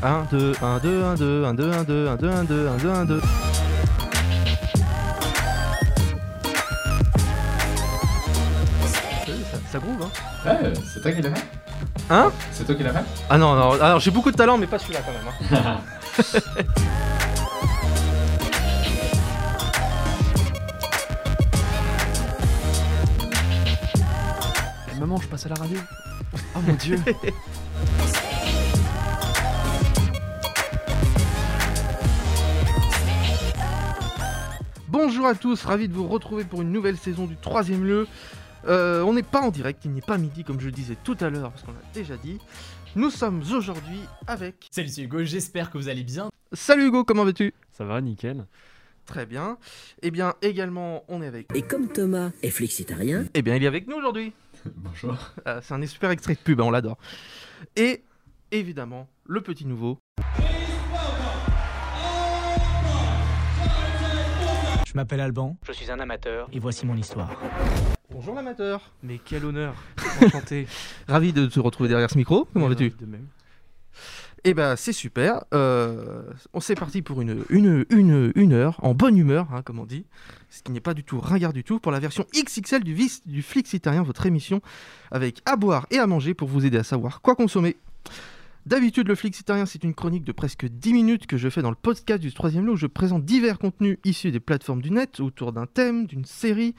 1, 0.00 0.28
2, 0.30 0.52
1, 0.62 0.78
2, 0.78 1.04
1, 1.04 1.14
2, 1.16 1.44
1, 1.44 1.54
2, 1.54 1.72
1, 1.72 1.84
2, 1.84 2.06
1, 2.06 2.14
2, 2.14 2.28
1, 2.30 2.44
2, 2.44 2.68
1, 2.68 2.76
2, 2.76 2.90
1, 2.90 3.04
2. 3.04 3.20
Ça, 9.70 9.78
groove, 9.78 10.02
hein 10.02 10.10
Ouais, 10.46 10.72
c'est 10.94 11.02
toi 11.02 11.12
qui 11.12 11.20
l'as 11.20 11.34
fait 11.34 11.44
Hein? 12.10 12.32
C'est 12.52 12.64
toi 12.64 12.74
qui 12.74 12.82
l'as 12.84 12.92
fait? 12.92 13.04
Ah 13.28 13.36
non, 13.36 13.54
non, 13.54 13.72
alors 13.72 13.98
j'ai 14.00 14.10
beaucoup 14.10 14.30
de 14.30 14.36
talent, 14.36 14.56
mais 14.56 14.66
pas 14.66 14.78
celui-là 14.78 15.00
quand 15.04 15.12
même. 15.12 15.26
Hein. 15.66 15.80
Maman, 25.00 25.18
je 25.20 25.26
passe 25.26 25.46
à 25.46 25.48
la 25.50 25.56
radio. 25.56 25.78
Oh 26.54 26.60
mon 26.66 26.74
dieu. 26.74 26.98
Bonjour 35.00 35.28
à 35.28 35.36
tous, 35.36 35.62
ravi 35.64 35.86
de 35.86 35.94
vous 35.94 36.08
retrouver 36.08 36.42
pour 36.42 36.60
une 36.60 36.72
nouvelle 36.72 36.96
saison 36.96 37.26
du 37.26 37.36
troisième 37.36 37.84
lieu. 37.84 38.08
Euh, 38.66 39.00
on 39.02 39.12
n'est 39.12 39.22
pas 39.22 39.40
en 39.40 39.52
direct, 39.52 39.84
il 39.84 39.92
n'est 39.92 40.00
pas 40.00 40.18
midi 40.18 40.42
comme 40.42 40.58
je 40.58 40.66
le 40.66 40.72
disais 40.72 40.96
tout 41.04 41.16
à 41.20 41.30
l'heure, 41.30 41.52
parce 41.52 41.62
qu'on 41.62 41.70
l'a 41.70 41.78
déjà 41.94 42.16
dit. 42.16 42.38
Nous 42.96 43.08
sommes 43.10 43.40
aujourd'hui 43.52 44.00
avec... 44.26 44.66
Salut, 44.72 44.88
c'est 44.88 45.02
Hugo, 45.02 45.22
j'espère 45.22 45.70
que 45.70 45.78
vous 45.78 45.88
allez 45.88 46.02
bien. 46.02 46.30
Salut 46.52 46.88
Hugo, 46.88 47.04
comment 47.04 47.24
vas-tu? 47.24 47.54
Ça 47.70 47.84
va, 47.84 48.00
nickel. 48.00 48.44
Très 49.06 49.24
bien. 49.24 49.56
Eh 50.02 50.10
bien, 50.10 50.34
également, 50.42 51.04
on 51.06 51.22
est 51.22 51.28
avec... 51.28 51.46
Et 51.54 51.62
comme 51.62 51.86
Thomas 51.86 52.32
est 52.42 52.50
flexitarien, 52.50 53.26
Eh 53.34 53.42
bien, 53.42 53.54
il 53.54 53.62
est 53.62 53.68
avec 53.68 53.86
nous 53.86 53.94
aujourd'hui. 53.94 54.32
Bonjour. 54.74 55.16
Euh, 55.46 55.60
c'est 55.62 55.74
un 55.74 55.86
super 55.86 56.10
extrait 56.10 56.34
de 56.34 56.40
pub, 56.40 56.60
hein, 56.60 56.64
on 56.64 56.70
l'adore. 56.72 56.98
Et 57.76 58.02
évidemment, 58.50 59.08
le 59.26 59.42
petit 59.42 59.64
nouveau. 59.64 60.00
M'appelle 64.98 65.20
Alban 65.20 65.56
Je 65.64 65.70
suis 65.70 65.88
un 65.92 66.00
amateur. 66.00 66.48
et 66.52 66.58
voici 66.58 66.84
mon 66.84 66.96
histoire. 66.96 67.30
Bonjour 68.10 68.34
l'amateur. 68.34 68.90
Mais 69.04 69.20
quel 69.24 69.44
honneur. 69.44 69.74
Enchanté. 70.26 70.66
Ravi 71.06 71.32
de 71.32 71.46
te 71.46 71.60
retrouver 71.60 71.88
derrière 71.88 72.10
ce 72.10 72.18
micro. 72.18 72.48
Comment 72.52 72.66
vas-tu 72.66 72.90
De 72.90 73.06
même. 73.06 73.26
Eh 74.42 74.54
ben, 74.54 74.74
c'est 74.74 74.92
super. 74.92 75.44
Euh, 75.54 76.22
on 76.52 76.58
s'est 76.58 76.74
parti 76.74 77.00
pour 77.02 77.20
une, 77.20 77.44
une, 77.48 77.86
une, 77.90 78.32
une 78.34 78.52
heure, 78.52 78.80
en 78.82 78.92
bonne 78.92 79.16
humeur, 79.16 79.46
hein, 79.54 79.62
comme 79.62 79.78
on 79.78 79.86
dit. 79.86 80.04
Ce 80.50 80.64
qui 80.64 80.72
n'est 80.72 80.80
pas 80.80 80.94
du 80.94 81.04
tout 81.04 81.20
ringard 81.20 81.52
du 81.52 81.62
tout, 81.62 81.78
pour 81.78 81.92
la 81.92 82.00
version 82.00 82.26
XXL 82.34 82.82
du, 82.82 82.94
vis, 82.94 83.22
du 83.24 83.42
Flixitarien, 83.42 84.02
votre 84.02 84.26
émission, 84.26 84.60
avec 85.12 85.42
à 85.46 85.54
boire 85.54 85.86
et 85.92 85.98
à 85.98 86.08
manger 86.08 86.34
pour 86.34 86.48
vous 86.48 86.66
aider 86.66 86.78
à 86.78 86.84
savoir 86.84 87.20
quoi 87.20 87.36
consommer. 87.36 87.76
D'habitude, 88.68 89.08
le 89.08 89.14
Flixitarien, 89.14 89.64
c'est 89.64 89.82
une 89.82 89.94
chronique 89.94 90.24
de 90.24 90.32
presque 90.32 90.66
10 90.66 90.92
minutes 90.92 91.26
que 91.26 91.38
je 91.38 91.48
fais 91.48 91.62
dans 91.62 91.70
le 91.70 91.74
podcast 91.74 92.20
du 92.20 92.30
troisième 92.34 92.66
lot 92.66 92.74
où 92.74 92.76
je 92.76 92.86
présente 92.86 93.24
divers 93.24 93.58
contenus 93.58 93.96
issus 94.04 94.30
des 94.30 94.40
plateformes 94.40 94.82
du 94.82 94.90
net 94.90 95.20
autour 95.20 95.54
d'un 95.54 95.64
thème, 95.64 96.06
d'une 96.06 96.26
série, 96.26 96.74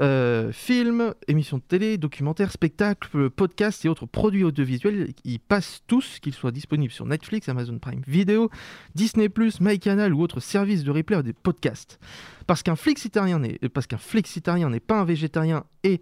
euh, 0.00 0.52
films, 0.52 1.12
émissions 1.26 1.58
de 1.58 1.62
télé, 1.62 1.98
documentaires, 1.98 2.50
spectacles, 2.50 3.28
podcasts 3.28 3.84
et 3.84 3.90
autres 3.90 4.06
produits 4.06 4.42
audiovisuels. 4.42 5.12
Ils 5.24 5.38
passent 5.38 5.82
tous, 5.86 6.18
qu'ils 6.18 6.32
soient 6.32 6.50
disponibles 6.50 6.94
sur 6.94 7.04
Netflix, 7.04 7.46
Amazon 7.50 7.78
Prime 7.78 8.00
Video, 8.06 8.48
Disney+, 8.94 9.28
MyCanal 9.60 10.14
ou 10.14 10.22
autres 10.22 10.40
services 10.40 10.82
de 10.82 10.90
replay 10.90 11.18
ou 11.18 11.22
des 11.22 11.34
podcasts. 11.34 12.00
Parce 12.46 12.62
qu'un 12.62 12.76
flixitarien 12.76 13.40
n'est, 13.40 13.58
euh, 13.62 13.68
parce 13.68 13.86
qu'un 13.86 13.98
flixitarien 13.98 14.70
n'est 14.70 14.80
pas 14.80 15.00
un 15.00 15.04
végétarien 15.04 15.64
et 15.84 16.00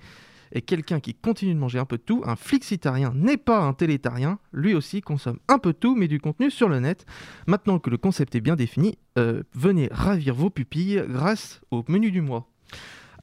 est 0.52 0.62
quelqu'un 0.62 1.00
qui 1.00 1.14
continue 1.14 1.54
de 1.54 1.58
manger 1.58 1.78
un 1.78 1.84
peu 1.84 1.96
de 1.96 2.02
tout, 2.02 2.22
un 2.24 2.36
flixitarien 2.36 3.12
n'est 3.14 3.36
pas 3.36 3.60
un 3.60 3.72
télétarien, 3.72 4.38
lui 4.52 4.74
aussi 4.74 5.00
consomme 5.00 5.38
un 5.48 5.58
peu 5.58 5.72
de 5.72 5.78
tout, 5.78 5.94
mais 5.94 6.08
du 6.08 6.20
contenu 6.20 6.50
sur 6.50 6.68
le 6.68 6.80
net. 6.80 7.06
Maintenant 7.46 7.78
que 7.78 7.90
le 7.90 7.98
concept 7.98 8.34
est 8.34 8.40
bien 8.40 8.56
défini, 8.56 8.98
euh, 9.18 9.42
venez 9.54 9.88
ravir 9.90 10.34
vos 10.34 10.50
pupilles 10.50 11.02
grâce 11.08 11.60
au 11.70 11.84
menu 11.88 12.10
du 12.10 12.20
mois. 12.20 12.48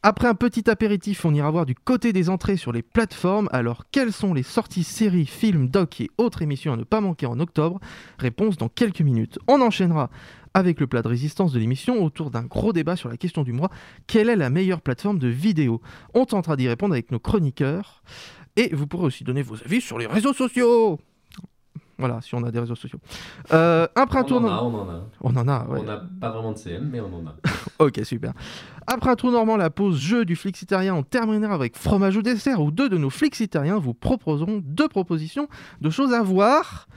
Après 0.05 0.27
un 0.27 0.35
petit 0.35 0.69
apéritif, 0.69 1.23
on 1.23 1.33
ira 1.33 1.49
voir 1.49 1.65
du 1.65 1.75
côté 1.75 2.11
des 2.11 2.29
entrées 2.29 2.57
sur 2.57 2.73
les 2.73 2.81
plateformes. 2.81 3.47
Alors, 3.53 3.85
quelles 3.89 4.11
sont 4.11 4.33
les 4.33 4.43
sorties 4.43 4.83
séries, 4.83 5.25
films, 5.25 5.69
docs 5.69 6.01
et 6.01 6.11
autres 6.17 6.41
émissions 6.41 6.73
à 6.73 6.75
ne 6.75 6.83
pas 6.83 6.99
manquer 6.99 7.25
en 7.25 7.39
octobre? 7.39 7.79
Réponse 8.17 8.57
dans 8.57 8.67
quelques 8.67 8.99
minutes. 8.99 9.39
On 9.47 9.61
enchaînera 9.61 10.09
avec 10.53 10.79
le 10.79 10.87
plat 10.87 11.01
de 11.01 11.07
résistance 11.07 11.51
de 11.51 11.59
l'émission 11.59 12.03
autour 12.03 12.31
d'un 12.31 12.43
gros 12.43 12.73
débat 12.73 12.95
sur 12.95 13.09
la 13.09 13.17
question 13.17 13.43
du 13.43 13.53
mois. 13.53 13.69
Quelle 14.07 14.29
est 14.29 14.35
la 14.35 14.49
meilleure 14.49 14.81
plateforme 14.81 15.19
de 15.19 15.27
vidéo? 15.27 15.81
On 16.13 16.25
tentera 16.25 16.55
d'y 16.55 16.67
répondre 16.67 16.93
avec 16.93 17.11
nos 17.11 17.19
chroniqueurs. 17.19 18.03
Et 18.55 18.73
vous 18.73 18.85
pourrez 18.85 19.05
aussi 19.05 19.23
donner 19.23 19.41
vos 19.41 19.55
avis 19.55 19.81
sur 19.81 19.97
les 19.97 20.05
réseaux 20.05 20.33
sociaux. 20.33 20.99
Voilà, 21.97 22.21
si 22.21 22.33
on 22.35 22.43
a 22.43 22.51
des 22.51 22.59
réseaux 22.59 22.75
sociaux. 22.75 22.99
Euh, 23.53 23.87
un 23.95 24.05
on 24.11 24.23
tour... 24.23 24.41
en 24.41 24.45
a, 24.45 24.61
on 24.61 24.73
en 24.73 24.89
a. 24.89 25.03
On 25.21 25.35
en 25.35 25.47
a, 25.47 25.65
ouais. 25.67 25.79
On 25.79 25.83
n'a 25.83 26.03
pas 26.19 26.31
vraiment 26.31 26.51
de 26.51 26.57
CM, 26.57 26.89
mais 26.91 26.99
on 26.99 27.13
en 27.13 27.27
a. 27.27 27.35
Ok, 27.79 27.99
super. 28.03 28.33
Après 28.87 29.09
un 29.09 29.15
trou 29.15 29.31
normand, 29.31 29.57
la 29.57 29.69
pause 29.69 29.99
jeu 29.99 30.25
du 30.25 30.35
flixitarien, 30.35 30.95
on 30.95 31.03
terminera 31.03 31.53
avec 31.53 31.75
fromage 31.75 32.17
au 32.17 32.21
dessert 32.21 32.61
où 32.61 32.71
deux 32.71 32.89
de 32.89 32.97
nos 32.97 33.09
flixitariens 33.09 33.77
vous 33.77 33.93
proposeront 33.93 34.61
deux 34.63 34.87
propositions 34.87 35.47
de 35.81 35.89
choses 35.89 36.13
à 36.13 36.21
voir 36.21 36.87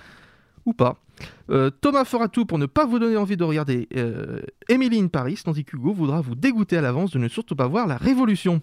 ou 0.66 0.72
pas. 0.74 0.96
Euh, 1.50 1.70
Thomas 1.70 2.04
fera 2.04 2.28
tout 2.28 2.44
pour 2.44 2.58
ne 2.58 2.66
pas 2.66 2.84
vous 2.84 2.98
donner 2.98 3.16
envie 3.16 3.38
de 3.38 3.44
regarder 3.44 3.88
euh, 3.96 4.42
Emily 4.68 5.00
in 5.00 5.06
Paris, 5.08 5.40
tandis 5.42 5.64
qu'Hugo 5.64 5.92
voudra 5.94 6.20
vous 6.20 6.34
dégoûter 6.34 6.76
à 6.76 6.82
l'avance 6.82 7.10
de 7.12 7.18
ne 7.18 7.28
surtout 7.28 7.56
pas 7.56 7.66
voir 7.66 7.86
La 7.86 7.96
Révolution. 7.96 8.60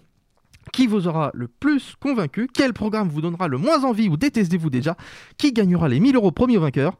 Qui 0.72 0.86
vous 0.86 1.08
aura 1.08 1.30
le 1.34 1.48
plus 1.48 1.94
convaincu? 2.00 2.48
Quel 2.52 2.72
programme 2.72 3.08
vous 3.08 3.20
donnera 3.20 3.48
le 3.48 3.58
moins 3.58 3.82
envie 3.84 4.08
ou 4.08 4.16
détestez-vous 4.16 4.70
déjà? 4.70 4.96
Qui 5.36 5.52
gagnera 5.52 5.88
les 5.88 5.98
1000 6.00 6.14
euros 6.16 6.30
promis 6.30 6.56
au 6.56 6.60
vainqueur 6.60 6.96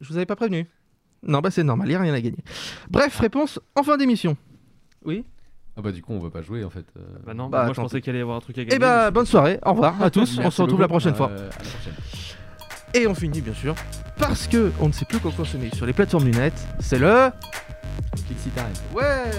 Je 0.00 0.08
vous 0.08 0.16
avais 0.16 0.26
pas 0.26 0.36
prévenu 0.36 0.66
Non, 1.26 1.40
bah 1.40 1.50
c'est 1.50 1.64
normal, 1.64 1.88
il 1.88 1.90
n'y 1.90 1.96
a 1.96 2.00
rien 2.00 2.14
à 2.14 2.20
gagner. 2.20 2.38
Bref, 2.90 3.18
réponse 3.18 3.58
en 3.74 3.82
fin 3.82 3.96
d'émission. 3.96 4.36
Oui? 5.04 5.24
Ah 5.76 5.80
bah 5.80 5.90
du 5.90 6.02
coup, 6.02 6.12
on 6.12 6.18
va 6.20 6.30
pas 6.30 6.42
jouer 6.42 6.62
en 6.64 6.70
fait. 6.70 6.84
euh. 6.98 7.00
Bah 7.26 7.32
non, 7.34 7.48
Bah, 7.48 7.64
moi 7.64 7.72
je 7.74 7.80
pensais 7.80 8.00
qu'il 8.02 8.10
allait 8.10 8.18
y 8.18 8.22
avoir 8.22 8.36
un 8.36 8.40
truc 8.40 8.56
à 8.58 8.62
gagner. 8.64 8.76
Eh 8.76 8.78
bah, 8.78 9.10
bonne 9.10 9.24
soirée, 9.26 9.58
au 9.64 9.70
revoir 9.70 10.00
à 10.02 10.10
tous, 10.10 10.38
on 10.38 10.50
se 10.50 10.62
retrouve 10.62 10.80
la 10.80 10.88
prochaine 10.88 11.14
fois. 11.14 11.30
Euh, 11.30 11.38
à 11.38 11.42
la 11.44 11.48
prochaine. 11.48 11.94
Et 12.94 13.06
on 13.06 13.14
finit 13.14 13.40
bien 13.40 13.54
sûr, 13.54 13.74
parce 14.18 14.46
que 14.46 14.70
on 14.80 14.88
ne 14.88 14.92
sait 14.92 15.04
plus 15.06 15.18
quoi 15.18 15.32
consommer 15.32 15.70
sur 15.74 15.86
les 15.86 15.92
plateformes 15.94 16.24
du 16.24 16.30
net, 16.38 16.52
c'est 16.80 16.98
le... 16.98 17.30
Ouais, 18.94 19.30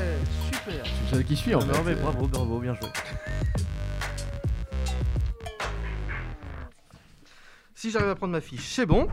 super 0.51 0.83
Tu 0.83 1.15
sais 1.15 1.23
qui 1.23 1.35
je 1.35 1.39
suis 1.39 1.55
en 1.55 1.61
c'est- 1.61 1.67
fait. 1.67 1.73
Non 1.77 1.83
mais 1.85 1.95
bravo, 1.95 2.27
bravo, 2.27 2.59
bien 2.59 2.73
joué. 2.75 2.89
Si 7.75 7.91
j'arrive 7.91 8.09
à 8.09 8.15
prendre 8.15 8.31
ma 8.31 8.41
fiche, 8.41 8.65
c'est 8.73 8.85
bon. 8.85 9.07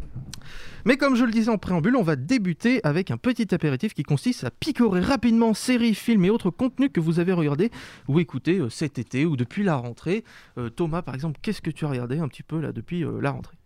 Mais 0.86 0.96
comme 0.96 1.14
je 1.16 1.24
le 1.24 1.30
disais 1.32 1.50
en 1.50 1.58
préambule, 1.58 1.96
on 1.96 2.02
va 2.02 2.16
débuter 2.16 2.80
avec 2.84 3.10
un 3.10 3.18
petit 3.18 3.52
apéritif 3.54 3.92
qui 3.92 4.02
consiste 4.02 4.44
à 4.44 4.50
picorer 4.50 5.00
rapidement 5.00 5.52
séries, 5.52 5.94
films 5.94 6.24
et 6.24 6.30
autres 6.30 6.50
contenus 6.50 6.90
que 6.92 7.00
vous 7.00 7.18
avez 7.18 7.34
regardés 7.34 7.70
ou 8.08 8.18
écoutés 8.20 8.58
euh, 8.58 8.70
cet 8.70 8.98
été 8.98 9.26
ou 9.26 9.36
depuis 9.36 9.62
la 9.64 9.76
rentrée. 9.76 10.24
Euh, 10.56 10.70
Thomas, 10.70 11.02
par 11.02 11.14
exemple, 11.14 11.38
qu'est-ce 11.42 11.60
que 11.60 11.70
tu 11.70 11.84
as 11.84 11.88
regardé 11.88 12.18
un 12.18 12.28
petit 12.28 12.42
peu 12.42 12.60
là 12.60 12.72
depuis 12.72 13.04
euh, 13.04 13.20
la 13.20 13.32
rentrée? 13.32 13.56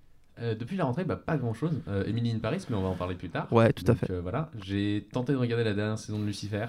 Euh, 0.41 0.55
depuis 0.55 0.77
la 0.77 0.84
rentrée, 0.84 1.05
bah, 1.05 1.17
pas 1.17 1.37
grand 1.37 1.55
chose. 1.55 1.81
Emily 2.06 2.33
in 2.33 2.39
Paris, 2.41 2.65
mais 2.69 2.77
on 2.77 2.83
va 2.83 2.89
en 2.89 2.97
parler 2.97 3.15
plus 3.15 3.31
tard. 3.31 3.53
Ouais, 3.53 3.72
tout 3.72 3.84
à 3.87 3.95
fait. 3.95 4.11
euh, 4.11 4.21
voilà, 4.21 4.50
j'ai 4.62 5.06
tenté 5.12 5.33
de 5.33 5.37
regarder 5.39 5.65
la 5.65 5.75
dernière 5.75 5.99
saison 5.99 6.19
de 6.19 6.25
Lucifer. 6.25 6.67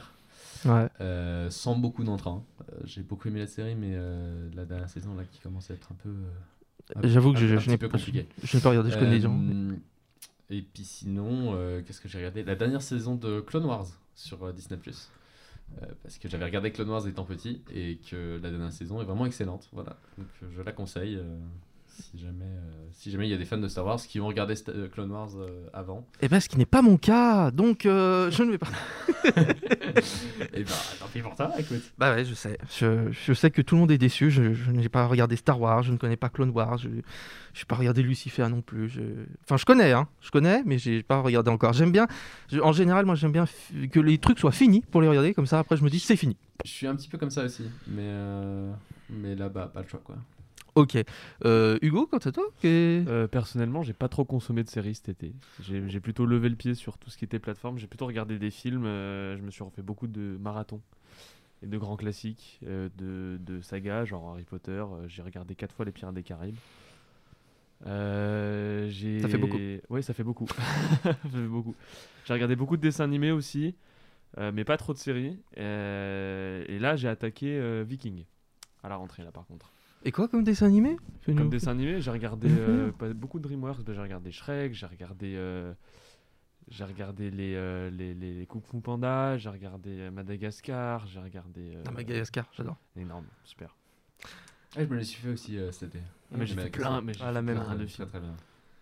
Ouais. 0.66 0.88
euh, 1.02 1.50
sans 1.52 1.76
beaucoup 1.76 2.04
d'entrain. 2.04 2.44
Euh, 2.62 2.76
j'ai 2.86 3.02
beaucoup 3.02 3.28
aimé 3.28 3.40
la 3.40 3.48
série, 3.48 3.76
mais 3.76 3.92
euh, 3.94 4.50
la 4.56 4.66
dernière 4.66 4.90
saison 4.90 5.16
là 5.16 5.24
qui 5.32 5.40
commence 5.40 5.70
à 5.70 5.76
être 5.76 5.92
un 5.92 5.96
peu. 5.96 6.10
euh, 6.10 7.02
J'avoue 7.08 7.34
que 7.34 7.38
un- 7.38 7.42
je, 7.48 7.56
un 7.56 7.60
je 7.60 7.76
peu 7.76 7.88
compliqué. 7.90 8.28
je 8.44 8.58
n'ai 8.58 8.64
pas 8.64 8.70
regardé, 8.70 8.90
je 8.92 8.98
connais 8.98 9.12
les 9.12 9.22
gens. 9.22 9.36
Euh, 9.40 9.74
Et 10.52 10.62
puis 10.62 10.84
sinon, 10.84 11.54
euh, 11.56 11.82
qu'est-ce 11.86 12.02
que 12.02 12.08
j'ai 12.08 12.18
regardé? 12.20 12.44
La 12.44 12.56
dernière 12.56 12.82
saison 12.82 13.16
de 13.16 13.42
Clone 13.42 13.66
Wars 13.66 13.88
sur 14.16 14.44
euh, 14.44 14.52
Disney+. 14.54 14.80
Euh, 15.82 15.86
parce 16.04 16.18
que 16.20 16.30
j'avais 16.30 16.46
regardé 16.46 16.72
Clone 16.72 16.90
Wars 16.90 17.08
étant 17.08 17.26
petit 17.26 17.62
et 17.74 17.98
que 18.10 18.40
la 18.42 18.50
dernière 18.52 18.72
saison 18.72 19.02
est 19.02 19.06
vraiment 19.06 19.26
excellente. 19.26 19.68
Voilà, 19.74 19.98
donc 20.18 20.28
euh, 20.44 20.48
je 20.56 20.62
la 20.62 20.72
conseille. 20.72 21.16
euh, 21.18 21.38
si 22.02 22.20
jamais 22.20 22.46
euh, 22.46 22.86
si 22.92 23.12
jamais 23.12 23.28
il 23.28 23.32
y 23.32 23.34
a 23.34 23.38
des 23.38 23.46
fans 23.46 23.58
de 23.58 23.68
Star 23.68 23.86
Wars 23.86 24.00
qui 24.00 24.20
vont 24.20 24.28
regarder 24.28 24.56
euh, 24.70 24.88
Clone 24.88 25.12
Wars 25.12 25.30
euh, 25.38 25.68
avant, 25.74 26.08
Eh 26.22 26.28
ben, 26.28 26.40
ce 26.40 26.50
qui 26.50 26.58
n'est 26.58 26.66
pas 26.66 26.82
mon 26.82 26.98
cas, 26.98 27.52
donc 27.52 27.86
euh, 27.86 28.32
je 28.32 28.44
ne 28.44 28.52
vais 28.52 28.58
pas. 28.58 28.68
et 30.54 30.64
bah 30.64 30.72
tant 31.00 31.08
pis 31.14 31.20
pour 31.22 31.36
toi, 31.36 31.52
écoute. 31.60 31.84
Bah 31.98 32.14
ouais, 32.16 32.26
je 32.26 32.34
sais. 32.34 32.58
Je, 32.78 33.12
je 33.12 33.34
sais 33.34 33.52
que 33.52 33.62
tout 33.62 33.76
le 33.76 33.82
monde 33.82 33.92
est 33.92 33.98
déçu. 33.98 34.32
Je, 34.32 34.54
je 34.54 34.72
n'ai 34.72 34.90
pas 34.90 35.06
regardé 35.08 35.36
Star 35.36 35.60
Wars, 35.60 35.84
je 35.84 35.92
ne 35.92 35.98
connais 35.98 36.16
pas 36.16 36.30
Clone 36.30 36.52
Wars, 36.52 36.78
je 36.78 36.88
n'ai 36.90 37.04
pas 37.68 37.76
regardé 37.76 38.02
Lucifer 38.02 38.48
non 38.50 38.62
plus. 38.62 38.90
Je... 38.90 39.02
Enfin, 39.44 39.58
je 39.58 39.66
connais, 39.66 39.92
hein, 39.92 40.08
je 40.22 40.32
connais, 40.32 40.64
mais 40.66 40.78
j'ai 40.78 41.04
pas 41.04 41.22
regardé 41.22 41.52
encore. 41.52 41.74
J'aime 41.74 41.92
bien, 41.92 42.08
en 42.62 42.72
général, 42.72 43.06
moi 43.06 43.16
j'aime 43.16 43.32
bien 43.34 43.46
que 43.92 44.00
les 44.00 44.18
trucs 44.18 44.40
soient 44.40 44.52
finis 44.52 44.84
pour 44.90 45.02
les 45.02 45.08
regarder, 45.08 45.34
comme 45.34 45.46
ça 45.46 45.60
après 45.60 45.78
je 45.78 45.84
me 45.84 45.90
dis 45.90 46.00
c'est 46.00 46.16
fini. 46.16 46.38
Je 46.64 46.72
suis 46.72 46.88
un 46.88 46.96
petit 46.96 47.10
peu 47.10 47.18
comme 47.18 47.30
ça 47.32 47.44
aussi, 47.44 47.66
mais 47.88 48.12
mais 49.10 49.36
là 49.36 49.50
bah 49.50 49.70
pas 49.72 49.82
le 49.82 49.88
choix 49.88 50.02
quoi. 50.04 50.16
Ok. 50.76 50.98
Euh, 51.46 51.80
Hugo, 51.82 52.06
quant 52.06 52.18
à 52.18 52.32
toi 52.34 52.44
Euh, 53.08 53.28
personnellement, 53.28 53.82
j'ai 53.82 53.94
pas 53.94 54.10
trop 54.10 54.26
consommé 54.26 54.62
de 54.62 54.70
séries 54.70 54.96
cet 54.96 55.08
été. 55.08 55.34
J'ai 55.62 56.00
plutôt 56.02 56.26
levé 56.26 56.50
le 56.50 56.56
pied 56.58 56.76
sur 56.76 56.98
tout 56.98 57.10
ce 57.10 57.18
qui 57.18 57.24
était 57.24 57.40
plateforme. 57.40 57.78
J'ai 57.78 57.88
plutôt 57.88 58.06
regardé 58.06 58.38
des 58.38 58.52
films. 58.52 58.86
euh, 58.86 59.38
je 59.38 59.42
me 59.42 59.52
suis 59.52 59.64
refait 59.64 59.82
beaucoup 59.82 60.08
de 60.08 60.38
marathons 60.42 60.82
et 61.64 61.68
de 61.68 61.78
grands 61.78 61.96
classiques, 61.96 62.60
euh, 62.68 62.90
de, 62.98 63.38
de 63.40 63.62
sagas, 63.62 64.04
genre 64.04 64.32
Harry 64.32 64.44
Potter. 64.44 64.72
euh, 64.72 65.08
j'ai 65.08 65.22
regardé 65.22 65.56
quatre 65.56 65.74
fois 65.74 65.86
Les 65.86 65.94
Pirates 65.94 66.14
des 66.14 66.24
Caraïbes. 66.24 66.58
Ça 69.22 69.30
fait 69.30 69.38
beaucoup. 69.38 69.60
Ouais, 69.90 70.02
ça 70.02 70.14
fait 70.14 70.24
beaucoup. 70.24 70.48
ça 71.04 71.14
fait 71.14 71.48
beaucoup. 71.48 71.76
J'ai 72.26 72.34
regardé 72.34 72.58
beaucoup 72.58 72.76
de 72.76 72.82
dessins 72.82 73.04
animés 73.06 73.32
aussi, 73.32 73.76
mais 74.38 74.66
pas 74.66 74.76
trop 74.78 74.92
de 74.94 74.98
séries. 74.98 75.38
Et 75.56 76.80
là, 76.80 76.96
j'ai 76.98 77.08
attaqué 77.08 77.84
Viking 77.86 78.26
à 78.84 78.90
la 78.90 78.98
rentrée, 78.98 79.24
là, 79.24 79.32
par 79.32 79.46
contre. 79.46 79.72
Et 80.06 80.12
quoi 80.12 80.28
comme 80.28 80.44
dessin 80.44 80.68
animé 80.68 80.98
Comme 81.26 81.50
dessin 81.50 81.72
animé, 81.72 82.00
j'ai 82.00 82.12
regardé 82.12 82.48
euh, 82.52 82.92
pas- 82.92 83.12
beaucoup 83.14 83.40
de 83.40 83.44
DreamWorks. 83.44 83.82
j'ai 83.92 84.00
regardé 84.00 84.32
Shrek, 84.32 84.74
j'ai 84.74 84.86
regardé, 84.86 85.34
euh, 85.36 85.74
j'ai 86.70 86.84
regardé 86.84 87.32
les, 87.32 87.56
euh, 87.56 87.90
les, 87.90 88.14
les, 88.14 88.34
les 88.36 88.46
Kung 88.46 88.62
Fu 88.64 88.80
Panda, 88.82 89.36
j'ai 89.38 89.50
regardé 89.50 89.90
euh, 90.02 90.12
Madagascar, 90.12 91.08
j'ai 91.08 91.20
regardé. 91.20 91.74
euh, 91.76 91.84
Ah, 91.88 91.92
Madagascar, 91.92 92.46
j'adore. 92.56 92.78
Énorme, 92.96 93.26
super. 93.44 93.76
Ah, 94.78 94.84
je 94.84 94.86
me 94.86 94.98
les 94.98 95.04
suis 95.04 95.22
fait 95.22 95.30
aussi 95.30 95.58
euh, 95.58 95.72
cet 95.72 95.96
été. 95.96 96.00
Ah, 96.32 96.38
mais 96.38 96.46
j'ai 96.46 96.54
fait 96.54 96.62
Madagascar. 96.62 96.92
plein, 96.92 97.02
mais 97.02 97.14
j'ai 97.14 97.24
Ah, 97.24 97.28
fait 97.30 97.34
la 97.34 97.42
même. 97.42 97.56
plein 97.64 97.76
de 97.76 97.78
Très, 97.86 97.88
films. 97.88 98.08
très 98.08 98.20
bien. 98.20 98.36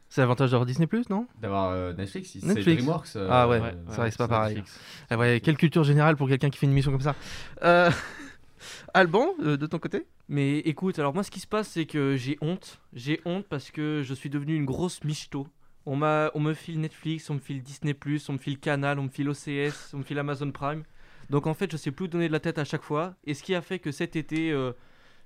C'est 0.09 0.21
l'avantage 0.21 0.51
d'avoir 0.51 0.65
Disney 0.65 0.87
Plus, 0.87 1.09
non? 1.09 1.25
D'avoir 1.39 1.71
euh, 1.71 1.93
Netflix, 1.93 2.29
si 2.31 2.41
c'est 2.41 2.47
Netflix. 2.47 2.83
DreamWorks. 2.83 3.15
euh, 3.15 3.27
Ah 3.31 3.47
ouais, 3.47 3.61
euh, 3.61 3.71
c'est 3.87 3.95
vrai, 3.95 4.11
c'est 4.11 4.17
pas 4.17 4.27
pareil. 4.27 4.55
Netflix. 4.57 4.79
Ah 5.09 5.17
ouais, 5.17 5.39
quelle 5.41 5.57
culture 5.57 5.83
générale 5.85 6.17
pour 6.17 6.27
quelqu'un 6.27 6.49
qui 6.49 6.57
fait 6.59 6.65
une 6.65 6.73
émission 6.73 6.91
comme 6.91 6.99
ça. 7.01 7.15
Euh... 7.63 7.89
Alban, 8.93 9.27
euh, 9.41 9.57
de 9.57 9.65
ton 9.65 9.79
côté? 9.79 10.05
Mais 10.29 10.59
écoute, 10.59 10.99
alors 10.99 11.13
moi 11.13 11.23
ce 11.23 11.31
qui 11.31 11.39
se 11.39 11.47
passe 11.47 11.69
c'est 11.69 11.85
que 11.85 12.15
j'ai 12.15 12.37
honte. 12.41 12.81
J'ai 12.93 13.21
honte 13.25 13.45
parce 13.47 13.71
que 13.71 14.01
je 14.03 14.13
suis 14.13 14.29
devenu 14.29 14.55
une 14.55 14.65
grosse 14.65 15.03
michto. 15.03 15.47
On, 15.85 16.01
on 16.01 16.39
me 16.39 16.53
file 16.53 16.79
Netflix, 16.79 17.29
on 17.29 17.35
me 17.35 17.39
file 17.39 17.61
Disney+, 17.61 17.93
on 18.29 18.33
me 18.33 18.37
file 18.37 18.57
Canal, 18.57 18.99
on 18.99 19.03
me 19.03 19.09
file 19.09 19.29
OCS, 19.29 19.93
on 19.93 19.97
me 19.97 20.03
file 20.03 20.19
Amazon 20.19 20.51
Prime. 20.51 20.83
Donc 21.29 21.45
en 21.45 21.53
fait 21.53 21.71
je 21.71 21.77
sais 21.77 21.91
plus 21.91 22.07
donner 22.07 22.27
de 22.27 22.31
la 22.31 22.39
tête 22.39 22.57
à 22.57 22.63
chaque 22.63 22.83
fois. 22.83 23.15
Et 23.25 23.33
ce 23.33 23.43
qui 23.43 23.53
a 23.53 23.61
fait 23.61 23.79
que 23.79 23.91
cet 23.91 24.15
été, 24.15 24.51
euh, 24.51 24.71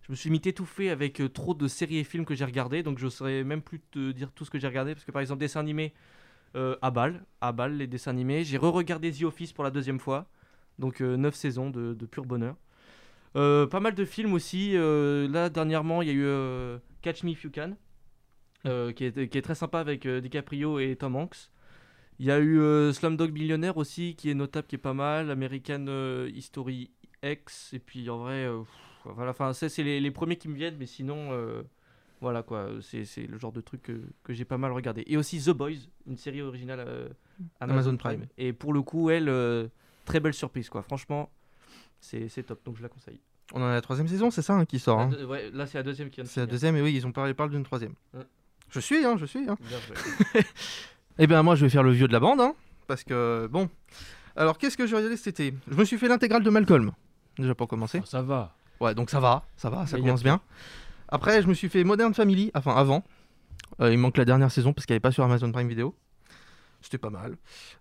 je 0.02 0.12
me 0.12 0.16
suis 0.16 0.32
mis 0.32 0.42
étouffé 0.44 0.90
avec 0.90 1.22
euh, 1.22 1.30
trop 1.30 1.54
de 1.54 1.68
séries 1.68 1.98
et 2.00 2.04
films 2.04 2.26
que 2.26 2.34
j'ai 2.34 2.46
regardés. 2.46 2.82
Donc 2.82 2.98
je 2.98 3.08
saurais 3.08 3.44
même 3.44 3.62
plus 3.62 3.80
te 3.80 4.12
dire 4.12 4.32
tout 4.32 4.46
ce 4.46 4.50
que 4.50 4.58
j'ai 4.58 4.68
regardé. 4.68 4.96
Parce 4.96 5.06
que 5.06 5.12
par 5.12 5.22
exemple 5.22 5.40
dessins 5.42 5.60
animés, 5.60 5.94
euh, 6.56 6.76
à 6.82 6.90
balle, 6.90 7.24
à 7.40 7.52
balle 7.52 7.78
les 7.78 7.88
dessins 7.88 8.12
animés. 8.12 8.44
J'ai 8.44 8.58
re-regardé 8.58 9.12
The 9.12 9.24
Office 9.24 9.54
pour 9.54 9.64
la 9.64 9.72
deuxième 9.72 10.00
fois. 10.00 10.28
Donc 10.80 11.02
9 11.02 11.34
saisons 11.36 11.70
de 11.70 12.06
pur 12.06 12.26
bonheur. 12.26 12.56
Euh, 13.36 13.68
pas 13.68 13.80
mal 13.80 13.94
de 13.94 14.06
films 14.06 14.34
aussi. 14.34 14.72
euh, 14.76 15.28
là, 15.28 15.50
dernièrement, 15.50 16.02
il 16.02 16.08
y 16.08 16.12
a 16.12 16.14
eu 16.14 16.26
euh, 16.26 16.78
Catch 17.02 17.24
Me 17.24 17.32
If 17.32 17.44
You 17.44 17.52
Can, 17.54 17.76
qui, 18.64 19.06
est, 19.06 19.30
qui 19.30 19.38
est 19.38 19.42
très 19.42 19.56
sympa 19.56 19.80
avec 19.80 20.08
DiCaprio 20.08 20.80
et 20.80 20.96
Tom 20.96 21.16
Hanks. 21.16 21.50
Il 22.20 22.26
y 22.26 22.32
a 22.32 22.40
eu 22.40 22.60
euh, 22.60 22.92
Slumdog 22.94 23.32
Millionnaire 23.32 23.78
aussi, 23.78 24.16
qui 24.16 24.32
est 24.32 24.34
notable, 24.34 24.66
qui 24.68 24.74
est 24.74 24.80
pas 24.80 24.96
mal. 24.96 25.30
American 25.30 25.86
euh, 25.88 26.32
History 26.34 26.90
X. 27.22 27.74
Et 27.74 27.80
puis 27.80 28.10
en 28.10 28.18
vrai, 28.18 28.46
euh, 28.46 28.62
pff, 28.62 29.14
voilà, 29.14 29.32
enfin, 29.32 29.54
c'est 29.54 29.84
les, 29.84 30.00
les 30.00 30.12
premiers 30.12 30.36
qui 30.38 30.48
me 30.48 30.56
viennent, 30.56 30.78
mais 30.80 30.88
sinon, 30.88 31.30
voilà 32.20 32.42
quoi, 32.42 32.70
c'est 32.82 33.28
le 33.28 33.38
genre 33.38 33.52
de 33.52 33.62
truc 33.62 33.84
que, 33.84 34.02
que 34.24 34.34
j'ai 34.34 34.46
pas 34.46 34.58
mal 34.58 34.72
regardé. 34.72 35.04
Et 35.06 35.16
aussi 35.16 35.40
The 35.40 35.52
Boys, 35.52 35.88
une 36.08 36.18
série 36.18 36.42
originale 36.42 36.80
Amazon, 37.60 37.74
Amazon 37.74 37.98
Prime. 37.98 38.20
Prime. 38.22 38.30
Et 38.40 38.52
pour 38.52 38.74
le 38.74 38.82
coup, 38.82 39.12
elle, 39.12 39.32
très 40.06 40.20
belle 40.20 40.34
surprise 40.34 40.70
quoi. 40.70 40.82
Franchement, 40.82 41.30
c'est 42.00 42.44
top, 42.46 42.64
donc 42.66 42.78
je 42.78 42.84
la 42.84 42.90
conseille. 42.90 43.20
On 43.54 43.62
en 43.62 43.66
a 43.68 43.74
la 43.74 43.82
troisième 43.82 44.08
saison, 44.08 44.30
c'est 44.32 44.42
ça 44.42 44.54
hein, 44.54 44.66
qui 44.66 44.80
sort. 44.80 45.00
Hein 45.00 45.10
deux- 45.10 45.26
ouais, 45.26 45.50
là, 45.54 45.66
c'est 45.68 45.78
la 45.78 45.84
deuxième 45.84 46.10
qui 46.10 46.16
vient 46.16 46.26
de 46.26 46.30
C'est 46.30 46.42
la 46.42 46.46
deuxième, 46.46 46.76
et 46.76 46.82
oui, 46.82 46.94
ils 46.96 47.06
ont 47.08 47.12
parlé, 47.12 47.32
ils 47.32 47.36
parlent 47.36 47.50
d'une 47.50 47.64
troisième. 47.64 47.94
Ouais. 48.14 48.24
Je 48.70 48.80
suis, 48.82 49.06
hein, 49.06 49.16
je 49.18 49.26
suis. 49.26 49.48
Hein. 49.50 49.58
Bien 49.62 49.78
joué. 49.80 50.42
Eh 51.20 51.26
bien, 51.26 51.42
moi, 51.42 51.56
je 51.56 51.66
vais 51.66 51.70
faire 51.70 51.82
le 51.82 51.92
vieux 51.92 52.08
de 52.08 52.14
la 52.14 52.20
bande, 52.20 52.40
hein, 52.42 52.54
parce 52.86 53.04
que, 53.04 53.48
bon. 53.52 53.70
Alors, 54.36 54.60
qu'est-ce 54.60 54.78
que 54.78 54.86
j'ai 54.86 54.96
regardé 54.96 55.18
cet 55.18 55.40
été? 55.40 55.58
Je 55.68 55.76
me 55.76 55.84
suis 55.84 55.98
fait 55.98 56.08
l'intégrale 56.08 56.44
de 56.44 56.50
Malcolm, 56.52 56.92
déjà 57.40 57.56
pour 57.56 57.68
commencer. 57.68 58.00
Oh, 58.04 58.06
ça 58.06 58.22
va. 58.22 58.54
Ouais, 58.80 58.94
donc 58.94 59.10
ça 59.10 59.20
va, 59.20 59.44
ça 59.56 59.72
va, 59.72 59.88
ça 59.88 59.96
a 59.98 60.00
commence 60.00 60.22
bien. 60.22 60.42
Après, 61.08 61.42
je 61.42 61.48
me 61.48 61.56
suis 61.56 61.70
fait 61.70 61.84
Modern 61.84 62.14
Family, 62.14 62.52
enfin 62.54 62.76
avant. 62.76 63.04
Euh, 63.82 63.92
il 63.92 63.98
manque 63.98 64.18
la 64.18 64.26
dernière 64.26 64.52
saison 64.52 64.74
parce 64.74 64.86
qu'elle 64.86 64.98
n'est 64.98 65.00
pas 65.02 65.12
sur 65.12 65.24
Amazon 65.24 65.52
Prime 65.52 65.68
Video. 65.68 65.96
C'était 66.82 66.98
pas 67.00 67.10
mal. 67.10 67.36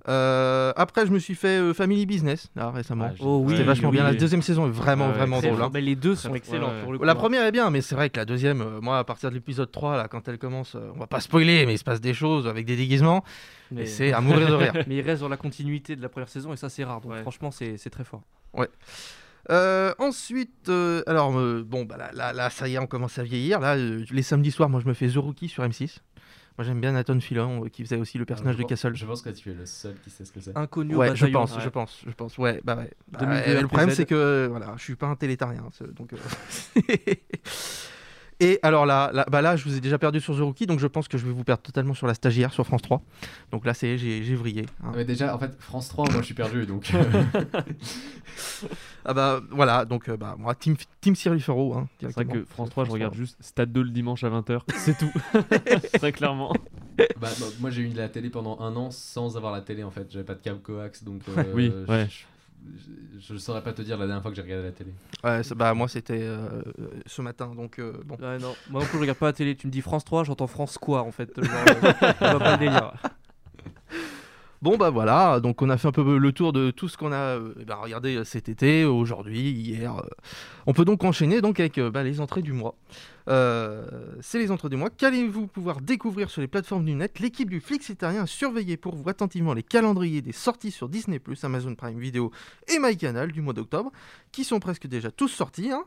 Euh, 0.09 0.73
après, 0.75 1.07
je 1.07 1.13
me 1.13 1.19
suis 1.19 1.35
fait 1.35 1.59
euh, 1.61 1.75
Family 1.75 2.07
Business, 2.07 2.51
là, 2.57 2.71
récemment. 2.71 3.11
Ah, 3.11 3.15
Oh 3.21 3.43
oui, 3.45 3.53
C'était 3.53 3.65
vachement 3.65 3.91
bien. 3.91 4.03
La 4.05 4.15
deuxième 4.15 4.43
saison 4.43 4.67
est 4.67 4.71
vraiment, 4.71 5.05
Ouais, 5.07 5.13
ouais, 5.13 5.17
vraiment 5.19 5.41
drôle. 5.41 5.63
hein. 5.63 5.71
Mais 5.73 5.81
les 5.83 5.97
deux 5.97 6.17
sont 6.17 6.35
excellents 6.35 6.71
ouais, 6.71 6.83
pour 6.83 6.93
le 6.93 6.99
coup. 6.99 7.05
La 7.05 7.13
hein. 7.13 7.15
première 7.15 7.45
est 7.45 7.53
bien, 7.53 7.71
mais 7.71 7.83
c'est 7.83 7.95
vrai 7.95 8.09
que 8.11 8.17
la 8.17 8.25
deuxième, 8.25 8.63
euh, 8.63 8.81
moi, 8.81 8.99
à 8.99 9.05
partir 9.05 9.29
de 9.31 9.35
l'épisode 9.35 9.71
3, 9.71 9.97
là, 9.97 10.09
quand 10.09 10.27
elle 10.29 10.39
commence, 10.39 10.75
euh, 10.75 10.91
on 10.95 10.99
va 10.99 11.07
pas 11.07 11.21
spoiler, 11.21 11.67
mais 11.67 11.75
il 11.75 11.79
se 11.79 11.85
passe 11.85 12.01
des 12.01 12.15
choses 12.15 12.49
avec 12.49 12.65
des 12.67 12.77
déguisements, 12.77 13.23
Mais, 13.71 13.83
et 13.83 13.87
c'est 13.87 14.13
à 14.13 14.21
mourir 14.21 14.49
de 14.49 14.55
rire. 14.55 14.73
mais 14.89 14.97
il 14.97 15.03
reste 15.03 15.21
dans 15.21 15.29
la 15.29 15.37
continuité 15.37 15.95
de 15.95 16.03
la 16.03 16.09
première 16.09 16.29
saison 16.31 16.53
et 16.53 16.57
ça 16.57 16.69
c'est 16.69 16.83
rare. 16.85 17.01
Donc 17.03 17.13
Ouais. 17.13 17.21
franchement 17.23 17.51
c'est 17.51 17.77
c'est 17.77 17.91
très 17.91 18.05
fort. 18.05 18.23
Euh, 19.49 19.95
ensuite, 20.01 20.69
euh, 20.69 21.03
alors, 21.07 21.39
euh, 21.39 21.63
bon, 21.65 21.85
bah 21.85 21.97
là, 21.97 22.11
là, 22.13 22.33
là, 22.33 22.51
ça 22.51 22.67
y 22.67 22.75
est, 22.75 22.79
on 22.79 22.89
commence 22.89 23.17
à 23.19 23.23
vieillir. 23.23 23.61
Là, 23.61 23.77
euh, 23.77 24.05
les 24.11 24.23
samedis 24.23 24.51
soirs, 24.51 24.69
moi, 24.69 24.81
je 24.81 24.89
me 24.89 24.93
fais 24.93 25.07
The 25.09 25.17
Rookie 25.19 25.49
sur 25.49 25.63
M6. 25.63 25.99
Moi, 26.59 26.65
j'aime 26.65 26.81
bien 26.81 26.93
Nathan 26.93 27.21
Fillion, 27.21 27.65
euh, 27.65 27.69
qui 27.69 27.83
faisait 27.85 27.97
aussi 27.99 28.17
le 28.19 28.25
personnage 28.25 28.57
je 28.57 28.63
de 28.63 28.67
Castle. 28.67 28.95
Je 28.97 29.05
pense 29.05 29.21
que 29.23 29.29
tu 29.31 29.51
es 29.51 29.55
le 29.55 29.67
seul 29.67 29.95
qui 30.03 30.09
sait 30.11 30.25
ce 30.25 30.33
que 30.33 30.41
c'est. 30.41 30.57
Inconnu 30.57 30.95
au 30.95 30.99
Ouais, 30.99 31.15
je 31.15 31.27
pense, 31.27 31.55
ouais. 31.57 31.63
je 31.63 31.69
pense, 31.69 32.03
je 32.07 32.13
pense. 32.13 32.39
Ouais, 32.39 32.61
bah 32.65 32.77
ouais. 32.77 32.91
Bah, 33.13 33.19
2002 33.21 33.55
ouais, 33.55 33.61
le 33.61 33.69
problème, 33.69 33.91
c'est 33.91 34.07
que 34.07 34.15
euh, 34.15 34.49
voilà, 34.51 34.73
je 34.79 34.83
suis 34.83 34.97
pas 34.97 35.07
un 35.07 35.17
télétarien, 35.17 35.65
c'est- 35.73 35.93
donc. 35.95 36.13
euh, 36.15 36.17
Et 38.39 38.59
alors 38.63 38.85
là, 38.85 39.11
là, 39.15 39.25
bah 39.31 39.41
là, 39.41 39.57
je 39.57 39.65
vous 39.65 39.75
ai 39.79 39.81
déjà 39.81 39.97
perdu 39.99 40.21
sur 40.21 40.37
The 40.37 40.41
Rookie, 40.41 40.67
donc 40.67 40.79
je 40.79 40.87
pense 40.87 41.09
que 41.09 41.17
je 41.17 41.25
vais 41.25 41.33
vous 41.33 41.43
perdre 41.43 41.63
totalement 41.63 41.95
sur 41.95 42.07
la 42.07 42.13
stagiaire 42.13 42.53
sur 42.53 42.67
France 42.67 42.83
3. 42.83 43.01
Donc 43.51 43.65
là, 43.65 43.73
c'est 43.73 43.97
j'ai 43.97 44.23
j'ai 44.25 44.35
vrillé. 44.35 44.67
hein. 44.85 44.89
Ah, 44.89 44.93
mais 44.95 45.07
déjà, 45.07 45.35
en 45.35 45.39
fait, 45.39 45.57
France 45.59 45.89
3, 45.89 46.05
moi 46.11 46.21
je 46.21 46.27
suis 46.27 46.35
perdu 46.35 46.67
donc. 46.67 46.91
Ah 49.05 49.15
bah 49.15 49.41
voilà, 49.51 49.85
donc 49.85 50.09
euh, 50.09 50.17
bah 50.17 50.35
moi, 50.39 50.55
Team, 50.55 50.77
team 51.01 51.15
Cyril 51.15 51.41
Ferro. 51.41 51.75
Hein, 51.75 51.89
C'est 52.01 52.13
vrai 52.13 52.25
que 52.25 52.45
France 52.45 52.71
3, 52.71 52.85
je 52.85 52.91
regarde 52.91 53.15
juste 53.15 53.37
Stade 53.41 53.73
2 53.73 53.83
le 53.83 53.91
dimanche 53.91 54.25
à 54.25 54.31
20h. 54.31 54.61
C'est 54.77 54.97
tout. 54.99 55.13
Très 55.99 56.13
clairement. 56.13 56.53
bah, 56.99 57.05
bah, 57.21 57.29
moi 57.61 57.71
j'ai 57.71 57.83
eu 57.83 57.89
la 57.89 58.09
télé 58.09 58.31
pendant 58.31 58.59
un 58.61 58.75
an 58.77 58.91
sans 58.91 59.37
avoir 59.37 59.53
la 59.53 59.61
télé 59.61 59.83
en 59.85 59.91
fait. 59.91 60.07
J'avais 60.11 60.25
pas 60.25 60.35
de 60.35 60.41
câble 60.43 60.61
coax 60.61 61.05
donc. 61.05 61.23
euh, 61.29 61.45
Oui, 61.55 61.73
je- 61.87 61.93
ouais. 61.93 62.09
Je, 62.09 63.21
je, 63.21 63.35
je 63.35 63.39
saurais 63.39 63.63
pas 63.63 63.73
te 63.73 63.83
dire 63.83 63.97
la 63.97 64.07
dernière 64.07 64.23
fois 64.23 64.31
que 64.33 64.37
j'ai 64.37 64.43
regardé 64.43 64.65
la 64.65 64.73
télé. 64.73 64.91
Ouais, 65.23 65.43
c'est- 65.45 65.55
bah 65.55 65.73
moi, 65.75 65.87
c'était 65.89 66.19
euh, 66.21 66.63
ce 67.07 67.23
matin, 67.23 67.53
donc 67.55 67.79
euh, 67.79 67.93
bon. 68.05 68.17
Ouais, 68.17 68.39
non. 68.39 68.57
Moi 68.71 68.81
non 68.81 68.87
plus 68.87 68.97
je 68.97 69.01
regarde 69.03 69.19
pas 69.19 69.27
la 69.27 69.33
télé. 69.35 69.55
Tu 69.57 69.67
me 69.69 69.73
dis 69.73 69.83
France 69.83 70.05
3, 70.05 70.25
j'entends 70.25 70.47
France 70.49 70.77
quoi 70.79 71.03
en 71.03 71.13
fait. 71.13 71.31
Genre, 71.41 71.55
euh, 71.85 71.93
pas 72.39 72.53
le 72.53 72.59
délire. 72.59 72.93
Bon 74.67 74.77
bah 74.77 74.91
voilà, 74.91 75.39
donc 75.39 75.63
on 75.63 75.71
a 75.71 75.77
fait 75.77 75.87
un 75.87 75.93
peu 75.93 76.19
le 76.19 76.33
tour 76.33 76.53
de 76.53 76.73
tout 76.73 76.89
ce 76.89 76.97
qu'on 76.97 77.13
a 77.13 77.39
euh, 77.39 77.55
bah, 77.69 77.77
regardé 77.77 78.17
euh, 78.17 78.25
cet 78.25 78.49
été, 78.49 78.85
aujourd'hui, 78.85 79.53
hier. 79.53 79.97
euh. 79.97 80.03
On 80.67 80.73
peut 80.73 80.85
donc 80.85 81.05
enchaîner 81.05 81.41
donc 81.41 81.61
avec 81.61 81.79
bah, 81.79 82.03
les 82.03 82.21
entrées 82.21 82.43
du 82.43 82.53
mois. 82.53 82.75
C'est 83.29 84.41
les 84.41 84.51
entrées 84.51 84.69
du 84.69 84.75
mois. 84.75 84.91
Qu'allez-vous 84.91 85.47
pouvoir 85.47 85.81
découvrir 85.81 86.31
sur 86.31 86.41
les 86.41 86.49
plateformes 86.49 86.85
du 86.85 86.97
net? 86.97 87.21
L'équipe 87.21 87.49
du 87.49 87.61
Flixitarien 87.61 88.25
a 88.25 88.27
surveillé 88.27 88.77
pour 88.77 88.97
vous 88.97 89.09
attentivement 89.09 89.55
les 89.55 89.63
calendriers 89.63 90.21
des 90.21 90.33
sorties 90.33 90.73
sur 90.73 90.89
Disney+, 90.89 91.21
Amazon 91.45 91.77
Prime 91.77 92.01
Video 92.01 92.33
et 92.67 92.81
MyCanal 92.81 93.31
du 93.31 93.43
mois 93.43 93.53
d'octobre, 93.55 93.93
qui 94.33 94.43
sont 94.43 94.59
presque 94.59 94.89
déjà 94.89 95.13
tous 95.13 95.29
sortis. 95.29 95.71
hein. 95.71 95.85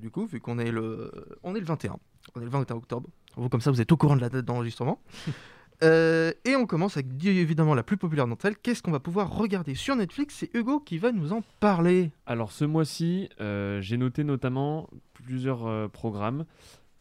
Du 0.00 0.08
coup, 0.08 0.24
vu 0.24 0.40
qu'on 0.40 0.58
est 0.58 0.70
le, 0.70 1.12
on 1.42 1.54
est 1.54 1.60
le 1.60 1.66
21, 1.66 1.98
on 2.34 2.40
est 2.40 2.44
le 2.44 2.50
21 2.50 2.76
octobre. 2.76 3.10
Vous 3.36 3.50
comme 3.50 3.60
ça, 3.60 3.70
vous 3.70 3.82
êtes 3.82 3.92
au 3.92 3.98
courant 3.98 4.16
de 4.16 4.22
la 4.22 4.30
date 4.30 4.46
d'enregistrement. 4.46 5.02
Euh, 5.82 6.32
et 6.44 6.56
on 6.56 6.66
commence 6.66 6.96
avec 6.96 7.06
évidemment 7.24 7.74
la 7.74 7.82
plus 7.82 7.96
populaire 7.96 8.26
d'entre 8.26 8.46
elles. 8.46 8.56
Qu'est-ce 8.56 8.82
qu'on 8.82 8.90
va 8.90 9.00
pouvoir 9.00 9.36
regarder 9.36 9.74
sur 9.74 9.96
Netflix? 9.96 10.36
C'est 10.38 10.54
Hugo 10.54 10.80
qui 10.80 10.98
va 10.98 11.12
nous 11.12 11.32
en 11.32 11.42
parler. 11.60 12.10
Alors 12.26 12.52
ce 12.52 12.64
mois-ci, 12.64 13.28
euh, 13.40 13.80
j'ai 13.80 13.96
noté 13.96 14.24
notamment 14.24 14.88
plusieurs 15.12 15.66
euh, 15.66 15.88
programmes 15.88 16.44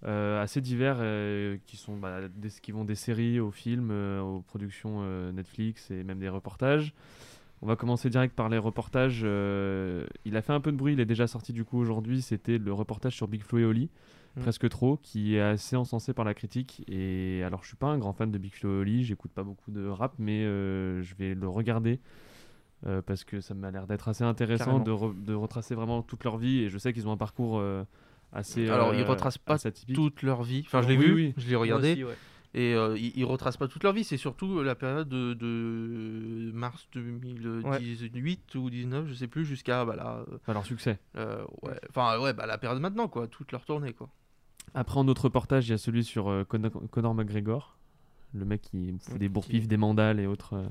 assez 0.07 0.61
divers 0.61 0.97
qui, 1.65 1.77
sont, 1.77 1.97
bah, 1.97 2.27
des, 2.27 2.49
qui 2.61 2.71
vont 2.71 2.85
des 2.85 2.93
séries 2.93 3.39
aux 3.39 3.49
films, 3.49 3.89
aux 3.89 4.41
productions 4.41 5.01
Netflix 5.31 5.89
et 5.89 6.03
même 6.03 6.19
des 6.19 6.29
reportages. 6.29 6.93
On 7.63 7.65
va 7.65 7.75
commencer 7.75 8.11
direct 8.11 8.35
par 8.35 8.47
les 8.47 8.59
reportages. 8.59 9.21
il 9.21 10.37
a 10.37 10.41
fait 10.43 10.53
un 10.53 10.59
peu 10.59 10.71
de 10.71 10.77
bruit, 10.77 10.93
il 10.93 10.99
est 10.99 11.07
déjà 11.07 11.25
sorti 11.25 11.53
du 11.53 11.63
coup 11.63 11.79
aujourd'hui. 11.79 12.21
C'était 12.21 12.59
le 12.59 12.71
reportage 12.71 13.15
sur 13.15 13.27
Big 13.27 13.41
Flo 13.41 13.57
et 13.57 13.65
Oli, 13.65 13.89
Mm. 14.37 14.41
presque 14.41 14.67
trop, 14.69 14.97
qui 14.97 15.35
est 15.35 15.41
assez 15.41 15.75
encensé 15.75 16.13
par 16.13 16.25
la 16.25 16.33
critique. 16.33 16.83
Et 16.87 17.41
alors, 17.43 17.61
je 17.63 17.67
suis 17.69 17.77
pas 17.77 17.87
un 17.87 17.97
grand 17.97 18.13
fan 18.13 18.31
de 18.31 18.37
Big 18.37 18.53
Flo 18.53 18.69
et 18.77 18.79
Oli, 18.81 19.03
j'écoute 19.05 19.31
pas 19.31 19.43
beaucoup 19.43 19.71
de 19.71 19.87
rap, 19.87 20.13
mais 20.19 20.43
euh, 20.43 21.01
je 21.03 21.15
vais 21.15 21.33
le 21.35 21.47
regarder. 21.47 21.99
euh, 22.85 23.01
parce 23.01 23.23
que 23.23 23.39
ça 23.41 23.53
m'a 23.53 23.71
l'air 23.71 23.87
d'être 23.87 24.07
assez 24.09 24.23
intéressant 24.25 24.79
de, 24.79 24.91
re- 24.91 25.23
de 25.23 25.33
retracer 25.33 25.73
vraiment 25.75 26.03
toute 26.03 26.23
leur 26.25 26.37
vie 26.37 26.59
et 26.63 26.69
je 26.69 26.77
sais 26.77 26.91
qu'ils 26.93 27.07
ont 27.07 27.11
un 27.13 27.17
parcours 27.17 27.57
euh, 27.59 27.83
assez 28.33 28.69
Alors, 28.69 28.93
ils 28.93 29.03
retracent 29.03 29.37
pas. 29.37 29.57
Toute 29.93 30.21
leur 30.21 30.43
vie. 30.43 30.63
Enfin, 30.65 30.81
je 30.81 30.89
l'ai 30.89 30.97
Oui, 30.97 31.05
vu, 31.05 31.13
oui. 31.13 31.33
je 31.37 31.47
l'ai 31.49 31.55
regardé. 31.55 31.95
Moi 31.95 32.03
aussi, 32.05 32.13
ouais. 32.13 32.17
Et 32.57 32.73
euh, 32.73 32.97
ils, 32.97 33.11
ils 33.17 33.25
retracent 33.25 33.57
pas 33.57 33.67
toute 33.67 33.83
leur 33.83 33.91
vie. 33.93 34.03
C'est 34.05 34.15
surtout 34.17 34.61
la 34.61 34.75
période 34.75 35.09
de, 35.09 35.33
de 35.33 36.51
mars 36.53 36.87
2018 36.93 38.55
ou 38.55 38.69
19, 38.69 39.07
je 39.07 39.13
sais 39.13 39.27
plus, 39.27 39.45
jusqu'à 39.45 39.83
bah, 39.85 39.95
là, 39.95 40.23
euh, 40.29 40.35
Enfin, 40.41 40.53
leur 40.53 40.65
succès 40.65 40.99
euh, 41.17 41.43
ouais, 41.63 41.79
enfin 41.89 42.19
ouais, 42.19 42.33
bah, 42.33 42.45
la 42.45 42.57
période 42.57 42.79
maintenant 42.81 43.07
quoi, 43.07 43.27
toute 43.27 43.51
leur 43.51 43.65
tournée 43.65 43.93
quoi. 43.93 44.09
Après, 44.75 44.99
en 44.99 45.07
autre 45.07 45.23
reportage, 45.23 45.67
il 45.67 45.71
y 45.71 45.73
a 45.73 45.77
celui 45.77 46.03
sur 46.03 46.29
euh, 46.29 46.43
Conor, 46.43 46.71
Conor 46.91 47.15
McGregor, 47.15 47.77
le 48.33 48.45
mec 48.45 48.61
qui 48.61 48.93
fout 48.99 49.17
des 49.17 49.29
bourpifs, 49.29 49.67
des 49.67 49.77
mandales 49.77 50.19
et 50.19 50.27
autres. 50.27 50.55
euh, 50.55 50.65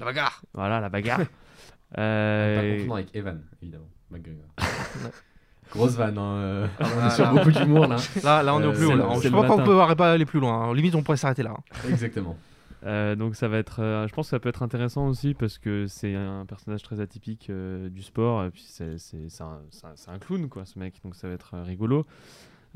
La 0.00 0.04
bagarre. 0.06 0.42
voilà, 0.52 0.80
la 0.80 0.88
bagarre. 0.88 1.20
Pas 1.94 2.00
Euh, 2.02 2.78
confondre 2.78 2.94
avec 2.96 3.14
Evan, 3.14 3.40
évidemment. 3.62 3.88
McGregor. 4.10 4.44
Grosse 5.70 5.94
vanne, 5.94 6.18
hein, 6.18 6.22
euh, 6.36 6.66
on 6.80 6.84
Ah, 7.00 7.06
est 7.06 7.10
sur 7.14 7.24
là. 7.24 7.30
beaucoup 7.32 7.50
d'humour 7.50 7.86
là. 7.86 7.96
Là, 8.22 8.42
là, 8.42 8.54
on 8.54 8.60
est 8.60 8.66
au 8.66 8.70
Euh, 8.70 8.72
plus 8.74 8.84
haut. 8.86 8.90
c'est 8.90 8.96
là. 8.96 9.08
le- 9.08 9.14
Je 9.16 9.20
c'est 9.20 9.28
crois 9.30 9.42
le 9.42 9.48
pas 9.48 9.54
qu'on 9.54 9.60
matin. 9.72 9.88
peut 9.88 9.96
pas 9.96 10.12
aller 10.12 10.26
plus 10.26 10.40
loin. 10.40 10.62
hein. 10.68 10.74
Limite, 10.74 10.94
on 10.94 11.02
pourrait 11.02 11.16
s'arrêter 11.16 11.42
là. 11.42 11.54
hein. 11.56 11.88
Exactement. 11.88 12.36
Euh, 12.84 13.16
donc 13.16 13.34
ça 13.34 13.48
va 13.48 13.56
être, 13.58 13.80
euh, 13.82 14.06
je 14.06 14.14
pense 14.14 14.26
que 14.26 14.30
ça 14.30 14.38
peut 14.38 14.48
être 14.48 14.62
intéressant 14.62 15.08
aussi 15.08 15.34
parce 15.34 15.58
que 15.58 15.86
c'est 15.88 16.14
un 16.14 16.44
personnage 16.46 16.82
très 16.82 17.00
atypique 17.00 17.48
euh, 17.50 17.88
du 17.88 18.02
sport 18.02 18.44
et 18.44 18.50
puis 18.50 18.64
c'est 18.68 18.98
c'est- 18.98 19.28
c'est 19.28 19.42
un, 19.42 19.58
c'est 19.70 19.86
un- 19.86 19.96
c'est 19.96 20.10
un 20.10 20.18
clown 20.18 20.48
quoi 20.48 20.64
ce 20.66 20.78
mec 20.78 20.94
donc 21.02 21.16
ça 21.16 21.26
va 21.26 21.34
être 21.34 21.54
euh, 21.54 21.62
rigolo. 21.62 22.06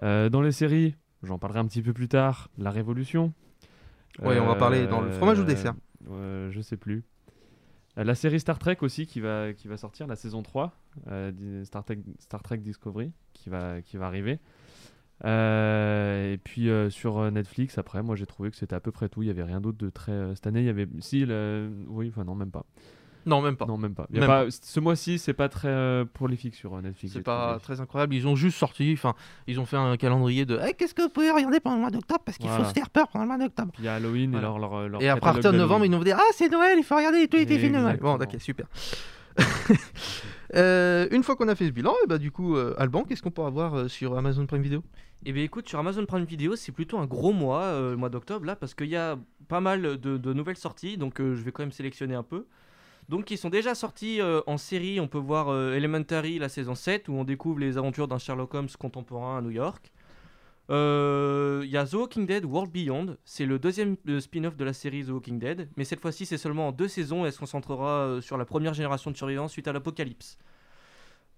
Euh, 0.03 0.29
dans 0.29 0.43
les 0.43 0.53
séries, 0.53 0.97
j'en 1.23 1.39
parlerai 1.39 1.61
un 1.61 1.67
petit 1.67 1.83
peu 1.83 1.93
plus 1.93 2.09
tard, 2.09 2.49
La 2.59 2.71
Révolution. 2.71 3.33
Ouais, 4.23 4.39
on 4.41 4.47
va 4.47 4.55
parler 4.57 4.87
dans 4.87 5.01
le 5.01 5.11
fromage 5.13 5.39
ou 5.39 5.45
dessert 5.45 5.75
euh, 6.11 6.51
Je 6.51 6.61
sais 6.61 6.77
plus. 6.77 7.05
Euh, 7.99 8.05
la 8.05 8.15
série 8.15 8.41
Star 8.41 8.59
Trek 8.59 8.79
aussi 8.81 9.07
qui 9.07 9.21
va, 9.21 9.53
qui 9.53 9.69
va 9.69 9.77
sortir, 9.77 10.07
la 10.07 10.17
saison 10.17 10.43
3, 10.43 10.73
euh, 11.09 11.31
di- 11.33 11.65
Star, 11.67 11.85
Trek, 11.85 11.99
Star 12.19 12.43
Trek 12.43 12.59
Discovery 12.59 13.13
qui 13.35 13.51
va, 13.51 13.83
qui 13.83 13.97
va 13.97 14.07
arriver. 14.07 14.39
Euh, 15.25 16.33
et 16.33 16.39
puis 16.39 16.71
euh, 16.71 16.89
sur 16.89 17.31
Netflix, 17.31 17.77
après, 17.79 18.03
moi 18.03 18.17
j'ai 18.17 18.27
trouvé 18.27 18.51
que 18.51 18.57
c'était 18.57 18.75
à 18.75 18.81
peu 18.81 18.91
près 18.91 19.09
tout. 19.09 19.23
Il 19.23 19.27
y 19.27 19.31
avait 19.31 19.43
rien 19.43 19.61
d'autre 19.61 19.77
de 19.79 19.91
très. 19.91 20.35
cette 20.35 20.47
année, 20.47 20.61
il 20.61 20.67
y 20.67 20.71
avait. 20.71 20.89
Si, 21.01 21.25
le- 21.27 21.71
oui, 21.89 22.09
enfin 22.09 22.25
non, 22.25 22.35
même 22.35 22.51
pas. 22.51 22.65
Non, 23.27 23.43
même 23.43 23.57
pas. 23.57 23.67
Non, 23.67 23.77
même 23.77 23.95
pas. 23.95 24.07
Il 24.11 24.17
y 24.17 24.19
a 24.19 24.21
Même 24.27 24.47
pas- 24.47 24.51
Ce 24.51 24.81
mois-ci, 24.81 25.19
c'est 25.19 25.33
pas 25.35 25.49
très 25.49 25.69
euh, 25.69 26.05
prolifique 26.05 26.55
sur 26.55 26.75
euh, 26.75 26.81
Netflix. 26.81 27.13
C'est 27.15 27.23
pas 27.23 27.51
trouvé. 27.53 27.61
très 27.63 27.81
incroyable. 27.81 28.15
Ils 28.15 28.27
ont 28.27 28.37
juste 28.37 28.57
sorti, 28.59 28.91
enfin, 28.95 29.15
ils 29.47 29.61
ont 29.61 29.67
fait 29.67 29.77
un 29.77 29.97
calendrier 29.97 30.45
de 30.47 30.59
Eh, 30.67 30.75
qu'est-ce 30.75 30.95
que 30.95 31.03
vous 31.03 31.09
pouvez 31.11 31.31
regarder 31.31 31.61
pendant 31.61 31.77
le 31.77 31.83
mois 31.83 31.91
d'octobre? 31.91 32.21
Parce 32.25 32.39
qu'il 32.39 32.49
Voilà. 32.49 32.65
faut 32.65 32.71
se 32.71 32.75
faire 32.75 32.91
peur 32.91 33.09
pendant 33.09 33.25
le 33.25 33.29
mois 33.29 33.39
d'octobre. 33.39 33.73
Il 33.79 33.85
y 33.85 33.89
a 33.89 33.95
Halloween 33.95 34.31
Voilà. 34.33 34.49
et 34.49 34.51
leur. 34.51 34.59
leur, 34.59 34.89
leur 34.89 35.03
Et 35.03 35.09
après, 35.09 35.31
à 35.31 35.33
partir 35.35 35.53
de 35.53 35.59
novembre, 35.59 35.85
ils 35.85 35.91
nous 35.91 35.99
vont 35.99 36.05
dire 36.05 36.17
Ah, 36.19 36.33
c'est 36.35 36.49
Noël, 36.51 36.77
il 36.79 36.85
faut 36.85 36.97
regarder 36.97 37.29
tous 37.29 37.37
les 37.37 37.47
films 37.59 37.75
de 37.75 37.79
Noël. 37.79 37.99
Bon, 38.01 38.17
d'accord, 38.17 38.41
super. 38.41 38.67
Euh, 40.57 41.07
une 41.13 41.23
fois 41.23 41.37
qu'on 41.37 41.47
a 41.47 41.55
fait 41.55 41.67
ce 41.67 41.71
bilan, 41.71 41.95
et 42.03 42.09
bah, 42.09 42.19
du 42.19 42.33
coup, 42.33 42.57
euh, 42.57 42.75
Alban, 42.77 43.05
qu'est-ce 43.05 43.23
qu'on 43.23 43.31
pourra 43.31 43.51
voir 43.51 43.75
euh, 43.77 43.89
sur 43.89 44.17
Amazon 44.19 44.47
Prime 44.47 44.63
Video? 44.63 44.83
Eh 45.25 45.33
bien 45.33 45.45
écoute, 45.45 45.69
sur 45.69 45.79
Amazon 45.79 46.05
Prime 46.07 46.25
Video, 46.25 46.57
c'est 46.57 46.73
plutôt 46.73 46.99
un 46.99 47.07
gros 47.07 47.33
mois, 47.33 47.63
euh, 47.63 47.91
le 47.93 47.97
mois 47.97 48.09
d'octobre, 48.09 48.45
là, 48.47 48.57
parce 48.57 48.75
qu'il 48.75 48.89
y 48.89 48.97
a 48.97 49.17
pas 49.47 49.61
mal 49.61 49.83
de, 49.83 50.17
de 50.17 50.33
nouvelles 50.33 50.57
sorties, 50.57 50.97
donc 50.99 51.21
euh, 51.21 51.37
je 51.37 51.43
vais 51.43 51.53
quand 51.53 51.63
même 51.63 51.71
sélectionner 51.71 52.17
un 52.17 52.25
peu. 52.25 52.47
Donc 53.11 53.33
ils 53.33 53.39
sont 53.39 53.51
déjà 53.51 53.75
sortis 53.75 54.21
euh, 54.21 54.41
en 54.47 54.57
série, 54.57 55.01
on 55.01 55.09
peut 55.09 55.19
voir 55.19 55.49
euh, 55.49 55.75
Elementary, 55.75 56.39
la 56.39 56.49
saison 56.49 56.77
7, 56.77 57.09
où 57.09 57.15
on 57.15 57.25
découvre 57.25 57.59
les 57.59 57.77
aventures 57.77 58.07
d'un 58.07 58.19
Sherlock 58.19 58.55
Holmes 58.55 58.69
contemporain 58.79 59.39
à 59.39 59.41
New 59.41 59.51
York. 59.51 59.91
Euh, 60.71 61.63
Il 61.65 61.71
y 61.71 61.77
a 61.77 61.85
The 61.85 61.95
Walking 61.95 62.25
Dead 62.25 62.45
World 62.45 62.71
Beyond, 62.71 63.17
c'est 63.25 63.47
le 63.47 63.59
deuxième 63.59 63.97
spin-off 64.21 64.57
de 64.57 64.65
la 64.65 64.73
série 64.73 65.05
The 65.05 65.09
Walking 65.09 65.41
Dead, 65.41 65.69
mais 65.77 65.83
cette 65.83 65.99
fois-ci 65.99 66.25
c'est 66.25 66.39
seulement 66.39 66.69
en 66.69 66.73
deux 66.73 66.87
saisons 66.87 67.25
et 67.25 67.27
elle 67.27 67.33
se 67.33 67.41
concentrera 67.41 68.21
sur 68.21 68.39
la 68.39 68.45
première 68.45 68.75
génération 68.75 69.11
de 69.11 69.17
survivants 69.17 69.49
suite 69.49 69.67
à 69.67 69.73
l'apocalypse. 69.73 70.39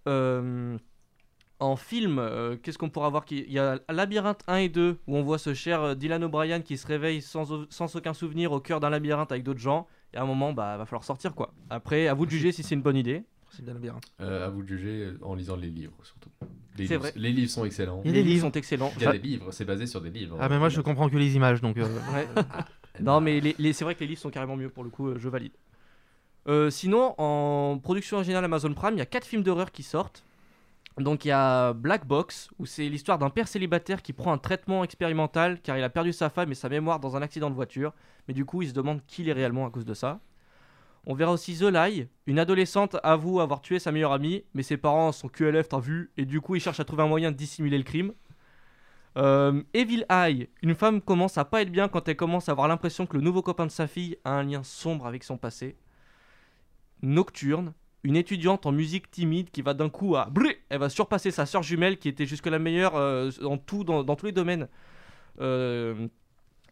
En 0.07 1.77
film, 1.77 2.59
qu'est-ce 2.63 2.77
qu'on 2.77 2.91
pourra 2.91 3.09
voir 3.09 3.25
Il 3.31 3.51
y 3.51 3.59
a 3.59 3.79
Labyrinthe 3.89 4.43
1 4.47 4.57
et 4.57 4.69
2, 4.69 4.99
où 5.07 5.17
on 5.17 5.23
voit 5.23 5.39
ce 5.39 5.55
cher 5.55 5.97
Dylan 5.97 6.23
O'Brien 6.23 6.61
qui 6.61 6.77
se 6.77 6.87
réveille 6.87 7.23
sans 7.23 7.97
aucun 7.97 8.13
souvenir 8.13 8.53
au 8.53 8.61
cœur 8.61 8.79
d'un 8.79 8.91
labyrinthe 8.91 9.33
avec 9.33 9.43
d'autres 9.43 9.61
gens. 9.61 9.87
Et 10.15 10.17
à 10.19 10.23
un 10.23 10.27
moment, 10.27 10.53
bah, 10.53 10.77
va 10.77 10.85
falloir 10.87 11.05
sortir 11.05 11.35
quoi. 11.35 11.53
Après, 11.71 12.07
à 12.09 12.15
vous 12.15 12.27
de 12.27 12.31
juger 12.31 12.53
si 12.53 12.63
c'est 12.63 12.75
une 12.75 12.83
bonne 12.83 12.97
idée. 12.97 13.23
C'est 13.51 13.65
bien. 13.81 13.97
Euh, 14.23 14.47
à 14.47 14.49
vous 14.49 14.63
de 14.63 14.69
juger 14.69 15.05
euh, 15.05 15.19
en 15.23 15.35
lisant 15.35 15.57
les 15.57 15.69
livres 15.69 15.93
surtout. 16.05 16.31
Les, 16.79 16.85
livres, 16.87 17.01
vrai. 17.01 17.13
les 17.17 17.33
livres 17.33 17.51
sont 17.51 17.65
excellents. 17.67 18.01
Les 18.05 18.23
livres. 18.23 18.41
sont 18.47 18.53
excellents. 18.53 18.91
Il 18.97 19.03
y 19.03 19.05
a 19.05 19.09
Ça- 19.09 19.13
des 19.13 19.19
livres, 19.19 19.53
c'est 19.53 19.67
basé 19.67 19.87
sur 19.87 20.01
des 20.01 20.09
livres. 20.11 20.39
Ah, 20.41 20.49
mais 20.49 20.59
moi, 20.59 20.71
je 20.71 20.81
comprends 20.81 21.11
que 21.11 21.17
les 21.17 21.37
images, 21.37 21.61
donc. 21.61 21.77
euh, 21.77 21.85
Ouais. 22.15 22.27
non, 23.01 23.21
mais 23.21 23.41
les, 23.41 23.55
les- 23.59 23.73
c'est 23.75 23.85
vrai 23.85 23.95
que 23.95 24.01
les 24.01 24.07
livres 24.07 24.21
sont 24.23 24.31
carrément 24.31 24.57
mieux 24.57 24.71
pour 24.71 24.85
le 24.85 24.91
coup, 24.91 25.09
euh, 25.09 25.19
je 25.19 25.29
valide. 25.29 25.53
Euh, 26.49 26.71
sinon, 26.71 27.15
en 27.19 27.79
production 27.79 28.17
originale 28.17 28.45
Amazon 28.45 28.73
Prime, 28.73 28.95
il 28.95 28.99
y 28.99 29.03
a 29.03 29.07
4 29.07 29.27
films 29.27 29.43
d'horreur 29.43 29.71
qui 29.71 29.83
sortent. 29.83 30.25
Donc 30.99 31.25
il 31.25 31.29
y 31.29 31.33
a 31.33 31.73
Black 31.73 32.07
Box, 32.07 32.51
où 32.59 32.67
c'est 32.67 32.89
l'histoire 32.89 33.19
d'un 33.19 33.31
père 33.31 33.49
célibataire 33.49 34.03
qui 34.03 34.13
prend 34.13 34.33
un 34.33 34.39
traitement 34.39 34.85
expérimental 34.85 35.61
car 35.61 35.79
il 35.79 35.85
a 35.85 35.91
perdu 35.91 36.13
sa 36.13 36.29
femme 36.29 36.53
et 36.53 36.55
sa 36.55 36.69
mémoire 36.69 37.01
dans 37.01 37.17
un 37.17 37.23
accident 37.23 37.49
de 37.49 37.55
voiture. 37.55 37.93
Mais 38.29 38.35
du 38.35 38.45
coup, 38.45 38.63
il 38.63 38.69
se 38.69 38.75
demande 38.75 39.01
qui 39.07 39.23
il 39.23 39.29
est 39.29 39.33
réellement 39.33 39.67
à 39.67 39.71
cause 39.71 39.87
de 39.87 39.95
ça. 39.95 40.21
On 41.05 41.15
verra 41.15 41.33
aussi 41.33 41.57
The 41.57 41.63
Lie, 41.63 42.07
une 42.27 42.39
adolescente 42.39 42.97
avoue 43.03 43.41
avoir 43.41 43.61
tué 43.61 43.81
sa 43.81 43.91
meilleure 43.91 44.13
amie, 44.13 44.45
mais 44.55 44.63
ses 44.63 44.77
parents 44.77 45.11
sont 45.11 45.29
QLF, 45.29 45.69
t'as 45.69 45.81
vu, 45.81 46.13
et 46.17 46.25
du 46.25 46.41
coup 46.41 46.55
il 46.55 46.61
cherche 46.61 46.79
à 46.79 46.85
trouver 46.85 47.03
un 47.03 47.09
moyen 47.09 47.33
de 47.33 47.37
dissimuler 47.37 47.77
le 47.77 47.83
crime. 47.83 48.13
Euh, 49.19 49.63
Evil 49.75 50.05
Eye, 50.09 50.49
une 50.63 50.77
femme 50.77 51.01
commence 51.01 51.39
à 51.39 51.45
pas 51.45 51.63
être 51.63 51.73
bien 51.73 51.89
quand 51.89 52.07
elle 52.09 52.17
commence 52.17 52.49
à 52.49 52.53
avoir 52.53 52.69
l'impression 52.69 53.07
que 53.07 53.17
le 53.17 53.23
nouveau 53.23 53.43
copain 53.43 53.67
de 53.67 53.73
sa 53.73 53.89
fille 53.89 54.17
a 54.25 54.31
un 54.31 54.45
lien 54.45 54.63
sombre 54.63 55.07
avec 55.07 55.25
son 55.25 55.37
passé. 55.37 55.77
Nocturne, 57.03 57.75
une 58.05 58.17
étudiante 58.17 58.65
en 58.65 58.73
musique 58.73 59.11
timide 59.11 59.51
qui 59.51 59.61
va 59.61 59.75
d'un 59.75 59.91
coup 59.91 60.15
à 60.15 60.27
brrr, 60.27 60.55
elle 60.73 60.79
va 60.79 60.89
surpasser 60.89 61.31
sa 61.31 61.45
sœur 61.45 61.63
jumelle 61.63 61.99
qui 61.99 62.09
était 62.09 62.25
jusque 62.25 62.47
la 62.47 62.59
meilleure 62.59 62.97
euh, 62.97 63.31
en 63.45 63.59
tout 63.59 63.85
dans, 63.85 64.03
dans 64.03 64.17
tous 64.17 64.27
les 64.27 64.33
domaines. 64.33 64.69
Euh, 65.41 66.09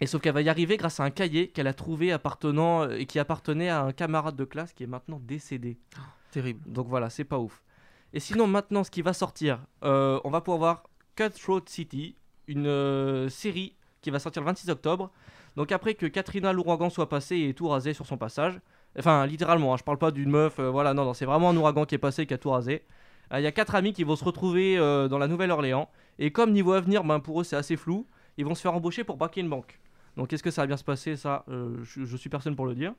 et 0.00 0.06
sauf 0.06 0.22
qu'elle 0.22 0.32
va 0.32 0.40
y 0.40 0.48
arriver 0.48 0.78
grâce 0.78 1.00
à 1.00 1.04
un 1.04 1.10
cahier 1.10 1.48
qu'elle 1.48 1.66
a 1.66 1.74
trouvé 1.74 2.10
appartenant 2.10 2.88
et 2.88 3.04
qui 3.04 3.18
appartenait 3.18 3.68
à 3.68 3.82
un 3.82 3.92
camarade 3.92 4.36
de 4.36 4.44
classe 4.44 4.72
qui 4.72 4.84
est 4.84 4.86
maintenant 4.86 5.20
décédé. 5.22 5.78
Terrible. 6.30 6.60
Donc 6.66 6.88
voilà, 6.88 7.10
c'est 7.10 7.24
pas 7.24 7.38
ouf. 7.38 7.62
Et 8.14 8.20
sinon, 8.20 8.46
maintenant, 8.46 8.84
ce 8.84 8.90
qui 8.90 9.02
va 9.02 9.12
sortir, 9.12 9.60
euh, 9.84 10.18
on 10.24 10.30
va 10.30 10.40
pouvoir 10.40 10.58
voir 10.58 10.82
Cutthroat 11.16 11.62
City, 11.66 12.16
une 12.48 12.66
euh, 12.66 13.28
série 13.28 13.76
qui 14.00 14.10
va 14.10 14.18
sortir 14.18 14.40
le 14.40 14.46
26 14.46 14.70
octobre. 14.70 15.10
Donc 15.56 15.72
après 15.72 15.94
que 15.94 16.06
Katrina 16.06 16.54
l'ouragan 16.54 16.88
soit 16.88 17.10
passé 17.10 17.36
et 17.36 17.52
tout 17.52 17.68
rasé 17.68 17.92
sur 17.92 18.06
son 18.06 18.16
passage, 18.16 18.58
enfin 18.98 19.26
littéralement, 19.26 19.74
hein, 19.74 19.76
je 19.76 19.84
parle 19.84 19.98
pas 19.98 20.10
d'une 20.10 20.30
meuf, 20.30 20.58
euh, 20.58 20.70
voilà, 20.70 20.94
non, 20.94 21.04
non, 21.04 21.12
c'est 21.12 21.26
vraiment 21.26 21.50
un 21.50 21.56
ouragan 21.56 21.84
qui 21.84 21.96
est 21.96 21.98
passé 21.98 22.22
et 22.22 22.26
qui 22.26 22.34
a 22.34 22.38
tout 22.38 22.50
rasé. 22.50 22.84
Euh, 23.32 23.40
Il 23.40 23.42
y 23.42 23.46
a 23.46 23.52
quatre 23.52 23.74
amis 23.74 23.92
qui 23.92 24.04
vont 24.04 24.16
se 24.16 24.24
retrouver 24.24 24.76
euh, 24.78 25.08
dans 25.08 25.18
la 25.18 25.28
Nouvelle-Orléans. 25.28 25.88
Et 26.18 26.30
comme 26.32 26.52
niveau 26.52 26.72
avenir, 26.72 27.04
ben, 27.04 27.20
pour 27.20 27.40
eux 27.40 27.44
c'est 27.44 27.56
assez 27.56 27.76
flou, 27.76 28.06
ils 28.36 28.44
vont 28.44 28.54
se 28.54 28.60
faire 28.62 28.74
embaucher 28.74 29.04
pour 29.04 29.16
braquer 29.16 29.40
une 29.40 29.48
banque. 29.48 29.80
Donc 30.16 30.32
est-ce 30.32 30.42
que 30.42 30.50
ça 30.50 30.62
va 30.62 30.66
bien 30.66 30.76
se 30.76 30.84
passer 30.84 31.16
Ça, 31.16 31.44
euh, 31.48 31.76
je, 31.84 32.04
je 32.04 32.16
suis 32.16 32.28
personne 32.30 32.56
pour 32.56 32.66
le 32.66 32.74
dire. 32.74 32.92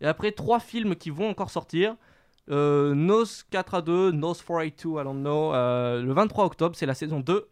Et 0.00 0.06
après, 0.06 0.32
trois 0.32 0.58
films 0.60 0.96
qui 0.96 1.10
vont 1.10 1.28
encore 1.28 1.50
sortir. 1.50 1.96
Euh, 2.50 2.94
Nos 2.94 3.24
4 3.50 3.74
à 3.74 3.82
2, 3.82 4.10
Nos 4.10 4.34
482, 4.34 5.00
I 5.00 5.04
don't 5.04 5.20
know. 5.20 5.54
euh, 5.54 6.02
le 6.02 6.12
23 6.12 6.44
octobre, 6.44 6.74
c'est 6.76 6.86
la 6.86 6.94
saison 6.94 7.20
2. 7.20 7.48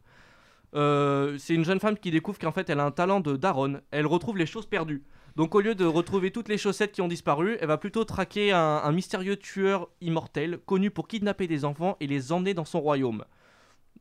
Euh, 0.75 1.37
c'est 1.39 1.55
une 1.55 1.65
jeune 1.65 1.81
femme 1.81 1.97
qui 1.99 2.11
découvre 2.11 2.39
qu'en 2.39 2.53
fait 2.53 2.69
elle 2.71 2.81
a 2.81 2.85
un 2.85 2.91
talent 2.91 3.21
de 3.21 3.37
daronne. 3.37 3.83
Elle 3.91 4.07
retrouve 4.07 4.37
les 4.39 4.47
choses 4.47 4.67
perdues. 4.67 5.03
Donc 5.37 5.55
au 5.55 5.61
lieu 5.61 5.75
de 5.75 5.85
retrouver 5.85 6.31
toutes 6.31 6.49
les 6.49 6.59
chaussettes 6.59 6.93
qui 6.93 7.03
ont 7.03 7.09
disparu, 7.09 7.57
elle 7.61 7.69
va 7.69 7.79
plutôt 7.79 8.05
traquer 8.05 8.53
un, 8.53 8.93
mystérieux 8.93 9.37
tueur 9.37 9.89
immortel 10.01 10.59
connu 10.67 10.91
pour 10.91 11.09
kidnapper 11.09 11.47
des 11.47 11.65
enfants 11.65 11.97
et 12.01 12.07
les 12.07 12.33
emmener 12.33 12.55
dans 12.55 12.65
son 12.65 12.81
royaume. 12.81 13.25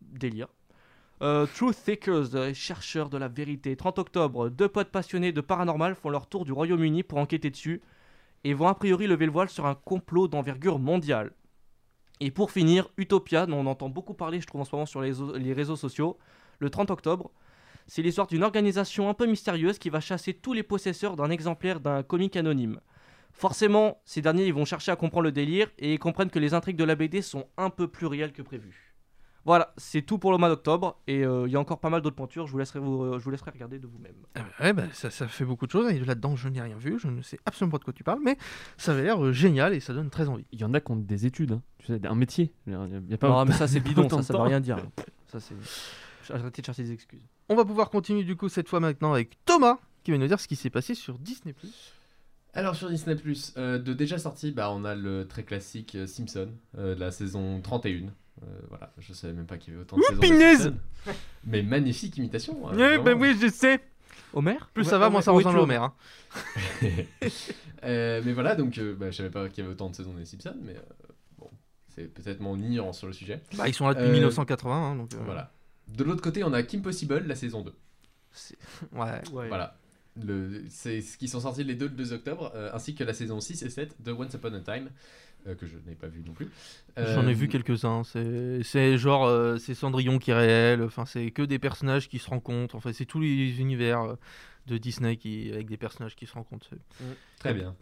Délire. 0.01 0.47
Euh, 1.21 1.45
Truth 1.45 1.75
Seekers, 1.75 2.53
chercheurs 2.53 3.09
de 3.09 3.17
la 3.17 3.27
vérité. 3.27 3.75
30 3.75 3.99
octobre, 3.99 4.49
deux 4.49 4.69
potes 4.69 4.89
passionnés 4.89 5.31
de 5.31 5.41
paranormal 5.41 5.95
font 5.95 6.09
leur 6.09 6.27
tour 6.27 6.45
du 6.45 6.53
Royaume-Uni 6.53 7.03
pour 7.03 7.17
enquêter 7.17 7.49
dessus 7.49 7.81
et 8.43 8.53
vont 8.53 8.67
a 8.67 8.75
priori 8.75 9.05
lever 9.05 9.25
le 9.25 9.31
voile 9.31 9.49
sur 9.49 9.65
un 9.65 9.75
complot 9.75 10.27
d'envergure 10.27 10.79
mondiale. 10.79 11.33
Et 12.21 12.31
pour 12.31 12.51
finir, 12.51 12.89
Utopia, 12.97 13.45
dont 13.45 13.57
on 13.57 13.65
entend 13.65 13.89
beaucoup 13.89 14.13
parler, 14.13 14.41
je 14.41 14.47
trouve, 14.47 14.61
en 14.61 14.65
ce 14.65 14.75
moment 14.75 14.85
sur 14.85 15.01
les, 15.01 15.13
les 15.37 15.53
réseaux 15.53 15.75
sociaux, 15.75 16.17
le 16.59 16.69
30 16.69 16.91
octobre. 16.91 17.31
C'est 17.91 18.03
l'histoire 18.03 18.27
d'une 18.27 18.43
organisation 18.43 19.09
un 19.09 19.13
peu 19.15 19.25
mystérieuse 19.25 19.79
qui 19.79 19.89
va 19.89 19.99
chasser 19.99 20.33
tous 20.33 20.53
les 20.53 20.61
possesseurs 20.63 21.15
d'un 21.15 21.29
exemplaire 21.31 21.79
d'un 21.79 22.03
comic 22.03 22.35
anonyme. 22.37 22.79
Forcément, 23.33 23.99
ces 24.05 24.21
derniers 24.21 24.45
ils 24.45 24.53
vont 24.53 24.65
chercher 24.65 24.91
à 24.91 24.95
comprendre 24.95 25.23
le 25.23 25.31
délire 25.31 25.69
et 25.79 25.93
ils 25.95 25.99
comprennent 25.99 26.29
que 26.29 26.39
les 26.39 26.53
intrigues 26.53 26.77
de 26.77 26.83
la 26.83 26.95
BD 26.95 27.21
sont 27.23 27.47
un 27.57 27.69
peu 27.71 27.87
plus 27.87 28.05
réelles 28.05 28.31
que 28.31 28.41
prévu. 28.43 28.85
Voilà, 29.45 29.73
c'est 29.77 30.01
tout 30.03 30.19
pour 30.19 30.31
le 30.31 30.37
mois 30.37 30.49
d'octobre 30.49 30.99
et 31.07 31.23
euh, 31.25 31.47
il 31.47 31.51
y 31.53 31.55
a 31.55 31.59
encore 31.59 31.79
pas 31.79 31.89
mal 31.89 32.01
d'autres 32.01 32.15
pointures, 32.15 32.45
je 32.45 32.51
vous 32.51 32.57
laisserai, 32.59 32.79
vous, 32.79 33.01
euh, 33.03 33.17
je 33.17 33.23
vous 33.23 33.31
laisserai 33.31 33.49
regarder 33.51 33.79
de 33.79 33.87
vous-même. 33.87 34.13
Ah 34.35 34.41
bah 34.41 34.65
ouais, 34.65 34.73
bah, 34.73 34.83
ça, 34.93 35.09
ça 35.09 35.27
fait 35.27 35.45
beaucoup 35.45 35.65
de 35.65 35.71
choses. 35.71 35.89
Et 35.91 35.99
là-dedans, 35.99 36.35
je 36.35 36.49
n'ai 36.49 36.61
rien 36.61 36.77
vu. 36.77 36.99
Je 36.99 37.07
ne 37.07 37.21
sais 37.23 37.39
absolument 37.45 37.71
pas 37.71 37.77
de 37.79 37.85
quoi 37.85 37.93
tu 37.93 38.03
parles. 38.03 38.19
Mais 38.23 38.37
ça 38.77 38.91
avait 38.91 39.03
l'air 39.03 39.23
euh, 39.23 39.31
génial 39.31 39.73
et 39.73 39.79
ça 39.79 39.93
donne 39.93 40.09
très 40.11 40.27
envie. 40.27 40.45
Il 40.51 40.59
y 40.59 40.63
en 40.65 40.73
a 40.73 40.81
qui 40.81 40.91
ont 40.91 40.97
des 40.97 41.25
études, 41.25 41.53
hein. 41.53 41.61
tu 41.79 41.87
sais, 41.87 42.05
un 42.05 42.15
métier. 42.15 42.53
Il 42.67 42.73
y 42.73 42.75
a- 42.75 42.85
il 42.85 43.09
y 43.09 43.13
a 43.13 43.17
pas 43.17 43.29
Non, 43.29 43.45
mais 43.45 43.53
ça 43.53 43.67
c'est 43.67 43.79
bidon, 43.79 44.07
ça, 44.09 44.21
ça 44.21 44.33
veut 44.33 44.39
rien 44.43 44.59
dire. 44.59 44.77
Ça 45.27 45.39
c'est. 45.39 45.55
Arrêtez 46.31 46.61
de 46.61 46.65
chercher 46.65 46.83
des 46.83 46.91
excuses. 46.91 47.21
On 47.49 47.55
va 47.55 47.65
pouvoir 47.65 47.89
continuer 47.89 48.23
du 48.23 48.35
coup 48.35 48.49
cette 48.49 48.67
fois 48.69 48.79
maintenant 48.79 49.13
avec 49.13 49.37
Thomas 49.45 49.79
qui 50.03 50.11
va 50.11 50.17
nous 50.17 50.27
dire 50.27 50.39
ce 50.39 50.47
qui 50.47 50.55
s'est 50.55 50.69
passé 50.69 50.95
sur 50.95 51.17
Disney+. 51.19 51.53
Alors 52.53 52.75
sur 52.75 52.89
Disney 52.89 53.15
euh, 53.57 53.77
de 53.77 53.93
déjà 53.93 54.17
sorti, 54.17 54.51
bah, 54.51 54.71
on 54.71 54.83
a 54.85 54.95
le 54.95 55.27
très 55.27 55.43
classique 55.43 55.95
euh, 55.95 56.07
Simpson, 56.07 56.49
euh, 56.77 56.95
de 56.95 56.99
la 56.99 57.11
saison 57.11 57.61
31. 57.61 58.07
Euh, 58.41 58.45
voilà, 58.69 58.91
je 58.97 59.13
savais 59.13 59.33
même 59.33 59.45
pas 59.45 59.57
qu'il 59.57 59.73
y 59.73 59.75
avait 59.75 59.83
autant 59.83 59.97
de 59.97 60.01
Ouh, 60.01 60.21
saisons. 60.21 60.69
de. 60.71 61.11
Mais 61.45 61.61
magnifique 61.61 62.17
imitation. 62.17 62.67
hein, 62.69 62.73
Eh 62.77 62.97
ben 62.97 63.19
oui, 63.19 63.37
je 63.39 63.47
sais. 63.47 63.79
Homer? 64.33 64.57
Plus 64.73 64.83
Ouais, 64.83 64.89
ça 64.89 64.97
va, 64.97 65.07
ouais, 65.07 65.11
moins 65.11 65.21
ça 65.21 65.31
ressemble 65.31 65.59
à 65.59 65.61
Homer. 65.63 65.75
hein. 65.81 65.93
Euh, 67.83 68.21
mais 68.25 68.33
voilà, 68.33 68.55
donc 68.55 68.77
euh, 68.77 68.93
bah, 68.95 69.09
je 69.11 69.17
savais 69.17 69.29
pas 69.29 69.47
qu'il 69.49 69.59
y 69.63 69.65
avait 69.65 69.73
autant 69.73 69.89
de 69.89 69.95
saisons 69.95 70.13
des 70.13 70.25
Simpsons, 70.25 70.55
mais 70.61 70.75
euh, 70.75 70.81
bon, 71.37 71.49
c'est 71.87 72.03
peut-être 72.13 72.39
mon 72.41 72.57
ignorance 72.59 72.97
sur 72.97 73.07
le 73.07 73.13
sujet. 73.13 73.41
Bah, 73.57 73.67
ils 73.67 73.73
sont 73.73 73.87
là 73.87 73.93
depuis 73.93 74.07
Euh, 74.09 74.13
1980. 74.13 74.73
hein, 74.75 74.95
donc, 74.95 75.13
euh, 75.13 75.17
Voilà. 75.25 75.51
De 75.95 76.03
l'autre 76.03 76.21
côté, 76.21 76.43
on 76.43 76.53
a 76.53 76.63
Kim 76.63 76.81
Possible, 76.81 77.23
la 77.25 77.35
saison 77.35 77.61
2. 77.61 77.73
Ouais. 78.93 79.21
Ouais. 79.33 79.47
Voilà. 79.47 79.75
le, 80.23 80.63
c'est 80.69 81.01
ce 81.01 81.17
qui 81.17 81.27
sont 81.27 81.39
sortis 81.41 81.63
les 81.63 81.75
deux 81.75 81.87
le 81.87 81.95
2 81.95 82.13
octobre, 82.13 82.51
euh, 82.55 82.69
ainsi 82.73 82.95
que 82.95 83.03
la 83.03 83.13
saison 83.13 83.39
6 83.39 83.63
et 83.63 83.69
7 83.69 84.01
de 84.01 84.11
Once 84.11 84.33
Upon 84.33 84.53
a 84.53 84.59
Time, 84.59 84.89
euh, 85.47 85.55
que 85.55 85.65
je 85.65 85.77
n'ai 85.87 85.95
pas 85.95 86.07
vu 86.07 86.21
non 86.25 86.33
plus. 86.33 86.49
J'en 86.97 87.25
ai 87.27 87.31
Euh, 87.31 87.33
vu 87.33 87.47
quelques-uns. 87.47 88.03
C'est 88.03 88.97
genre, 88.97 89.25
euh, 89.25 89.57
c'est 89.57 89.73
Cendrillon 89.73 90.19
qui 90.19 90.31
est 90.31 90.35
réel. 90.35 90.81
Enfin, 90.83 91.05
c'est 91.05 91.31
que 91.31 91.41
des 91.41 91.59
personnages 91.59 92.07
qui 92.09 92.19
se 92.19 92.29
rencontrent. 92.29 92.75
Enfin, 92.75 92.91
c'est 92.93 93.05
tous 93.05 93.19
les 93.19 93.59
univers 93.59 94.15
de 94.67 94.77
Disney 94.77 95.15
qui 95.17 95.49
avec 95.51 95.67
des 95.67 95.77
personnages 95.77 96.15
qui 96.15 96.25
se 96.27 96.33
rencontrent. 96.33 96.67
Très 97.39 97.53
bien. 97.53 97.75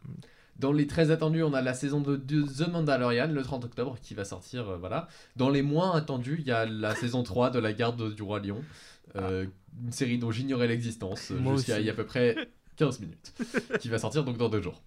Dans 0.59 0.71
les 0.71 0.87
très 0.87 1.11
attendus, 1.11 1.43
on 1.43 1.53
a 1.53 1.61
la 1.61 1.73
saison 1.73 2.01
de, 2.01 2.17
The 2.17 2.67
Mandalorian 2.67 3.27
le 3.27 3.43
30 3.43 3.65
octobre 3.65 3.97
qui 4.01 4.13
va 4.13 4.25
sortir. 4.25 4.69
euh, 4.69 4.77
voilà. 4.77 5.07
Dans 5.35 5.49
les 5.49 5.61
moins 5.61 5.95
attendus, 5.95 6.37
il 6.39 6.47
y 6.47 6.51
a 6.51 6.65
la 6.65 6.95
saison 6.95 7.23
3 7.23 7.51
de 7.51 7.59
La 7.59 7.73
Garde 7.73 8.13
du 8.13 8.23
Roi 8.23 8.39
Lion, 8.39 8.63
euh, 9.15 9.45
une 9.83 9.91
série 9.91 10.17
dont 10.17 10.31
j'ignorais 10.31 10.67
l'existence 10.67 11.31
jusqu'à 11.55 11.79
il 11.79 11.85
y 11.85 11.89
a 11.89 11.93
à 11.93 11.95
peu 11.95 12.05
près 12.05 12.35
15 12.77 12.99
minutes, 13.01 13.33
qui 13.79 13.89
va 13.89 13.97
sortir 13.99 14.23
donc 14.23 14.37
dans 14.37 14.49
deux 14.49 14.61
jours. 14.61 14.81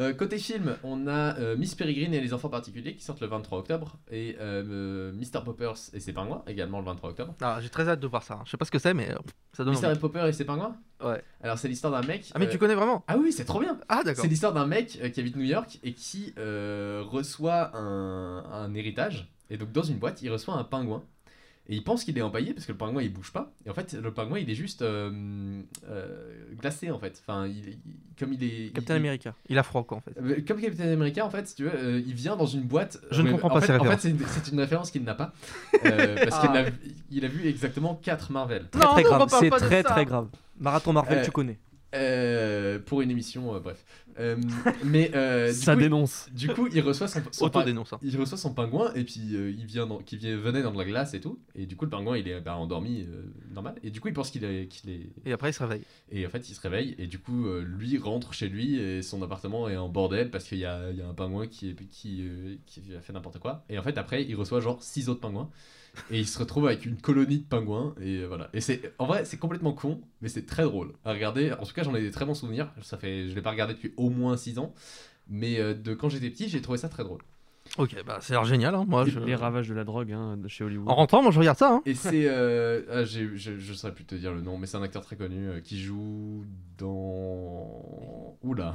Euh, 0.00 0.12
côté 0.12 0.38
film, 0.38 0.76
on 0.82 1.06
a 1.06 1.38
euh, 1.38 1.56
Miss 1.56 1.74
Peregrine 1.76 2.12
et 2.14 2.20
les 2.20 2.32
enfants 2.34 2.48
particuliers 2.48 2.96
qui 2.96 3.04
sortent 3.04 3.20
le 3.20 3.28
23 3.28 3.58
octobre 3.58 3.96
et 4.10 4.34
euh, 4.40 4.64
euh, 4.68 5.12
Mr. 5.12 5.44
Poppers 5.44 5.76
et 5.92 6.00
ses 6.00 6.12
pingouins 6.12 6.42
également 6.48 6.80
le 6.80 6.86
23 6.86 7.10
octobre. 7.10 7.34
Ah, 7.40 7.58
j'ai 7.60 7.68
très 7.68 7.88
hâte 7.88 8.00
de 8.00 8.06
voir 8.08 8.22
ça. 8.24 8.34
hein. 8.34 8.42
Je 8.44 8.50
sais 8.50 8.56
pas 8.56 8.64
ce 8.64 8.70
que 8.72 8.78
c'est, 8.80 8.92
mais 8.94 9.08
ça 9.52 9.62
donne. 9.62 9.74
Mr. 9.74 9.86
envie. 9.86 9.98
Popper 10.00 10.26
et 10.26 10.32
ses 10.32 10.44
pingouins? 10.44 10.76
Ouais. 11.04 11.22
Alors 11.42 11.58
c'est 11.58 11.68
l'histoire 11.68 11.92
d'un 11.92 12.06
mec. 12.06 12.28
Ah, 12.34 12.38
mais 12.40 12.48
tu 12.48 12.58
connais 12.58 12.74
vraiment? 12.74 13.04
Ah 13.06 13.16
oui, 13.18 13.30
c'est 13.32 13.44
trop 13.44 13.60
bien. 13.60 13.78
Ah, 13.88 14.02
d'accord. 14.02 14.22
C'est 14.22 14.28
l'histoire 14.30 14.52
d'un 14.52 14.66
mec 14.66 14.98
qui 15.12 15.20
habite 15.20 15.36
New 15.36 15.44
York 15.44 15.78
et 15.84 15.92
qui 15.92 16.32
reçoit 16.36 17.76
un, 17.76 18.44
un 18.52 18.74
héritage. 18.74 19.30
Et 19.50 19.56
donc 19.58 19.70
dans 19.72 19.82
une 19.82 19.98
boîte, 19.98 20.22
il 20.22 20.30
reçoit 20.30 20.54
un 20.54 20.64
pingouin. 20.64 21.02
Et 21.66 21.76
il 21.76 21.82
pense 21.82 22.04
qu'il 22.04 22.18
est 22.18 22.22
empaillé 22.22 22.52
parce 22.52 22.66
que 22.66 22.72
le 22.72 22.78
pingouin 22.78 23.00
il 23.02 23.10
bouge 23.12 23.32
pas. 23.32 23.50
Et 23.64 23.70
en 23.70 23.74
fait, 23.74 23.94
le 23.94 24.12
pingouin 24.12 24.38
il 24.38 24.50
est 24.50 24.54
juste 24.54 24.82
euh, 24.82 25.10
euh, 25.88 26.34
glacé 26.60 26.90
en 26.90 26.98
fait. 26.98 27.22
Enfin, 27.26 27.46
il, 27.46 27.68
il- 27.70 27.78
comme 28.18 28.32
il 28.34 28.44
est. 28.44 28.74
Captain 28.74 28.94
il- 28.94 28.98
America. 28.98 29.34
Il 29.48 29.56
a 29.58 29.62
froid, 29.62 29.82
quoi, 29.82 29.96
en 29.96 30.00
fait. 30.00 30.12
euh, 30.20 30.40
Comme 30.46 30.60
Captain 30.60 30.92
America, 30.92 31.24
en 31.24 31.30
fait, 31.30 31.48
si 31.48 31.54
tu 31.56 31.64
veux, 31.64 31.74
euh, 31.74 32.02
il 32.06 32.14
vient 32.14 32.36
dans 32.36 32.44
une 32.46 32.62
boîte. 32.64 32.98
Je 33.10 33.22
ne 33.22 33.30
comprends 33.32 33.48
en 33.48 33.54
pas 33.54 33.60
fait, 33.62 33.66
ces 33.68 33.78
En 33.78 33.84
fait, 33.84 33.98
c'est 34.00 34.10
une, 34.10 34.18
c'est 34.26 34.52
une 34.52 34.60
référence 34.60 34.90
qu'il 34.90 35.04
n'a 35.04 35.14
pas. 35.14 35.32
Euh, 35.86 36.16
parce 36.24 36.40
qu'il 36.40 36.50
Ah. 36.52 36.60
a, 36.60 36.70
il 37.10 37.24
a 37.24 37.28
vu 37.28 37.46
exactement 37.46 37.94
4 37.96 38.30
Marvel. 38.32 38.68
Très 38.70 38.80
Non, 38.80 38.92
très 38.92 39.02
non, 39.02 39.08
on 39.12 39.16
grave. 39.16 39.34
C'est 39.40 39.50
très 39.50 39.82
ça. 39.82 39.90
très 39.90 40.04
grave. 40.04 40.28
Marathon 40.58 40.92
Marvel, 40.92 41.18
Euh, 41.18 41.24
tu 41.24 41.30
connais. 41.30 41.58
Euh, 41.94 42.78
pour 42.78 43.00
une 43.02 43.10
émission, 43.10 43.54
euh, 43.54 43.60
bref. 43.60 43.84
Euh, 44.18 44.36
mais 44.84 45.10
euh, 45.14 45.48
du, 45.52 45.54
Ça 45.54 45.74
coup, 45.74 45.80
dénonce. 45.80 46.28
du 46.32 46.48
coup, 46.48 46.68
il 46.72 46.80
reçoit 46.80 47.08
son, 47.08 47.18
hein. 47.18 47.98
il 48.02 48.16
reçoit 48.16 48.38
son 48.38 48.54
pingouin 48.54 48.92
et 48.94 49.04
puis 49.04 49.34
euh, 49.34 49.50
il 49.50 49.66
vient 49.66 49.86
dans, 49.86 49.98
qui 49.98 50.16
vient, 50.16 50.36
venait 50.36 50.62
dans 50.62 50.72
de 50.72 50.78
la 50.78 50.84
glace 50.84 51.14
et 51.14 51.20
tout. 51.20 51.38
Et 51.54 51.66
du 51.66 51.76
coup, 51.76 51.84
le 51.84 51.90
pingouin 51.90 52.16
il 52.16 52.28
est 52.28 52.40
bah, 52.40 52.56
endormi 52.56 53.02
euh, 53.02 53.24
normal. 53.52 53.74
Et 53.82 53.90
du 53.90 54.00
coup, 54.00 54.08
il 54.08 54.14
pense 54.14 54.30
qu'il 54.30 54.44
est, 54.44 54.66
qu'il 54.68 54.90
est. 54.90 55.10
Et 55.24 55.32
après, 55.32 55.50
il 55.50 55.52
se 55.52 55.62
réveille. 55.62 55.82
Et 56.10 56.26
en 56.26 56.30
fait, 56.30 56.48
il 56.48 56.54
se 56.54 56.60
réveille 56.60 56.94
et 56.98 57.06
du 57.06 57.18
coup, 57.18 57.46
euh, 57.46 57.62
lui 57.62 57.98
rentre 57.98 58.32
chez 58.34 58.48
lui 58.48 58.76
et 58.76 59.02
son 59.02 59.22
appartement 59.22 59.68
est 59.68 59.76
en 59.76 59.88
bordel 59.88 60.30
parce 60.30 60.44
qu'il 60.44 60.58
y 60.58 60.66
a, 60.66 60.90
il 60.90 60.96
y 60.96 61.02
a 61.02 61.08
un 61.08 61.14
pingouin 61.14 61.46
qui, 61.46 61.70
est, 61.70 61.88
qui, 61.90 62.22
euh, 62.22 62.56
qui 62.66 62.82
a 62.96 63.00
fait 63.00 63.12
n'importe 63.12 63.38
quoi. 63.38 63.64
Et 63.68 63.78
en 63.78 63.82
fait, 63.82 63.98
après, 63.98 64.24
il 64.24 64.34
reçoit 64.36 64.60
genre 64.60 64.82
six 64.82 65.08
autres 65.08 65.20
pingouins 65.20 65.50
et 66.10 66.18
il 66.20 66.26
se 66.26 66.38
retrouve 66.38 66.66
avec 66.66 66.84
une 66.86 66.96
colonie 66.96 67.38
de 67.38 67.44
pingouins. 67.44 67.94
Et 68.00 68.24
voilà. 68.24 68.48
Et 68.52 68.60
c'est 68.60 68.92
en 68.98 69.06
vrai, 69.06 69.24
c'est 69.24 69.36
complètement 69.38 69.72
con, 69.72 70.00
mais 70.20 70.28
c'est 70.28 70.46
très 70.46 70.62
drôle 70.64 70.92
à 71.04 71.12
regarder. 71.12 71.52
En 71.52 71.64
tout 71.64 71.72
cas, 71.72 71.82
j'en 71.82 71.94
ai 71.94 72.02
des 72.02 72.10
très 72.10 72.24
bons 72.24 72.34
souvenirs. 72.34 72.70
Ça 72.82 72.96
fait, 72.98 73.28
je 73.28 73.34
l'ai 73.34 73.42
pas 73.42 73.50
regardé 73.50 73.74
depuis 73.74 73.92
au 73.96 74.10
moins 74.10 74.36
6 74.36 74.58
ans, 74.58 74.74
mais 75.28 75.58
euh, 75.60 75.74
de 75.74 75.94
quand 75.94 76.08
j'étais 76.08 76.30
petit, 76.30 76.48
j'ai 76.48 76.60
trouvé 76.62 76.78
ça 76.78 76.88
très 76.88 77.04
drôle. 77.04 77.20
Ok, 77.78 77.96
bah, 78.06 78.18
c'est 78.20 78.34
génial. 78.44 78.74
Hein. 78.74 78.84
Moi, 78.86 79.06
je... 79.06 79.18
Les 79.20 79.34
ravages 79.34 79.68
de 79.68 79.74
la 79.74 79.84
drogue 79.84 80.12
hein, 80.12 80.36
de 80.36 80.48
chez 80.48 80.64
Hollywood. 80.64 80.86
En 80.88 80.94
rentrant, 80.96 81.22
moi, 81.22 81.30
je 81.32 81.38
regarde 81.38 81.56
ça. 81.56 81.72
Hein. 81.72 81.82
Et 81.86 81.94
c'est. 81.94 82.26
euh, 82.28 82.82
ah, 82.90 83.04
j'ai- 83.04 83.30
je, 83.36 83.58
je 83.58 83.72
saurais 83.72 83.94
plus 83.94 84.04
te 84.04 84.14
dire 84.14 84.34
le 84.34 84.42
nom, 84.42 84.58
mais 84.58 84.66
c'est 84.66 84.76
un 84.76 84.82
acteur 84.82 85.02
très 85.02 85.16
connu 85.16 85.48
euh, 85.48 85.60
qui 85.60 85.80
joue 85.80 86.44
dans. 86.78 88.36
Oula. 88.42 88.74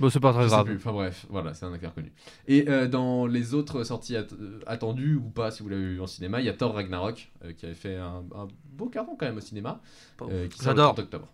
Bon, 0.00 0.10
c'est 0.10 0.20
pas 0.20 0.32
très 0.32 0.42
Je 0.44 0.48
sais 0.48 0.54
grave. 0.54 0.66
plus. 0.66 0.76
Enfin 0.76 0.92
bref, 0.92 1.26
voilà, 1.30 1.54
c'est 1.54 1.64
un 1.66 1.72
acteur 1.72 1.94
connu. 1.94 2.12
Et 2.48 2.68
euh, 2.68 2.88
dans 2.88 3.26
les 3.26 3.54
autres 3.54 3.84
sorties 3.84 4.16
euh, 4.16 4.24
attendues 4.66 5.14
ou 5.16 5.28
pas, 5.30 5.50
si 5.50 5.62
vous 5.62 5.68
l'avez 5.68 5.82
vu 5.94 6.00
en 6.00 6.06
cinéma, 6.06 6.40
il 6.40 6.46
y 6.46 6.48
a 6.48 6.52
Thor 6.54 6.74
Ragnarok 6.74 7.30
euh, 7.44 7.52
qui 7.52 7.66
avait 7.66 7.74
fait 7.74 7.96
un, 7.96 8.24
un 8.34 8.48
beau 8.72 8.86
carton 8.86 9.16
quand 9.16 9.26
même 9.26 9.36
au 9.36 9.40
cinéma, 9.40 9.80
euh, 10.22 10.48
qui 10.48 10.58
sort 10.58 10.72
le 10.72 10.76
J'adore. 10.78 10.94
30 10.94 11.04
octobre. 11.04 11.28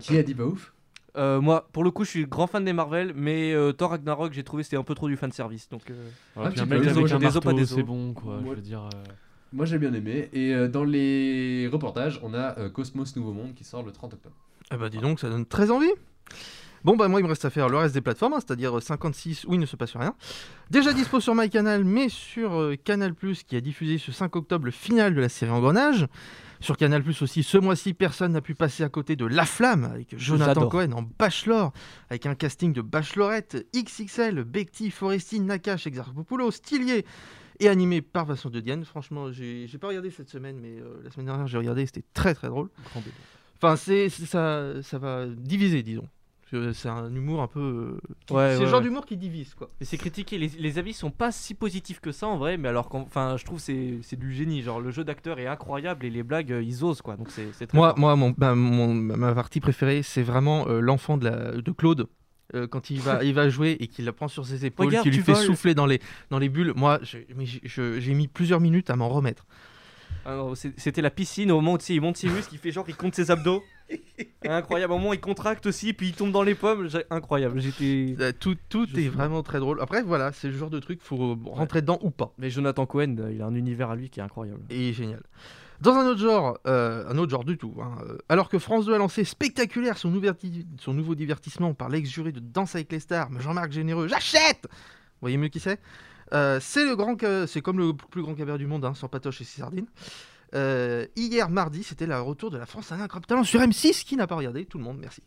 Qui 0.00 0.16
a 0.18 0.22
dit 0.22 0.34
pas 0.34 0.44
ouf? 0.44 0.72
Euh, 1.16 1.40
moi, 1.40 1.68
pour 1.72 1.84
le 1.84 1.90
coup, 1.92 2.04
je 2.04 2.10
suis 2.10 2.26
grand 2.26 2.48
fan 2.48 2.64
des 2.64 2.72
Marvel, 2.72 3.12
mais 3.14 3.52
euh, 3.54 3.72
Thor 3.72 3.90
Ragnarok, 3.90 4.32
j'ai 4.32 4.42
trouvé 4.42 4.62
c'était 4.64 4.76
un 4.76 4.82
peu 4.82 4.94
trop 4.96 5.08
du 5.08 5.16
fan 5.16 5.30
service. 5.30 5.68
Donc, 5.68 5.88
euh, 5.90 6.08
Voilà, 6.34 6.50
Un 6.50 6.52
puis 6.52 6.60
un 6.60 6.64
mec 6.66 6.78
avec 6.80 6.96
marteau, 7.22 7.64
c'est 7.64 7.74
os. 7.80 7.84
bon 7.86 8.12
quoi. 8.14 8.38
Je 8.42 8.48
Ouais. 8.48 8.54
veux 8.56 8.60
dire. 8.60 8.82
euh, 8.92 9.04
Moi 9.52 9.64
j'ai 9.64 9.78
bien 9.78 9.94
aimé. 9.94 10.28
Et 10.32 10.52
euh, 10.52 10.66
dans 10.68 10.82
les 10.82 11.68
reportages, 11.72 12.18
on 12.24 12.34
a 12.34 12.58
euh, 12.58 12.68
Cosmos 12.68 13.14
Nouveau 13.14 13.32
Monde 13.32 13.54
qui 13.54 13.62
sort 13.62 13.84
le 13.84 13.92
30 13.92 14.14
octobre. 14.14 14.34
Eh 14.72 14.76
bah 14.76 14.88
dis 14.88 14.98
donc, 14.98 15.20
ça 15.20 15.28
donne 15.28 15.46
très 15.46 15.70
envie. 15.70 15.90
Bon 16.84 16.96
bah 16.96 17.08
moi 17.08 17.20
il 17.20 17.22
me 17.24 17.28
reste 17.30 17.44
à 17.46 17.50
faire 17.50 17.68
le 17.68 17.78
reste 17.78 17.94
des 17.94 18.00
plateformes, 18.02 18.34
hein, 18.34 18.40
c'est-à-dire 18.46 18.80
56 18.82 19.44
où 19.46 19.54
il 19.54 19.60
ne 19.60 19.66
se 19.66 19.74
passe 19.76 19.96
rien. 19.96 20.14
Déjà 20.70 20.92
dispo 20.92 21.18
sur 21.20 21.34
MyCanal, 21.34 21.82
mais 21.84 22.08
sur 22.10 22.60
euh, 22.60 22.76
Canal+, 22.76 23.14
qui 23.46 23.56
a 23.56 23.60
diffusé 23.60 23.96
ce 23.98 24.12
5 24.12 24.36
octobre 24.36 24.66
le 24.66 24.70
final 24.70 25.14
de 25.14 25.20
la 25.20 25.28
série 25.28 25.50
Engrenage. 25.50 26.06
Sur 26.60 26.76
Canal+, 26.78 27.02
aussi, 27.20 27.42
ce 27.42 27.58
mois-ci, 27.58 27.92
personne 27.92 28.32
n'a 28.32 28.40
pu 28.40 28.54
passer 28.54 28.84
à 28.84 28.88
côté 28.88 29.16
de 29.16 29.26
La 29.26 29.44
Flamme, 29.44 29.84
avec 29.84 30.16
Jonathan. 30.18 30.54
Cohen 30.68 30.92
en 30.92 31.02
Bachelor, 31.18 31.72
avec 32.08 32.24
un 32.26 32.34
casting 32.34 32.72
de 32.72 32.80
Bachelorette, 32.80 33.66
XXL, 33.76 34.44
Bekti, 34.44 34.90
Foresti, 34.90 35.40
Nakash, 35.40 35.86
Exarchopoulos, 35.86 36.52
Stillier, 36.52 37.04
et 37.60 37.68
animé 37.68 38.00
par 38.02 38.24
Vincent 38.24 38.48
de 38.50 38.60
Dienne. 38.60 38.84
Franchement, 38.84 39.30
j'ai 39.30 39.66
pas 39.80 39.88
regardé 39.88 40.10
cette 40.10 40.30
semaine, 40.30 40.58
mais 40.58 40.78
euh, 40.80 41.00
la 41.04 41.10
semaine 41.10 41.26
dernière 41.26 41.46
j'ai 41.46 41.58
regardé, 41.58 41.84
c'était 41.86 42.04
très 42.14 42.34
très 42.34 42.48
drôle. 42.48 42.70
Enfin, 43.62 43.76
c'est- 43.76 44.08
ça, 44.08 44.82
ça 44.82 44.98
va 44.98 45.26
diviser, 45.26 45.82
disons. 45.82 46.08
Que 46.54 46.72
C'est 46.72 46.88
un 46.88 47.12
humour 47.14 47.42
un 47.42 47.48
peu. 47.48 47.60
euh, 47.60 47.98
qui- 48.26 48.32
Ouais, 48.34 48.50
c'est 48.52 48.58
ouais, 48.58 48.64
le 48.64 48.66
genre 48.70 48.78
ouais. 48.78 48.84
d'humour 48.84 49.06
qui 49.06 49.16
divise, 49.16 49.54
quoi. 49.54 49.70
mais 49.80 49.86
c'est 49.86 49.96
critiqué. 49.98 50.38
Les, 50.38 50.48
les 50.58 50.78
avis 50.78 50.92
sont 50.92 51.10
pas 51.10 51.32
si 51.32 51.54
positifs 51.54 52.00
que 52.00 52.12
ça 52.12 52.26
en 52.28 52.36
vrai, 52.36 52.56
mais 52.56 52.68
alors, 52.68 52.88
qu'en- 52.88 53.00
enfin, 53.02 53.36
je 53.36 53.44
trouve 53.44 53.58
c'est 53.58 53.98
c'est 54.02 54.18
du 54.18 54.32
génie. 54.32 54.62
Genre, 54.62 54.80
le 54.80 54.90
jeu 54.90 55.02
d'acteur 55.04 55.38
est 55.38 55.46
incroyable 55.46 56.04
et 56.06 56.10
les 56.10 56.22
blagues, 56.22 56.52
euh, 56.52 56.62
ils 56.62 56.84
osent 56.84 57.02
quoi. 57.02 57.16
Donc 57.16 57.30
c'est 57.30 57.48
c'est 57.52 57.66
très 57.66 57.76
Moi, 57.76 57.88
fort. 57.90 57.98
moi 57.98 58.16
mon, 58.16 58.30
bah, 58.36 58.54
mon- 58.54 58.94
ma 58.94 59.34
partie 59.34 59.60
préférée, 59.60 60.02
c'est 60.02 60.22
vraiment 60.22 60.68
euh, 60.68 60.80
l'enfant 60.80 61.16
de, 61.18 61.24
la- 61.24 61.52
de 61.52 61.72
Claude. 61.72 62.06
Euh, 62.54 62.66
quand 62.68 62.90
il 62.90 63.00
va, 63.00 63.24
il 63.24 63.34
va 63.34 63.48
jouer 63.48 63.76
et 63.80 63.88
qu'il 63.88 64.04
la 64.04 64.12
prend 64.12 64.28
sur 64.28 64.46
ses 64.46 64.64
épaules, 64.66 64.86
Regarde, 64.86 65.02
qu'il 65.04 65.12
lui 65.12 65.22
fait 65.22 65.32
voles. 65.32 65.42
souffler 65.44 65.74
dans 65.74 65.86
les, 65.86 66.00
dans 66.30 66.38
les 66.38 66.48
bulles. 66.50 66.72
Moi, 66.76 67.00
j'ai- 67.02 67.26
mis 68.14 68.28
plusieurs 68.28 68.60
minutes 68.60 68.90
à 68.90 68.96
m'en 68.96 69.08
remettre. 69.08 69.44
C'était 70.76 71.02
la 71.02 71.10
piscine 71.10 71.50
au 71.50 71.56
moment 71.56 71.74
où 71.74 71.78
il 71.88 72.00
monte 72.00 72.16
ses 72.16 72.28
muscles, 72.28 72.54
il 72.54 72.58
fait 72.58 72.70
genre 72.70 72.84
il 72.88 72.96
compte 72.96 73.14
ses 73.14 73.30
abdos. 73.30 73.62
incroyable. 74.48 74.92
Au 74.92 74.98
moment 74.98 75.12
il 75.12 75.20
contracte 75.20 75.66
aussi, 75.66 75.92
puis 75.92 76.08
il 76.08 76.14
tombe 76.14 76.32
dans 76.32 76.42
les 76.42 76.54
pommes. 76.54 76.88
Incroyable. 77.10 77.60
J'étais. 77.60 78.14
Euh, 78.20 78.32
Tout, 78.38 78.56
tout 78.68 78.86
Je 78.86 78.96
est 78.98 79.02
sais. 79.04 79.08
vraiment 79.08 79.42
très 79.42 79.58
drôle. 79.60 79.80
Après, 79.80 80.02
voilà, 80.02 80.32
c'est 80.32 80.48
le 80.48 80.56
genre 80.56 80.70
de 80.70 80.80
truc, 80.80 81.00
faut 81.02 81.32
euh, 81.32 81.36
rentrer 81.46 81.80
dedans 81.82 81.98
ou 82.02 82.10
pas. 82.10 82.32
Mais 82.38 82.50
Jonathan 82.50 82.86
Cohen, 82.86 83.16
euh, 83.18 83.32
il 83.32 83.42
a 83.42 83.46
un 83.46 83.54
univers 83.54 83.90
à 83.90 83.96
lui 83.96 84.10
qui 84.10 84.20
est 84.20 84.22
incroyable. 84.22 84.62
et 84.70 84.92
génial. 84.92 85.22
Dans 85.80 85.92
un 85.94 86.06
autre 86.06 86.20
genre, 86.20 86.58
euh, 86.66 87.04
un 87.10 87.18
autre 87.18 87.30
genre 87.32 87.44
du 87.44 87.58
tout, 87.58 87.74
hein, 87.82 87.98
euh, 88.06 88.16
alors 88.28 88.48
que 88.48 88.58
France 88.60 88.86
2 88.86 88.94
a 88.94 88.98
lancé 88.98 89.24
spectaculaire 89.24 89.98
son, 89.98 90.08
nouveau 90.10 91.14
divertissement 91.14 91.74
par 91.74 91.88
l'ex-jury 91.88 92.32
de 92.32 92.38
Danse 92.40 92.76
avec 92.76 92.92
les 92.92 93.00
stars, 93.00 93.28
Jean-Marc 93.40 93.72
Généreux, 93.72 94.06
j'achète 94.06 94.62
Vous 94.62 95.20
voyez 95.20 95.36
mieux 95.36 95.48
qui 95.48 95.58
c'est? 95.60 95.80
Euh, 96.32 96.58
C'est 96.60 96.84
le 96.86 96.94
grand, 96.94 97.16
c'est 97.46 97.60
comme 97.60 97.78
le 97.78 97.92
plus 97.92 98.22
grand 98.22 98.34
cabaret 98.34 98.56
du 98.56 98.66
monde, 98.66 98.84
hein, 98.84 98.94
sans 98.94 99.08
patoche 99.08 99.40
et 99.40 99.44
ses 99.44 99.60
sardines. 99.60 99.86
Euh, 100.54 101.06
hier 101.16 101.50
mardi, 101.50 101.82
c'était 101.82 102.06
le 102.06 102.20
retour 102.20 102.50
de 102.50 102.58
la 102.58 102.66
France 102.66 102.92
à 102.92 102.96
un 102.96 103.00
incroyable 103.00 103.26
talent 103.26 103.44
sur 103.44 103.60
M6. 103.60 104.04
Qui 104.04 104.16
n'a 104.16 104.26
pas 104.26 104.36
regardé 104.36 104.64
Tout 104.66 104.78
le 104.78 104.84
monde, 104.84 104.98
merci. 105.00 105.22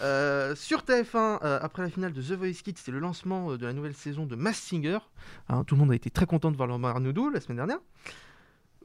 Euh, 0.00 0.54
sur 0.56 0.82
TF1, 0.82 1.38
euh, 1.44 1.58
après 1.60 1.82
la 1.82 1.90
finale 1.90 2.12
de 2.12 2.22
The 2.22 2.32
Voice 2.32 2.62
Kids, 2.64 2.74
c'était 2.76 2.92
le 2.92 2.98
lancement 2.98 3.52
euh, 3.52 3.58
de 3.58 3.66
la 3.66 3.72
nouvelle 3.72 3.94
saison 3.94 4.26
de 4.26 4.36
Mass 4.36 4.56
Singer. 4.56 4.98
Hein, 5.48 5.64
tout 5.64 5.74
le 5.74 5.80
monde 5.80 5.92
a 5.92 5.94
été 5.94 6.10
très 6.10 6.26
content 6.26 6.50
de 6.50 6.56
voir 6.56 6.66
Laurent 6.66 6.82
Arnaudou 6.84 7.30
la 7.30 7.40
semaine 7.40 7.56
dernière. 7.56 7.78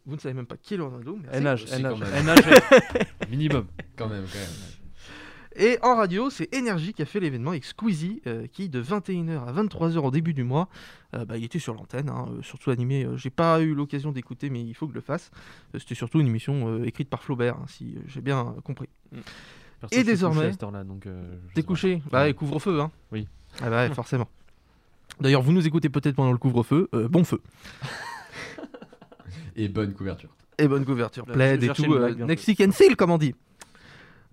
Vous 0.05 0.15
ne 0.15 0.19
savez 0.19 0.33
même 0.33 0.45
pas 0.45 0.57
qui 0.57 0.73
est 0.73 0.77
Laurent 0.77 0.97
Arnaudou. 0.97 1.19
NH, 1.31 1.65
NH. 1.79 1.99
NH. 2.23 3.29
Minimum. 3.29 3.67
Quand 3.95 4.07
même, 4.07 4.25
quand 4.25 4.39
même. 4.39 4.76
Et 5.59 5.79
en 5.81 5.95
radio, 5.95 6.29
c'est 6.29 6.53
Énergie 6.53 6.93
qui 6.93 7.01
a 7.01 7.05
fait 7.05 7.19
l'événement 7.19 7.49
avec 7.51 7.65
Squeezie, 7.65 8.21
euh, 8.27 8.45
qui 8.47 8.69
de 8.69 8.79
21h 8.81 9.43
à 9.47 9.51
23h 9.51 9.97
au 9.97 10.11
début 10.11 10.33
du 10.35 10.43
mois, 10.43 10.69
euh, 11.15 11.25
bah, 11.25 11.35
il 11.37 11.43
était 11.43 11.57
sur 11.57 11.73
l'antenne, 11.73 12.09
hein, 12.09 12.27
euh, 12.29 12.41
surtout 12.43 12.69
animé. 12.69 13.05
euh, 13.05 13.17
j'ai 13.17 13.31
pas 13.31 13.59
eu 13.61 13.73
l'occasion 13.73 14.11
d'écouter, 14.11 14.51
mais 14.51 14.61
il 14.63 14.73
faut 14.75 14.85
que 14.85 14.91
je 14.93 14.97
le 14.97 15.01
fasse. 15.01 15.31
Euh, 15.73 15.79
C'était 15.79 15.95
surtout 15.95 16.19
une 16.19 16.27
émission 16.27 16.67
euh, 16.69 16.85
écrite 16.85 17.09
par 17.09 17.23
Flaubert, 17.23 17.55
hein, 17.55 17.65
si 17.67 17.95
euh, 17.97 18.01
j'ai 18.07 18.21
bien 18.21 18.53
euh, 18.55 18.61
compris. 18.61 18.87
Perso, 19.79 19.95
Et 19.95 20.03
désormais- 20.03 20.51
euh, 21.07 21.37
T'es 21.55 21.63
couché 21.63 22.01
Bah, 22.11 22.31
couvre-feu, 22.33 22.79
hein 22.79 22.91
Oui. 23.11 23.27
Ah 23.61 23.69
bah, 23.71 23.89
forcément. 23.95 24.27
D'ailleurs, 25.19 25.41
vous 25.41 25.53
nous 25.53 25.65
écoutez 25.65 25.89
peut-être 25.89 26.15
pendant 26.15 26.31
le 26.31 26.37
couvre-feu. 26.37 26.87
euh, 26.93 27.07
bon 27.07 27.23
feu. 27.23 27.41
Et 29.55 29.67
bonne 29.69 29.93
couverture. 29.93 30.29
Et 30.59 30.67
bonne 30.67 30.85
couverture. 30.85 31.25
Là, 31.27 31.33
Plaid 31.33 31.63
et 31.63 31.69
tout. 31.69 31.91
euh, 31.93 32.13
next 32.25 32.47
week 32.47 32.61
and 32.61 32.71
seal, 32.71 32.95
comme 32.95 33.09
on 33.11 33.17
dit. 33.17 33.33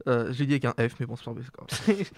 Euh, 0.06 0.32
j'ai 0.32 0.46
dit 0.46 0.52
avec 0.52 0.64
un 0.64 0.72
F, 0.72 0.96
mais 1.00 1.06
bon, 1.06 1.16
c'est 1.16 1.24
pas 1.24 1.32
grave. 1.32 2.10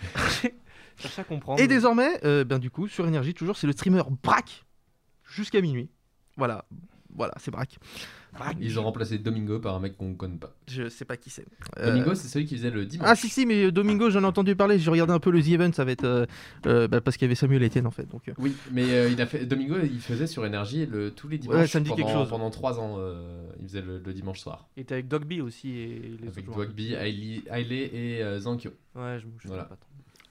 Cherche 0.96 1.18
à 1.18 1.24
comprendre. 1.24 1.60
Et 1.60 1.68
désormais, 1.68 2.24
euh, 2.24 2.44
ben 2.44 2.58
du 2.58 2.70
coup, 2.70 2.88
sur 2.88 3.06
Énergie, 3.06 3.34
toujours, 3.34 3.56
c'est 3.56 3.66
le 3.66 3.72
streamer 3.72 4.02
Brack 4.22 4.64
jusqu'à 5.24 5.60
minuit. 5.60 5.90
Voilà. 6.36 6.64
Voilà, 7.14 7.34
c'est 7.38 7.50
Braque. 7.50 7.78
Ils 8.60 8.78
ont 8.78 8.82
remplacé 8.84 9.18
Domingo 9.18 9.58
par 9.58 9.74
un 9.74 9.80
mec 9.80 9.96
qu'on 9.96 10.14
connaît 10.14 10.36
pas. 10.36 10.54
Je 10.68 10.88
sais 10.88 11.04
pas 11.04 11.16
qui 11.16 11.30
c'est. 11.30 11.46
Euh, 11.78 11.90
Domingo, 11.90 12.14
c'est 12.14 12.28
celui 12.28 12.46
qui 12.46 12.56
faisait 12.56 12.70
le 12.70 12.84
dimanche. 12.86 13.06
Ah 13.10 13.16
si 13.16 13.28
si 13.28 13.46
mais 13.46 13.70
Domingo 13.72 14.10
j'en 14.10 14.22
ai 14.22 14.26
entendu 14.26 14.54
parler, 14.56 14.78
j'ai 14.78 14.90
regardé 14.90 15.12
un 15.12 15.18
peu 15.20 15.30
le 15.30 15.42
The 15.42 15.48
Event, 15.48 15.72
ça 15.72 15.84
va 15.84 15.92
être 15.92 16.04
euh, 16.04 16.26
euh, 16.66 16.88
bah, 16.88 17.00
parce 17.00 17.16
qu'il 17.16 17.24
y 17.26 17.28
avait 17.28 17.34
Samuel 17.34 17.62
Etienne 17.64 17.86
en 17.86 17.90
fait. 17.90 18.06
Donc, 18.08 18.28
euh, 18.28 18.32
Oui, 18.38 18.54
mais 18.72 18.90
euh, 18.92 19.08
il 19.10 19.20
a 19.20 19.26
fait 19.26 19.46
Domingo, 19.46 19.76
il 19.82 20.00
faisait 20.00 20.26
sur 20.26 20.44
énergie 20.46 20.86
le, 20.86 21.10
tous 21.10 21.28
les 21.28 21.38
dimanches 21.38 21.56
Ouais, 21.58 21.66
ça 21.66 21.80
me 21.80 21.84
dit 21.84 21.90
pendant, 21.90 22.02
quelque 22.04 22.12
chose. 22.14 22.28
pendant 22.28 22.50
3 22.50 22.80
ans. 22.80 22.96
euh, 22.98 23.42
il 23.60 23.66
faisait 23.68 23.82
le, 23.82 23.98
le 23.98 24.12
dimanche 24.12 24.40
soir 24.40 24.68
Il 24.76 24.82
était 24.82 24.94
avec 24.94 25.08
Dogby 25.08 25.40
aussi 25.40 25.70
et 25.70 26.16
les 26.20 26.28
avec 26.28 26.46
Hailey 26.96 27.42
Hailey 27.50 27.90
et 27.92 28.22
euh, 28.22 28.38
Zankyo. 28.40 28.70
Ouais, 28.94 29.18
je, 29.20 29.26
Voilà. 29.48 29.64
pas 29.64 29.76
trop. 29.76 29.88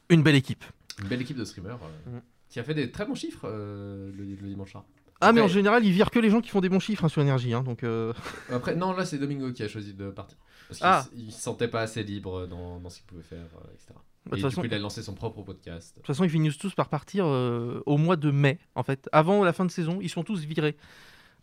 une 0.10 0.24
belle 0.24 0.36
équipe. 0.36 0.64
Une 1.02 1.08
belle 1.10 1.22
équipe 1.22 1.38
de 1.38 1.46
streamers 1.46 1.80
euh, 2.08 2.18
Mm. 2.18 2.22
qui 2.50 2.60
a 2.60 2.64
fait 2.64 2.74
des 2.74 2.90
très 2.92 3.06
bons 3.06 3.16
chiffres 3.16 3.46
euh, 3.50 4.12
le, 4.18 4.24
le 4.24 4.48
dimanche 4.48 4.72
soir. 4.72 4.86
Ah 5.22 5.32
mais 5.32 5.42
en 5.42 5.48
général 5.48 5.86
ils 5.86 5.92
virent 5.92 6.12
que 6.12 6.20
les 6.20 6.30
gens 6.30 6.42
qui 6.42 6.50
font 6.50 6.62
des 6.62 6.70
bons 6.70 6.80
chiffres 6.80 7.06
hein, 7.06 7.10
sur 7.10 7.22
énergie, 7.22 7.54
hein, 7.54 7.64
donc 7.64 7.84
euh, 7.84 8.14
Après, 8.52 8.76
non, 8.76 8.92
là 8.94 9.06
c'est 9.06 9.18
Domingo 9.18 9.52
qui 9.54 9.64
a 9.64 9.68
choisi 9.68 9.94
de 9.94 10.10
partir. 10.10 10.38
Parce 10.68 10.80
qu'il 10.80 10.88
Ah. 10.88 11.06
il 11.16 11.32
se 11.32 11.42
sentait 11.42 11.68
pas 11.68 11.82
assez 11.82 12.04
libre 12.04 12.48
dans, 12.48 12.80
dans 12.80 12.90
ce 12.90 12.98
qu'il 12.98 13.06
pouvait 13.06 13.22
faire, 13.24 13.46
euh, 13.58 13.74
etc. 13.74 13.94
Bah, 14.26 14.32
et 14.34 14.36
du 14.38 14.42
façon- 14.42 14.62
coup, 14.62 14.68
il 14.68 14.74
a 14.74 14.80
lancé 14.80 15.04
son 15.04 15.14
propre 15.14 15.42
podcast. 15.44 15.92
de 15.96 16.00
toute 16.02 16.08
façon 16.08 16.24
ils 16.24 16.30
finissent 16.30 16.58
tous 16.58 16.74
par 16.74 16.90
partir 16.90 17.26
euh, 17.28 17.82
au 17.86 17.98
mois 17.98 18.16
de 18.16 18.32
mai 18.32 18.60
en 18.76 18.84
fait. 18.84 19.08
Avant 19.12 19.44
la 19.44 19.54
fin 19.54 19.66
de 19.66 19.72
saison, 19.72 20.00
ils 20.02 20.10
sont 20.10 20.24
tous 20.24 20.40
virés. 20.44 20.76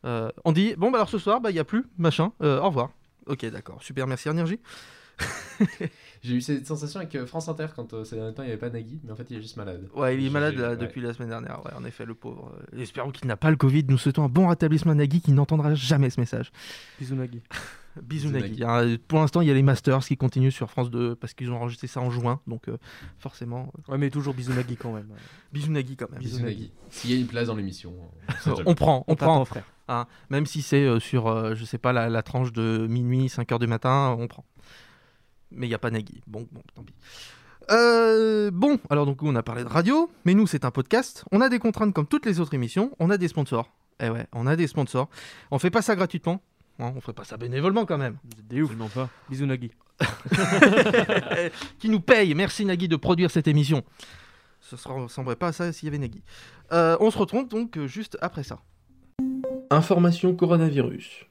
Euh, 0.04 0.30
on 0.44 0.50
dit 0.52 0.74
bon 0.76 0.90
bah 0.90 0.98
alors 0.98 1.08
ce 1.08 1.18
soir 1.18 1.40
bah 1.40 1.50
il 1.50 1.56
y 1.56 1.60
a 1.60 1.64
plus 1.64 1.84
machin, 1.96 2.32
euh, 2.42 2.60
au 2.60 2.66
revoir. 2.66 2.90
Ok 3.26 3.46
d'accord, 3.46 3.80
super 3.82 4.06
merci 4.08 4.28
énergie. 4.28 4.58
J'ai 6.22 6.34
eu 6.34 6.40
cette 6.40 6.66
sensation 6.66 7.00
avec 7.00 7.14
euh, 7.16 7.26
France 7.26 7.48
Inter 7.48 7.66
quand 7.74 7.92
euh, 7.94 8.04
ces 8.04 8.14
derniers 8.14 8.32
temps 8.32 8.42
il 8.42 8.46
n'y 8.46 8.52
avait 8.52 8.60
pas 8.60 8.70
Nagui, 8.70 9.00
mais 9.04 9.10
en 9.12 9.16
fait 9.16 9.26
il 9.30 9.38
est 9.38 9.42
juste 9.42 9.56
malade. 9.56 9.88
Ouais, 9.96 10.16
il 10.16 10.24
est 10.24 10.30
malade 10.30 10.56
ouais. 10.56 10.76
depuis 10.76 11.00
la 11.00 11.12
semaine 11.12 11.30
dernière. 11.30 11.64
Ouais, 11.64 11.72
en 11.76 11.84
effet, 11.84 12.04
le 12.04 12.14
pauvre. 12.14 12.52
Euh, 12.74 12.80
Espérons 12.80 13.10
qu'il 13.10 13.26
n'a 13.26 13.36
pas 13.36 13.50
le 13.50 13.56
Covid. 13.56 13.84
Nous 13.88 13.98
souhaitons 13.98 14.22
un 14.24 14.28
bon 14.28 14.46
rétablissement 14.48 14.92
à 14.92 14.94
Nagui 14.94 15.20
qui 15.20 15.32
n'entendra 15.32 15.74
jamais 15.74 16.10
ce 16.10 16.20
message. 16.20 16.52
Bisous 17.00 17.16
Nagui. 17.16 17.42
Bisous 18.02 18.30
Nagui. 18.30 18.62
hein. 18.64 18.96
pour 19.08 19.18
l'instant, 19.18 19.40
il 19.42 19.48
y 19.48 19.50
a 19.50 19.54
les 19.54 19.62
Masters 19.62 19.98
qui 20.06 20.16
continuent 20.16 20.50
sur 20.50 20.70
France 20.70 20.90
2 20.90 21.14
parce 21.16 21.34
qu'ils 21.34 21.50
ont 21.50 21.56
enregistré 21.56 21.88
ça 21.88 22.00
en 22.00 22.10
juin. 22.10 22.40
Donc, 22.46 22.68
euh, 22.68 22.78
forcément, 23.18 23.72
euh, 23.88 23.92
Ouais, 23.92 23.98
mais 23.98 24.08
toujours 24.08 24.32
bisous 24.32 24.54
Nagui 24.54 24.76
quand 24.76 24.92
même. 24.92 25.08
bisous 25.52 25.72
Nagui 25.72 25.96
quand 25.96 26.10
même. 26.10 26.20
Bisous 26.20 26.40
Nagui. 26.40 26.70
S'il 26.88 27.10
y 27.10 27.14
a 27.14 27.16
une 27.20 27.26
place 27.26 27.48
dans 27.48 27.56
l'émission, 27.56 27.92
on 28.64 28.74
prend, 28.74 29.04
on, 29.08 29.12
On 29.12 29.16
prend. 29.16 29.44
frère. 29.44 29.64
hein. 29.88 30.06
Même 30.30 30.46
si 30.46 30.62
c'est 30.62 30.84
euh, 30.86 31.00
sur, 31.00 31.26
euh, 31.26 31.54
je 31.54 31.64
sais 31.64 31.76
pas, 31.78 31.92
la, 31.92 32.08
la 32.08 32.22
tranche 32.22 32.52
de 32.52 32.86
minuit, 32.88 33.26
5h 33.26 33.58
du 33.58 33.66
matin, 33.66 34.16
on 34.18 34.26
prend. 34.28 34.44
Mais 35.54 35.66
il 35.66 35.70
n'y 35.70 35.74
a 35.74 35.78
pas 35.78 35.90
Nagui. 35.90 36.20
Bon, 36.26 36.46
bon, 36.52 36.62
tant 36.74 36.82
pis. 36.82 36.94
Euh, 37.70 38.50
bon, 38.52 38.78
alors 38.90 39.06
donc 39.06 39.22
on 39.22 39.34
a 39.36 39.42
parlé 39.42 39.62
de 39.62 39.68
radio, 39.68 40.10
mais 40.24 40.34
nous 40.34 40.46
c'est 40.46 40.64
un 40.64 40.70
podcast. 40.70 41.24
On 41.32 41.40
a 41.40 41.48
des 41.48 41.58
contraintes 41.58 41.94
comme 41.94 42.06
toutes 42.06 42.26
les 42.26 42.40
autres 42.40 42.54
émissions. 42.54 42.90
On 42.98 43.08
a 43.10 43.16
des 43.18 43.28
sponsors. 43.28 43.70
Eh 44.00 44.08
ouais, 44.10 44.26
on 44.32 44.46
a 44.46 44.56
des 44.56 44.66
sponsors. 44.66 45.08
On 45.50 45.58
fait 45.58 45.70
pas 45.70 45.82
ça 45.82 45.94
gratuitement. 45.94 46.42
hein, 46.80 46.92
on 46.96 47.00
ferait 47.00 47.12
pas 47.12 47.24
ça 47.24 47.36
bénévolement 47.36 47.86
quand 47.86 47.98
même. 47.98 48.16
Vous 48.24 48.38
êtes 48.40 48.48
des 48.48 48.62
ouf. 48.62 48.70
Absolument 48.70 48.88
pas. 48.88 49.08
Bisous 49.30 49.46
Nagui. 49.46 49.70
qui 51.78 51.88
nous 51.88 52.00
paye. 52.00 52.34
Merci 52.34 52.64
Nagui 52.64 52.88
de 52.88 52.96
produire 52.96 53.30
cette 53.30 53.46
émission. 53.46 53.84
Ce 54.60 54.76
ne 54.88 55.02
ressemblerait 55.04 55.36
pas 55.36 55.48
à 55.48 55.52
ça 55.52 55.72
s'il 55.72 55.86
y 55.86 55.88
avait 55.88 55.98
Nagui. 55.98 56.22
Euh, 56.72 56.96
on 57.00 57.10
se 57.10 57.18
retrouve 57.18 57.46
donc 57.48 57.76
euh, 57.78 57.86
juste 57.86 58.18
après 58.20 58.42
ça. 58.42 58.60
Information 59.70 60.34
coronavirus. 60.34 61.26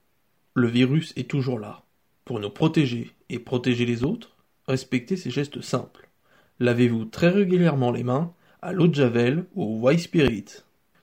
Le 0.53 0.67
virus 0.67 1.13
est 1.15 1.29
toujours 1.29 1.59
là. 1.59 1.83
Pour 2.25 2.39
nous 2.39 2.49
protéger 2.49 3.11
et 3.29 3.39
protéger 3.39 3.85
les 3.85 4.03
autres, 4.03 4.35
respectez 4.67 5.17
ces 5.17 5.31
gestes 5.31 5.61
simples. 5.61 6.09
Lavez-vous 6.59 7.05
très 7.05 7.29
régulièrement 7.29 7.91
les 7.91 8.03
mains 8.03 8.33
à 8.61 8.71
l'eau 8.71 8.87
de 8.87 8.93
Javel 8.95 9.45
ou 9.55 9.63
au 9.63 9.79
White 9.79 10.01
Spirit. 10.01 10.45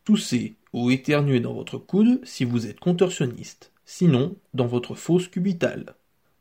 Toussez 0.05 0.55
ou 0.73 0.91
éternuez 0.91 1.41
dans 1.41 1.55
votre 1.55 1.79
coude 1.79 2.21
si 2.25 2.45
vous 2.45 2.67
êtes 2.67 2.79
contorsionniste, 2.79 3.73
sinon 3.85 4.37
dans 4.55 4.67
votre 4.67 4.95
fosse 4.95 5.29
cubitale. 5.29 5.95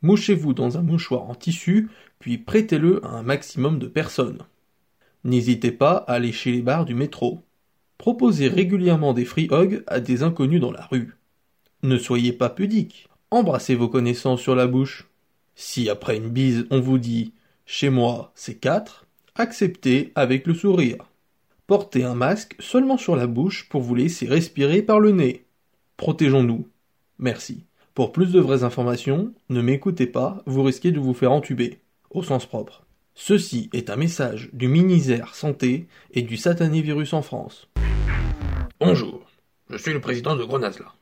Mouchez-vous 0.03 0.53
dans 0.53 0.77
un 0.77 0.83
mouchoir 0.83 1.23
en 1.23 1.33
tissu, 1.33 1.89
puis 2.19 2.37
prêtez-le 2.37 3.03
à 3.03 3.09
un 3.09 3.23
maximum 3.23 3.79
de 3.79 3.87
personnes. 3.87 4.43
N'hésitez 5.23 5.71
pas 5.71 5.95
à 5.95 6.19
lécher 6.19 6.51
les 6.51 6.61
barres 6.61 6.85
du 6.85 6.93
métro. 6.93 7.41
Proposez 7.97 8.47
régulièrement 8.47 9.13
des 9.13 9.25
free 9.25 9.47
hugs 9.51 9.83
à 9.87 9.99
des 9.99 10.21
inconnus 10.21 10.61
dans 10.61 10.71
la 10.71 10.85
rue. 10.85 11.15
Ne 11.81 11.97
soyez 11.97 12.31
pas 12.31 12.49
pudique. 12.49 13.09
Embrassez 13.29 13.75
vos 13.75 13.89
connaissances 13.89 14.39
sur 14.39 14.55
la 14.55 14.67
bouche. 14.67 15.05
Si 15.53 15.89
après 15.89 16.15
une 16.15 16.29
bise 16.29 16.65
on 16.69 16.79
vous 16.79 16.97
dit 16.97 17.33
chez 17.65 17.89
moi 17.89 18.31
c'est 18.35 18.55
4, 18.55 19.05
acceptez 19.35 20.13
avec 20.15 20.47
le 20.47 20.53
sourire. 20.53 21.09
Portez 21.67 22.05
un 22.05 22.15
masque 22.15 22.55
seulement 22.59 22.97
sur 22.97 23.17
la 23.17 23.27
bouche 23.27 23.67
pour 23.67 23.81
vous 23.81 23.95
laisser 23.95 24.27
respirer 24.27 24.81
par 24.81 25.01
le 25.01 25.11
nez. 25.11 25.43
Protégeons-nous. 25.97 26.69
Merci. 27.19 27.65
Pour 27.93 28.13
plus 28.13 28.31
de 28.31 28.39
vraies 28.39 28.63
informations, 28.63 29.33
ne 29.49 29.61
m'écoutez 29.61 30.07
pas, 30.07 30.41
vous 30.45 30.63
risquez 30.63 30.93
de 30.93 30.99
vous 30.99 31.13
faire 31.13 31.33
entuber. 31.33 31.81
Au 32.09 32.23
sens 32.23 32.45
propre. 32.45 32.85
Ceci 33.13 33.69
est 33.73 33.89
un 33.89 33.97
message 33.97 34.49
du 34.53 34.69
ministère 34.69 35.35
Santé 35.35 35.87
et 36.11 36.21
du 36.21 36.37
satané 36.37 36.81
virus 36.81 37.11
en 37.11 37.21
France. 37.21 37.67
Bonjour, 38.79 39.29
je 39.69 39.75
suis 39.75 39.91
le 39.91 39.99
président 39.99 40.37
de 40.37 40.45
Grenazla. 40.45 40.93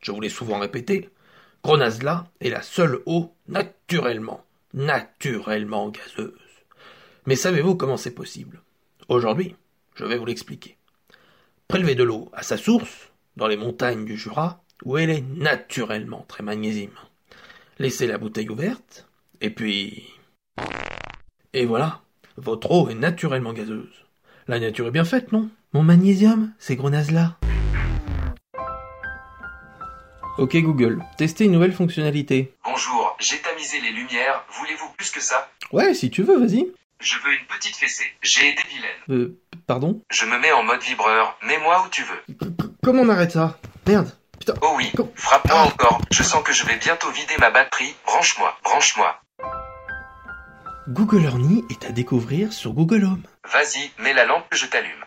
Je 0.00 0.12
vous 0.12 0.20
l'ai 0.20 0.28
souvent 0.28 0.58
répété, 0.58 1.08
Grenazla 1.64 2.26
est 2.40 2.50
la 2.50 2.60
seule 2.60 2.98
eau 3.06 3.36
naturellement, 3.46 4.44
naturellement 4.74 5.90
gazeuse. 5.90 6.32
Mais 7.26 7.36
savez-vous 7.36 7.76
comment 7.76 7.96
c'est 7.96 8.14
possible? 8.14 8.60
Aujourd'hui, 9.08 9.54
je 9.94 10.04
vais 10.04 10.18
vous 10.18 10.26
l'expliquer. 10.26 10.76
Prélevez 11.68 11.94
de 11.94 12.02
l'eau 12.02 12.30
à 12.32 12.42
sa 12.42 12.56
source, 12.56 13.12
dans 13.36 13.46
les 13.46 13.56
montagnes 13.56 14.04
du 14.04 14.16
Jura, 14.16 14.60
où 14.84 14.98
elle 14.98 15.10
est 15.10 15.24
naturellement 15.36 16.24
très 16.26 16.42
magnésième. 16.42 16.90
Laissez 17.78 18.08
la 18.08 18.18
bouteille 18.18 18.50
ouverte, 18.50 19.08
et 19.40 19.50
puis... 19.50 20.10
Et 21.52 21.64
voilà, 21.64 22.00
votre 22.36 22.72
eau 22.72 22.88
est 22.88 22.96
naturellement 22.96 23.52
gazeuse. 23.52 24.04
La 24.48 24.58
nature 24.58 24.88
est 24.88 24.92
bien 24.92 25.04
faite, 25.04 25.30
non? 25.30 25.48
Mon 25.72 25.84
magnésium, 25.84 26.52
c'est 26.58 26.74
Grenazla. 26.74 27.38
Ok 30.38 30.56
Google, 30.56 31.04
testez 31.18 31.44
une 31.44 31.52
nouvelle 31.52 31.74
fonctionnalité. 31.74 32.54
Bonjour, 32.64 33.16
j'ai 33.20 33.38
tamisé 33.38 33.80
les 33.80 33.90
lumières, 33.90 34.42
voulez-vous 34.58 34.88
plus 34.96 35.10
que 35.10 35.20
ça? 35.20 35.50
Ouais, 35.72 35.92
si 35.92 36.10
tu 36.10 36.22
veux, 36.22 36.38
vas-y. 36.38 36.66
Je 37.00 37.18
veux 37.18 37.32
une 37.34 37.46
petite 37.46 37.76
fessée, 37.76 38.06
j'ai 38.22 38.48
été 38.48 38.62
vilaine. 38.68 38.90
Euh, 39.10 39.38
pardon? 39.66 40.00
Je 40.10 40.24
me 40.24 40.38
mets 40.38 40.52
en 40.52 40.62
mode 40.62 40.80
vibreur, 40.82 41.36
mets-moi 41.42 41.84
où 41.84 41.90
tu 41.90 42.02
veux. 42.02 42.38
Comment 42.82 43.02
on 43.02 43.08
arrête 43.10 43.32
ça? 43.32 43.58
Merde. 43.86 44.10
Putain. 44.38 44.54
Oh 44.62 44.72
oui, 44.76 44.90
frappe-moi 45.14 45.60
encore, 45.60 46.00
je 46.10 46.22
sens 46.22 46.42
que 46.42 46.52
je 46.52 46.64
vais 46.64 46.76
bientôt 46.76 47.10
vider 47.10 47.36
ma 47.38 47.50
batterie, 47.50 47.94
branche-moi, 48.06 48.56
branche-moi. 48.64 49.20
Google 50.88 51.24
Ernie 51.24 51.64
est 51.70 51.84
à 51.84 51.90
découvrir 51.90 52.52
sur 52.52 52.72
Google 52.72 53.04
Home. 53.04 53.22
Vas-y, 53.52 53.90
mets 54.02 54.14
la 54.14 54.24
lampe, 54.24 54.46
je 54.52 54.66
t'allume. 54.66 55.04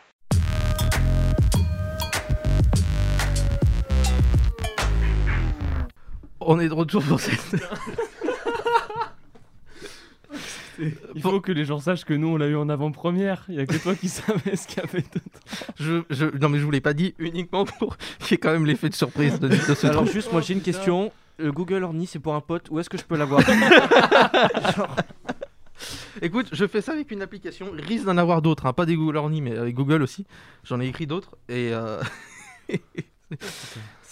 On 6.48 6.60
est 6.60 6.68
de 6.70 6.74
retour 6.74 7.04
pour 7.04 7.20
cette. 7.20 7.40
Il 11.16 11.22
faut 11.22 11.40
que 11.40 11.54
les 11.54 11.64
gens 11.64 11.80
sachent 11.80 12.04
que 12.04 12.14
nous, 12.14 12.28
on 12.28 12.36
l'a 12.38 12.48
eu 12.48 12.56
en 12.58 12.68
avant-première. 12.68 13.46
Il 13.48 13.56
y 13.56 13.60
a 13.60 13.66
que 13.66 13.78
toi 13.78 13.96
qui 13.96 14.10
savais 14.10 14.58
ce 14.58 14.68
qu'il 14.68 14.78
y 14.78 14.82
avait 14.82 15.00
dedans. 15.02 15.26
Je, 15.80 16.04
je- 16.10 16.38
non 16.38 16.50
mais 16.50 16.60
je 16.60 16.66
vous 16.66 16.72
l'ai 16.72 16.82
pas 16.82 16.94
dit 16.94 17.16
uniquement 17.18 17.64
pour 17.64 17.96
qu'il 18.20 18.32
y 18.32 18.34
ait 18.34 18.38
quand 18.38 18.52
même 18.52 18.66
l'effet 18.66 18.90
de 18.90 18.94
surprise 18.96 19.40
de, 19.40 19.48
de 19.48 19.56
ce 19.56 19.88
Alors 19.88 20.02
truc. 20.04 20.14
juste, 20.14 20.34
moi 20.34 20.42
j'ai 20.42 20.54
une 20.54 20.62
question. 20.62 21.14
Le 21.38 21.52
Google 21.54 21.84
Orni, 21.84 22.08
c'est 22.08 22.20
pour 22.20 22.36
un 22.36 22.42
pote. 22.42 22.68
Où 22.72 22.80
est-ce 22.80 22.90
que 22.90 22.98
je 22.98 23.04
peux 23.04 23.16
l'avoir 23.18 23.42
Écoute, 26.22 26.48
je 26.52 26.66
fais 26.68 26.82
ça 26.82 26.92
avec 26.94 27.10
une 27.12 27.22
application. 27.22 27.72
Il 27.78 27.84
risque 27.86 28.06
d'en 28.06 28.18
avoir 28.18 28.42
d'autres, 28.42 28.66
hein, 28.66 28.74
pas 28.74 28.86
des 28.86 28.96
Google 28.96 29.18
Orny, 29.18 29.42
mais 29.42 29.58
avec 29.58 29.76
Google 29.76 30.02
aussi. 30.02 30.26
J'en 30.64 30.80
ai 30.82 30.88
écrit 30.88 31.08
d'autres 31.08 31.36
et 31.50 31.72
euh, 31.74 32.02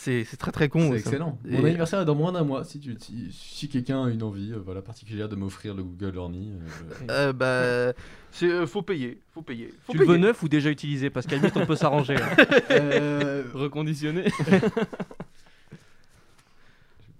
c'est 0.03 0.23
c'est 0.25 0.37
très 0.37 0.51
très 0.51 0.69
con. 0.69 0.89
C'est 0.91 0.97
excellent. 0.99 1.37
Et- 1.47 1.57
Mon 1.57 1.65
anniversaire 1.65 2.01
est 2.01 2.05
dans 2.05 2.15
moins 2.15 2.31
d'un 2.31 2.43
mois. 2.43 2.63
Si, 2.63 2.79
tu, 2.79 2.95
si, 2.99 3.31
si 3.31 3.69
quelqu'un 3.69 4.05
a 4.05 4.09
une 4.09 4.21
envie 4.23 4.51
euh, 4.51 4.59
voilà, 4.63 4.81
particulière 4.81 5.29
de 5.29 5.35
m'offrir 5.35 5.73
le 5.73 5.83
Google 5.83 6.17
Orny, 6.17 6.51
euh, 6.51 6.67
je- 6.99 7.05
Euh, 7.11 7.33
bah, 7.33 7.93
c'est 8.31 8.49
euh, 8.49 8.65
faut 8.67 8.81
payer, 8.81 9.19
faut 9.33 9.41
payer. 9.41 9.73
Faut 9.85 9.93
Tu 9.93 9.99
le 9.99 10.05
veux 10.05 10.17
neuf 10.17 10.43
ou 10.43 10.49
déjà 10.49 10.69
utilisé 10.69 11.09
Parce 11.09 11.25
qu'à 11.25 11.35
la 11.35 11.41
limite, 11.43 11.57
on 11.57 11.65
peut 11.65 11.75
s'arranger. 11.75 12.15
hein. 12.15 12.45
Euh, 12.71 13.43
Reconditionné. 13.53 14.25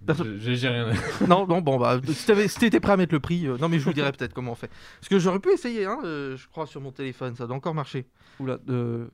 je- 0.08 0.54
j'ai 0.54 0.68
rien. 0.68 0.90
Non, 1.26 1.46
non, 1.46 1.60
bon 1.62 1.78
bah, 1.78 1.98
si 2.06 2.26
t'avais- 2.26 2.48
si 2.48 2.58
t'étais 2.58 2.80
prêt 2.80 2.92
à 2.92 2.96
mettre 2.96 3.14
le 3.14 3.20
prix, 3.20 3.46
euh, 3.46 3.56
non 3.58 3.68
mais 3.68 3.78
je 3.78 3.84
vous 3.84 3.92
dirais 3.94 4.12
peut-être 4.12 4.34
comment 4.34 4.52
on 4.52 4.56
fait. 4.56 4.70
Parce 5.00 5.08
que 5.08 5.18
j'aurais 5.18 5.38
pu 5.38 5.50
essayer, 5.52 5.86
hein, 5.86 5.98
euh, 6.04 6.36
je 6.36 6.46
crois 6.48 6.66
sur 6.66 6.80
mon 6.80 6.90
téléphone, 6.92 7.34
ça 7.36 7.46
doit 7.46 7.56
encore 7.56 7.74
marcher. 7.74 8.04
Oula, 8.40 8.58
euh... 8.68 9.06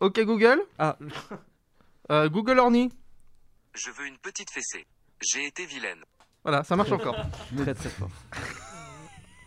Ok 0.00 0.20
Google, 0.24 0.60
Ah, 0.78 0.98
Euh, 2.10 2.28
Google 2.28 2.58
Orny, 2.58 2.90
Je 3.74 3.90
veux 3.90 4.06
une 4.06 4.18
petite 4.18 4.50
fessée. 4.50 4.86
J'ai 5.20 5.46
été 5.46 5.66
vilaine. 5.66 5.98
voilà, 6.44 6.62
ça 6.64 6.76
marche 6.76 6.92
encore. 6.92 7.16
très 7.56 7.74
très 7.74 7.88
fort. 7.88 8.10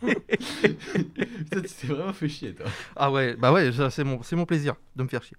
Putain, 0.00 1.60
tu 1.62 1.68
t'es 1.68 1.86
vraiment 1.86 2.12
fait 2.12 2.28
chier, 2.28 2.54
toi. 2.54 2.66
Ah 2.94 3.10
ouais, 3.10 3.34
bah 3.36 3.52
ouais, 3.52 3.72
ça, 3.72 3.90
c'est 3.90 4.04
mon, 4.04 4.22
c'est 4.22 4.36
mon 4.36 4.44
plaisir 4.46 4.74
de 4.96 5.02
me 5.02 5.08
faire 5.08 5.22
chier. 5.22 5.36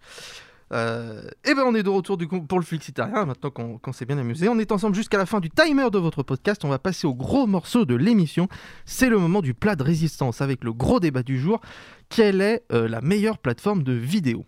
Euh, 0.72 1.28
et 1.46 1.56
ben 1.56 1.64
on 1.66 1.74
est 1.74 1.82
de 1.82 1.90
retour 1.90 2.16
du 2.16 2.28
coup 2.28 2.42
pour 2.42 2.60
le 2.60 2.66
Flixitarien, 2.66 3.26
maintenant 3.26 3.50
qu'on 3.50 3.80
qu'on 3.80 3.92
s'est 3.92 4.06
bien 4.06 4.18
amusé. 4.18 4.50
On 4.50 4.60
est 4.60 4.72
ensemble 4.72 4.96
jusqu'à 4.96 5.18
la 5.18 5.26
fin 5.26 5.40
du 5.40 5.50
timer 5.50 5.90
de 5.92 5.98
votre 5.98 6.22
podcast. 6.24 6.64
On 6.64 6.70
va 6.70 6.78
passer 6.78 7.08
au 7.08 7.16
gros 7.16 7.48
morceau 7.48 7.86
de 7.86 7.96
l'émission. 7.96 8.48
C'est 8.86 9.10
le 9.10 9.18
moment 9.18 9.42
du 9.42 9.54
plat 9.54 9.76
de 9.76 9.84
résistance 9.84 10.42
avec 10.42 10.64
le 10.64 10.74
gros 10.74 11.00
débat 11.00 11.24
du 11.24 11.40
jour. 11.40 11.60
Quelle 12.10 12.42
est 12.42 12.64
euh, 12.72 12.88
la 12.88 13.02
meilleure 13.02 13.40
plateforme 13.40 13.84
de 13.84 13.94
vidéo? 13.94 14.46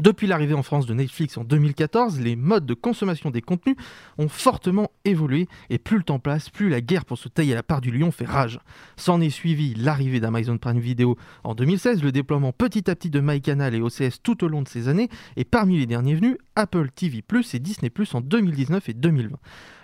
Depuis 0.00 0.26
l'arrivée 0.26 0.54
en 0.54 0.62
France 0.62 0.86
de 0.86 0.94
Netflix 0.94 1.36
en 1.38 1.44
2014, 1.44 2.20
les 2.20 2.36
modes 2.36 2.66
de 2.66 2.74
consommation 2.74 3.30
des 3.30 3.42
contenus 3.42 3.76
ont 4.18 4.28
fortement 4.28 4.90
évolué 5.04 5.48
et 5.70 5.78
plus 5.78 5.98
le 5.98 6.02
temps 6.02 6.18
passe, 6.18 6.50
plus 6.50 6.68
la 6.68 6.80
guerre 6.80 7.04
pour 7.04 7.18
se 7.18 7.28
tailler 7.28 7.54
la 7.54 7.62
part 7.62 7.80
du 7.80 7.90
lion 7.90 8.10
fait 8.10 8.24
rage. 8.24 8.58
S'en 8.96 9.20
est 9.20 9.30
suivi 9.30 9.74
l'arrivée 9.74 10.20
d'Amazon 10.20 10.58
Prime 10.58 10.80
Video 10.80 11.16
en 11.44 11.54
2016, 11.54 12.02
le 12.02 12.12
déploiement 12.12 12.52
petit 12.52 12.90
à 12.90 12.96
petit 12.96 13.10
de 13.10 13.20
MyCanal 13.20 13.74
et 13.74 13.80
OCS 13.80 14.20
tout 14.22 14.44
au 14.44 14.48
long 14.48 14.62
de 14.62 14.68
ces 14.68 14.88
années, 14.88 15.08
et 15.36 15.44
parmi 15.44 15.78
les 15.78 15.86
derniers 15.86 16.14
venus, 16.14 16.36
Apple 16.56 16.90
TV 16.94 17.22
et 17.52 17.58
Disney 17.58 17.90
Plus 17.90 18.14
en 18.14 18.20
2019 18.20 18.88
et 18.88 18.94
2020. 18.94 19.36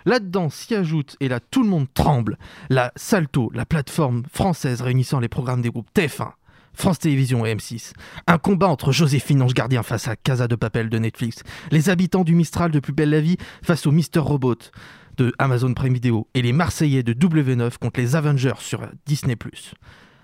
Là-dedans 0.05 0.49
s'y 0.49 0.75
ajoute, 0.75 1.15
et 1.19 1.27
là 1.27 1.39
tout 1.39 1.63
le 1.63 1.69
monde 1.69 1.87
tremble, 1.93 2.37
la 2.69 2.91
Salto, 2.95 3.51
la 3.53 3.65
plateforme 3.65 4.23
française 4.31 4.81
réunissant 4.81 5.19
les 5.19 5.29
programmes 5.29 5.61
des 5.61 5.69
groupes 5.69 5.89
TF1, 5.95 6.31
France 6.73 6.99
Télévisions 6.99 7.45
et 7.45 7.53
M6. 7.55 7.93
Un 8.27 8.37
combat 8.37 8.67
entre 8.67 8.91
Joséphine 8.91 9.41
Ange 9.41 9.53
Gardien 9.53 9.83
face 9.83 10.07
à 10.07 10.15
Casa 10.15 10.47
de 10.47 10.55
Papel 10.55 10.89
de 10.89 10.97
Netflix, 10.97 11.43
les 11.71 11.89
habitants 11.89 12.23
du 12.23 12.35
Mistral 12.35 12.71
de 12.71 12.79
Plus 12.79 12.93
Belle 12.93 13.09
la 13.09 13.21
Vie 13.21 13.37
face 13.61 13.85
au 13.85 13.91
Mister 13.91 14.19
Robot 14.19 14.55
de 15.17 15.33
Amazon 15.39 15.73
Prime 15.73 15.93
Video 15.93 16.27
et 16.33 16.41
les 16.41 16.53
Marseillais 16.53 17.03
de 17.03 17.13
W9 17.13 17.77
contre 17.77 17.99
les 17.99 18.15
Avengers 18.15 18.59
sur 18.59 18.81
Disney+. 19.05 19.35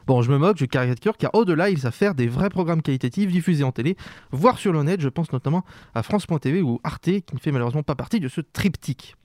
Bon, 0.07 0.21
je 0.21 0.31
me 0.31 0.37
moque, 0.37 0.57
je 0.57 0.65
caricature, 0.65 1.17
car 1.17 1.31
au-delà, 1.35 1.69
ils 1.69 1.79
savent 1.79 1.93
faire 1.93 2.15
des 2.15 2.27
vrais 2.27 2.49
programmes 2.49 2.81
qualitatifs 2.81 3.29
diffusés 3.29 3.65
en 3.65 3.73
télé, 3.73 3.97
voire 4.31 4.57
sur 4.57 4.71
le 4.71 4.81
net, 4.83 5.01
je 5.01 5.09
pense 5.09 5.33
notamment 5.33 5.65
à 5.93 6.01
France.tv 6.01 6.61
ou 6.61 6.79
Arte, 6.85 7.03
qui 7.03 7.35
ne 7.35 7.39
fait 7.39 7.51
malheureusement 7.51 7.83
pas 7.83 7.95
partie 7.95 8.21
de 8.21 8.29
ce 8.29 8.39
triptyque. 8.39 9.15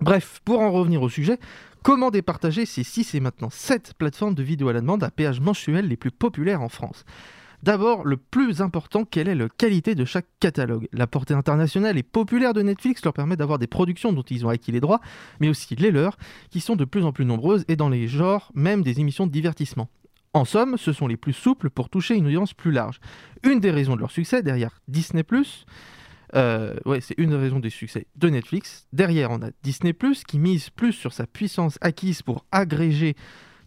Bref, 0.00 0.40
pour 0.44 0.60
en 0.60 0.70
revenir 0.72 1.02
au 1.02 1.08
sujet, 1.08 1.38
comment 1.82 2.10
départager 2.10 2.66
ces 2.66 2.82
6 2.82 3.14
et 3.14 3.20
maintenant 3.20 3.50
7 3.50 3.94
plateformes 3.98 4.34
de 4.34 4.42
vidéo 4.42 4.68
à 4.68 4.72
la 4.72 4.80
demande 4.80 5.02
à 5.02 5.10
péage 5.10 5.40
mensuel 5.40 5.88
les 5.88 5.96
plus 5.96 6.10
populaires 6.10 6.62
en 6.62 6.68
France 6.68 7.04
D'abord, 7.64 8.04
le 8.04 8.16
plus 8.16 8.62
important, 8.62 9.04
quelle 9.04 9.26
est 9.26 9.34
la 9.34 9.48
qualité 9.48 9.96
de 9.96 10.04
chaque 10.04 10.28
catalogue? 10.38 10.88
La 10.92 11.08
portée 11.08 11.34
internationale 11.34 11.98
et 11.98 12.04
populaire 12.04 12.54
de 12.54 12.62
Netflix 12.62 13.02
leur 13.02 13.12
permet 13.12 13.36
d'avoir 13.36 13.58
des 13.58 13.66
productions 13.66 14.12
dont 14.12 14.22
ils 14.22 14.46
ont 14.46 14.48
acquis 14.48 14.70
les 14.70 14.80
droits, 14.80 15.00
mais 15.40 15.48
aussi 15.48 15.74
les 15.74 15.90
leurs, 15.90 16.16
qui 16.50 16.60
sont 16.60 16.76
de 16.76 16.84
plus 16.84 17.04
en 17.04 17.12
plus 17.12 17.24
nombreuses 17.24 17.64
et 17.66 17.74
dans 17.74 17.88
les 17.88 18.06
genres 18.06 18.52
même 18.54 18.82
des 18.82 19.00
émissions 19.00 19.26
de 19.26 19.32
divertissement. 19.32 19.88
En 20.34 20.44
somme, 20.44 20.76
ce 20.76 20.92
sont 20.92 21.08
les 21.08 21.16
plus 21.16 21.32
souples 21.32 21.68
pour 21.68 21.88
toucher 21.88 22.14
une 22.14 22.26
audience 22.26 22.54
plus 22.54 22.70
large. 22.70 23.00
Une 23.42 23.58
des 23.58 23.72
raisons 23.72 23.96
de 23.96 24.00
leur 24.00 24.12
succès 24.12 24.42
derrière 24.42 24.80
Disney⁇ 24.86 25.22
euh, 26.34 26.74
c'est 27.00 27.18
une 27.18 27.34
raison 27.34 27.58
des 27.58 27.70
succès 27.70 28.06
de 28.16 28.28
Netflix. 28.28 28.86
Derrière, 28.92 29.30
on 29.30 29.42
a 29.42 29.50
Disney⁇ 29.62 29.92
qui 30.24 30.38
mise 30.38 30.70
plus 30.70 30.92
sur 30.92 31.12
sa 31.12 31.26
puissance 31.26 31.78
acquise 31.80 32.22
pour 32.22 32.44
agréger 32.52 33.16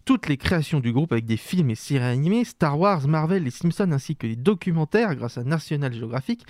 toutes 0.04 0.28
les 0.28 0.36
créations 0.36 0.80
du 0.80 0.92
groupe 0.92 1.12
avec 1.12 1.26
des 1.26 1.36
films 1.36 1.70
et 1.70 1.74
séries 1.74 2.04
animées, 2.04 2.44
Star 2.44 2.78
Wars, 2.78 3.06
Marvel, 3.06 3.44
les 3.44 3.50
Simpsons 3.50 3.92
ainsi 3.92 4.16
que 4.16 4.26
les 4.26 4.36
documentaires 4.36 5.14
grâce 5.14 5.38
à 5.38 5.44
National 5.44 5.92
Geographic. 5.92 6.44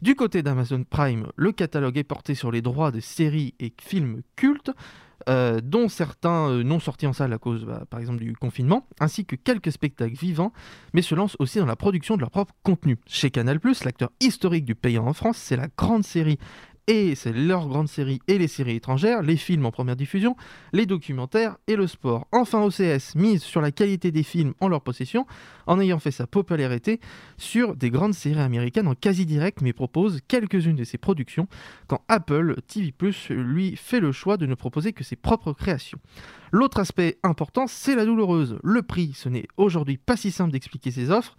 Du 0.00 0.14
côté 0.14 0.42
d'Amazon 0.42 0.84
Prime, 0.88 1.26
le 1.36 1.52
catalogue 1.52 1.98
est 1.98 2.04
porté 2.04 2.34
sur 2.34 2.50
les 2.50 2.62
droits 2.62 2.90
de 2.90 3.00
séries 3.00 3.54
et 3.60 3.72
films 3.82 4.22
cultes, 4.34 4.70
euh, 5.28 5.60
dont 5.62 5.88
certains 5.88 6.48
euh, 6.48 6.62
non 6.62 6.80
sortis 6.80 7.06
en 7.06 7.12
salle 7.12 7.32
à 7.32 7.38
cause, 7.38 7.64
bah, 7.64 7.84
par 7.90 8.00
exemple, 8.00 8.20
du 8.20 8.34
confinement, 8.34 8.86
ainsi 9.00 9.24
que 9.24 9.36
quelques 9.36 9.72
spectacles 9.72 10.16
vivants, 10.16 10.52
mais 10.94 11.02
se 11.02 11.14
lancent 11.14 11.36
aussi 11.38 11.58
dans 11.58 11.66
la 11.66 11.76
production 11.76 12.16
de 12.16 12.20
leur 12.20 12.30
propre 12.30 12.54
contenu. 12.62 12.98
Chez 13.06 13.30
Canal+, 13.30 13.60
l'acteur 13.84 14.10
historique 14.20 14.64
du 14.64 14.74
payant 14.74 15.06
en 15.06 15.12
France, 15.12 15.36
c'est 15.36 15.56
la 15.56 15.68
grande 15.76 16.04
série 16.04 16.38
et 16.86 17.14
c'est 17.14 17.32
leur 17.32 17.68
grande 17.68 17.88
série 17.88 18.20
et 18.28 18.38
les 18.38 18.48
séries 18.48 18.76
étrangères, 18.76 19.22
les 19.22 19.36
films 19.36 19.66
en 19.66 19.70
première 19.70 19.96
diffusion, 19.96 20.36
les 20.72 20.86
documentaires 20.86 21.56
et 21.66 21.76
le 21.76 21.86
sport. 21.86 22.26
Enfin, 22.32 22.62
OCS 22.62 23.14
mise 23.14 23.42
sur 23.42 23.60
la 23.60 23.70
qualité 23.70 24.10
des 24.10 24.22
films 24.22 24.54
en 24.60 24.68
leur 24.68 24.82
possession, 24.82 25.26
en 25.66 25.80
ayant 25.80 25.98
fait 25.98 26.10
sa 26.10 26.26
popularité 26.26 27.00
sur 27.36 27.76
des 27.76 27.90
grandes 27.90 28.14
séries 28.14 28.40
américaines 28.40 28.88
en 28.88 28.94
quasi 28.94 29.26
direct, 29.26 29.60
mais 29.62 29.72
propose 29.72 30.20
quelques-unes 30.26 30.76
de 30.76 30.84
ses 30.84 30.98
productions, 30.98 31.48
quand 31.86 32.02
Apple 32.08 32.56
TV 32.66 32.92
lui 33.30 33.76
fait 33.76 34.00
le 34.00 34.12
choix 34.12 34.36
de 34.36 34.46
ne 34.46 34.54
proposer 34.54 34.92
que 34.92 35.04
ses 35.04 35.16
propres 35.16 35.52
créations. 35.52 35.98
L'autre 36.52 36.80
aspect 36.80 37.18
important, 37.22 37.66
c'est 37.66 37.94
la 37.94 38.04
douloureuse. 38.04 38.58
Le 38.62 38.82
prix, 38.82 39.12
ce 39.14 39.28
n'est 39.28 39.46
aujourd'hui 39.56 39.96
pas 39.96 40.16
si 40.16 40.30
simple 40.30 40.52
d'expliquer 40.52 40.90
ses 40.90 41.10
offres 41.10 41.36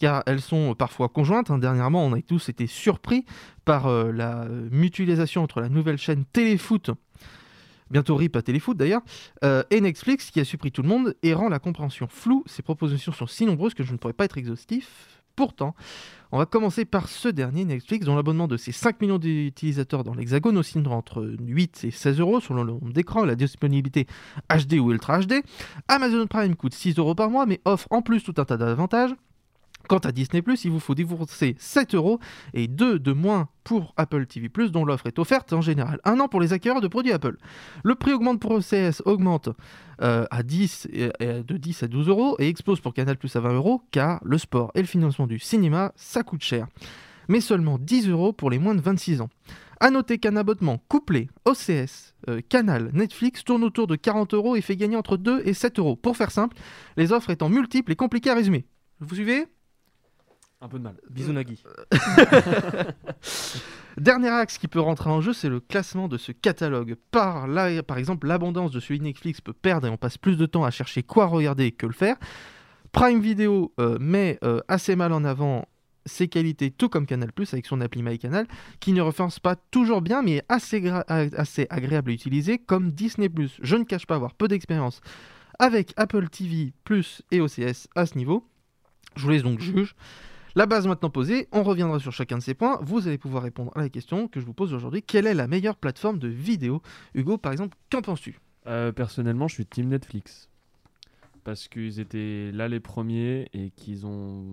car 0.00 0.24
elles 0.26 0.40
sont 0.40 0.74
parfois 0.74 1.08
conjointes. 1.08 1.50
hein. 1.52 1.58
Dernièrement, 1.58 2.04
on 2.04 2.14
a 2.14 2.22
tous 2.22 2.48
été 2.48 2.66
surpris 2.66 3.24
par 3.64 3.86
euh, 3.86 4.10
la 4.10 4.46
mutualisation 4.72 5.44
entre 5.44 5.60
la 5.60 5.68
nouvelle 5.68 5.98
chaîne 5.98 6.24
Téléfoot, 6.32 6.90
bientôt 7.90 8.16
RIP 8.16 8.34
à 8.34 8.42
Téléfoot 8.42 8.76
d'ailleurs, 8.76 9.02
euh, 9.44 9.62
et 9.70 9.80
Netflix 9.80 10.32
qui 10.32 10.40
a 10.40 10.44
surpris 10.44 10.72
tout 10.72 10.82
le 10.82 10.88
monde 10.88 11.14
et 11.22 11.34
rend 11.34 11.48
la 11.48 11.60
compréhension 11.60 12.08
floue. 12.08 12.42
Ces 12.46 12.62
propositions 12.62 13.12
sont 13.12 13.26
si 13.28 13.46
nombreuses 13.46 13.74
que 13.74 13.84
je 13.84 13.92
ne 13.92 13.98
pourrais 13.98 14.14
pas 14.14 14.24
être 14.24 14.38
exhaustif. 14.38 15.20
Pourtant, 15.36 15.74
on 16.32 16.38
va 16.38 16.44
commencer 16.44 16.84
par 16.84 17.08
ce 17.08 17.28
dernier, 17.28 17.64
Netflix, 17.64 18.04
dont 18.04 18.16
l'abonnement 18.16 18.48
de 18.48 18.56
ses 18.56 18.72
5 18.72 19.00
millions 19.00 19.18
d'utilisateurs 19.18 20.04
dans 20.04 20.12
l'Hexagone 20.12 20.58
oscillera 20.58 20.94
entre 20.94 21.34
8 21.40 21.84
et 21.84 21.90
16 21.90 22.20
euros 22.20 22.40
selon 22.40 22.64
le 22.64 22.72
nombre 22.72 22.92
d'écrans 22.92 23.24
la 23.24 23.36
disponibilité 23.36 24.06
HD 24.50 24.74
ou 24.74 24.92
Ultra 24.92 25.20
HD. 25.20 25.42
Amazon 25.88 26.26
Prime 26.26 26.56
coûte 26.56 26.74
6 26.74 26.98
euros 26.98 27.14
par 27.14 27.30
mois, 27.30 27.46
mais 27.46 27.60
offre 27.64 27.86
en 27.90 28.02
plus 28.02 28.22
tout 28.22 28.34
un 28.38 28.44
tas 28.44 28.56
d'avantages. 28.56 29.14
Quant 29.90 29.98
à 29.98 30.12
Disney+, 30.12 30.40
il 30.62 30.70
vous 30.70 30.78
faut 30.78 30.94
débourser 30.94 31.56
7 31.58 31.96
euros 31.96 32.20
et 32.54 32.68
2 32.68 33.00
de 33.00 33.10
moins 33.10 33.48
pour 33.64 33.92
Apple 33.96 34.24
TV+, 34.26 34.48
dont 34.70 34.84
l'offre 34.84 35.08
est 35.08 35.18
offerte 35.18 35.52
en 35.52 35.62
général 35.62 35.98
un 36.04 36.20
an 36.20 36.28
pour 36.28 36.40
les 36.40 36.52
acquéreurs 36.52 36.80
de 36.80 36.86
produits 36.86 37.10
Apple. 37.10 37.36
Le 37.82 37.96
prix 37.96 38.12
augmente 38.12 38.38
pour 38.40 38.52
OCS, 38.52 39.02
augmente 39.04 39.48
euh, 40.00 40.26
à 40.30 40.44
10, 40.44 40.86
et- 40.92 41.10
et 41.18 41.42
de 41.42 41.56
10 41.56 41.82
à 41.82 41.88
12 41.88 42.06
euros 42.08 42.36
et 42.38 42.46
explose 42.46 42.78
pour 42.78 42.94
Canal+, 42.94 43.16
à 43.34 43.40
20 43.40 43.52
euros, 43.52 43.82
car 43.90 44.20
le 44.22 44.38
sport 44.38 44.70
et 44.76 44.80
le 44.80 44.86
financement 44.86 45.26
du 45.26 45.40
cinéma, 45.40 45.90
ça 45.96 46.22
coûte 46.22 46.42
cher. 46.44 46.68
Mais 47.26 47.40
seulement 47.40 47.76
10 47.76 48.08
euros 48.10 48.32
pour 48.32 48.48
les 48.48 48.60
moins 48.60 48.76
de 48.76 48.80
26 48.80 49.20
ans. 49.22 49.28
A 49.80 49.90
noter 49.90 50.18
qu'un 50.18 50.36
abonnement 50.36 50.78
couplé 50.86 51.28
OCS, 51.46 52.14
euh, 52.28 52.40
Canal, 52.48 52.90
Netflix 52.92 53.42
tourne 53.42 53.64
autour 53.64 53.88
de 53.88 53.96
40 53.96 54.34
euros 54.34 54.54
et 54.54 54.60
fait 54.60 54.76
gagner 54.76 54.94
entre 54.94 55.16
2 55.16 55.42
et 55.44 55.52
7 55.52 55.80
euros. 55.80 55.96
Pour 55.96 56.16
faire 56.16 56.30
simple, 56.30 56.56
les 56.96 57.10
offres 57.10 57.30
étant 57.30 57.48
multiples 57.48 57.90
et 57.90 57.96
compliquées 57.96 58.30
à 58.30 58.34
résumer. 58.36 58.66
Vous 59.00 59.16
suivez? 59.16 59.46
Un 60.62 60.68
peu 60.68 60.78
de 60.78 60.84
mal. 60.84 60.96
Bisous 61.08 61.32
Nagui. 61.32 61.62
Dernier 63.96 64.28
axe 64.28 64.58
qui 64.58 64.68
peut 64.68 64.80
rentrer 64.80 65.08
en 65.08 65.22
jeu, 65.22 65.32
c'est 65.32 65.48
le 65.48 65.58
classement 65.58 66.06
de 66.06 66.18
ce 66.18 66.32
catalogue. 66.32 66.96
Par, 67.10 67.46
là, 67.46 67.82
par 67.82 67.96
exemple, 67.96 68.26
l'abondance 68.26 68.70
de 68.70 68.78
celui 68.78 68.98
de 68.98 69.04
Netflix 69.04 69.40
peut 69.40 69.54
perdre 69.54 69.86
et 69.86 69.90
on 69.90 69.96
passe 69.96 70.18
plus 70.18 70.36
de 70.36 70.44
temps 70.44 70.64
à 70.64 70.70
chercher 70.70 71.02
quoi 71.02 71.26
regarder 71.26 71.72
que 71.72 71.86
le 71.86 71.94
faire. 71.94 72.16
Prime 72.92 73.20
Video 73.20 73.72
euh, 73.80 73.96
met 74.00 74.38
euh, 74.44 74.60
assez 74.68 74.96
mal 74.96 75.14
en 75.14 75.24
avant 75.24 75.66
ses 76.04 76.28
qualités, 76.28 76.70
tout 76.70 76.90
comme 76.90 77.06
Canal+, 77.06 77.30
avec 77.52 77.66
son 77.66 77.80
appli 77.80 78.02
MyCanal, 78.02 78.46
qui 78.80 78.92
ne 78.92 79.00
référence 79.00 79.38
pas 79.38 79.56
toujours 79.56 80.02
bien, 80.02 80.22
mais 80.22 80.36
est 80.36 80.44
assez, 80.48 80.90
assez 81.08 81.66
agréable 81.70 82.10
à 82.10 82.14
utiliser, 82.14 82.58
comme 82.58 82.90
Disney+. 82.90 83.30
Je 83.62 83.76
ne 83.76 83.84
cache 83.84 84.06
pas 84.06 84.16
avoir 84.16 84.34
peu 84.34 84.48
d'expérience 84.48 85.00
avec 85.58 85.92
Apple 85.96 86.28
TV+, 86.28 86.72
et 87.30 87.40
OCS 87.40 87.88
à 87.94 88.06
ce 88.06 88.16
niveau. 88.16 88.46
Je 89.16 89.22
vous 89.22 89.30
laisse 89.30 89.42
donc 89.42 89.60
juge. 89.60 89.94
La 90.56 90.66
base 90.66 90.88
maintenant 90.88 91.10
posée, 91.10 91.48
on 91.52 91.62
reviendra 91.62 92.00
sur 92.00 92.12
chacun 92.12 92.38
de 92.38 92.42
ces 92.42 92.54
points. 92.54 92.80
Vous 92.82 93.06
allez 93.06 93.18
pouvoir 93.18 93.44
répondre 93.44 93.70
à 93.76 93.80
la 93.80 93.88
question 93.88 94.26
que 94.26 94.40
je 94.40 94.46
vous 94.46 94.52
pose 94.52 94.74
aujourd'hui. 94.74 95.02
Quelle 95.02 95.26
est 95.26 95.34
la 95.34 95.46
meilleure 95.46 95.76
plateforme 95.76 96.18
de 96.18 96.26
vidéo 96.26 96.82
Hugo, 97.14 97.38
par 97.38 97.52
exemple, 97.52 97.76
qu'en 97.90 98.02
penses-tu? 98.02 98.40
Euh, 98.66 98.90
personnellement, 98.90 99.46
je 99.46 99.54
suis 99.54 99.66
team 99.66 99.88
Netflix. 99.88 100.48
Parce 101.44 101.68
qu'ils 101.68 102.00
étaient 102.00 102.50
là 102.52 102.68
les 102.68 102.80
premiers 102.80 103.48
et 103.52 103.70
qu'ils 103.70 104.06
ont 104.06 104.44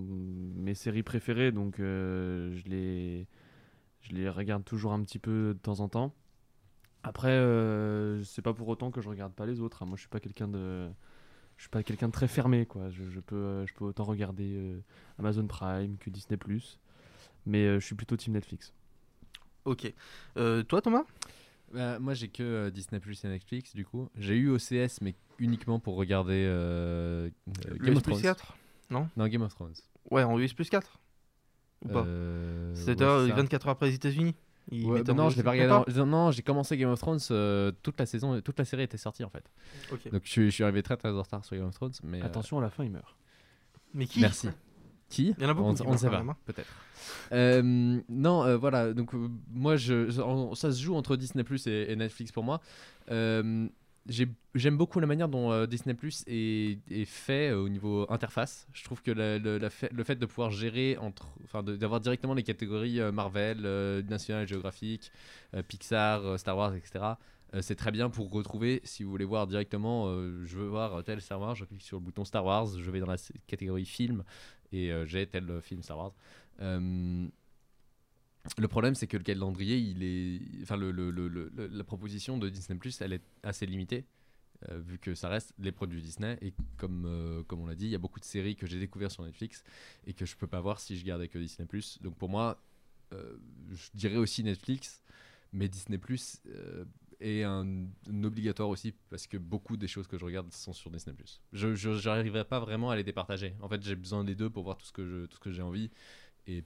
mes 0.55 0.75
séries 0.75 1.03
préférées, 1.03 1.51
donc 1.51 1.79
euh, 1.79 2.55
je, 2.55 4.15
les... 4.15 4.29
regarde 4.29 4.63
toujours 4.63 4.93
un 4.93 5.01
petit 5.01 5.19
peu 5.19 5.55
de 5.55 5.59
temps 5.59 5.79
en 5.79 5.89
temps. 5.89 6.13
Après, 7.03 7.31
euh, 7.31 8.23
c'est 8.23 8.41
pas 8.41 8.53
pour 8.53 8.67
autant 8.67 8.91
que 8.91 9.01
je 9.01 9.09
regarde 9.09 9.33
pas 9.33 9.45
les 9.47 9.61
autres. 9.61 9.81
hein. 9.81 9.87
Moi, 9.87 9.95
je 9.95 10.01
suis 10.01 10.09
pas 10.09 10.19
quelqu'un 10.19 10.47
de, 10.47 10.87
je 11.57 11.63
suis 11.63 11.69
pas 11.69 11.83
quelqu'un 11.83 12.07
de 12.07 12.13
très 12.13 12.27
fermé, 12.27 12.65
quoi. 12.65 12.89
Je, 12.91 13.09
je 13.09 13.19
peux, 13.19 13.35
euh, 13.35 13.65
je 13.67 13.73
peux 13.73 13.85
autant 13.85 14.03
regarder 14.03 14.55
euh, 14.55 14.79
Amazon 15.19 15.45
Prime 15.47 15.97
que 15.97 16.09
Disney+. 16.09 16.37
Mais 17.45 17.65
euh, 17.65 17.79
je 17.79 17.85
suis 17.85 17.95
plutôt 17.95 18.15
team 18.15 18.33
Netflix. 18.33 18.73
Ok. 19.65 19.91
Euh, 20.37 20.63
toi, 20.63 20.81
Thomas? 20.81 21.03
Bah, 21.73 21.99
moi, 21.99 22.13
j'ai 22.13 22.29
que 22.29 22.43
euh, 22.43 22.69
Disney 22.71 22.99
Plus 22.99 23.23
et 23.25 23.27
Netflix, 23.27 23.75
du 23.75 23.85
coup. 23.85 24.09
J'ai 24.15 24.35
eu 24.37 24.49
OCS, 24.49 25.01
mais 25.01 25.15
uniquement 25.39 25.79
pour 25.79 25.95
regarder 25.95 26.45
euh, 26.47 27.29
euh, 27.65 27.77
Game 27.79 27.89
US 27.93 27.97
of 27.97 28.03
plus 28.03 28.11
Thrones. 28.13 28.21
4 28.21 28.57
Non, 28.89 29.09
Game 29.27 29.41
of 29.41 29.53
Thrones. 29.53 29.73
Ouais, 30.11 30.23
en 30.23 30.39
US 30.39 30.53
plus 30.53 30.69
4 30.69 30.99
Ou 31.83 31.89
pas? 31.89 32.05
Euh, 32.05 32.73
C'est-à-dire 32.75 33.07
ouais, 33.07 33.23
c'est 33.25 33.29
ça. 33.29 33.35
24 33.35 33.67
heures 33.67 33.71
après 33.73 33.87
les 33.87 33.95
États-unis? 33.95 34.35
Ouais, 34.71 35.01
bah 35.03 35.13
non, 35.13 35.27
US 35.27 35.33
je 35.33 35.37
l'ai 35.37 35.43
pas 35.43 35.51
plus- 35.51 35.61
regardé. 35.61 35.85
D'accord. 35.91 36.03
en- 36.03 36.05
Non, 36.07 36.31
j'ai 36.31 36.41
commencé 36.41 36.77
Game 36.77 36.89
of 36.89 36.99
Thrones 36.99 37.19
euh, 37.31 37.71
toute 37.83 37.99
la 37.99 38.05
saison, 38.05 38.39
toute 38.41 38.59
la 38.59 38.65
série 38.65 38.83
était 38.83 38.97
sortie 38.97 39.23
en 39.23 39.29
fait. 39.29 39.49
Donc 40.11 40.21
je 40.25 40.29
suis, 40.29 40.45
je 40.45 40.49
suis 40.49 40.63
arrivé 40.63 40.83
très 40.83 40.97
très 40.97 41.09
en 41.09 41.21
retard 41.21 41.45
sur 41.45 41.55
Game 41.55 41.65
of 41.67 41.73
Thrones, 41.73 41.93
mais 42.03 42.21
euh, 42.21 42.25
Attention, 42.25 42.59
à 42.59 42.61
la 42.61 42.69
fin, 42.69 42.83
il 42.83 42.91
meurt. 42.91 43.15
Mais 43.93 44.05
qui? 44.05 44.19
Merci. 44.19 44.49
Qui? 45.09 45.33
Il 45.37 45.43
y 45.43 45.45
en 45.45 45.49
a 45.49 45.53
beaucoup 45.53 45.69
On, 45.69 45.91
ne 45.93 45.97
sait 45.97 46.09
pas, 46.09 46.17
hein. 46.19 46.35
peut-être. 46.45 46.67
Euh, 47.31 48.01
non, 48.09 48.43
euh, 48.43 48.57
voilà. 48.57 48.93
Donc 48.93 49.13
euh, 49.13 49.29
moi, 49.53 49.77
je, 49.77 50.09
ça 50.55 50.71
se 50.73 50.81
joue 50.81 50.95
entre 50.95 51.15
Disney 51.15 51.45
Plus 51.45 51.65
et, 51.67 51.85
et 51.89 51.95
Netflix 51.95 52.33
pour 52.33 52.43
moi. 52.43 52.59
J'ai- 54.07 54.27
J'aime 54.55 54.77
beaucoup 54.77 54.99
la 54.99 55.05
manière 55.05 55.27
dont 55.29 55.51
euh, 55.51 55.67
Disney 55.67 55.93
Plus 55.93 56.23
est, 56.27 56.79
fait 57.05 57.49
euh, 57.51 57.61
au 57.61 57.69
niveau 57.69 58.07
interface. 58.09 58.67
Je 58.73 58.83
trouve 58.83 59.01
que 59.03 59.11
le, 59.11 59.69
fait, 59.69 60.15
de 60.15 60.25
pouvoir 60.25 60.49
gérer 60.49 60.97
enfin, 61.43 61.61
d'avoir 61.61 61.99
directement 61.99 62.33
les 62.33 62.43
catégories 62.43 62.99
euh, 62.99 63.11
Marvel, 63.11 63.59
National 64.09 64.47
Geographic, 64.47 65.11
Pixar, 65.67 66.39
Star 66.39 66.57
Wars, 66.57 66.73
etc. 66.75 67.17
c'est 67.61 67.75
très 67.75 67.91
bien 67.91 68.09
pour 68.09 68.31
retrouver, 68.31 68.81
si 68.83 69.03
vous 69.03 69.11
voulez 69.11 69.25
voir 69.25 69.47
directement, 69.47 70.07
je 70.43 70.57
veux 70.57 70.67
voir 70.67 71.03
tel 71.03 71.21
Star 71.21 71.39
Wars, 71.39 71.55
je 71.55 71.65
clique 71.65 71.81
sur 71.83 71.97
le 71.97 72.03
bouton 72.03 72.25
Star 72.25 72.43
Wars, 72.43 72.67
je 72.77 72.91
vais 72.91 72.99
dans 72.99 73.07
la 73.07 73.17
catégorie 73.47 73.85
film 73.85 74.23
et 74.71 74.91
j'ai 75.05 75.25
tel 75.27 75.61
film 75.61 75.81
Star 75.81 75.97
Wars. 75.97 76.13
Le 78.57 78.67
problème, 78.67 78.95
c'est 78.95 79.07
que 79.07 79.17
le 79.17 79.23
calendrier, 79.23 79.77
il 79.77 80.03
est, 80.03 80.39
enfin, 80.63 80.77
la 80.77 81.83
proposition 81.83 82.37
de 82.37 82.49
Disney 82.49 82.79
Plus, 82.79 83.01
elle 83.01 83.13
est 83.13 83.23
assez 83.43 83.65
limitée, 83.65 84.05
euh, 84.69 84.79
vu 84.79 84.97
que 84.97 85.13
ça 85.13 85.29
reste 85.29 85.53
les 85.59 85.71
produits 85.71 86.01
Disney. 86.01 86.37
Et 86.41 86.53
comme, 86.77 87.05
euh, 87.05 87.43
comme 87.43 87.59
on 87.61 87.67
l'a 87.67 87.75
dit, 87.75 87.85
il 87.85 87.91
y 87.91 87.95
a 87.95 87.99
beaucoup 87.99 88.19
de 88.19 88.25
séries 88.25 88.55
que 88.55 88.65
j'ai 88.65 88.79
découvertes 88.79 89.11
sur 89.11 89.23
Netflix 89.23 89.63
et 90.05 90.13
que 90.13 90.25
je 90.25 90.35
peux 90.35 90.47
pas 90.47 90.61
voir 90.61 90.79
si 90.79 90.97
je 90.97 91.05
gardais 91.05 91.27
que 91.27 91.37
Disney. 91.37 91.67
Donc 92.01 92.15
pour 92.15 92.29
moi, 92.29 92.59
euh, 93.13 93.37
je 93.71 93.89
dirais 93.93 94.17
aussi 94.17 94.43
Netflix, 94.43 95.03
mais 95.53 95.67
Disney 95.67 95.97
Plus 95.97 96.41
est 97.19 97.43
un, 97.43 97.85
obligatoire 98.23 98.69
aussi 98.69 98.93
parce 99.09 99.27
que 99.27 99.37
beaucoup 99.37 99.77
des 99.77 99.87
choses 99.87 100.07
que 100.07 100.17
je 100.17 100.25
regarde 100.25 100.51
sont 100.51 100.73
sur 100.73 100.89
Disney 100.89 101.15
Plus. 101.15 101.41
Je 101.53 102.07
n'arriverai 102.07 102.45
pas 102.45 102.59
vraiment 102.59 102.89
à 102.89 102.95
les 102.95 103.03
départager. 103.03 103.55
En 103.61 103.69
fait, 103.69 103.83
j'ai 103.83 103.95
besoin 103.95 104.23
des 104.23 104.35
deux 104.35 104.49
pour 104.49 104.63
voir 104.63 104.77
tout 104.77 104.85
ce 104.85 104.93
que 104.93 105.05
je, 105.05 105.25
tout 105.25 105.35
ce 105.35 105.41
que 105.41 105.51
j'ai 105.51 105.61
envie. 105.61 105.91
Et. 106.47 106.63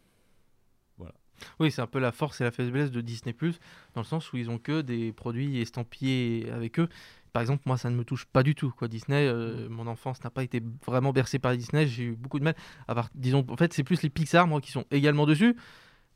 Oui, 1.59 1.71
c'est 1.71 1.81
un 1.81 1.87
peu 1.87 1.99
la 1.99 2.11
force 2.11 2.41
et 2.41 2.43
la 2.43 2.51
faiblesse 2.51 2.91
de 2.91 3.01
Disney 3.01 3.33
Plus, 3.33 3.59
dans 3.95 4.01
le 4.01 4.05
sens 4.05 4.31
où 4.31 4.37
ils 4.37 4.49
ont 4.49 4.57
que 4.57 4.81
des 4.81 5.11
produits 5.11 5.59
estampillés 5.59 6.49
avec 6.51 6.79
eux. 6.79 6.87
Par 7.33 7.41
exemple, 7.41 7.63
moi, 7.65 7.77
ça 7.77 7.89
ne 7.89 7.95
me 7.95 8.03
touche 8.03 8.25
pas 8.25 8.43
du 8.43 8.55
tout. 8.55 8.71
Quoi. 8.71 8.87
Disney, 8.87 9.25
euh, 9.27 9.69
mon 9.69 9.87
enfance 9.87 10.23
n'a 10.23 10.29
pas 10.29 10.43
été 10.43 10.61
vraiment 10.85 11.13
bercée 11.13 11.39
par 11.39 11.55
Disney. 11.55 11.87
J'ai 11.87 12.03
eu 12.03 12.15
beaucoup 12.15 12.39
de 12.39 12.43
mal. 12.43 12.55
À 12.87 12.95
part, 12.95 13.09
disons, 13.15 13.45
en 13.49 13.55
fait, 13.55 13.73
c'est 13.73 13.83
plus 13.83 14.01
les 14.01 14.09
Pixar, 14.09 14.47
moi, 14.47 14.59
qui 14.59 14.71
sont 14.71 14.85
également 14.91 15.25
dessus. 15.25 15.55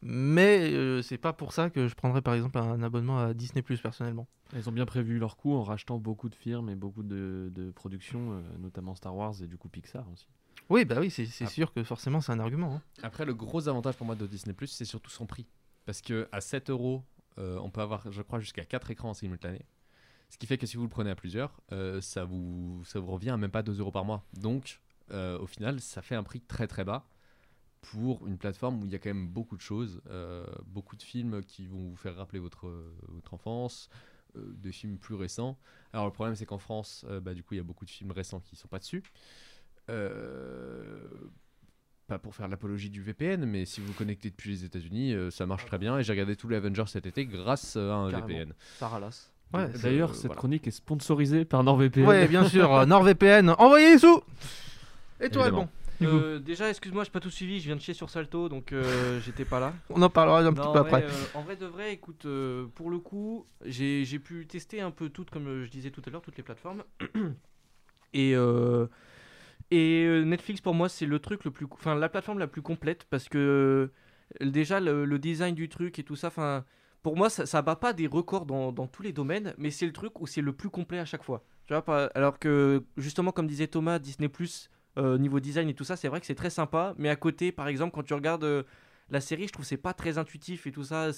Mais 0.01 0.71
euh, 0.73 1.01
c'est 1.01 1.17
pas 1.17 1.33
pour 1.33 1.53
ça 1.53 1.69
que 1.69 1.87
je 1.87 1.95
prendrais, 1.95 2.21
par 2.21 2.33
exemple, 2.33 2.57
un 2.57 2.83
abonnement 2.83 3.17
à 3.17 3.33
Disney 3.33 3.61
Plus 3.61 3.79
personnellement. 3.79 4.27
Ils 4.55 4.69
ont 4.69 4.71
bien 4.71 4.85
prévu 4.85 5.17
leur 5.17 5.37
coup 5.37 5.55
en 5.55 5.63
rachetant 5.63 5.97
beaucoup 5.97 6.29
de 6.29 6.35
firmes 6.35 6.69
et 6.69 6.75
beaucoup 6.75 7.01
de, 7.01 7.49
de 7.53 7.71
productions, 7.71 8.33
euh, 8.33 8.41
notamment 8.59 8.93
Star 8.93 9.15
Wars 9.15 9.33
et 9.41 9.47
du 9.47 9.57
coup 9.57 9.69
Pixar 9.69 10.05
aussi. 10.11 10.27
Oui, 10.69 10.83
bah 10.85 10.95
oui, 10.99 11.09
c'est 11.11 11.27
Ah. 11.41 11.47
sûr 11.47 11.73
que 11.73 11.83
forcément, 11.83 12.21
c'est 12.21 12.31
un 12.31 12.39
argument. 12.39 12.75
hein. 12.75 12.81
Après, 13.03 13.25
le 13.25 13.33
gros 13.33 13.67
avantage 13.67 13.95
pour 13.97 14.05
moi 14.05 14.15
de 14.15 14.25
Disney 14.25 14.53
Plus, 14.53 14.67
c'est 14.67 14.85
surtout 14.85 15.11
son 15.11 15.25
prix. 15.25 15.45
Parce 15.85 16.01
que 16.01 16.27
à 16.31 16.41
7 16.41 16.69
euros, 16.69 17.03
euh, 17.37 17.59
on 17.59 17.69
peut 17.69 17.81
avoir, 17.81 18.11
je 18.11 18.21
crois, 18.21 18.39
jusqu'à 18.39 18.65
4 18.65 18.89
écrans 18.89 19.09
en 19.09 19.13
simultané. 19.13 19.61
Ce 20.29 20.37
qui 20.37 20.47
fait 20.47 20.57
que 20.57 20.65
si 20.65 20.75
vous 20.77 20.83
le 20.83 20.89
prenez 20.89 21.11
à 21.11 21.15
plusieurs, 21.15 21.61
euh, 21.71 22.01
ça, 22.01 22.25
vous, 22.25 22.81
ça 22.85 22.99
vous 22.99 23.11
revient 23.11 23.29
à 23.29 23.37
même 23.37 23.51
pas 23.51 23.61
2 23.61 23.79
euros 23.79 23.91
par 23.91 24.05
mois. 24.05 24.25
Donc, 24.33 24.81
euh, 25.11 25.37
au 25.37 25.45
final, 25.45 25.79
ça 25.81 26.01
fait 26.01 26.15
un 26.15 26.23
prix 26.23 26.41
très 26.41 26.67
très 26.67 26.83
bas 26.83 27.07
pour 27.81 28.25
une 28.25 28.39
plateforme 28.39 28.81
où 28.81 28.85
il 28.87 28.91
y 28.91 28.95
a 28.95 28.99
quand 28.99 29.09
même 29.13 29.27
beaucoup 29.27 29.55
de 29.55 29.61
choses, 29.61 30.01
euh, 30.07 30.43
beaucoup 30.65 30.95
de 30.95 31.03
films 31.03 31.43
qui 31.43 31.67
vont 31.67 31.89
vous 31.89 31.95
faire 31.95 32.15
rappeler 32.15 32.39
votre, 32.39 32.67
votre 33.09 33.35
enfance, 33.35 33.89
des 34.35 34.71
films 34.71 34.97
plus 34.97 35.13
récents. 35.13 35.57
Alors 35.93 36.07
le 36.07 36.11
problème 36.11 36.35
c'est 36.35 36.47
qu'en 36.47 36.57
France, 36.57 37.05
bah, 37.21 37.35
du 37.35 37.43
coup 37.43 37.53
il 37.53 37.57
y 37.57 37.59
a 37.59 37.63
beaucoup 37.63 37.85
de 37.85 37.89
films 37.91 38.11
récents 38.11 38.39
qui 38.39 38.55
sont 38.55 38.67
pas 38.67 38.79
dessus. 38.79 39.03
Euh, 39.89 40.99
pas 42.07 42.19
pour 42.19 42.35
faire 42.35 42.47
l'apologie 42.47 42.89
du 42.89 43.01
VPN, 43.01 43.45
mais 43.45 43.65
si 43.65 43.81
vous 43.81 43.87
vous 43.87 43.93
connectez 43.93 44.29
depuis 44.29 44.51
les 44.51 44.63
États-Unis, 44.65 45.13
euh, 45.13 45.31
ça 45.31 45.45
marche 45.45 45.65
très 45.65 45.77
bien. 45.79 45.97
Et 45.97 46.03
j'ai 46.03 46.13
regardé 46.13 46.35
tous 46.35 46.47
les 46.47 46.57
Avengers 46.57 46.85
cet 46.87 47.05
été 47.07 47.25
grâce 47.25 47.75
euh, 47.77 47.91
à 47.91 47.95
un 47.95 48.11
Carrément. 48.11 48.27
VPN. 48.27 48.53
Paralas. 48.79 49.31
Ouais, 49.53 49.69
D'ailleurs, 49.81 50.11
euh, 50.11 50.13
cette 50.13 50.25
voilà. 50.27 50.39
chronique 50.39 50.67
est 50.67 50.71
sponsorisée 50.71 51.45
par 51.45 51.63
NordVPN. 51.63 52.05
Ouais, 52.05 52.27
bien 52.27 52.47
sûr. 52.47 52.85
NordVPN, 52.85 53.49
envoyez 53.57 53.93
les 53.93 53.99
sous 53.99 54.21
Et 55.19 55.29
toi, 55.29 55.49
bon. 55.49 55.67
Euh, 56.01 56.39
déjà, 56.39 56.69
excuse-moi, 56.69 57.05
j'ai 57.05 57.09
pas 57.09 57.21
tout 57.21 57.29
suivi, 57.29 57.59
je 57.61 57.67
viens 57.67 57.77
de 57.77 57.81
chier 57.81 57.93
sur 57.93 58.09
Salto, 58.09 58.49
donc 58.49 58.73
euh, 58.73 59.21
j'étais 59.25 59.45
pas 59.45 59.59
là. 59.61 59.73
On 59.89 60.01
en 60.01 60.09
parlera 60.09 60.41
un 60.41 60.51
petit 60.51 60.61
Non, 60.61 60.73
peu 60.73 60.79
en 60.79 60.81
après. 60.81 61.03
euh, 61.05 61.09
en 61.35 61.41
vrai 61.41 61.55
de 61.55 61.65
vrai, 61.65 61.93
écoute, 61.93 62.25
euh, 62.25 62.67
pour 62.75 62.89
le 62.89 62.99
coup, 62.99 63.47
j'ai 63.63 64.03
j'ai 64.03 64.19
pu 64.19 64.45
tester 64.45 64.81
un 64.81 64.91
peu 64.91 65.07
toutes, 65.09 65.29
comme 65.29 65.63
je 65.63 65.69
disais 65.69 65.91
tout 65.91 66.01
à 66.05 66.09
l'heure, 66.09 66.21
toutes 66.21 66.35
les 66.35 66.43
plateformes. 66.43 66.83
et 68.13 68.35
euh, 68.35 68.87
et 69.71 70.05
euh, 70.05 70.23
Netflix, 70.23 70.61
pour 70.61 70.73
moi, 70.73 70.89
c'est 70.89 71.05
le 71.05 71.19
truc 71.19 71.43
le 71.43 71.51
plus, 71.51 71.65
enfin, 71.71 71.95
la 71.95 72.09
plateforme 72.09 72.39
la 72.39 72.47
plus 72.47 72.61
complète 72.61 73.05
parce 73.09 73.27
que 73.29 73.89
euh, 74.41 74.45
déjà 74.45 74.79
le, 74.79 75.17
design 75.17 75.55
du 75.55 75.69
truc 75.69 75.97
et 75.99 76.03
tout 76.03 76.15
ça, 76.15 76.27
enfin, 76.27 76.65
pour 77.01 77.17
moi, 77.17 77.29
ça, 77.29 77.45
ça 77.45 77.61
bat 77.61 77.75
pas 77.75 77.93
des 77.93 78.07
records 78.07 78.45
dans, 78.45 78.87
tous 78.87 79.03
les 79.03 79.13
domaines, 79.13 79.53
mais 79.57 79.71
c'est 79.71 79.85
le 79.85 79.93
truc 79.93 80.19
où 80.19 80.27
c'est 80.27 80.41
le 80.41 80.53
plus 80.53 80.69
complet 80.69 80.99
à 80.99 81.05
chaque 81.05 81.23
fois. 81.23 81.43
Tu 81.65 81.73
vois, 81.73 82.05
alors 82.15 82.37
que 82.37 82.83
justement, 82.97 83.31
comme 83.31 83.47
disait 83.47 83.67
Thomas, 83.67 83.99
Disney 83.99 84.29
Plus. 84.29 84.69
niveau 84.97 85.39
design 85.39 85.67
et 85.69 85.73
tout 85.73 85.83
ça, 85.83 85.95
c'est 85.95 86.07
vrai 86.07 86.19
que 86.19 86.25
c'est 86.27 86.35
très 86.35 86.51
sympa, 86.51 86.93
mais 86.97 87.09
à 87.09 87.15
côté, 87.15 87.51
par 87.51 87.67
exemple, 87.67 87.93
quand 87.93 88.03
tu 88.03 88.13
regardes 88.13 88.43
euh, 88.43 88.63
la 89.09 89.21
série, 89.21 89.47
je 89.47 89.53
trouve 89.53 89.65
c'est 89.65 89.77
pas 89.77 89.93
très 89.93 90.17
intuitif 90.17 90.67
et 90.67 90.71
tout 90.71 90.83
ça. 90.83 91.09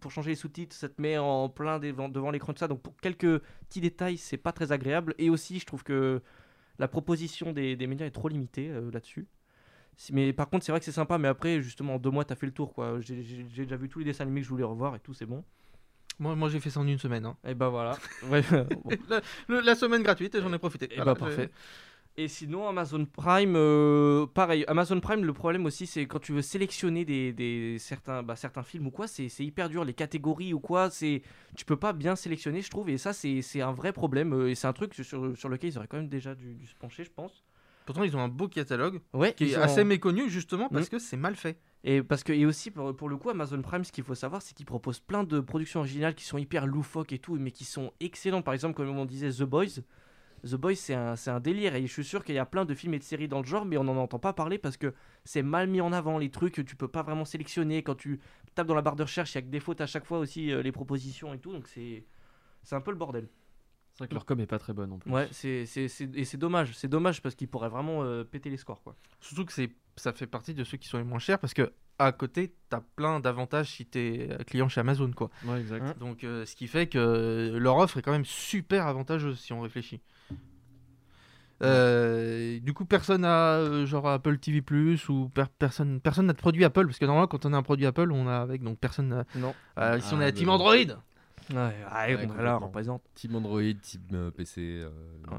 Pour 0.00 0.10
changer 0.10 0.30
les 0.30 0.36
sous-titres, 0.36 0.74
ça 0.74 0.88
te 0.88 1.00
met 1.00 1.18
en 1.18 1.48
plein 1.48 1.78
devant, 1.78 2.08
devant 2.08 2.30
l'écran, 2.30 2.52
tout 2.52 2.58
ça. 2.60 2.68
Donc 2.68 2.82
pour 2.82 2.96
quelques 2.96 3.40
petits 3.68 3.80
détails, 3.80 4.18
c'est 4.18 4.36
pas 4.36 4.52
très 4.52 4.72
agréable. 4.72 5.14
Et 5.18 5.30
aussi, 5.30 5.58
je 5.58 5.66
trouve 5.66 5.82
que 5.82 6.22
la 6.80 6.88
proposition 6.88 7.52
des, 7.52 7.76
des 7.76 7.86
médias 7.86 8.06
est 8.06 8.10
trop 8.10 8.28
limitée 8.28 8.68
euh, 8.70 8.90
là-dessus. 8.90 9.28
Mais 10.12 10.32
par 10.32 10.48
contre, 10.48 10.64
c'est 10.64 10.72
vrai 10.72 10.78
que 10.80 10.84
c'est 10.86 10.92
sympa, 10.92 11.18
mais 11.18 11.28
après, 11.28 11.60
justement, 11.60 11.94
en 11.96 11.98
deux 11.98 12.10
mois, 12.10 12.24
t'as 12.24 12.34
fait 12.34 12.46
le 12.46 12.52
tour, 12.52 12.72
quoi. 12.72 13.00
J'ai 13.00 13.22
déjà 13.44 13.76
vu 13.76 13.88
tous 13.88 13.98
les 13.98 14.04
dessins 14.06 14.24
animés 14.24 14.40
que 14.40 14.46
je 14.46 14.50
voulais 14.50 14.64
revoir 14.64 14.96
et 14.96 15.00
tout, 15.00 15.12
c'est 15.14 15.26
bon. 15.26 15.44
Moi, 16.18 16.34
moi 16.36 16.48
j'ai 16.48 16.60
fait 16.60 16.70
ça 16.70 16.80
en 16.80 16.86
une 16.86 16.98
semaine. 16.98 17.24
hein. 17.26 17.36
Et 17.46 17.54
bah 17.54 17.68
voilà. 17.68 17.96
Ouais, 18.30 18.42
bon. 18.42 18.82
la, 19.08 19.20
le- 19.48 19.60
la 19.60 19.74
semaine 19.74 20.02
gratuite, 20.02 20.38
j'en 20.40 20.52
ai 20.52 20.58
profité. 20.58 20.86
Et 20.92 20.96
Voilà, 20.96 21.14
bah 21.14 21.20
parfait. 21.20 21.50
Et 22.22 22.28
sinon, 22.28 22.68
Amazon 22.68 23.06
Prime, 23.06 23.54
euh, 23.56 24.26
pareil. 24.26 24.62
Amazon 24.68 25.00
Prime, 25.00 25.24
le 25.24 25.32
problème 25.32 25.64
aussi, 25.64 25.86
c'est 25.86 26.04
quand 26.04 26.18
tu 26.18 26.32
veux 26.32 26.42
sélectionner 26.42 27.06
des, 27.06 27.32
des- 27.32 27.78
certains, 27.78 28.22
bah, 28.22 28.36
certains 28.36 28.62
films 28.62 28.88
ou 28.88 28.90
quoi, 28.90 29.06
c'est 29.06 29.28
hyper 29.38 29.70
dur. 29.70 29.86
Les 29.86 29.94
catégories 29.94 30.52
ou 30.52 30.60
quoi, 30.60 30.90
c'est 30.90 31.22
tu 31.56 31.64
peux 31.64 31.78
pas 31.78 31.94
bien 31.94 32.16
sélectionner, 32.16 32.60
je 32.60 32.68
trouve. 32.68 32.90
Et 32.90 32.98
ça, 32.98 33.14
c'est 33.14 33.62
un 33.62 33.72
vrai 33.72 33.94
problème. 33.94 34.34
euh, 34.34 34.50
Et 34.50 34.54
c'est 34.54 34.66
un 34.66 34.74
truc 34.74 34.92
sur, 34.94 35.34
sur 35.34 35.48
lequel 35.48 35.70
ils 35.70 35.78
auraient 35.78 35.86
quand 35.88 35.96
même 35.96 36.10
déjà 36.10 36.34
dû, 36.34 36.54
dû 36.56 36.66
se 36.66 36.74
pencher, 36.74 37.04
je 37.04 37.10
pense. 37.10 37.42
Pourtant, 37.86 38.02
ils 38.04 38.14
ont 38.14 38.20
un 38.20 38.28
beau 38.28 38.48
catalogue 38.48 39.00
Ouais, 39.14 39.32
qui 39.32 39.52
est 39.52 39.54
assez 39.54 39.82
méconnu 39.82 40.28
justement 40.28 40.68
parce 40.68 40.88
Mm. 40.88 40.90
que 40.90 40.98
c'est 40.98 41.16
mal 41.16 41.34
fait. 41.36 41.58
Et 41.84 42.02
parce 42.02 42.22
que 42.22 42.34
et 42.34 42.44
aussi 42.44 42.70
pour, 42.70 42.94
pour 42.94 43.08
le 43.08 43.16
coup 43.16 43.30
Amazon 43.30 43.62
Prime 43.62 43.84
ce 43.84 43.90
qu'il 43.92 44.04
faut 44.04 44.14
savoir 44.14 44.42
c'est 44.42 44.54
qu'ils 44.54 44.66
proposent 44.66 45.00
plein 45.00 45.24
de 45.24 45.40
productions 45.40 45.80
originales 45.80 46.14
qui 46.14 46.24
sont 46.26 46.36
hyper 46.36 46.66
loufoques 46.66 47.14
et 47.14 47.18
tout 47.18 47.36
mais 47.40 47.50
qui 47.52 47.64
sont 47.64 47.90
excellentes 48.00 48.44
par 48.44 48.52
exemple 48.52 48.74
comme 48.74 48.90
on 48.90 49.06
disait 49.06 49.30
The 49.30 49.44
Boys 49.44 49.80
The 50.44 50.54
Boys 50.56 50.74
c'est 50.76 50.94
un, 50.94 51.16
c'est 51.16 51.30
un 51.30 51.40
délire 51.40 51.74
et 51.74 51.82
je 51.86 51.92
suis 51.92 52.04
sûr 52.04 52.24
qu'il 52.24 52.34
y 52.34 52.38
a 52.38 52.46
plein 52.46 52.64
de 52.64 52.74
films 52.74 52.94
et 52.94 52.98
de 52.98 53.04
séries 53.04 53.28
dans 53.28 53.40
le 53.40 53.46
genre 53.46 53.64
mais 53.64 53.76
on 53.76 53.84
n'en 53.84 53.96
entend 53.96 54.18
pas 54.18 54.32
parler 54.32 54.58
parce 54.58 54.76
que 54.76 54.94
c'est 55.24 55.42
mal 55.42 55.68
mis 55.68 55.80
en 55.80 55.92
avant 55.92 56.18
les 56.18 56.30
trucs 56.30 56.64
tu 56.64 56.76
peux 56.76 56.88
pas 56.88 57.02
vraiment 57.02 57.24
sélectionner 57.24 57.82
quand 57.82 57.94
tu 57.94 58.20
tapes 58.54 58.66
dans 58.66 58.74
la 58.74 58.82
barre 58.82 58.96
de 58.96 59.02
recherche 59.02 59.32
il 59.32 59.34
y 59.36 59.38
a 59.38 59.42
que 59.42 59.48
des 59.48 59.60
fautes 59.60 59.80
à 59.80 59.86
chaque 59.86 60.04
fois 60.04 60.18
aussi 60.18 60.52
euh, 60.52 60.62
les 60.62 60.72
propositions 60.72 61.32
et 61.34 61.38
tout 61.38 61.52
donc 61.52 61.66
c'est 61.68 62.04
c'est 62.62 62.74
un 62.74 62.80
peu 62.80 62.90
le 62.90 62.96
bordel 62.96 63.28
C'est 63.92 63.98
vrai 64.04 64.08
que 64.08 64.14
leur 64.14 64.24
com 64.26 64.38
est 64.40 64.46
pas 64.46 64.58
très 64.58 64.72
bonne 64.72 64.92
en 64.92 64.98
plus. 64.98 65.10
ouais 65.10 65.28
c'est 65.32 65.64
et 65.76 66.24
c'est 66.24 66.36
dommage 66.38 66.72
c'est 66.76 66.88
dommage 66.88 67.22
parce 67.22 67.34
qu'ils 67.34 67.48
pourraient 67.48 67.68
vraiment 67.68 68.02
euh, 68.02 68.24
péter 68.24 68.50
les 68.50 68.56
scores 68.56 68.82
quoi 68.82 68.94
Surtout 69.20 69.44
que 69.44 69.52
c'est 69.52 69.70
ça 69.96 70.12
fait 70.12 70.26
partie 70.26 70.54
de 70.54 70.64
ceux 70.64 70.78
qui 70.78 70.88
sont 70.88 70.98
les 70.98 71.04
moins 71.04 71.18
chers 71.18 71.38
parce 71.38 71.52
que 71.54 71.72
à 71.98 72.12
côté, 72.12 72.54
t'as 72.70 72.80
plein 72.96 73.20
d'avantages 73.20 73.72
si 73.72 73.84
t'es 73.84 74.30
client 74.46 74.70
chez 74.70 74.80
Amazon 74.80 75.10
quoi. 75.12 75.28
Ouais, 75.44 75.60
exact. 75.60 75.82
Hein. 75.84 75.94
Donc 76.00 76.24
euh, 76.24 76.46
ce 76.46 76.56
qui 76.56 76.66
fait 76.66 76.86
que 76.86 77.54
leur 77.60 77.76
offre 77.76 77.98
est 77.98 78.02
quand 78.02 78.12
même 78.12 78.24
super 78.24 78.86
avantageuse 78.86 79.38
si 79.38 79.52
on 79.52 79.60
réfléchit. 79.60 80.00
Euh, 81.62 82.58
du 82.60 82.72
coup, 82.72 82.84
personne 82.84 83.22
n'a 83.22 83.54
euh, 83.56 83.86
genre 83.86 84.08
Apple 84.08 84.38
TV 84.38 84.62
Plus 84.62 85.08
ou 85.08 85.28
per- 85.28 85.44
personne 85.58 86.00
personne 86.00 86.26
n'a 86.26 86.32
de 86.32 86.38
produit 86.38 86.64
Apple 86.64 86.86
parce 86.86 86.98
que 86.98 87.04
normalement 87.04 87.26
quand 87.28 87.44
on 87.46 87.52
a 87.52 87.56
un 87.56 87.62
produit 87.62 87.86
Apple, 87.86 88.10
on 88.12 88.26
a 88.28 88.38
avec 88.38 88.62
donc 88.62 88.78
personne. 88.78 89.08
n'a- 89.08 89.24
non 89.36 89.54
Euh, 89.78 90.00
si 90.00 90.14
on 90.14 90.18
a 90.18 90.20
Ah, 90.22 90.24
la 90.26 90.32
team. 90.32 90.48
Android. 90.48 90.72
ouais, 90.74 90.86
ouais, 91.50 91.66
Ouais, 92.16 92.28
on 92.30 92.38
est 92.38 92.42
là 92.42 92.58
on 92.60 92.66
représente 92.66 93.02
Team 93.14 93.36
Android, 93.36 93.60
Team 93.82 94.00
euh, 94.12 94.30
PC. 94.30 94.60
euh, 94.60 94.88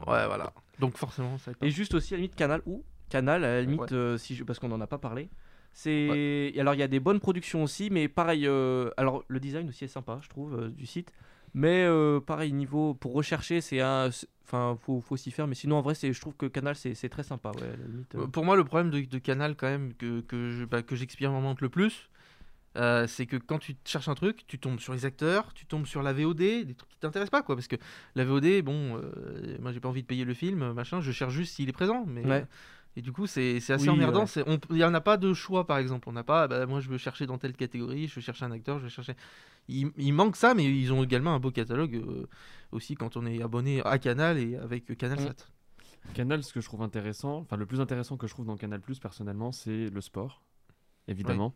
Ouais, 0.08 0.26
voilà. 0.28 0.54
Donc 0.80 0.98
forcément, 0.98 1.38
ça. 1.38 1.52
Et 1.62 1.70
juste 1.70 1.94
aussi 1.94 2.14
à 2.14 2.18
la 2.18 2.22
limite 2.22 2.36
Canal 2.36 2.62
ou 2.66 2.84
Canal 3.10 3.44
à 3.44 3.54
la 3.56 3.62
limite 3.62 3.82
Ouais. 3.82 3.94
euh, 3.94 4.18
si 4.18 4.36
je- 4.36 4.44
parce 4.44 4.60
qu'on 4.60 4.70
n'en 4.70 4.82
a 4.82 4.88
pas 4.88 4.98
parlé. 4.98 5.30
C'est 5.74 6.54
alors 6.60 6.74
il 6.74 6.80
y 6.82 6.84
a 6.84 6.88
des 6.90 7.00
bonnes 7.00 7.22
productions 7.22 7.64
aussi 7.64 7.90
mais 7.90 8.10
pareil 8.10 8.46
euh, 8.46 8.90
alors 8.98 9.24
le 9.30 9.40
design 9.40 9.70
aussi 9.70 9.86
est 9.86 9.88
sympa 9.88 10.20
je 10.22 10.28
trouve 10.28 10.54
euh, 10.60 10.70
du 10.70 10.86
site 10.86 11.14
mais 11.54 11.84
euh, 11.86 12.20
pareil 12.20 12.54
niveau 12.54 12.94
pour 12.94 13.14
rechercher 13.14 13.62
c'est 13.62 13.82
un 13.82 14.10
enfin 14.44 14.78
faut 14.82 15.02
faut 15.02 15.18
s'y 15.18 15.32
faire 15.32 15.48
mais 15.48 15.56
sinon 15.56 15.78
en 15.78 15.82
vrai 15.82 15.96
c'est 15.96 16.12
je 16.14 16.22
trouve 16.22 16.36
que 16.36 16.46
Canal 16.46 16.76
c'est 16.76 16.94
c'est 16.96 17.10
très 17.10 17.24
sympa 17.24 17.52
ouais 17.52 17.64
à 17.64 17.78
la 17.78 17.88
limite, 17.88 18.16
euh. 18.16 18.28
Pour 18.28 18.46
moi, 18.46 18.56
le 18.56 18.64
problème 18.64 18.90
de, 18.92 19.02
de 19.02 19.18
Canal, 19.20 19.56
quand 19.56 19.68
même, 19.68 19.94
que, 19.94 20.22
que, 20.22 20.52
je, 20.52 20.66
bah, 20.66 20.82
que 20.82 20.96
j'expérimente 20.96 21.62
le 21.62 21.70
plus, 21.70 22.10
euh, 22.78 23.06
c'est 23.08 23.26
que 23.26 23.36
quand 23.38 23.60
tu 23.60 23.76
cherches 23.86 24.08
un 24.08 24.16
truc, 24.16 24.46
tu 24.48 24.60
tombes 24.60 24.80
sur 24.80 24.94
les 24.94 25.06
acteurs, 25.06 25.54
tu 25.54 25.66
tombes 25.66 25.86
sur 25.86 26.02
la 26.02 26.14
VOD, 26.14 26.38
des 26.38 26.74
trucs 26.76 26.90
qui 26.92 26.98
t'intéressent 27.00 27.32
pas, 27.32 27.42
quoi. 27.44 27.56
Parce 27.56 27.68
que 27.68 27.76
la 28.16 28.24
VOD, 28.24 28.62
bon, 28.64 29.02
moi 29.60 29.72
j'ai 29.74 29.80
pas 29.82 29.90
envie 29.90 30.02
de 30.04 30.08
payer 30.08 30.24
le 30.26 30.34
film, 30.34 30.72
machin, 30.74 31.02
je 31.02 31.12
cherche 31.12 31.34
juste 31.34 31.56
s'il 31.56 31.68
est 31.70 31.74
présent. 31.74 32.06
Mais 32.08 32.26
Ouais. 32.26 32.46
Et 32.98 33.02
du 33.02 33.14
coup, 33.14 33.26
c'est 33.26 33.62
c'est 33.62 33.72
assez 33.72 33.86
Oui, 33.86 33.90
emmerdant. 33.90 34.26
ouais. 34.26 34.60
Il 34.70 34.76
n'y 34.76 34.84
en 34.84 34.94
a 34.94 35.00
pas 35.00 35.16
de 35.16 35.34
choix, 35.34 35.66
par 35.66 35.78
exemple. 35.78 36.10
On 36.10 36.12
n'a 36.12 36.26
pas, 36.26 36.50
bah, 36.50 36.66
moi, 36.66 36.82
je 36.82 36.90
veux 36.90 36.98
chercher 36.98 37.26
dans 37.26 37.38
telle 37.38 37.54
catégorie, 37.54 38.10
je 38.10 38.16
veux 38.16 38.22
chercher 38.22 38.44
un 38.44 38.52
acteur, 38.52 38.80
je 38.80 38.84
veux 38.84 38.90
chercher. 38.90 39.16
Il, 39.72 39.92
il 39.98 40.12
manque 40.14 40.36
ça, 40.36 40.54
mais 40.54 40.66
ils 40.66 40.92
ont 40.94 41.04
également 41.04 41.34
un 41.34 41.40
beau 41.40 41.52
catalogue 41.52 41.96
euh, 41.96 42.28
aussi 42.72 42.96
quand 42.96 43.16
on 43.18 43.26
est 43.26 43.42
abonné 43.42 43.82
à 43.86 43.98
Canal 44.00 44.38
et 44.38 44.56
avec 44.58 44.98
Canal 44.98 45.20
Mm. 45.20 45.28
7. 45.28 45.48
Canal, 46.14 46.44
ce 46.44 46.52
que 46.52 46.62
je 46.62 46.66
trouve 46.66 46.82
intéressant, 46.82 47.38
enfin 47.38 47.58
le 47.58 47.66
plus 47.66 47.80
intéressant 47.80 48.18
que 48.18 48.28
je 48.28 48.34
trouve 48.34 48.46
dans 48.48 48.58
Canal 48.58 48.82
personnellement, 49.02 49.52
c'est 49.52 49.90
le 49.90 50.02
sport, 50.02 50.42
évidemment. 51.08 51.54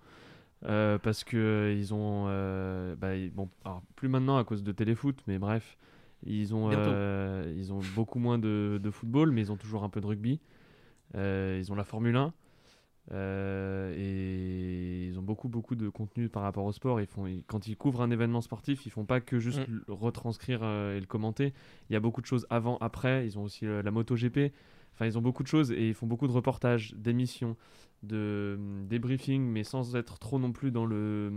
Euh, 0.66 0.98
parce 0.98 1.24
que 1.24 1.36
euh, 1.38 1.74
ils 1.74 1.94
ont, 1.94 2.26
euh, 2.28 2.96
bah, 2.96 3.16
ils- 3.16 3.30
bon, 3.32 3.50
alors, 3.66 3.82
plus 3.96 4.08
maintenant 4.08 4.38
à 4.38 4.44
cause 4.44 4.64
de 4.64 4.72
téléfoot, 4.72 5.18
mais 5.28 5.38
bref, 5.38 5.78
ils 6.26 6.56
ont, 6.56 6.70
euh, 6.88 7.54
ils 7.58 7.74
ont 7.74 7.82
beaucoup 7.96 8.20
moins 8.20 8.38
de, 8.40 8.80
de 8.82 8.92
football, 8.92 9.32
mais 9.32 9.42
ils 9.42 9.52
ont 9.52 9.58
toujours 9.58 9.84
un 9.84 9.90
peu 9.90 10.00
de 10.02 10.06
rugby. 10.08 10.40
Euh, 11.16 11.58
ils 11.60 11.72
ont 11.72 11.76
la 11.76 11.84
Formule 11.84 12.16
1 12.16 12.34
euh, 13.12 13.94
et 13.96 15.08
ils 15.08 15.20
ont 15.20 15.22
beaucoup 15.22 15.48
beaucoup 15.48 15.76
de 15.76 15.90
contenu 15.90 16.30
par 16.30 16.44
rapport 16.44 16.66
au 16.66 16.72
sport. 16.72 17.00
Ils 17.02 17.08
font, 17.08 17.28
ils- 17.28 17.44
quand 17.48 17.68
ils 17.68 17.78
couvrent 17.78 18.02
un 18.02 18.12
événement 18.12 18.42
sportif, 18.42 18.86
ils 18.86 18.90
font 18.92 19.06
pas 19.06 19.22
que 19.22 19.40
juste 19.40 19.68
Mm. 19.68 19.82
le 19.88 19.94
retranscrire 19.94 20.60
euh, 20.64 20.98
et 20.98 21.00
le 21.00 21.06
commenter. 21.06 21.54
Il 21.90 21.94
y 21.94 21.96
a 21.96 22.00
beaucoup 22.00 22.22
de 22.22 22.26
choses 22.26 22.48
avant, 22.50 22.78
après. 22.80 23.26
Ils 23.26 23.38
ont 23.38 23.44
aussi 23.44 23.66
euh, 23.66 23.82
la 23.84 23.92
MotoGP. 23.92 24.52
Enfin, 24.94 25.06
ils 25.06 25.18
ont 25.18 25.22
beaucoup 25.22 25.44
de 25.44 25.48
choses 25.48 25.72
et 25.72 25.90
ils 25.90 25.94
font 25.94 26.08
beaucoup 26.08 26.28
de 26.28 26.32
reportages, 26.32 26.94
d'émissions, 26.96 27.58
de 28.04 28.56
hum, 28.58 28.88
débriefing, 28.88 29.42
mais 29.44 29.64
sans 29.64 29.96
être 29.96 30.18
trop 30.20 30.40
non 30.40 30.52
plus 30.52 30.72
dans 30.72 30.86
le, 30.86 31.32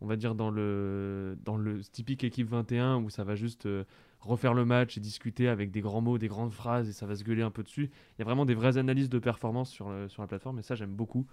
on 0.00 0.06
va 0.06 0.16
dire 0.16 0.34
dans 0.34 0.50
le, 0.50 1.36
dans 1.44 1.56
le 1.56 1.80
typique 1.82 2.22
équipe 2.24 2.48
21 2.48 2.98
où 3.02 3.10
ça 3.10 3.24
va 3.24 3.34
juste 3.34 3.66
euh, 3.66 3.84
refaire 4.26 4.54
le 4.54 4.64
match 4.64 4.96
et 4.96 5.00
discuter 5.00 5.48
avec 5.48 5.70
des 5.70 5.80
grands 5.80 6.00
mots, 6.00 6.18
des 6.18 6.28
grandes 6.28 6.52
phrases 6.52 6.88
et 6.88 6.92
ça 6.92 7.06
va 7.06 7.14
se 7.16 7.24
gueuler 7.24 7.42
un 7.42 7.50
peu 7.50 7.62
dessus. 7.62 7.90
Il 8.16 8.20
y 8.20 8.22
a 8.22 8.24
vraiment 8.24 8.44
des 8.46 8.54
vraies 8.54 8.76
analyses 8.78 9.08
de 9.08 9.18
performance 9.18 9.70
sur, 9.70 9.88
le- 9.90 10.08
sur 10.08 10.22
la 10.22 10.28
plateforme 10.28 10.58
et 10.58 10.62
ça 10.62 10.74
j'aime 10.74 10.94
beaucoup. 10.94 11.26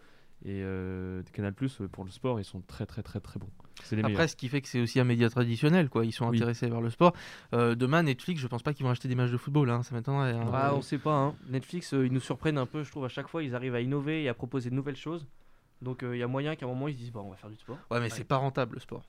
Et 0.44 0.62
euh, 0.64 1.22
Canal 1.34 1.54
Plus 1.54 1.82
pour 1.92 2.04
le 2.04 2.10
sport, 2.10 2.40
ils 2.40 2.44
sont 2.44 2.62
très 2.62 2.88
très 2.88 3.04
très 3.04 3.20
très 3.20 3.40
bons. 3.40 3.52
C'est 3.84 3.96
les 3.96 4.02
Après, 4.02 4.14
meilleurs. 4.14 4.30
ce 4.30 4.36
qui 4.36 4.48
fait 4.50 4.60
que 4.62 4.68
c'est 4.68 4.82
aussi 4.82 5.00
un 5.00 5.04
média 5.04 5.30
traditionnel, 5.30 5.88
quoi. 5.88 6.04
Ils 6.04 6.12
sont 6.12 6.28
Oui. 6.28 6.38
intéressés 6.38 6.68
vers 6.68 6.82
le 6.82 6.90
sport. 6.90 7.14
Euh, 7.54 7.76
demain, 7.76 8.02
Netflix, 8.02 8.42
je 8.42 8.48
pense 8.48 8.64
pas 8.64 8.74
qu'ils 8.74 8.84
vont 8.84 8.92
acheter 8.92 9.08
des 9.08 9.14
matchs 9.14 9.30
de 9.30 9.38
football. 9.38 9.70
Hein. 9.70 9.84
Ça 9.84 9.94
m'étonnerait. 9.94 10.32
hein. 10.34 10.50
Ah, 10.52 10.74
on 10.74 10.82
sait 10.82 10.98
pas. 10.98 11.14
hein. 11.16 11.36
Netflix, 11.48 11.94
euh, 11.94 12.08
ils 12.08 12.12
nous 12.12 12.20
surprennent 12.20 12.58
un 12.58 12.66
peu, 12.66 12.84
je 12.84 12.90
trouve. 12.90 13.06
À 13.06 13.10
chaque 13.10 13.28
fois, 13.28 13.44
ils 13.44 13.54
arrivent 13.54 13.76
à 13.76 13.82
innover 13.82 14.24
et 14.24 14.30
à 14.30 14.34
proposer 14.34 14.72
de 14.72 14.76
nouvelles 14.76 14.96
choses. 14.96 15.28
Donc, 15.84 16.02
euh, 16.02 16.16
il 16.16 16.20
y 16.20 16.24
a 16.24 16.28
moyen 16.28 16.56
qu'à 16.56 16.66
un 16.66 16.70
moment, 16.70 16.88
ils 16.88 16.94
se 16.96 17.00
disent 17.00 17.12
bon, 17.12 17.22
on 17.22 17.30
va 17.30 17.36
faire 17.36 17.50
du 17.52 17.56
sport. 17.56 17.78
Ouais, 17.92 18.00
mais 18.00 18.10
c'est 18.10 18.24
pas 18.24 18.38
rentable 18.38 18.74
le 18.76 18.80
sport. 18.80 19.04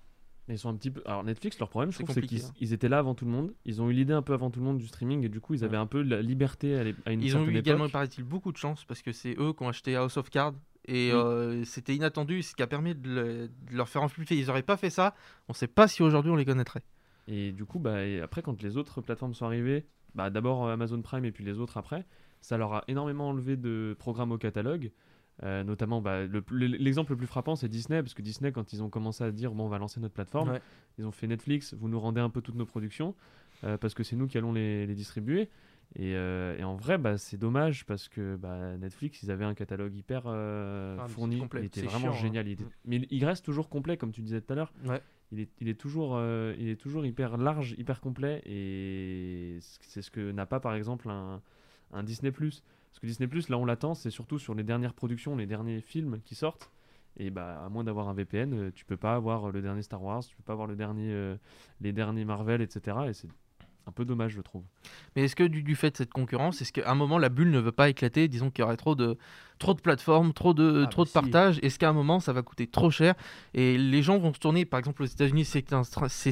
Ils 0.49 0.59
sont 0.59 0.69
un 0.71 0.75
petit 0.75 0.91
peu. 0.91 1.03
Alors 1.07 1.23
Netflix, 1.25 1.59
leur 1.59 1.69
problème, 1.69 1.93
je 1.93 1.99
C'est 1.99 2.03
trouve, 2.05 2.15
c'est 2.15 2.23
qu'ils 2.23 2.45
hein. 2.45 2.53
ils 2.61 2.73
étaient 2.73 2.89
là 2.89 2.99
avant 2.99 3.15
tout 3.15 3.25
le 3.25 3.31
monde. 3.31 3.55
Ils 3.65 3.81
ont 3.81 3.89
eu 3.89 3.93
l'idée 3.93 4.13
un 4.13 4.23
peu 4.23 4.33
avant 4.35 4.51
tout 4.51 4.59
le 4.61 4.67
monde 4.67 4.79
du 4.79 4.87
streaming 4.89 5.25
et 5.25 5.29
du 5.29 5.41
coup, 5.41 5.55
ils 5.55 5.65
avaient 5.65 5.77
un 5.77 5.87
peu 5.87 6.03
la 6.03 6.21
liberté 6.21 6.77
à, 6.77 6.85
l'é- 6.85 6.95
à 7.07 7.13
une 7.13 7.23
Ils 7.23 7.37
ont 7.37 7.41
certaine 7.41 7.55
eu 7.55 7.59
également, 7.59 7.89
paraît-il, 7.89 8.25
beaucoup 8.25 8.51
de 8.53 8.57
chance 8.57 8.85
parce 8.85 9.03
que 9.03 9.13
c'est 9.13 9.37
eux 9.39 9.53
qui 9.53 9.63
ont 9.63 9.69
acheté 9.69 9.95
House 9.97 10.17
of 10.17 10.31
Cards. 10.31 10.55
Et 10.89 11.11
Oui. 11.13 11.19
euh, 11.21 11.65
c'était 11.65 11.95
inattendu, 11.95 12.43
ce 12.43 12.57
qui 12.57 12.63
a 12.63 12.67
permis 12.67 12.97
de, 12.97 13.09
le- 13.09 13.49
de 13.71 13.77
leur 13.77 13.89
faire 13.89 14.03
amplifier. 14.03 14.37
Ils 14.37 14.51
auraient 14.51 14.65
pas 14.65 14.77
fait 14.77 14.91
ça, 14.91 15.15
on 15.49 15.53
sait 15.53 15.69
pas 15.69 15.87
si 15.87 16.03
aujourd'hui 16.03 16.33
on 16.33 16.37
les 16.37 16.45
connaîtrait. 16.45 16.83
Et 17.29 17.53
du 17.53 17.65
coup, 17.65 17.79
bah, 17.79 18.05
et 18.05 18.21
après, 18.21 18.43
quand 18.43 18.61
les 18.63 18.77
autres 18.77 19.01
plateformes 19.01 19.33
sont 19.35 19.47
arrivées, 19.47 19.87
bah, 20.17 20.29
d'abord 20.29 20.67
euh, 20.67 20.73
Amazon 20.73 21.01
Prime 21.03 21.25
et 21.25 21.31
puis 21.31 21.45
les 21.45 21.61
autres 21.61 21.77
après, 21.77 22.05
ça 22.41 22.57
leur 22.59 22.73
a 22.75 22.85
énormément 22.89 23.29
enlevé 23.29 23.57
de 23.57 23.95
programmes 23.97 24.33
au 24.33 24.39
catalogue. 24.39 24.91
Euh, 25.43 25.65
notamment, 25.65 26.01
bah, 26.03 26.21
l'exemple 26.51 27.13
le 27.13 27.17
plus 27.17 27.27
frappant, 27.27 27.57
c'est 27.57 27.69
Disney, 27.69 28.03
parce 28.03 28.15
que 28.15 28.23
Disney, 28.23 28.53
quand 28.53 28.73
ils 28.73 28.83
ont 28.83 28.91
commencé 28.91 29.25
à 29.25 29.33
dire, 29.33 29.53
bon, 29.53 29.65
on 29.65 29.69
va 29.69 29.79
lancer 29.79 29.99
notre 29.99 30.15
plateforme, 30.15 30.51
Ouais. 30.51 30.61
ils 30.99 31.07
ont 31.07 31.11
fait 31.11 31.27
Netflix, 31.27 31.75
vous 31.75 31.89
nous 31.89 31.99
rendez 31.99 32.21
un 32.21 32.31
peu 32.31 32.43
toutes 32.43 32.55
nos 32.55 32.67
productions, 32.67 33.15
euh, 33.65 33.77
parce 33.79 33.95
que 33.95 34.03
c'est 34.03 34.15
nous 34.15 34.27
qui 34.29 34.37
allons 34.39 34.53
les, 34.53 34.87
les 34.87 34.95
distribuer. 34.95 35.49
Et, 35.97 36.15
euh, 36.17 36.57
et 36.59 36.65
en 36.65 36.77
vrai, 36.77 36.97
bah, 36.99 37.17
c'est 37.19 37.39
dommage, 37.39 37.85
parce 37.87 38.09
que 38.09 38.37
bah, 38.37 38.77
Netflix, 38.77 39.23
ils 39.23 39.31
avaient 39.31 39.45
un 39.45 39.55
catalogue 39.55 39.95
hyper 39.95 40.27
Ah, 40.27 41.07
fourni, 41.09 41.39
complet. 41.41 41.63
il 41.63 41.67
était 41.67 41.83
vraiment 41.83 41.99
chiant, 41.99 42.13
hein. 42.13 42.23
génial. 42.23 42.47
il 42.49 42.53
était- 42.53 42.65
Mm. 42.65 42.69
Mais 42.87 43.07
il 43.11 43.25
reste 43.25 43.45
toujours 43.45 43.69
complet, 43.69 43.97
comme 43.97 44.13
tu 44.13 44.21
disais 44.23 44.41
tout 44.43 44.53
à 44.53 44.57
l'heure 44.57 44.73
Ouais. 44.87 45.01
il 45.33 45.41
est, 45.41 45.49
il 45.61 45.69
est 45.69 45.81
toujours, 45.81 46.21
il 46.59 46.69
est 46.69 46.81
toujours 46.81 47.05
hyper 47.07 47.37
large, 47.39 47.75
hyper 47.79 48.01
complet, 48.01 48.43
et 48.47 49.59
c'est 49.61 50.03
ce 50.03 50.11
que 50.11 50.31
n'a 50.31 50.47
pas 50.47 50.61
par 50.61 50.75
exemple 50.75 51.09
un, 51.11 51.41
un 51.93 52.03
Disney 52.03 52.31
Plus. 52.33 52.63
Parce 52.93 53.01
que 53.01 53.07
Disney 53.07 53.27
Plus, 53.27 53.49
là 53.49 53.57
on 53.57 53.65
l'attend, 53.65 53.95
c'est 53.95 54.11
surtout 54.11 54.39
sur 54.39 54.55
les 54.55 54.63
dernières 54.63 54.93
productions, 54.93 55.35
les 55.35 55.47
derniers 55.47 55.81
films 55.81 56.21
qui 56.25 56.35
sortent. 56.35 56.71
Et 57.17 57.31
bah 57.31 57.63
à 57.65 57.69
moins 57.69 57.85
d'avoir 57.85 58.09
un 58.09 58.15
VPN, 58.15 58.55
euh, 58.55 58.71
tu 58.75 58.85
peux 58.85 58.97
pas 58.97 59.15
avoir 59.15 59.51
le 59.51 59.61
dernier 59.61 59.83
Star 59.83 60.03
Wars, 60.03 60.25
tu 60.25 60.37
peux 60.37 60.43
pas 60.43 60.53
avoir 60.53 60.67
le 60.67 60.77
dernier, 60.77 61.11
euh, 61.13 61.37
les 61.81 61.93
derniers 61.93 62.25
Marvel, 62.25 62.63
etc. 62.63 62.97
Et 63.09 63.29
un 63.87 63.93
peu 63.93 64.05
dommage, 64.05 64.33
je 64.33 64.41
trouve. 64.41 64.63
Mais 65.17 65.25
est-ce 65.25 65.37
que 65.37 65.45
du, 65.45 65.63
du 65.63 65.75
fait 65.77 65.91
de 65.91 65.97
cette 65.97 66.13
concurrence, 66.13 66.61
est-ce 66.63 66.73
qu'à 66.73 66.91
un 66.91 66.95
moment 66.95 67.19
la 67.19 67.29
bulle 67.29 67.51
ne 67.51 67.59
veut 67.59 67.73
pas 67.73 67.89
éclater 67.89 68.29
Disons 68.29 68.51
qu'il 68.51 68.63
y 68.63 68.65
aurait 68.65 68.77
trop 68.77 68.95
de, 68.95 69.17
trop 69.59 69.75
de 69.75 69.81
plateformes, 69.81 70.33
trop 70.33 70.55
de, 70.55 70.83
Ah, 70.85 70.87
trop 70.89 71.03
bah 71.03 71.05
de 71.05 71.09
si. 71.09 71.15
partage. 71.15 71.59
Est-ce 71.63 71.79
qu'à 71.79 71.89
un 71.89 71.93
moment 71.93 72.21
ça 72.21 72.33
va 72.33 72.43
coûter 72.43 72.67
trop 72.67 72.91
cher 72.91 73.15
Et 73.55 73.79
les 73.79 74.03
gens 74.03 74.19
vont 74.19 74.33
se 74.33 74.39
tourner, 74.39 74.65
par 74.65 74.79
exemple 74.79 75.03
aux 75.03 75.07
États-Unis, 75.07 75.45
c'est 75.45 75.61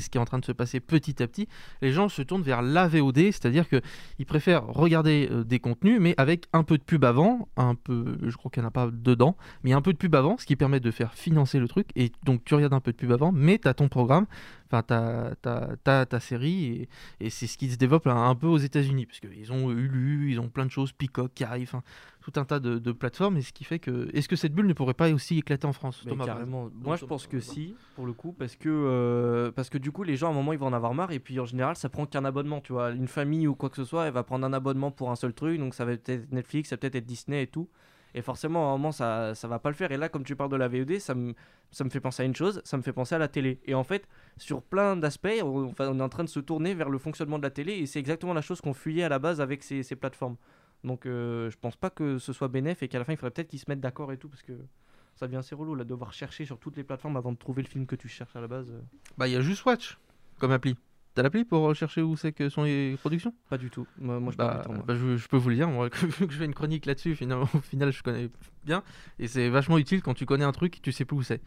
ce 0.00 0.10
qui 0.10 0.18
est 0.18 0.20
en 0.20 0.24
train 0.24 0.38
de 0.38 0.44
se 0.44 0.52
passer 0.52 0.80
petit 0.80 1.22
à 1.22 1.26
petit. 1.26 1.48
Les 1.82 1.92
gens 1.92 2.08
se 2.08 2.22
tournent 2.22 2.42
vers 2.42 2.62
la 2.62 2.88
VOD, 2.88 3.16
c'est-à-dire 3.16 3.66
qu'ils 3.68 4.26
préfèrent 4.26 4.66
regarder 4.66 5.28
euh, 5.30 5.44
des 5.44 5.58
contenus, 5.58 5.98
mais 6.00 6.14
avec 6.16 6.46
un 6.52 6.62
peu 6.64 6.78
de 6.78 6.82
pub 6.82 7.04
avant, 7.04 7.48
un 7.56 7.74
peu, 7.74 8.16
je 8.22 8.36
crois 8.36 8.50
qu'il 8.50 8.62
n'y 8.62 8.66
en 8.66 8.68
a 8.68 8.72
pas 8.72 8.88
dedans, 8.92 9.36
mais 9.64 9.72
un 9.72 9.82
peu 9.82 9.92
de 9.92 9.98
pub 9.98 10.14
avant, 10.14 10.36
ce 10.38 10.46
qui 10.46 10.56
permet 10.56 10.80
de 10.80 10.90
faire 10.90 11.14
financer 11.14 11.58
le 11.58 11.68
truc. 11.68 11.88
Et 11.96 12.12
donc 12.24 12.44
tu 12.44 12.54
regardes 12.54 12.74
un 12.74 12.80
peu 12.80 12.92
de 12.92 12.96
pub 12.96 13.12
avant, 13.12 13.32
mais 13.32 13.58
tu 13.58 13.68
as 13.68 13.74
ton 13.74 13.88
programme, 13.88 14.26
enfin 14.70 14.82
ta, 14.82 15.34
ta, 15.42 15.76
ta, 15.82 16.06
ta 16.06 16.20
série, 16.20 16.64
et, 16.64 16.88
et 17.26 17.30
c'est 17.30 17.46
ce 17.46 17.58
qui 17.58 17.70
se 17.70 17.76
développe 17.76 18.06
un, 18.06 18.28
un 18.30 18.34
peu 18.34 18.46
aux 18.46 18.58
États-Unis, 18.58 19.06
parce 19.06 19.20
qu'ils 19.20 19.52
ont 19.52 19.70
Hulu, 19.70 20.30
ils 20.32 20.40
ont 20.40 20.48
plein 20.48 20.66
de 20.66 20.70
choses, 20.70 20.92
Peacock 20.92 21.32
qui 21.34 21.44
arrive, 21.44 21.74
tout 22.20 22.32
un 22.36 22.44
tas 22.44 22.60
de, 22.60 22.78
de 22.78 22.92
plateformes, 22.92 23.36
et 23.36 23.42
ce 23.42 23.52
qui 23.52 23.64
fait 23.64 23.78
que. 23.78 24.08
Est-ce 24.14 24.28
que 24.28 24.36
cette 24.36 24.54
bulle 24.54 24.66
ne 24.66 24.72
pourrait 24.72 24.94
pas 24.94 25.10
aussi 25.10 25.38
éclater 25.38 25.66
en 25.66 25.72
France 25.72 26.04
Thomas, 26.06 26.24
carrément. 26.24 26.70
Moi, 26.74 26.96
je 26.96 27.04
pense 27.04 27.26
que 27.26 27.40
si, 27.40 27.74
pour 27.96 28.06
le 28.06 28.12
coup, 28.12 28.32
parce 28.32 28.56
que, 28.56 28.68
euh, 28.68 29.50
parce 29.52 29.70
que 29.70 29.78
du 29.78 29.90
coup, 29.90 30.02
les 30.02 30.16
gens, 30.16 30.28
à 30.28 30.30
un 30.30 30.34
moment, 30.34 30.52
ils 30.52 30.58
vont 30.58 30.66
en 30.66 30.72
avoir 30.72 30.94
marre. 30.94 31.12
Et 31.12 31.18
puis, 31.18 31.38
en 31.40 31.46
général, 31.46 31.76
ça 31.76 31.88
prend 31.88 32.06
qu'un 32.06 32.24
abonnement. 32.24 32.60
Tu 32.60 32.72
vois, 32.72 32.90
une 32.90 33.08
famille 33.08 33.46
ou 33.46 33.54
quoi 33.54 33.70
que 33.70 33.76
ce 33.76 33.84
soit, 33.84 34.06
elle 34.06 34.12
va 34.12 34.22
prendre 34.22 34.46
un 34.46 34.52
abonnement 34.52 34.90
pour 34.90 35.10
un 35.10 35.16
seul 35.16 35.32
truc. 35.32 35.58
Donc, 35.58 35.74
ça 35.74 35.84
va 35.84 35.92
peut-être 35.96 36.24
être 36.24 36.32
Netflix, 36.32 36.68
ça 36.70 36.76
va 36.76 36.80
peut-être 36.80 36.96
être 36.96 37.06
Disney 37.06 37.42
et 37.42 37.46
tout. 37.46 37.68
Et 38.14 38.22
forcément, 38.22 38.70
à 38.70 38.74
un 38.74 38.76
moment, 38.76 38.92
ça, 38.92 39.34
ça 39.34 39.48
va 39.48 39.58
pas 39.58 39.68
le 39.68 39.74
faire. 39.74 39.92
Et 39.92 39.96
là, 39.96 40.08
comme 40.08 40.24
tu 40.24 40.36
parles 40.36 40.50
de 40.50 40.56
la 40.56 40.68
VOD, 40.68 40.98
ça 40.98 41.14
me, 41.14 41.34
ça 41.70 41.84
me 41.84 41.90
fait 41.90 42.00
penser 42.00 42.22
à 42.22 42.26
une 42.26 42.34
chose, 42.34 42.60
ça 42.64 42.76
me 42.76 42.82
fait 42.82 42.92
penser 42.92 43.14
à 43.14 43.18
la 43.18 43.28
télé. 43.28 43.60
Et 43.66 43.74
en 43.74 43.84
fait, 43.84 44.08
sur 44.36 44.62
plein 44.62 44.96
d'aspects, 44.96 45.28
on, 45.42 45.72
est 45.72 46.02
en 46.02 46.08
train 46.08 46.24
de 46.24 46.28
se 46.28 46.40
tourner 46.40 46.74
vers 46.74 46.88
le 46.88 46.98
fonctionnement 46.98 47.38
de 47.38 47.42
la 47.42 47.50
télé. 47.50 47.74
Et 47.74 47.86
c'est 47.86 48.00
exactement 48.00 48.34
la 48.34 48.42
chose 48.42 48.60
qu'on 48.60 48.74
fuyait 48.74 49.04
à 49.04 49.08
la 49.08 49.18
base 49.18 49.40
avec 49.40 49.62
ces, 49.62 49.82
plateformes. 49.96 50.36
Donc, 50.82 51.06
euh, 51.06 51.50
je 51.50 51.58
pense 51.58 51.76
pas 51.76 51.90
que 51.90 52.18
ce 52.18 52.32
soit 52.32 52.48
bénéf 52.48 52.82
et 52.82 52.88
qu'à 52.88 52.98
la 52.98 53.04
fin, 53.04 53.12
il 53.12 53.16
faudrait 53.16 53.30
peut-être 53.30 53.48
qu'ils 53.48 53.58
se 53.58 53.66
mettent 53.68 53.80
d'accord 53.80 54.12
et 54.12 54.16
tout. 54.16 54.28
Parce 54.28 54.42
que 54.42 54.52
ça 55.14 55.26
devient 55.26 55.38
assez 55.38 55.54
relou 55.54 55.74
là, 55.74 55.84
de 55.84 55.88
devoir 55.88 56.12
chercher 56.12 56.44
sur 56.44 56.58
toutes 56.58 56.76
les 56.76 56.84
plateformes 56.84 57.16
avant 57.16 57.32
de 57.32 57.38
trouver 57.38 57.62
le 57.62 57.68
film 57.68 57.86
que 57.86 57.96
tu 57.96 58.08
cherches 58.08 58.34
à 58.34 58.40
la 58.40 58.48
base. 58.48 58.72
Bah, 59.18 59.28
il 59.28 59.34
y 59.34 59.36
a 59.36 59.40
juste 59.40 59.64
Watch 59.64 59.98
comme 60.38 60.52
appli. 60.52 60.74
T'as 61.14 61.22
l'appli 61.22 61.44
pour 61.44 61.62
rechercher 61.62 62.02
où 62.02 62.16
c'est 62.16 62.32
que 62.32 62.48
sont 62.48 62.62
les 62.64 62.96
productions? 62.98 63.34
Pas 63.48 63.58
du 63.58 63.70
tout. 63.70 63.86
Moi, 63.98 64.20
moi, 64.20 64.32
je 64.32 64.36
parle 64.36 64.50
bah, 64.50 64.54
du 64.54 64.60
temps, 64.60 64.72
moi. 64.72 64.84
bah, 64.84 64.94
je, 64.94 65.16
je 65.16 65.28
peux 65.28 65.36
vous 65.36 65.48
le 65.50 65.56
dire, 65.56 65.68
moi, 65.68 65.90
que- 65.90 66.06
vu 66.06 66.26
que 66.26 66.32
je 66.32 66.38
fais 66.38 66.44
une 66.44 66.54
chronique 66.54 66.86
là-dessus, 66.86 67.16
finalement, 67.16 67.48
au 67.54 67.60
final, 67.60 67.92
je 67.92 68.02
connais 68.02 68.30
bien. 68.64 68.82
Et 69.18 69.26
c'est 69.28 69.48
vachement 69.48 69.78
utile 69.78 70.02
quand 70.02 70.14
tu 70.14 70.26
connais 70.26 70.44
un 70.44 70.52
truc, 70.52 70.80
tu 70.82 70.92
sais 70.92 71.04
plus 71.04 71.16
où 71.16 71.22
c'est. 71.22 71.42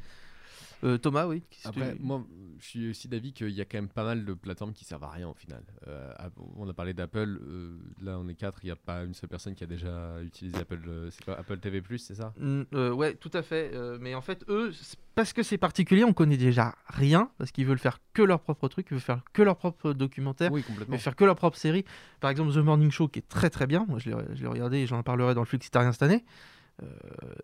Euh, 0.83 0.97
Thomas, 0.97 1.27
oui 1.27 1.43
Après, 1.63 1.95
moi, 1.99 2.25
je 2.59 2.65
suis 2.65 2.89
aussi 2.89 3.07
d'avis 3.07 3.31
qu'il 3.33 3.49
y 3.51 3.61
a 3.61 3.65
quand 3.65 3.77
même 3.77 3.87
pas 3.87 4.03
mal 4.03 4.25
de 4.25 4.33
plateformes 4.33 4.73
qui 4.73 4.83
servent 4.83 5.03
à 5.03 5.09
rien 5.09 5.29
au 5.29 5.33
final. 5.33 5.63
Euh, 5.87 6.11
on 6.57 6.67
a 6.67 6.73
parlé 6.73 6.93
d'Apple, 6.93 7.39
euh, 7.41 7.77
là 8.01 8.19
on 8.19 8.27
est 8.27 8.35
quatre, 8.35 8.59
il 8.63 8.67
n'y 8.67 8.71
a 8.71 8.75
pas 8.75 9.03
une 9.03 9.13
seule 9.13 9.29
personne 9.29 9.55
qui 9.55 9.63
a 9.63 9.67
déjà 9.67 10.21
utilisé 10.21 10.57
Apple, 10.57 11.07
c'est 11.11 11.23
quoi, 11.23 11.39
Apple 11.39 11.57
TV+, 11.59 11.81
c'est 11.97 12.15
ça? 12.15 12.33
Mm, 12.37 12.63
ouais, 12.93 13.15
tout 13.15 13.31
à 13.33 13.41
fait. 13.41 13.71
mais 13.99 14.13
en 14.13 14.21
fait, 14.21 14.43
eux, 14.49 14.71
parce 15.15 15.31
que 15.31 15.43
c'est 15.43 15.57
particulier, 15.57 16.03
on 16.03 16.13
connaît 16.13 16.37
déjà 16.37 16.75
rien, 16.87 17.29
parce 17.37 17.51
qu'ils 17.51 17.65
veulent 17.65 17.79
faire 17.79 17.99
que 18.13 18.21
leur 18.21 18.41
propre 18.41 18.67
truc, 18.67 18.87
ils 18.89 18.95
veulent 18.95 19.01
faire 19.01 19.21
que 19.31 19.41
leur 19.41 19.55
propre 19.55 19.93
documentaire, 19.93 20.51
Oui, 20.51 20.63
ils 20.67 20.75
veulent 20.75 20.97
faire 20.97 21.15
que 21.15 21.23
leur 21.25 21.35
propre 21.35 21.57
série. 21.57 21.85
Par 22.19 22.29
exemple, 22.29 22.53
The 22.53 22.57
Morning 22.57 22.91
Show, 22.91 23.07
qui 23.07 23.19
est 23.19 23.27
très 23.29 23.49
très 23.49 23.67
bien. 23.67 23.85
Moi, 23.87 23.99
je 23.99 24.09
l'ai 24.09 24.47
regardé 24.47 24.79
et 24.79 24.87
j'en 24.87 25.01
parlerai 25.03 25.33
dans 25.33 25.41
le 25.41 25.47
Flixitarien 25.47 25.91
cette 25.91 26.03
année. 26.03 26.25
Euh, 26.81 26.87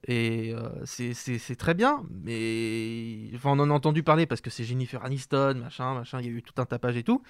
et 0.07 0.53
euh, 0.55 0.69
c'est- 0.85 1.55
très 1.55 1.73
bien, 1.75 2.03
mais 2.09 3.29
enfin, 3.35 3.51
on 3.51 3.59
en 3.59 3.69
a 3.69 3.73
entendu 3.73 4.01
parler 4.03 4.25
parce 4.25 4.41
que 4.41 4.49
c'est 4.49 4.63
Jennifer 4.63 5.03
Aniston, 5.05 5.55
machin, 5.55 5.93
machin, 5.93 6.19
il 6.19 6.25
y 6.25 6.29
a 6.29 6.31
eu 6.31 6.41
tout 6.41 6.59
un 6.59 6.65
tapage 6.65 6.97
et 6.97 7.03
tout. 7.03 7.21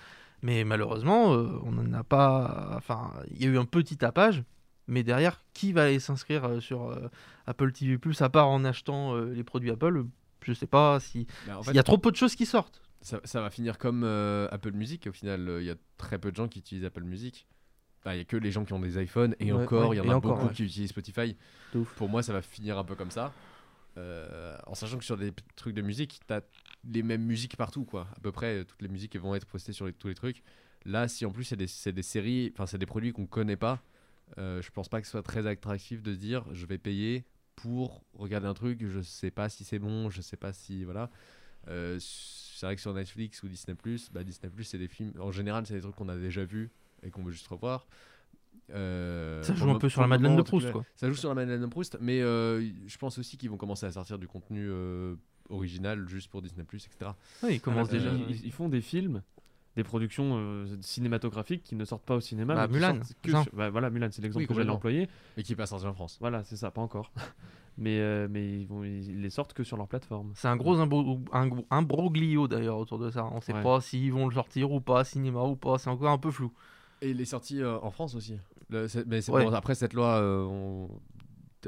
Mais 0.42 0.64
malheureusement, 0.64 1.34
euh, 1.34 1.60
on 1.64 1.72
n'en 1.74 1.92
a 1.94 2.04
pas. 2.04 2.74
Enfin, 2.78 3.12
il 3.32 3.44
y 3.44 3.46
a 3.46 3.50
eu 3.50 3.58
un 3.58 3.66
petit 3.66 3.98
tapage, 3.98 4.44
mais 4.88 5.04
derrière, 5.04 5.44
qui 5.54 5.74
va 5.74 5.84
aller 5.84 6.00
s'inscrire 6.00 6.62
sur 6.62 6.98
Apple 7.46 7.72
TV 7.74 7.98
Plus 7.98 8.22
à 8.22 8.30
part 8.30 8.48
en 8.48 8.64
achetant 8.64 9.16
les 9.18 9.44
produits 9.44 9.72
Apple? 9.72 10.06
Je 10.44 10.54
sais 10.54 10.68
pas 10.68 11.00
si. 11.02 11.28
Bah, 11.46 11.58
en 11.58 11.62
Il 11.62 11.66
fait, 11.66 11.74
y 11.74 11.80
a 11.80 11.84
trop 11.84 11.98
peu 11.98 12.12
de 12.12 12.16
choses 12.16 12.36
qui 12.36 12.46
sortent. 12.46 12.82
ça, 13.02 13.20
ça 13.26 13.42
va 13.42 13.50
finir 13.50 13.78
comme 13.78 14.06
Apple 14.52 14.72
Music, 14.72 15.06
au 15.08 15.12
final, 15.12 15.58
il 15.60 15.66
y 15.66 15.70
a 15.70 15.76
très 15.98 16.18
peu 16.18 16.32
de 16.32 16.38
gens 16.38 16.48
qui 16.48 16.60
utilisent 16.60 16.86
Apple 16.86 17.04
Music. 17.04 17.46
Bah, 18.06 18.16
Il 18.16 18.20
y 18.20 18.22
a 18.22 18.26
que 18.26 18.38
les 18.38 18.52
gens 18.52 18.66
qui 18.66 18.74
ont 18.74 18.80
des 18.80 19.02
iPhones, 19.02 19.36
et 19.40 19.52
Ouais, 19.52 19.64
encore, 19.64 19.94
il 19.94 19.98
ouais, 19.98 19.98
y 19.98 20.00
en 20.08 20.10
a 20.10 20.16
encore, 20.16 20.36
beaucoup 20.36 20.48
ouais. 20.48 20.54
qui 20.54 20.64
utilisent 20.64 20.90
Spotify. 20.90 21.36
Pour 21.96 22.10
moi, 22.10 22.24
ça 22.24 22.34
va 22.34 22.42
finir 22.42 22.78
un 22.78 22.84
peu 22.84 22.96
comme 22.96 23.12
ça. 23.12 23.34
Euh, 23.98 24.58
en 24.68 24.76
sachant 24.76 24.98
que 24.98 25.04
sur 25.04 25.18
des 25.18 25.34
trucs 25.56 25.76
de 25.76 25.82
musique, 25.82 26.20
tu 26.26 26.34
as 26.34 26.42
les 26.90 27.04
mêmes 27.04 27.24
musiques 27.24 27.58
partout, 27.58 27.84
quoi. 27.84 28.08
À 28.16 28.20
peu 28.22 28.32
près, 28.32 28.60
euh, 28.60 28.64
toutes 28.64 28.82
les 28.82 28.88
musiques 28.88 29.18
vont 29.18 29.36
être 29.36 29.46
postées 29.46 29.74
sur 29.74 29.86
les- 29.86 29.94
tous 29.94 30.08
les 30.08 30.16
trucs. 30.16 30.44
Là, 30.86 31.08
si 31.08 31.26
en 31.26 31.32
plus 31.32 31.44
c'est 31.44 31.58
des, 31.58 31.68
des 31.92 32.02
séries, 32.04 32.52
enfin 32.54 32.66
c'est 32.66 32.78
des 32.78 32.86
produits 32.86 33.12
qu'on 33.12 33.26
connaît 33.26 33.58
pas, 33.58 33.82
euh, 34.38 34.62
je 34.62 34.70
pense 34.72 34.88
pas 34.88 35.02
que 35.02 35.08
ce 35.08 35.12
soit 35.12 35.24
très 35.24 35.46
attractif 35.48 36.02
de 36.02 36.14
se 36.14 36.20
dire 36.20 36.46
je 36.54 36.66
vais 36.66 36.78
payer 36.78 37.26
pour 37.56 38.06
regarder 38.14 38.48
un 38.48 38.54
truc, 38.54 38.86
je 38.86 39.02
sais 39.02 39.32
pas 39.32 39.50
si 39.50 39.66
c'est 39.66 39.80
bon, 39.80 40.10
je 40.10 40.22
sais 40.22 40.38
pas 40.38 40.54
si. 40.54 40.86
Voilà. 40.86 41.10
Euh, 41.68 41.98
c'est 42.00 42.66
vrai 42.66 42.76
que 42.76 42.82
sur 42.82 42.94
Netflix 42.94 43.44
ou 43.44 43.50
Disney, 43.50 43.76
bah, 44.14 44.24
Disney, 44.24 44.52
c'est 44.64 44.78
des 44.78 44.88
films. 44.88 45.12
En 45.20 45.32
général, 45.32 45.66
c'est 45.66 45.74
des 45.74 45.82
trucs 45.82 45.96
qu'on 45.96 46.08
a 46.10 46.16
déjà 46.18 46.46
vus 46.46 46.72
et 47.04 47.10
qu'on 47.12 47.24
veut 47.24 47.32
juste 47.32 47.48
revoir. 47.48 47.86
Euh, 48.72 49.42
Ça 49.42 49.56
joue 49.56 49.70
un 49.70 49.80
peu 49.80 49.90
sur 49.90 50.02
la 50.02 50.08
le 50.08 50.10
Madeleine 50.10 50.32
moment, 50.34 50.44
de 50.44 50.48
Proust, 50.48 50.72
quoi. 50.72 50.84
Ça 50.96 51.08
joue 51.10 51.16
sur 51.16 51.30
la 51.30 51.36
Madeleine 51.36 51.62
de 51.62 51.66
Proust, 51.68 51.98
mais 52.02 52.22
euh, 52.22 52.62
je 52.88 52.98
pense 52.98 53.18
aussi 53.18 53.38
qu'ils 53.38 53.50
vont 53.50 53.58
commencer 53.58 53.86
à 53.86 53.92
sortir 53.92 54.20
du 54.20 54.28
contenu 54.28 54.68
euh, 54.70 55.16
original 55.50 56.08
juste 56.08 56.30
pour 56.30 56.42
Disney, 56.42 56.64
etc. 56.72 57.12
Ouais, 57.44 57.56
ils 57.56 57.62
commencent 57.62 57.90
Euh, 57.90 57.94
déjà. 57.98 58.12
ils, 58.14 58.46
ils 58.46 58.52
font 58.52 58.70
des 58.70 58.82
films, 58.82 59.24
des 59.76 59.84
productions 59.84 60.36
euh, 60.38 60.68
cinématographiques 60.82 61.64
qui 61.64 61.76
ne 61.76 61.84
sortent 61.86 62.06
pas 62.06 62.16
au 62.16 62.20
cinéma. 62.22 62.54
Bah, 62.54 62.68
mais 62.68 62.76
Mulan, 62.76 63.00
que 63.24 63.32
sur- 63.32 63.46
bah, 63.54 63.72
voilà, 63.72 63.90
Mulan, 63.90 64.10
c'est 64.12 64.22
l'exemple 64.22 64.44
Oui, 64.44 64.48
que 64.48 64.54
j'allais 64.54 64.70
employer. 64.70 65.10
Et 65.38 65.42
qui 65.44 65.56
pas 65.56 65.66
sorti 65.66 65.88
en 65.88 65.94
France. 65.94 66.18
Voilà, 66.22 66.44
c'est 66.44 66.56
ça, 66.58 66.70
pas 66.70 66.82
encore. 66.82 67.12
mais 67.80 68.00
euh, 68.00 68.28
mais 68.30 68.60
ils, 68.62 68.68
vont, 68.68 68.84
ils 68.84 69.20
les 69.22 69.30
sortent 69.32 69.54
que 69.54 69.64
sur 69.64 69.78
leur 69.78 69.88
plateforme. 69.88 70.32
C'est 70.36 70.48
un 70.48 70.58
gros 70.58 70.78
imbro- 70.78 71.22
un 71.34 71.48
gros- 71.48 71.66
imbroglio 71.72 72.48
d'ailleurs 72.48 72.78
autour 72.78 73.00
de 73.00 73.10
ça. 73.10 73.26
On 73.26 73.42
sait 73.42 73.54
Ouais. 73.54 73.64
pas 73.64 73.82
s'ils 73.82 74.14
vont 74.14 74.28
le 74.28 74.34
sortir 74.36 74.72
ou 74.72 74.80
pas, 74.80 75.04
cinéma 75.04 75.42
ou 75.42 75.56
pas. 75.56 75.80
C'est 75.80 75.90
encore 75.90 76.12
un 76.12 76.20
peu 76.20 76.30
flou. 76.30 76.52
Et 77.02 77.12
il 77.12 77.22
est 77.22 77.26
sorti 77.26 77.62
euh, 77.62 77.78
en 77.82 77.92
France 77.92 78.16
aussi. 78.16 78.38
Le- 78.70 78.88
c'est- 78.88 79.06
mais 79.08 79.22
c'est 79.22 79.32
Ouais. 79.32 79.46
bon, 79.46 79.54
après 79.54 79.76
cette 79.76 79.94
loi, 79.94 80.16
euh, 80.20 80.44
on- 80.44 80.90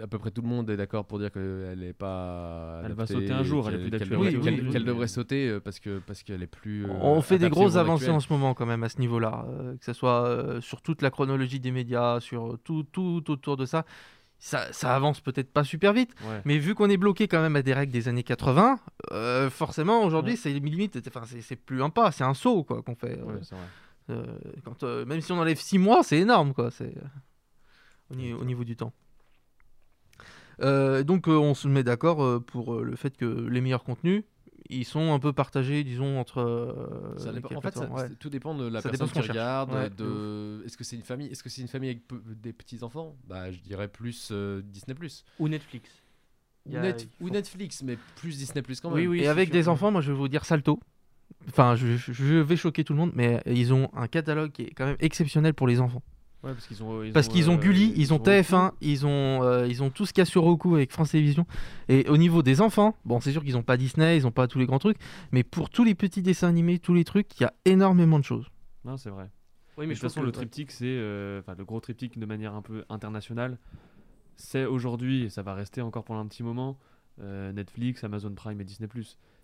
à 0.01 0.07
peu 0.07 0.17
près 0.17 0.31
tout 0.31 0.41
le 0.41 0.47
monde 0.47 0.69
est 0.69 0.77
d'accord 0.77 1.03
pour 1.05 1.19
dire 1.19 1.31
qu'elle 1.31 1.79
n'est 1.79 1.91
pas. 1.93 2.81
Elle 2.85 2.93
va 2.93 3.05
sauter 3.05 3.31
un 3.31 3.43
jour, 3.43 3.67
elle 3.67 3.75
est 3.75 3.77
plus 3.89 3.91
qu'elle 3.99 4.13
aujourd'hui. 4.17 4.69
qu'elle 4.71 4.85
devrait 4.85 5.07
sauter 5.09 5.49
euh, 5.49 5.59
parce 5.59 5.79
que 5.79 5.99
parce 5.99 6.23
qu'elle 6.23 6.41
est 6.43 6.47
plus. 6.47 6.85
euh, 6.85 6.89
On 7.01 7.21
fait 7.21 7.37
des 7.37 7.49
grosses 7.49 7.75
avancées 7.75 8.09
en 8.09 8.19
ce 8.21 8.31
moment 8.31 8.53
quand 8.53 8.65
même 8.65 8.83
à 8.83 8.89
ce 8.89 8.99
niveau-là, 8.99 9.45
euh, 9.49 9.75
que 9.77 9.83
ce 9.85 9.93
soit 9.93 10.25
euh, 10.25 10.61
sur 10.61 10.81
toute 10.81 11.01
la 11.01 11.09
chronologie 11.09 11.59
des 11.59 11.71
médias, 11.71 12.19
sur 12.21 12.57
tout, 12.63 12.83
tout 12.83 13.23
autour 13.29 13.57
de 13.57 13.65
ça. 13.65 13.85
Ça, 14.43 14.71
ça 14.73 14.95
avance 14.95 15.19
peut-être 15.21 15.51
pas 15.53 15.63
super 15.63 15.93
vite, 15.93 16.15
Ouais. 16.27 16.41
mais 16.45 16.57
vu 16.57 16.73
qu'on 16.73 16.89
est 16.89 16.97
bloqué 16.97 17.27
quand 17.27 17.41
même 17.41 17.55
à 17.57 17.61
des 17.61 17.73
règles 17.73 17.91
des 17.93 18.07
années 18.07 18.23
80, 18.23 18.79
euh, 19.11 19.49
forcément 19.51 20.03
aujourd'hui 20.03 20.31
Ouais. 20.33 20.37
c'est 20.41 20.51
limite, 20.53 20.97
enfin 21.07 21.21
c'est 21.27 21.41
c'est 21.41 21.55
plus 21.55 21.83
un 21.83 21.91
pas, 21.91 22.11
c'est 22.11 22.23
un 22.23 22.33
saut 22.33 22.63
quoi 22.63 22.81
qu'on 22.81 22.95
fait. 22.95 23.21
Ouais, 23.21 23.35
c'est 23.43 23.53
vrai. 23.55 23.63
euh, 23.63 23.67
quand, 24.63 24.83
euh, 24.83 25.05
même 25.05 25.21
si 25.21 25.31
on 25.31 25.37
enlève 25.39 25.59
6 25.59 25.77
mois, 25.77 26.03
c'est 26.03 26.17
énorme 26.19 26.53
quoi. 26.53 26.71
C'est 26.71 26.95
euh, 26.97 27.01
au, 28.11 28.15
ni- 28.15 28.33
au 28.33 28.43
niveau 28.45 28.63
du 28.63 28.75
temps. 28.75 28.93
Euh, 30.61 31.03
donc 31.03 31.27
euh, 31.27 31.31
on 31.37 31.53
se 31.55 31.67
met 31.67 31.83
d'accord 31.83 32.23
euh, 32.23 32.39
pour 32.39 32.75
euh, 32.75 32.83
le 32.83 32.95
fait 32.95 33.17
que 33.17 33.25
les 33.25 33.61
meilleurs 33.61 33.83
contenus, 33.83 34.23
ils 34.69 34.85
sont 34.85 35.11
un 35.13 35.19
peu 35.19 35.33
partagés, 35.33 35.83
disons 35.83 36.19
entre. 36.19 36.37
euh, 36.39 37.17
Ça 37.17 37.31
dépend- 37.33 37.55
en 37.55 37.61
fait, 37.61 37.73
ça- 37.73 37.89
ouais. 37.89 38.09
tout 38.19 38.29
dépend 38.29 38.53
de 38.53 38.67
la 38.67 38.81
Ça 38.81 38.89
personne 38.89 39.07
qui 39.07 39.13
qu'on 39.13 39.19
cherche. 39.21 39.29
regarde. 39.29 39.71
Ouais, 39.73 39.89
de... 39.89 40.61
Est-ce 40.65 40.77
que 40.77 40.83
c'est 40.83 40.95
une 40.95 41.01
famille 41.01 41.27
Est-ce 41.27 41.41
que 41.43 41.49
c'est 41.49 41.61
une 41.61 41.67
famille 41.67 41.89
avec 41.89 42.03
des 42.41 42.53
petits 42.53 42.83
enfants 42.83 43.15
Bah, 43.27 43.51
je 43.51 43.57
dirais 43.59 43.87
plus 43.87 44.29
euh, 44.31 44.61
Disney 44.63 44.95
Ou 45.39 45.47
Netflix. 45.47 45.89
ou, 46.69 46.75
a- 46.77 46.79
Net- 46.81 47.09
Netflix, 47.19 47.81
mais 47.81 47.97
plus 48.17 48.37
Disney 48.37 48.61
quand 48.81 48.89
même. 48.91 48.99
Oui, 48.99 49.07
oui. 49.07 49.21
Et 49.23 49.27
avec 49.27 49.47
sûr. 49.47 49.53
des 49.53 49.67
enfants, 49.67 49.89
moi 49.91 50.01
je 50.01 50.11
vais 50.11 50.17
vous 50.17 50.27
dire 50.27 50.45
salto. 50.45 50.79
Enfin, 51.49 51.75
je, 51.75 51.97
je- 51.97 52.13
je 52.13 52.35
vais 52.35 52.55
choquer 52.55 52.83
tout 52.83 52.93
le 52.93 52.99
monde, 52.99 53.11
mais 53.15 53.41
ils 53.45 53.73
ont 53.73 53.89
un 53.95 54.07
catalogue 54.07 54.51
qui 54.51 54.63
est 54.63 54.71
quand 54.71 54.85
même 54.85 54.97
exceptionnel 54.99 55.53
pour 55.53 55.67
les 55.67 55.79
enfants. 55.79 56.01
Ouais, 56.43 56.53
parce 56.53 56.65
qu'ils 56.65 56.81
ont, 56.81 57.03
ils 57.03 57.11
Parce 57.13 57.27
qu'ils 57.27 57.49
ont 57.51 57.55
euh, 57.55 57.57
Gulli, 57.57 57.93
ils 57.95 58.13
ont 58.13 58.17
Roku. 58.17 58.29
TF1, 58.31 58.71
ils 58.81 59.05
ont, 59.05 59.43
euh, 59.43 59.67
ils 59.67 59.83
ont 59.83 59.91
tout 59.91 60.07
ce 60.07 60.13
qu'il 60.13 60.21
y 60.21 60.23
a 60.23 60.25
sur 60.25 60.41
Roku 60.43 60.73
avec 60.75 60.91
France 60.91 61.11
Télévisions. 61.11 61.45
Et 61.87 62.07
au 62.09 62.17
niveau 62.17 62.41
des 62.41 62.61
enfants, 62.61 62.95
bon, 63.05 63.19
c'est 63.19 63.31
sûr 63.31 63.43
qu'ils 63.43 63.53
n'ont 63.53 63.61
pas 63.61 63.77
Disney, 63.77 64.17
ils 64.17 64.23
n'ont 64.23 64.31
pas 64.31 64.47
tous 64.47 64.57
les 64.57 64.65
grands 64.65 64.79
trucs, 64.79 64.97
mais 65.31 65.43
pour 65.43 65.69
tous 65.69 65.83
les 65.83 65.93
petits 65.93 66.23
dessins 66.23 66.47
animés, 66.47 66.79
tous 66.79 66.95
les 66.95 67.03
trucs, 67.03 67.39
il 67.39 67.43
y 67.43 67.45
a 67.45 67.53
énormément 67.65 68.17
de 68.17 68.23
choses. 68.23 68.47
Non, 68.85 68.97
c'est 68.97 69.11
vrai. 69.11 69.29
Oui, 69.77 69.85
Mais 69.85 69.87
mais 69.87 69.87
de 69.89 69.93
je 69.95 70.01
toute 70.01 70.09
façon, 70.09 70.21
que- 70.21 70.25
le 70.25 70.31
triptyque, 70.31 70.71
c'est. 70.71 70.85
euh, 70.87 71.39
Enfin, 71.41 71.53
le 71.57 71.63
gros 71.65 71.79
triptyque 71.79 72.17
de 72.17 72.25
manière 72.25 72.55
un 72.55 72.61
peu 72.63 72.85
internationale, 72.89 73.59
c'est 74.35 74.65
aujourd'hui, 74.65 75.23
et 75.25 75.29
ça 75.29 75.43
va 75.43 75.53
rester 75.53 75.81
encore 75.81 76.03
pendant 76.03 76.21
un 76.21 76.27
petit 76.27 76.41
moment, 76.43 76.77
euh, 77.19 77.51
Netflix, 77.51 78.03
Amazon 78.03 78.33
Prime 78.33 78.59
et 78.61 78.63
Disney. 78.63 78.89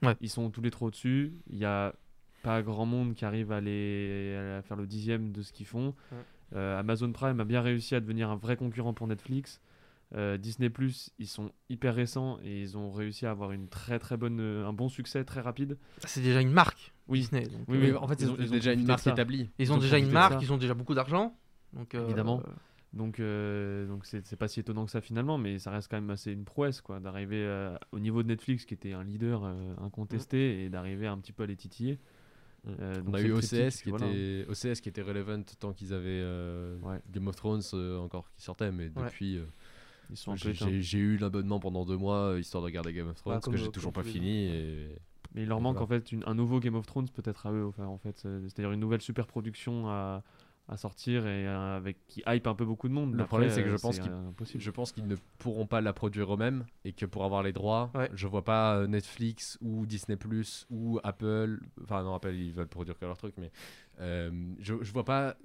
Ouais. 0.03 0.15
Ils 0.22 0.30
sont 0.30 0.49
tous 0.49 0.61
les 0.61 0.72
trois 0.72 0.88
au-dessus. 0.88 1.34
Il 1.49 1.57
n'y 1.57 1.65
a 1.65 1.93
pas 2.43 2.61
grand 2.61 2.86
monde 2.86 3.13
qui 3.15 3.26
arrive 3.26 3.51
à, 3.51 3.59
les, 3.61 4.36
à 4.57 4.61
faire 4.61 4.78
le 4.78 4.88
dixième 4.88 5.32
de 5.32 5.41
ce 5.41 5.51
qu'ils 5.51 5.65
font. 5.65 5.93
Ouais. 6.11 6.18
Euh, 6.55 6.80
Amazon 6.80 7.11
Prime 7.11 7.39
a 7.39 7.45
bien 7.45 7.61
réussi 7.61 7.93
à 7.95 7.99
devenir 7.99 8.30
un 8.30 8.36
vrai 8.38 8.55
concurrent 8.55 8.93
pour 8.93 9.07
Netflix. 9.07 9.59
Euh, 10.15 10.38
Disney 10.38 10.72
ils 11.20 11.28
sont 11.28 11.51
hyper 11.70 11.93
récents 11.93 12.39
et 12.41 12.61
ils 12.61 12.78
ont 12.78 12.89
réussi 12.91 13.26
à 13.26 13.32
avoir 13.32 13.51
une 13.51 13.68
très 13.68 13.99
très 13.99 14.15
bonne, 14.15 14.39
un 14.39 14.72
bon 14.72 14.88
succès 14.88 15.26
très 15.26 15.41
rapide. 15.41 15.78
C'est 16.05 16.22
déjà 16.22 16.39
une 16.39 16.51
marque, 16.51 16.93
Oui. 17.09 17.20
Disney. 17.20 17.41
donc, 17.43 17.63
Oui, 17.68 17.78
oui, 17.78 17.88
Mais 17.91 17.93
en 17.97 18.07
fait, 18.07 18.22
Ils 18.22 18.30
ont- 18.30 18.36
c'est 18.38 18.43
ils 18.43 18.47
ont 18.49 18.51
déjà 18.53 18.72
une 18.72 18.86
marque 18.86 19.05
établie. 19.07 19.49
ils 19.59 19.72
ont 19.74 19.76
ont 19.76 19.80
déjà 19.80 19.97
une 19.97 20.09
marque, 20.11 20.41
ils 20.41 20.53
ont 20.53 20.57
déjà 20.57 20.74
beaucoup 20.74 20.93
d'argent. 20.93 21.36
Donc, 21.74 21.93
euh, 21.95 22.05
Évidemment. 22.05 22.41
Donc, 22.93 23.19
euh, 23.19 23.85
donc 23.88 24.05
c'est 24.05 24.35
pas 24.38 24.47
si 24.47 24.61
étonnant 24.61 24.85
que 24.85 24.91
ça 24.91 25.01
finalement, 25.01 25.38
mais 25.38 25.59
ça 25.59 25.71
reste 25.71 25.89
quand 25.91 25.97
même 25.97 26.09
assez 26.09 26.31
une 26.31 26.45
prouesse 26.45 26.79
quoi, 26.81 26.99
d'arriver 26.99 27.43
euh, 27.45 27.75
au 27.91 27.99
niveau 27.99 28.23
de 28.23 28.29
Netflix 28.29 28.65
qui 28.65 28.73
était 28.73 28.93
un 28.93 29.03
leader 29.03 29.43
euh, 29.43 29.73
incontesté 29.81 30.63
et 30.63 30.69
d'arriver 30.69 31.05
un 31.05 31.17
petit 31.17 31.33
peu 31.33 31.43
à 31.43 31.45
les 31.47 31.57
titiller. 31.57 31.99
Mm. 32.63 32.69
Euh, 32.79 32.93
On 33.01 33.03
donc 33.11 33.15
a 33.15 33.21
eu 33.21 33.31
OCS 33.33 33.81
qui, 33.83 33.89
voilà. 33.89 34.07
était, 34.07 34.45
OCS 34.49 34.79
qui 34.81 34.89
était 34.89 35.01
relevant 35.01 35.43
tant 35.59 35.73
qu'ils 35.73 35.93
avaient 35.93 36.05
euh, 36.23 36.77
Ouais. 36.79 36.99
Game 37.11 37.27
of 37.27 37.35
Thrones 37.35 37.61
euh, 37.73 37.99
encore 37.99 38.31
qui 38.31 38.41
sortait, 38.41 38.71
mais 38.71 38.85
Ouais. 38.95 39.03
depuis, 39.05 39.38
euh, 39.38 39.45
j'ai 40.79 40.97
eu 40.97 41.17
l'abonnement 41.17 41.59
pendant 41.59 41.85
deux 41.85 41.97
mois 41.97 42.35
histoire 42.39 42.61
de 42.63 42.67
regarder 42.67 42.93
Game 42.93 43.09
of 43.09 43.15
Thrones, 43.15 43.39
Bah, 43.45 43.51
que 43.51 43.57
j'ai 43.57 43.69
toujours 43.69 43.93
pas 43.93 44.03
fini. 44.03 44.45
Et... 44.45 44.88
Mais 45.35 45.43
il 45.43 45.49
leur 45.49 45.59
manque 45.59 45.77
voilà. 45.77 45.83
en 45.85 45.88
fait 45.99 46.11
une- 46.13 46.23
un 46.25 46.33
nouveau 46.33 46.59
Game 46.61 46.75
of 46.75 46.85
Thrones 46.85 47.09
peut-être 47.09 47.45
à 47.45 47.51
eux, 47.51 47.65
enfin, 47.65 47.85
en 47.85 47.97
fait, 47.97 48.17
c'est- 48.17 48.41
c'est-à-dire 48.43 48.71
une 48.71 48.79
nouvelle 48.79 49.01
super 49.01 49.27
production 49.27 49.89
à, 49.89 50.23
à 50.70 50.76
sortir 50.78 51.26
et 51.26 51.47
euh, 51.47 51.78
avec 51.78 52.05
qui 52.07 52.22
hype 52.28 52.45
un 52.47 52.53
peu 52.55 52.65
beaucoup 52.65 52.89
de 52.89 52.93
monde. 52.93 53.15
Le 53.15 53.26
problème, 53.26 53.49
c'est 53.49 53.63
que 53.63 53.70
je 53.70 53.76
euh, 53.76 53.78
pense 53.82 53.99
qu'ils- 53.99 54.11
euh. 54.11 54.32
Je 54.59 54.72
pense 54.72 54.91
qu'ils 54.91 55.07
ne 55.07 55.15
pourront 55.38 55.65
pas 55.65 55.80
la 55.80 55.93
produire 55.93 56.34
eux-mêmes 56.34 56.65
et 56.84 56.91
que 56.93 57.05
pour 57.05 57.24
avoir 57.24 57.41
les 57.43 57.53
droits, 57.53 57.89
Ouais. 57.95 58.09
je 58.13 58.28
vois 58.28 58.43
pas 58.43 58.86
Netflix 58.88 59.57
ou 59.61 59.86
Disney 59.86 60.18
Plus 60.18 60.68
ou 60.70 60.99
Apple. 61.03 61.59
Enfin, 61.84 62.03
non, 62.03 62.13
Apple 62.15 62.34
ils 62.36 62.51
veulent 62.51 62.68
produire 62.68 62.99
que 62.99 63.05
leur 63.05 63.18
truc, 63.18 63.34
mais 63.38 63.51
euh, 63.99 64.30
je, 64.59 64.76
je 64.82 64.91
vois 64.91 65.05
pas 65.05 65.38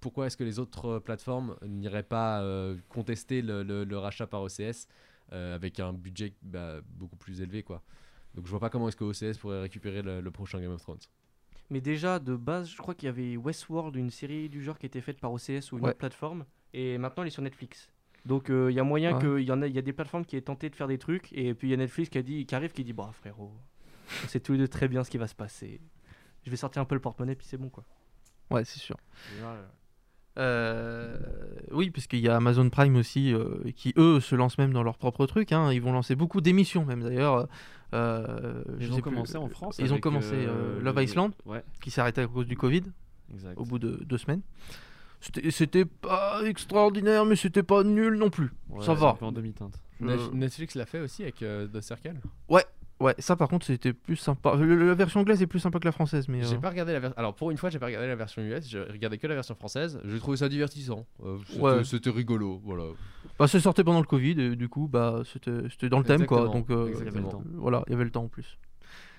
pourquoi 0.00 0.26
est-ce 0.26 0.36
que 0.36 0.44
les 0.44 0.58
autres 0.58 0.98
plateformes 1.00 1.56
n'iraient 1.66 2.02
pas 2.02 2.40
euh, 2.42 2.76
contester 2.88 3.42
le, 3.42 3.62
le- 3.62 3.84
le 3.84 3.98
rachat 3.98 4.26
par 4.26 4.42
OCS 4.42 4.86
euh, 5.32 5.54
avec 5.56 5.80
un 5.80 5.92
budget 5.92 6.34
bah, 6.42 6.76
beaucoup 6.86 7.16
plus 7.16 7.40
élevé, 7.40 7.62
quoi. 7.62 7.82
Donc 8.34 8.46
je 8.46 8.50
vois 8.50 8.60
pas 8.60 8.70
comment 8.70 8.88
est-ce 8.88 8.96
que 8.96 9.04
OCS 9.04 9.38
pourrait 9.38 9.60
récupérer 9.62 10.02
le, 10.02 10.20
le 10.20 10.30
prochain 10.30 10.60
Game 10.60 10.70
of 10.72 10.80
Thrones. 10.82 10.98
Mais 11.70 11.80
déjà, 11.80 12.18
de 12.18 12.36
base, 12.36 12.68
je 12.70 12.76
crois 12.78 12.94
qu'il 12.94 13.06
y 13.06 13.10
avait 13.10 13.36
Westworld, 13.36 13.96
une 13.96 14.10
série 14.10 14.48
du 14.48 14.62
genre 14.62 14.78
qui 14.78 14.86
était 14.86 15.00
faite 15.00 15.18
par 15.18 15.32
OCS 15.32 15.72
ou 15.72 15.78
une 15.78 15.84
Ouais. 15.84 15.90
autre 15.90 15.98
plateforme. 15.98 16.44
Et 16.72 16.96
maintenant, 16.98 17.22
elle 17.22 17.28
est 17.28 17.30
sur 17.32 17.42
Netflix. 17.42 17.90
Donc, 18.24 18.50
euh, 18.50 18.70
il 18.70 18.74
y 18.74 18.80
a 18.80 18.84
moyen 18.84 19.14
Ouais. 19.14 19.20
qu'il 19.38 19.46
y 19.46 19.52
en 19.52 19.62
a, 19.62 19.66
il 19.66 19.74
y 19.74 19.78
a 19.78 19.82
des 19.82 19.92
plateformes 19.92 20.24
qui 20.24 20.36
aient 20.36 20.40
tenté 20.42 20.68
de 20.70 20.76
faire 20.76 20.88
des 20.88 20.98
trucs. 20.98 21.32
Et 21.32 21.54
puis, 21.54 21.68
il 21.68 21.70
y 21.70 21.74
a 21.74 21.76
Netflix 21.76 22.08
qui, 22.10 22.18
a 22.18 22.22
dit, 22.22 22.44
qui 22.46 22.54
arrive, 22.54 22.72
qui 22.72 22.84
dit 22.84 22.92
Bah, 22.92 23.10
frérot, 23.12 23.52
on 24.24 24.28
sait 24.28 24.40
tous 24.40 24.52
les 24.52 24.58
deux 24.58 24.68
très 24.68 24.88
bien 24.88 25.02
ce 25.04 25.10
qui 25.10 25.18
va 25.18 25.26
se 25.26 25.34
passer. 25.34 25.80
Je 26.44 26.50
vais 26.50 26.56
sortir 26.56 26.80
un 26.82 26.84
peu 26.84 26.94
le 26.94 27.00
porte-monnaie, 27.00 27.34
puis 27.34 27.46
c'est 27.46 27.56
bon, 27.56 27.68
quoi. 27.68 27.84
Ouais, 28.50 28.64
c'est 28.64 28.78
sûr. 28.78 28.96
Et 29.36 29.40
là, 29.40 29.56
euh, 30.38 31.16
oui, 31.70 31.90
puisqu'il 31.90 32.20
y 32.20 32.28
a 32.28 32.36
Amazon 32.36 32.68
Prime 32.70 32.96
aussi, 32.96 33.32
euh, 33.32 33.70
qui 33.76 33.92
eux 33.96 34.20
se 34.20 34.34
lancent 34.34 34.58
même 34.58 34.72
dans 34.72 34.82
leur 34.82 34.98
propre 34.98 35.26
truc. 35.26 35.52
hein. 35.52 35.72
Ils 35.72 35.80
vont 35.82 35.92
lancer 35.92 36.14
beaucoup 36.14 36.40
d'émissions, 36.40 36.84
même 36.84 37.02
d'ailleurs. 37.02 37.48
Euh, 37.94 38.62
Ils 38.80 38.90
ont 38.90 38.94
plus. 38.94 39.02
commencé 39.02 39.36
en 39.36 39.48
France. 39.48 39.76
Ils 39.78 39.92
ont 39.94 40.00
commencé 40.00 40.34
euh, 40.34 40.48
euh, 40.78 40.82
Love 40.82 40.96
le- 40.96 41.02
Island, 41.04 41.32
Ouais, 41.44 41.62
qui 41.80 41.90
s'est 41.90 42.00
arrêté 42.00 42.20
à 42.20 42.26
cause 42.26 42.46
du 42.46 42.56
Covid, 42.56 42.82
exact. 43.32 43.56
au 43.58 43.64
bout 43.64 43.78
de 43.78 44.02
deux 44.04 44.18
semaines. 44.18 44.42
C'était- 45.50 45.84
pas 45.86 46.42
extraordinaire, 46.44 47.24
mais 47.24 47.36
c'était 47.36 47.62
pas 47.62 47.82
nul 47.84 48.14
non 48.16 48.28
plus. 48.30 48.50
Ouais, 48.68 48.84
ça 48.84 48.92
va. 48.94 49.16
En 49.20 49.32
demi-teinte. 49.32 49.80
Euh, 50.02 50.18
Netflix 50.34 50.74
l'a 50.74 50.84
fait 50.84 51.00
aussi 51.00 51.22
avec 51.22 51.42
euh, 51.42 51.66
The 51.68 51.80
Circle 51.80 52.16
Ouais, 52.50 52.64
ça 53.18 53.36
par 53.36 53.48
contre, 53.48 53.66
c'était 53.66 53.92
plus 53.92 54.16
sympa. 54.16 54.54
Le- 54.56 54.88
La 54.88 54.94
version 54.94 55.20
anglaise 55.20 55.42
est 55.42 55.46
plus 55.46 55.58
sympa 55.60 55.78
que 55.78 55.84
la 55.84 55.92
française, 55.92 56.28
mais. 56.28 56.42
J'ai 56.42 56.56
euh, 56.56 56.58
pas 56.58 56.70
regardé 56.70 56.92
la 56.92 57.00
version. 57.00 57.18
Alors 57.18 57.34
pour 57.34 57.50
une 57.50 57.56
fois, 57.58 57.68
j'ai 57.70 57.78
pas 57.78 57.86
regardé 57.86 58.06
la 58.08 58.16
version 58.16 58.42
US. 58.42 58.66
J'ai 58.68 58.80
regardé 58.82 59.18
que 59.18 59.26
la 59.26 59.34
version 59.34 59.54
française. 59.54 60.00
J'ai 60.04 60.18
trouvé 60.18 60.36
ça 60.38 60.48
divertissant. 60.48 61.06
Euh, 61.24 61.36
c'était- 61.46 61.60
Ouais. 61.60 61.84
C'était 61.84 62.10
rigolo. 62.10 62.60
Voilà. 62.64 62.84
Bah, 63.38 63.46
c'est 63.48 63.60
sorti 63.60 63.84
pendant 63.84 64.00
le 64.00 64.06
Covid, 64.06 64.40
et 64.40 64.56
du 64.56 64.68
coup, 64.68 64.88
bah, 64.88 65.22
c'était 65.30 65.68
c'était 65.70 65.88
dans 65.90 65.98
le 65.98 66.04
thème, 66.04 66.24
quoi. 66.26 66.46
Donc, 66.46 66.70
euh, 66.70 66.86
Il 66.88 66.92
y 66.92 66.96
avait 66.96 67.04
le 67.04 67.08
exactement. 67.08 67.28
temps. 67.30 67.42
voilà, 67.54 67.82
il 67.86 67.90
y 67.90 67.94
avait 67.94 68.04
le 68.04 68.10
temps 68.10 68.24
en 68.24 68.28
plus. 68.28 68.56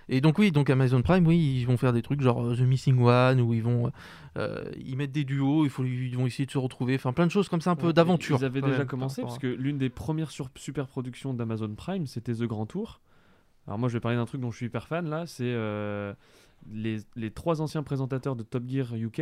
Et 0.09 0.21
donc, 0.21 0.39
oui, 0.39 0.51
donc 0.53 0.69
Amazon 0.69 1.01
Prime, 1.01 1.27
oui, 1.27 1.37
ils 1.59 1.65
vont 1.65 1.75
faire 1.75 1.91
des 1.91 2.01
trucs 2.01 2.21
genre 2.21 2.41
euh, 2.41 2.55
The 2.55 2.61
Missing 2.61 2.97
One, 3.01 3.41
où 3.41 3.53
ils 3.53 3.61
vont 3.61 3.91
euh, 4.37 4.63
ils 4.77 4.95
mettent 4.95 5.11
des 5.11 5.25
duos, 5.25 5.65
il 5.65 5.69
faut, 5.69 5.83
ils 5.83 6.15
vont 6.15 6.25
essayer 6.25 6.45
de 6.45 6.51
se 6.51 6.57
retrouver, 6.57 6.95
enfin 6.95 7.11
plein 7.11 7.25
de 7.25 7.31
choses 7.31 7.49
comme 7.49 7.59
ça, 7.59 7.71
un 7.71 7.75
peu 7.75 7.87
Ouais, 7.87 7.93
d'aventure. 7.93 8.37
Ils 8.39 8.45
avaient 8.45 8.61
déjà 8.61 8.77
même, 8.79 8.87
commencé 8.87 9.21
parce 9.21 9.37
que 9.37 9.47
l'une 9.47 9.77
des 9.77 9.89
premières 9.89 10.31
sur- 10.31 10.49
super 10.55 10.87
productions 10.87 11.33
d'Amazon 11.33 11.75
Prime, 11.75 12.07
c'était 12.07 12.33
The 12.33 12.43
Grand 12.43 12.65
Tour. 12.65 13.01
Alors 13.67 13.77
moi, 13.77 13.89
je 13.89 13.93
vais 13.93 13.99
parler 13.99 14.17
d'un 14.17 14.25
truc 14.25 14.41
dont 14.41 14.49
je 14.51 14.57
suis 14.57 14.65
hyper 14.67 14.87
fan 14.87 15.09
là, 15.09 15.25
c'est 15.27 15.43
euh, 15.45 16.13
les, 16.71 16.97
les 17.15 17.31
trois 17.31 17.61
anciens 17.61 17.83
présentateurs 17.83 18.35
de 18.35 18.43
Top 18.43 18.63
Gear 18.67 18.95
UK. 18.95 19.21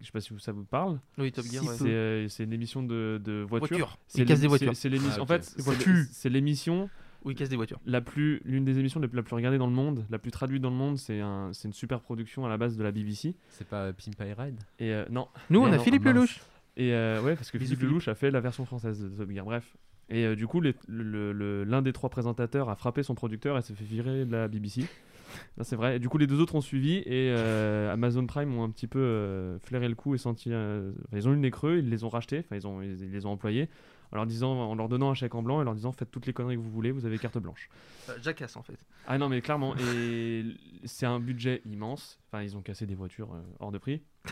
Je 0.00 0.04
sais 0.04 0.12
pas 0.12 0.20
si 0.20 0.32
ça 0.40 0.52
vous 0.52 0.64
parle. 0.64 0.98
Oui, 1.18 1.32
Top 1.32 1.44
Gear, 1.46 1.62
Si, 1.62 1.68
ouais. 1.68 1.74
C'est 1.78 1.88
euh, 1.88 2.28
c'est 2.28 2.44
une 2.44 2.52
émission 2.52 2.82
de, 2.82 3.20
de 3.22 3.44
voiture. 3.48 3.76
Voiture. 3.78 3.98
C'est 4.08 4.24
des 4.24 4.46
voitures. 4.46 4.76
c'est- 4.76 4.88
l'émission. 4.88 5.12
Ah, 5.16 5.20
En 5.20 5.22
ok. 5.22 5.28
fait, 5.28 5.42
c'est 5.44 5.62
voitures. 5.62 5.92
l'é- 5.94 6.04
c'est 6.10 6.28
l'émission 6.28 6.90
Oui, 7.24 7.32
ils 7.32 7.36
cassent 7.36 7.48
des 7.48 7.56
voitures. 7.56 7.80
la 7.86 8.00
plus, 8.02 8.42
l'une 8.44 8.64
des 8.64 8.78
émissions 8.78 9.00
les 9.00 9.08
plus, 9.08 9.16
la 9.16 9.22
plus 9.22 9.34
regardées 9.34 9.56
dans 9.58 9.66
le 9.66 9.72
monde, 9.72 10.04
la 10.10 10.18
plus 10.18 10.30
traduite 10.30 10.60
dans 10.62 10.68
le 10.70 10.76
monde. 10.76 10.98
C'est 10.98 11.20
un, 11.20 11.50
c'est 11.54 11.68
une 11.68 11.72
super 11.74 12.00
production 12.00 12.44
à 12.44 12.48
la 12.50 12.58
base 12.58 12.76
de 12.76 12.82
la 12.82 12.92
BBC. 12.92 13.34
C'est 13.48 13.66
pas 13.68 13.92
Pimp 13.94 14.18
My 14.20 14.32
Ride? 14.34 14.58
Et 14.78 14.92
euh, 14.92 15.06
non, 15.10 15.28
Nous, 15.48 15.60
on 15.60 15.66
a 15.72 15.76
non, 15.76 15.82
Philippe. 15.82 16.04
Lelouch. 16.04 16.40
Et 16.76 16.92
euh, 16.92 17.22
ouais, 17.22 17.34
parce 17.34 17.50
que 17.50 17.58
Philippe. 17.58 17.80
Lelouch 17.80 18.06
a 18.08 18.14
fait 18.14 18.30
la 18.30 18.40
version 18.40 18.66
française 18.66 19.00
de 19.02 19.08
Top 19.08 19.30
Gear. 19.30 19.46
Bref. 19.46 19.74
Et 20.08 20.24
euh, 20.24 20.36
du 20.36 20.46
coup, 20.46 20.60
les- 20.60 20.74
le- 20.88 21.32
le- 21.32 21.64
l'un 21.64 21.82
des 21.82 21.92
trois 21.92 22.10
présentateurs 22.10 22.68
a 22.68 22.76
frappé 22.76 23.02
son 23.02 23.14
producteur 23.14 23.58
et 23.58 23.62
s'est 23.62 23.74
fait 23.74 23.84
virer 23.84 24.24
de 24.24 24.32
la 24.32 24.46
BBC. 24.48 24.82
C'est 25.62 25.74
vrai. 25.76 25.96
Et 25.96 25.98
du 25.98 26.08
coup, 26.08 26.18
les 26.18 26.26
deux 26.28 26.40
autres 26.40 26.54
ont 26.54 26.60
suivi 26.60 26.98
et 26.98 27.30
euh, 27.34 27.92
Amazon 27.92 28.24
Prime 28.26 28.56
ont 28.56 28.62
un 28.62 28.70
petit 28.70 28.86
peu 28.86 29.00
euh, 29.00 29.58
flairé 29.58 29.88
le 29.88 29.94
coup 29.96 30.14
et 30.14 30.18
senti. 30.18 30.50
euh, 30.52 30.92
ils 31.12 31.26
ont 31.28 31.32
eu 31.32 31.34
le 31.34 31.40
nez 31.40 31.50
creux, 31.50 31.78
ils 31.78 31.90
les 31.90 32.04
ont 32.04 32.08
rachetés, 32.08 32.38
enfin, 32.38 32.54
ils, 32.56 32.66
ont, 32.66 32.80
ils, 32.82 33.00
ils 33.02 33.10
les 33.10 33.26
ont 33.26 33.30
employés 33.32 33.68
en 34.12 34.16
leur, 34.16 34.26
disant, 34.26 34.52
en 34.52 34.76
leur 34.76 34.88
donnant 34.88 35.10
un 35.10 35.14
chèque 35.14 35.34
en 35.34 35.42
blanc 35.42 35.60
et 35.60 35.64
leur 35.64 35.74
disant 35.74 35.90
faites 35.90 36.12
toutes 36.12 36.26
les 36.26 36.32
conneries 36.32 36.54
que 36.54 36.60
vous 36.60 36.70
voulez, 36.70 36.92
vous 36.92 37.04
avez 37.06 37.18
carte 37.18 37.38
blanche. 37.38 37.68
Euh, 38.08 38.12
Jackass 38.22 38.56
en 38.56 38.62
fait. 38.62 38.78
Ah 39.08 39.18
non, 39.18 39.28
mais 39.28 39.40
clairement, 39.40 39.74
et 39.76 40.44
c'est 40.84 41.06
un 41.06 41.18
budget 41.18 41.60
immense. 41.66 42.20
Enfin, 42.30 42.44
ils 42.44 42.56
ont 42.56 42.62
cassé 42.62 42.86
des 42.86 42.94
voitures 42.94 43.34
euh, 43.34 43.40
hors 43.58 43.72
de 43.72 43.78
prix. 43.78 44.02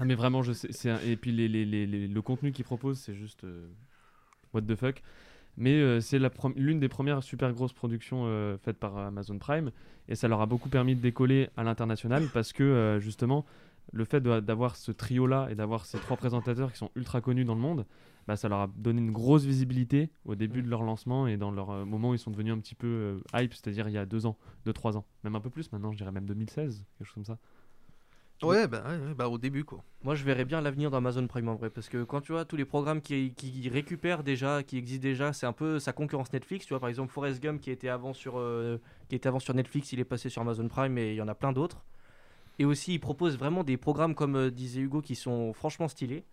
Ah, 0.00 0.04
mais 0.04 0.14
vraiment, 0.14 0.44
je 0.44 0.52
sais. 0.52 0.90
un- 0.90 1.00
Et 1.00 1.16
puis 1.16 1.32
les, 1.32 1.48
les- 1.48 1.64
les- 1.64 1.84
les- 1.84 2.06
le 2.06 2.22
contenu 2.22 2.52
qu'ils 2.52 2.64
proposent, 2.64 3.00
c'est 3.00 3.16
juste 3.16 3.42
euh, 3.42 3.66
what 4.54 4.62
the 4.62 4.74
fuck. 4.74 5.02
Mais 5.56 5.74
euh, 5.74 6.00
c'est 6.00 6.20
l'une 6.56 6.78
des 6.78 6.88
premières 6.88 7.22
super 7.22 7.52
grosses 7.52 7.72
productions 7.72 8.24
euh, 8.26 8.56
faites 8.58 8.78
par 8.78 8.96
Amazon 8.96 9.38
Prime, 9.38 9.72
et 10.08 10.14
ça 10.14 10.28
leur 10.28 10.40
a 10.40 10.46
beaucoup 10.46 10.68
permis 10.68 10.94
de 10.94 11.00
décoller 11.00 11.48
à 11.56 11.64
l'international 11.64 12.24
parce 12.32 12.52
que 12.52 12.62
euh, 12.62 13.00
justement, 13.00 13.44
le 13.92 14.04
fait 14.04 14.20
d'avoir 14.20 14.76
ce 14.76 14.92
trio-là 14.92 15.48
et 15.50 15.54
d'avoir 15.54 15.86
ces 15.86 15.98
trois 15.98 16.16
présentateurs 16.16 16.72
qui 16.72 16.78
sont 16.78 16.90
ultra 16.94 17.20
connus 17.20 17.44
dans 17.44 17.54
le 17.54 17.60
monde, 17.60 17.86
bah, 18.28 18.36
ça 18.36 18.48
leur 18.48 18.60
a 18.60 18.66
donné 18.76 19.00
une 19.00 19.10
grosse 19.10 19.44
visibilité 19.44 20.10
au 20.26 20.34
début 20.34 20.62
de 20.62 20.68
leur 20.68 20.82
lancement 20.82 21.26
et 21.26 21.38
dans 21.38 21.50
leur 21.50 21.70
euh, 21.70 21.84
moment 21.86 22.10
où 22.10 22.14
ils 22.14 22.18
sont 22.18 22.30
devenus 22.30 22.52
un 22.52 22.58
petit 22.58 22.74
peu 22.74 22.86
euh, 22.86 23.20
hype, 23.34 23.54
c'est-à-dire 23.54 23.88
il 23.88 23.94
y 23.94 23.98
a 23.98 24.04
deux 24.04 24.26
ans, 24.26 24.36
deux, 24.66 24.74
trois 24.74 24.98
ans, 24.98 25.06
même 25.24 25.34
un 25.34 25.40
peu 25.40 25.48
plus 25.48 25.72
maintenant, 25.72 25.92
je 25.92 25.96
dirais 25.96 26.12
même 26.12 26.26
2016, 26.26 26.84
quelque 26.98 27.06
chose 27.06 27.14
comme 27.14 27.24
ça. 27.24 27.38
Ouais, 28.42 28.68
bah, 28.68 28.84
bah 29.16 29.28
au 29.28 29.38
début 29.38 29.64
quoi. 29.64 29.82
Moi, 30.04 30.14
je 30.14 30.22
verrais 30.22 30.44
bien 30.44 30.60
l'avenir 30.60 30.92
d'Amazon 30.92 31.26
Prime 31.26 31.48
en 31.48 31.56
vrai, 31.56 31.70
parce 31.70 31.88
que 31.88 32.04
quand 32.04 32.20
tu 32.20 32.30
vois 32.30 32.44
tous 32.44 32.56
les 32.56 32.64
programmes 32.64 33.00
qui, 33.02 33.34
qui 33.34 33.68
récupèrent 33.68 34.22
déjà, 34.22 34.62
qui 34.62 34.78
existent 34.78 35.02
déjà, 35.02 35.32
c'est 35.32 35.46
un 35.46 35.52
peu 35.52 35.80
sa 35.80 35.92
concurrence 35.92 36.32
Netflix. 36.32 36.66
Tu 36.66 36.72
vois, 36.72 36.78
par 36.78 36.88
exemple, 36.88 37.12
Forrest 37.12 37.42
Gump 37.42 37.60
qui 37.60 37.72
était 37.72 37.88
avant 37.88 38.12
sur, 38.12 38.38
euh, 38.38 38.80
qui 39.08 39.16
était 39.16 39.28
avant 39.28 39.40
sur 39.40 39.54
Netflix, 39.54 39.92
il 39.92 39.98
est 39.98 40.04
passé 40.04 40.28
sur 40.28 40.42
Amazon 40.42 40.68
Prime, 40.68 40.96
et 40.98 41.10
il 41.10 41.16
y 41.16 41.22
en 41.22 41.26
a 41.26 41.34
plein 41.34 41.52
d'autres. 41.52 41.84
Et 42.60 42.64
aussi, 42.64 42.94
ils 42.94 43.00
proposent 43.00 43.36
vraiment 43.36 43.64
des 43.64 43.76
programmes, 43.76 44.14
comme 44.14 44.36
euh, 44.36 44.50
disait 44.52 44.82
Hugo, 44.82 45.02
qui 45.02 45.16
sont 45.16 45.52
franchement 45.52 45.88
stylés. 45.88 46.24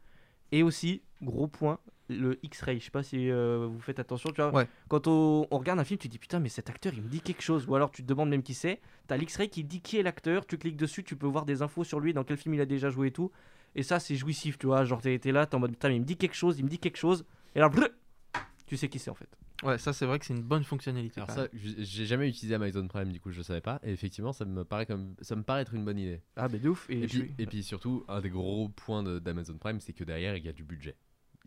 Et 0.51 0.61
aussi, 0.61 1.01
gros 1.23 1.47
point, 1.47 1.79
le 2.09 2.37
X-Ray. 2.43 2.79
Je 2.79 2.85
sais 2.85 2.91
pas 2.91 3.03
si 3.03 3.29
euh, 3.29 3.67
vous 3.69 3.79
faites 3.79 3.99
attention. 3.99 4.29
Tu 4.31 4.41
vois, 4.41 4.53
Ouais. 4.53 4.67
quand 4.87 5.07
on, 5.07 5.47
on 5.51 5.57
regarde 5.57 5.79
un 5.79 5.83
film, 5.83 5.97
tu 5.97 6.07
te 6.07 6.11
dis 6.11 6.19
putain, 6.19 6.39
mais 6.39 6.49
cet 6.49 6.69
acteur, 6.69 6.93
il 6.95 7.01
me 7.01 7.07
dit 7.09 7.21
quelque 7.21 7.41
chose. 7.41 7.65
Ou 7.67 7.75
alors 7.75 7.91
tu 7.91 8.01
te 8.03 8.07
demandes 8.07 8.29
même 8.29 8.43
qui 8.43 8.53
c'est. 8.53 8.79
T'as 9.07 9.17
l'X-Ray 9.17 9.49
qui 9.49 9.63
dit 9.63 9.81
qui 9.81 9.97
est 9.97 10.03
l'acteur. 10.03 10.45
Tu 10.45 10.57
cliques 10.57 10.77
dessus, 10.77 11.03
tu 11.03 11.15
peux 11.15 11.27
voir 11.27 11.45
des 11.45 11.61
infos 11.61 11.83
sur 11.83 11.99
lui, 11.99 12.13
dans 12.13 12.23
quel 12.23 12.37
film 12.37 12.53
il 12.55 12.61
a 12.61 12.65
déjà 12.65 12.89
joué 12.89 13.07
et 13.07 13.11
tout. 13.11 13.31
Et 13.75 13.83
ça, 13.83 13.99
c'est 13.99 14.15
jouissif, 14.15 14.57
tu 14.57 14.67
vois. 14.67 14.85
Genre, 14.85 15.01
t'es 15.01 15.17
t'es 15.19 15.31
là, 15.31 15.45
t'es 15.45 15.55
en 15.55 15.59
mode 15.59 15.71
putain, 15.71 15.89
mais 15.89 15.95
il 15.97 16.01
me 16.01 16.05
dit 16.05 16.15
quelque 16.17 16.35
chose, 16.35 16.57
il 16.59 16.63
me 16.65 16.69
dit 16.69 16.79
quelque 16.79 16.97
chose. 16.97 17.25
Et 17.55 17.59
là, 17.59 17.69
brrr, 17.69 17.89
tu 18.67 18.77
sais 18.77 18.87
qui 18.89 18.99
c'est 18.99 19.09
en 19.11 19.15
fait. 19.15 19.29
Ouais, 19.63 19.77
ça 19.77 19.93
c'est 19.93 20.05
vrai 20.05 20.19
que 20.19 20.25
c'est 20.25 20.33
une 20.33 20.41
bonne 20.43 20.65
fonctionnalité. 20.65 21.21
Alors 21.21 21.31
ça, 21.31 21.47
j'ai 21.53 22.05
jamais 22.05 22.27
utilisé 22.27 22.55
Amazon 22.55 22.85
Prime, 22.89 23.11
du 23.13 23.21
coup 23.21 23.31
je 23.31 23.41
savais 23.41 23.61
pas. 23.61 23.79
Et 23.83 23.91
effectivement, 23.93 24.33
ça 24.33 24.43
me 24.43 24.65
paraît 24.65 24.85
comme, 24.85 25.15
ça 25.21 25.35
me 25.35 25.43
paraît 25.43 25.61
être 25.61 25.73
une 25.73 25.85
bonne 25.85 25.97
idée. 25.97 26.21
Ah, 26.35 26.49
mais 26.51 26.59
de 26.59 26.69
ouf. 26.69 26.89
Et, 26.89 26.99
puis, 27.07 27.09
suis- 27.09 27.33
et 27.37 27.45
puis 27.45 27.63
surtout, 27.63 28.03
un 28.09 28.19
des 28.19 28.29
gros 28.29 28.67
points 28.69 29.01
de- 29.01 29.17
d'Amazon 29.19 29.57
Prime, 29.57 29.79
c'est 29.79 29.93
que 29.93 30.03
derrière 30.03 30.35
il 30.35 30.43
y 30.45 30.49
a 30.49 30.51
du 30.53 30.63
budget. 30.65 30.95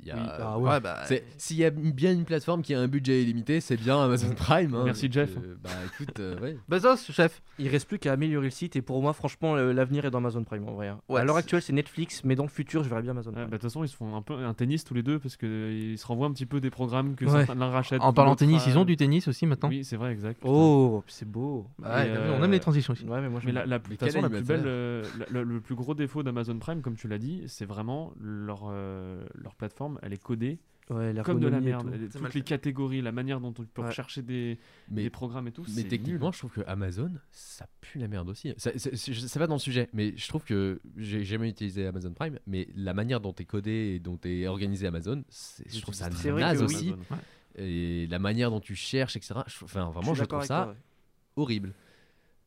Il 0.01 0.09
y 0.09 0.11
a, 0.13 0.17
Oui, 0.17 0.23
ah 0.27 0.55
euh, 0.55 0.59
ouais. 0.59 0.71
Ouais, 0.71 0.81
bah, 0.81 1.03
S'il 1.39 1.57
y 1.57 1.65
a 1.65 1.71
bien 1.71 2.13
une 2.13 2.25
plateforme 2.25 2.63
qui 2.63 2.73
a 2.75 2.81
un 2.81 2.87
budget 2.89 3.23
illimité, 3.23 3.61
c'est 3.61 3.77
bien 3.77 4.01
Amazon 4.03 4.33
Prime. 4.35 4.75
hein. 4.75 4.83
Merci, 4.85 5.09
Jeff. 5.11 5.31
euh, 5.37 5.57
bah 5.63 5.71
écoute, 5.87 6.19
euh, 6.21 6.39
ouais. 6.41 6.57
Bezos, 6.69 6.97
chef. 7.11 7.43
Il 7.59 7.69
reste 7.69 7.89
plus 7.89 7.99
qu'à 7.99 8.13
améliorer 8.13 8.47
le 8.47 8.51
site. 8.51 8.77
Et 8.77 8.83
pour 8.83 9.03
moi, 9.03 9.13
franchement, 9.13 9.57
le- 9.57 9.73
l'avenir 9.73 10.05
est 10.05 10.11
dans 10.11 10.19
Amazon 10.19 10.45
Prime 10.45 10.67
en 10.69 10.73
vrai. 10.73 10.89
hein. 10.89 11.01
Ouais, 11.09 11.21
à 11.21 11.25
l'heure 11.25 11.37
actuelle, 11.37 11.63
c'est 11.63 11.73
Netflix, 11.73 12.23
mais 12.25 12.37
dans 12.37 12.45
le 12.45 12.49
futur, 12.49 12.85
je 12.85 12.89
verrais 12.89 13.03
bien 13.03 13.11
Amazon 13.11 13.31
Ouais, 13.31 13.37
Prime. 13.37 13.45
bah, 13.47 13.57
De 13.57 13.61
toute 13.61 13.63
façon, 13.71 13.83
ils 13.85 13.89
se 13.89 13.97
font 13.97 14.15
un 14.15 14.23
peu 14.23 14.35
un 14.35 14.55
tennis 14.55 14.85
tous 14.85 14.95
les 14.95 15.03
deux 15.03 15.19
parce 15.19 15.37
qu'ils 15.37 15.99
se 15.99 16.07
renvoient 16.07 16.29
un 16.29 16.33
petit 16.33 16.47
peu 16.47 16.61
des 16.61 16.71
programmes 16.71 17.17
que 17.17 17.25
l'un 17.25 17.71
rachètent. 17.71 18.01
En 18.03 18.13
parlant 18.13 18.37
tennis, 18.37 18.65
ils 18.67 18.79
ont 18.79 18.85
du 18.85 18.97
tennis 18.97 19.27
aussi 19.29 19.47
maintenant. 19.47 19.69
Oui, 19.69 19.85
c'est 19.85 19.97
vrai, 19.97 20.13
exact. 20.13 20.39
putain. 20.41 20.49
Oh, 20.53 21.03
c'est 21.09 21.29
beau. 21.29 21.67
Bah 21.79 21.89
on 21.91 21.99
euh, 21.99 22.45
aime 22.45 22.51
les 22.53 22.61
transitions 22.61 22.93
aussi. 22.93 23.05
Ouais, 23.05 23.21
mais 23.21 23.29
moi, 23.29 23.41
je 23.41 23.47
Mais 23.47 23.53
la, 23.53 23.67
Mais 23.67 23.97
façon, 23.97 24.23
la 24.23 24.29
plus 24.31 24.43
belle, 24.43 24.63
euh, 24.67 25.05
la- 25.31 25.43
le 25.43 25.61
plus 25.61 25.75
gros 25.75 25.95
défaut 25.95 26.23
d'Amazon 26.23 26.59
Prime, 26.59 26.83
comme 26.83 26.95
tu 26.97 27.09
l'as 27.09 27.19
dit, 27.19 27.43
c'est 27.47 27.65
vraiment 27.67 28.13
leur, 28.21 28.69
euh, 28.71 29.25
leur 29.35 29.55
plateforme. 29.55 29.88
Elle 30.03 30.13
est 30.13 30.23
codée 30.23 30.59
Ouais, 30.91 31.13
comme 31.23 31.39
de 31.39 31.49
la 31.49 31.61
merde. 31.61 31.91
tout. 31.93 32.09
Toutes 32.13 32.21
mal 32.23 32.33
les 32.35 32.41
catégories, 32.41 33.03
la 33.03 33.13
manière 33.13 33.41
dont 33.41 33.49
on 33.59 33.65
peut 33.65 33.83
Ouais. 33.83 33.89
rechercher 33.89 34.23
des, 34.23 34.59
Mais, 34.91 35.03
des 35.03 35.11
programmes 35.11 35.47
et 35.47 35.53
tout. 35.53 35.63
mais 35.77 35.83
techniquement, 35.85 36.27
nul. 36.29 36.33
je 36.33 36.39
trouve 36.39 36.51
que 36.53 36.63
Amazon, 36.67 37.13
ça 37.31 37.67
pue 37.83 37.99
la 37.99 38.09
merde 38.09 38.31
aussi. 38.31 38.55
Ça, 38.57 38.71
va 39.39 39.47
dans 39.47 39.57
le 39.57 39.61
sujet, 39.61 39.91
mais 39.93 40.15
je 40.17 40.27
trouve 40.29 40.45
que 40.45 40.81
j'ai 40.97 41.25
jamais 41.25 41.51
utilisé 41.51 41.87
Amazon 41.87 42.15
Prime, 42.15 42.39
mais 42.47 42.69
la 42.75 42.95
manière 42.95 43.21
dont 43.21 43.35
est 43.35 43.45
codé 43.45 43.71
et 43.97 43.99
dont 43.99 44.19
est 44.25 44.47
organisé 44.47 44.87
Amazon, 44.87 45.23
c'est- 45.29 45.69
je 45.69 45.81
trouve 45.83 45.95
ça 45.95 46.09
naze 46.09 46.63
aussi. 46.63 46.95
Et 47.57 48.07
la 48.07 48.19
manière 48.19 48.51
dont 48.51 48.61
tu 48.61 48.75
cherches, 48.75 49.17
etc. 49.17 49.41
je- 49.47 49.65
Enfin, 49.67 49.91
vraiment, 49.91 50.15
je, 50.15 50.25
trouve 50.25 50.39
toi, 50.39 50.47
ça 50.47 50.69
ouais. 50.69 50.75
horrible. 51.37 51.75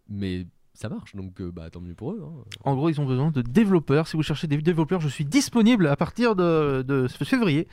Mais 0.09 0.47
ça 0.73 0.89
marche, 0.89 1.15
donc 1.15 1.39
euh, 1.41 1.51
bah, 1.51 1.69
tant 1.69 1.81
mieux 1.81 1.93
pour 1.93 2.11
eux. 2.13 2.23
hein. 2.25 2.43
En 2.63 2.75
gros, 2.75 2.89
ils 2.89 2.99
ont 3.01 3.05
besoin 3.05 3.29
de 3.31 3.41
développeurs. 3.41 4.07
Si 4.07 4.15
vous 4.17 4.23
cherchez 4.23 4.47
des 4.47 4.57
développeurs, 4.57 5.01
je 5.01 5.09
suis 5.09 5.25
disponible 5.25 5.87
à 5.87 5.95
partir 5.95 6.35
de, 6.35 6.81
de 6.87 7.07
février. 7.07 7.67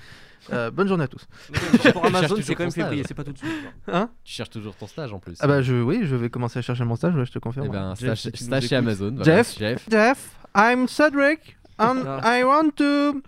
Euh, 0.53 0.71
bonne 0.71 0.89
journée 0.89 1.05
à 1.05 1.09
tous. 1.09 1.27
Pour 1.93 2.05
Amazon, 2.07 2.37
c'est 2.43 2.55
quand 2.55 2.61
même 2.65 2.69
ton 2.69 2.73
stage. 2.73 2.85
février, 2.85 3.05
c'est 3.07 3.15
pas 3.15 3.25
tout 3.25 3.33
de 3.33 3.39
suite. 3.39 3.51
Hein? 3.89 4.11
Tu 4.25 4.33
cherches 4.35 4.51
toujours 4.51 4.75
ton 4.77 4.87
stage 4.87 5.13
en 5.13 5.19
plus. 5.19 5.37
Ah 5.41 5.47
bah 5.47 5.63
je, 5.63 5.75
oui, 5.75 6.01
je 6.05 6.17
vais 6.17 6.31
commencer 6.31 6.59
à 6.59 6.63
chercher 6.63 6.85
mon 6.85 6.97
stage. 6.97 7.15
ouais, 7.15 7.27
je 7.27 7.33
te 7.33 7.39
confirme. 7.39 7.67
Eh 7.67 7.71
ben, 7.71 7.95
Jeff, 7.97 8.19
stage, 8.19 8.63
si 8.63 8.69
chez. 8.69 8.77
Amazon. 8.77 9.11
voilà, 9.17 9.25
Jeff. 9.25 9.59
Jeff. 9.59 9.87
Jeff, 9.91 10.37
I'm 10.57 10.87
Cedric, 10.89 11.57
and 11.79 12.03
Ah. 12.07 12.39
I 12.41 12.45
want 12.45 12.71
to 12.77 13.21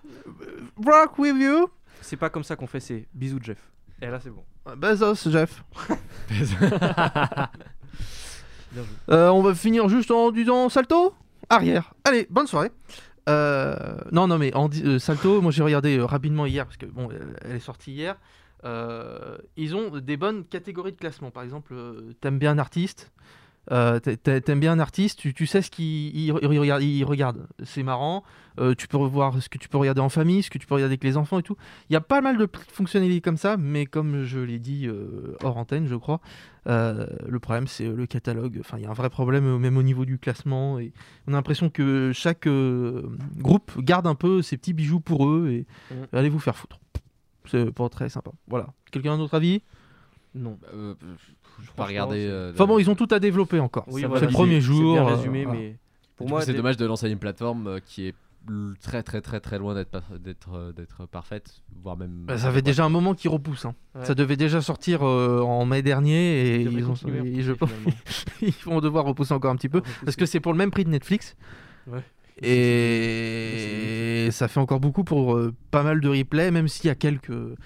work 0.85 1.19
with 1.19 1.37
you. 1.37 1.69
C'est 2.01 2.17
pas 2.17 2.31
comme 2.31 2.45
ça 2.45 2.57
qu'on 2.57 2.67
fait, 2.67 2.81
c'est 2.81 3.07
bisous 3.13 3.39
Jeff. 3.43 3.59
Et 4.03 4.07
là, 4.07 4.19
c'est 4.21 4.31
bon. 4.31 4.45
Bezos, 4.77 5.29
Jeff. 5.31 5.63
Joué. 6.31 6.69
Euh, 9.09 9.29
on 9.29 9.43
va 9.43 9.55
finir 9.55 9.89
juste 9.89 10.11
en 10.11 10.31
disant 10.31 10.69
salto 10.69 11.15
arrière. 11.49 11.95
Allez, 12.05 12.27
bonne 12.31 12.47
soirée. 12.47 12.71
Euh, 13.29 13.75
non, 14.13 14.29
non, 14.29 14.39
mais 14.39 14.53
euh, 14.55 14.99
salto, 14.99 15.41
moi 15.41 15.53
j'ai 15.53 15.63
regardé 15.63 16.01
rapidement 16.01 16.47
hier 16.47 16.65
parce 16.65 16.77
que 16.77 16.87
bon, 16.87 17.09
elle, 17.45 17.57
est 17.57 17.61
sortie 17.61 17.93
hier. 17.93 18.17
Ils 19.57 19.75
ont 19.75 19.99
des 19.99 20.17
bonnes 20.17 20.45
catégories 20.45 20.93
de 20.93 20.99
classement. 20.99 21.31
Par 21.31 21.43
exemple, 21.43 21.75
t'aimes 22.21 22.39
bien 22.39 22.53
un 22.53 22.59
artiste, 22.59 23.13
euh, 23.71 23.99
t'a- 24.01 24.17
t'a- 24.17 24.41
t'aimes 24.41 24.61
bien 24.61 24.73
un 24.73 24.79
artiste, 24.81 25.19
tu, 25.21 25.33
tu 25.35 25.47
sais 25.47 25.63
ce 25.63 25.71
qu'il 25.71 25.85
il- 26.17 26.35
il 26.43 26.59
regarde. 26.59 26.83
il 26.83 27.05
regarde. 27.05 27.47
C'est 27.63 27.83
marrant. 27.83 28.25
Euh, 28.59 28.75
tu 28.75 28.89
peux 28.89 28.97
voir 28.97 29.41
ce 29.41 29.49
que 29.49 29.59
tu 29.59 29.69
peux 29.69 29.79
regarder 29.79 30.01
en 30.01 30.09
famille, 30.09 30.43
ce 30.43 30.51
que 30.51 30.59
tu 30.59 30.67
peux 30.67 30.75
regarder 30.75 30.93
avec 30.95 31.05
les 31.05 31.17
enfants 31.17 31.39
et 31.39 31.43
tout. 31.43 31.57
Il 31.89 31.93
y 31.93 31.97
a 31.97 32.01
pas 32.01 32.21
mal 32.21 32.37
de 32.37 32.49
fonctionnalités 32.73 33.21
comme 33.21 33.37
ça, 33.37 33.57
mais 33.57 33.87
comme 33.87 34.25
je 34.25 34.41
l'ai 34.41 34.59
dit 34.59 34.87
euh, 34.87 35.37
hors 35.43 35.57
antenne, 35.57 35.87
je 35.87 35.95
crois, 35.95 36.21
euh, 36.67 37.07
le 37.29 37.39
problème 37.39 37.67
c'est 37.69 37.87
le 37.89 38.07
catalogue. 38.07 38.57
Enfin, 38.61 38.77
il 38.79 38.83
y 38.83 38.87
a 38.87 38.91
un 38.91 38.95
vrai 38.95 39.09
problème 39.09 39.57
même 39.59 39.77
au 39.77 39.83
niveau 39.83 40.05
du 40.05 40.19
classement. 40.19 40.79
Et 40.79 40.93
on 41.29 41.33
a 41.33 41.37
l'impression 41.37 41.71
que 41.71 42.11
chaque 42.13 42.47
euh, 42.49 43.03
groupe 43.39 43.73
garde 43.79 44.07
un 44.07 44.17
peu 44.17 44.43
ses 44.43 44.57
petits 44.57 44.73
bijoux 44.73 45.01
pour 45.01 45.29
eux 45.29 45.49
et 45.51 45.67
Mhm. 45.95 46.07
allez 46.13 46.29
vous 46.29 46.41
faire 46.41 46.57
foutre. 46.57 46.81
C'est 47.47 47.73
pas 47.73 47.89
très 47.89 48.09
sympa. 48.09 48.33
Voilà. 48.49 48.67
Quelqu'un 48.91 49.13
a 49.13 49.15
un 49.15 49.21
autre 49.21 49.35
avis 49.35 49.63
Non. 50.35 50.59
Euh, 50.75 50.95
pas 51.77 51.85
regarder. 51.87 52.17
c'est- 52.23 52.31
euh, 52.31 52.53
Enfin 52.53 52.67
bon, 52.67 52.79
ils 52.79 52.91
ont 52.91 52.95
tout 52.95 53.09
à 53.11 53.19
développer 53.19 53.59
encore. 53.61 53.85
Oui, 53.89 54.03
c'est 54.03 54.07
voilà, 54.07 54.27
le 54.27 54.33
premier 54.33 54.55
c'est- 54.57 54.61
jour. 54.63 54.97
C'est 54.97 55.03
bien 55.03 55.11
euh, 55.11 55.15
résumé, 55.17 55.45
voilà. 55.45 55.59
mais 55.61 55.77
pour 56.17 56.27
Du 56.27 56.31
moi, 56.33 56.41
coup, 56.41 56.47
c'est 56.47 56.53
dommage 56.55 56.77
de 56.77 56.87
lancer 56.87 57.09
une 57.11 57.19
plateforme 57.19 57.67
euh, 57.67 57.79
qui 57.85 58.07
est 58.09 58.15
très 58.81 59.03
très 59.03 59.21
très 59.21 59.39
très 59.39 59.59
loin 59.59 59.75
d'être 59.75 60.03
d'être 60.19 60.55
euh, 60.55 60.73
d'être 60.73 61.07
parfaite, 61.07 61.61
voire 61.83 61.97
même. 61.97 62.25
Bah, 62.27 62.39
ça 62.39 62.51
fait 62.51 62.63
déjà 62.63 62.85
un 62.85 62.89
moment 62.89 63.15
qu'ils 63.15 63.31
repoussent. 63.31 63.67
hein. 63.67 63.75
Ouais. 63.95 64.05
Ça 64.05 64.15
devait 64.15 64.37
déjà 64.37 64.61
sortir 64.63 65.03
euh, 65.07 65.41
en 65.41 65.65
mai 65.67 65.83
dernier 65.83 66.41
et 66.41 66.57
Ils 66.61 66.65
devraient 66.65 66.81
ils, 66.81 66.85
ont, 66.87 66.89
continuer 66.91 67.21
à 67.21 67.25
et 67.25 67.43
je 67.43 67.53
repousser, 67.53 67.73
pense 67.85 68.25
ils 68.43 68.55
vont 68.65 68.81
devoir 68.81 69.05
repousser 69.05 69.35
encore 69.35 69.51
un 69.51 69.57
petit 69.57 69.69
peu 69.69 69.83
parce 70.05 70.17
que 70.17 70.25
c'est 70.27 70.41
pour 70.41 70.53
le 70.53 70.59
même 70.59 70.71
prix 70.71 70.85
de 70.85 70.91
Netflix. 70.91 71.37
Ouais. 71.87 72.01
Et 72.43 74.29
ça 74.33 74.49
fait 74.49 74.61
encore 74.61 74.81
beaucoup 74.81 75.05
pour 75.05 75.35
euh, 75.37 75.53
pas 75.71 75.83
mal 75.83 76.01
de 76.01 76.09
replays, 76.09 76.51
même 76.51 76.69
s'il 76.69 76.87
y 76.87 76.91
a 76.91 76.95
quelques. 76.95 77.31
euh, 77.31 77.57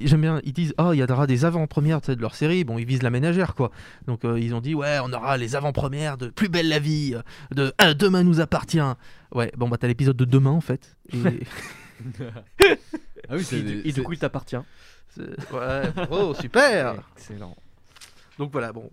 J'aime 0.00 0.20
bien, 0.20 0.40
ils 0.44 0.52
disent 0.52 0.74
Oh, 0.78 0.92
il 0.92 0.98
y 0.98 1.02
aura 1.02 1.26
des 1.26 1.44
avant-premières 1.44 2.00
de 2.00 2.14
leur 2.20 2.34
série. 2.34 2.64
Bon, 2.64 2.78
ils 2.78 2.84
visent 2.86 3.02
la 3.02 3.10
ménagère, 3.10 3.54
quoi. 3.54 3.70
Donc, 4.06 4.24
euh, 4.24 4.38
ils 4.38 4.54
ont 4.54 4.60
dit 4.60 4.74
Ouais, 4.74 4.98
on 5.02 5.12
aura 5.12 5.36
les 5.36 5.56
avant-premières 5.56 6.16
de 6.16 6.28
Plus 6.28 6.48
belle 6.48 6.68
la 6.68 6.78
vie, 6.78 7.14
de 7.52 7.72
Ah, 7.78 7.94
Demain 7.94 8.22
nous 8.22 8.40
appartient. 8.40 8.80
Ouais, 9.34 9.52
bon, 9.56 9.68
bah, 9.68 9.76
t'as 9.78 9.86
l'épisode 9.88 10.16
de 10.16 10.24
demain, 10.24 10.50
en 10.50 10.60
fait. 10.60 10.96
Et... 11.12 11.18
Ah 13.28 13.34
oui, 13.36 13.44
c'est. 13.44 13.58
Et 13.58 13.62
du- 13.62 13.82
et 13.84 13.92
du 13.92 14.02
coup, 14.02 14.12
il 14.14 14.18
t'appartient. 14.18 14.56
ouais, 15.18 15.82
oh, 16.10 16.34
super 16.34 16.94
Excellent. 17.16 17.54
Donc 18.38 18.50
voilà, 18.52 18.72
bon. 18.72 18.90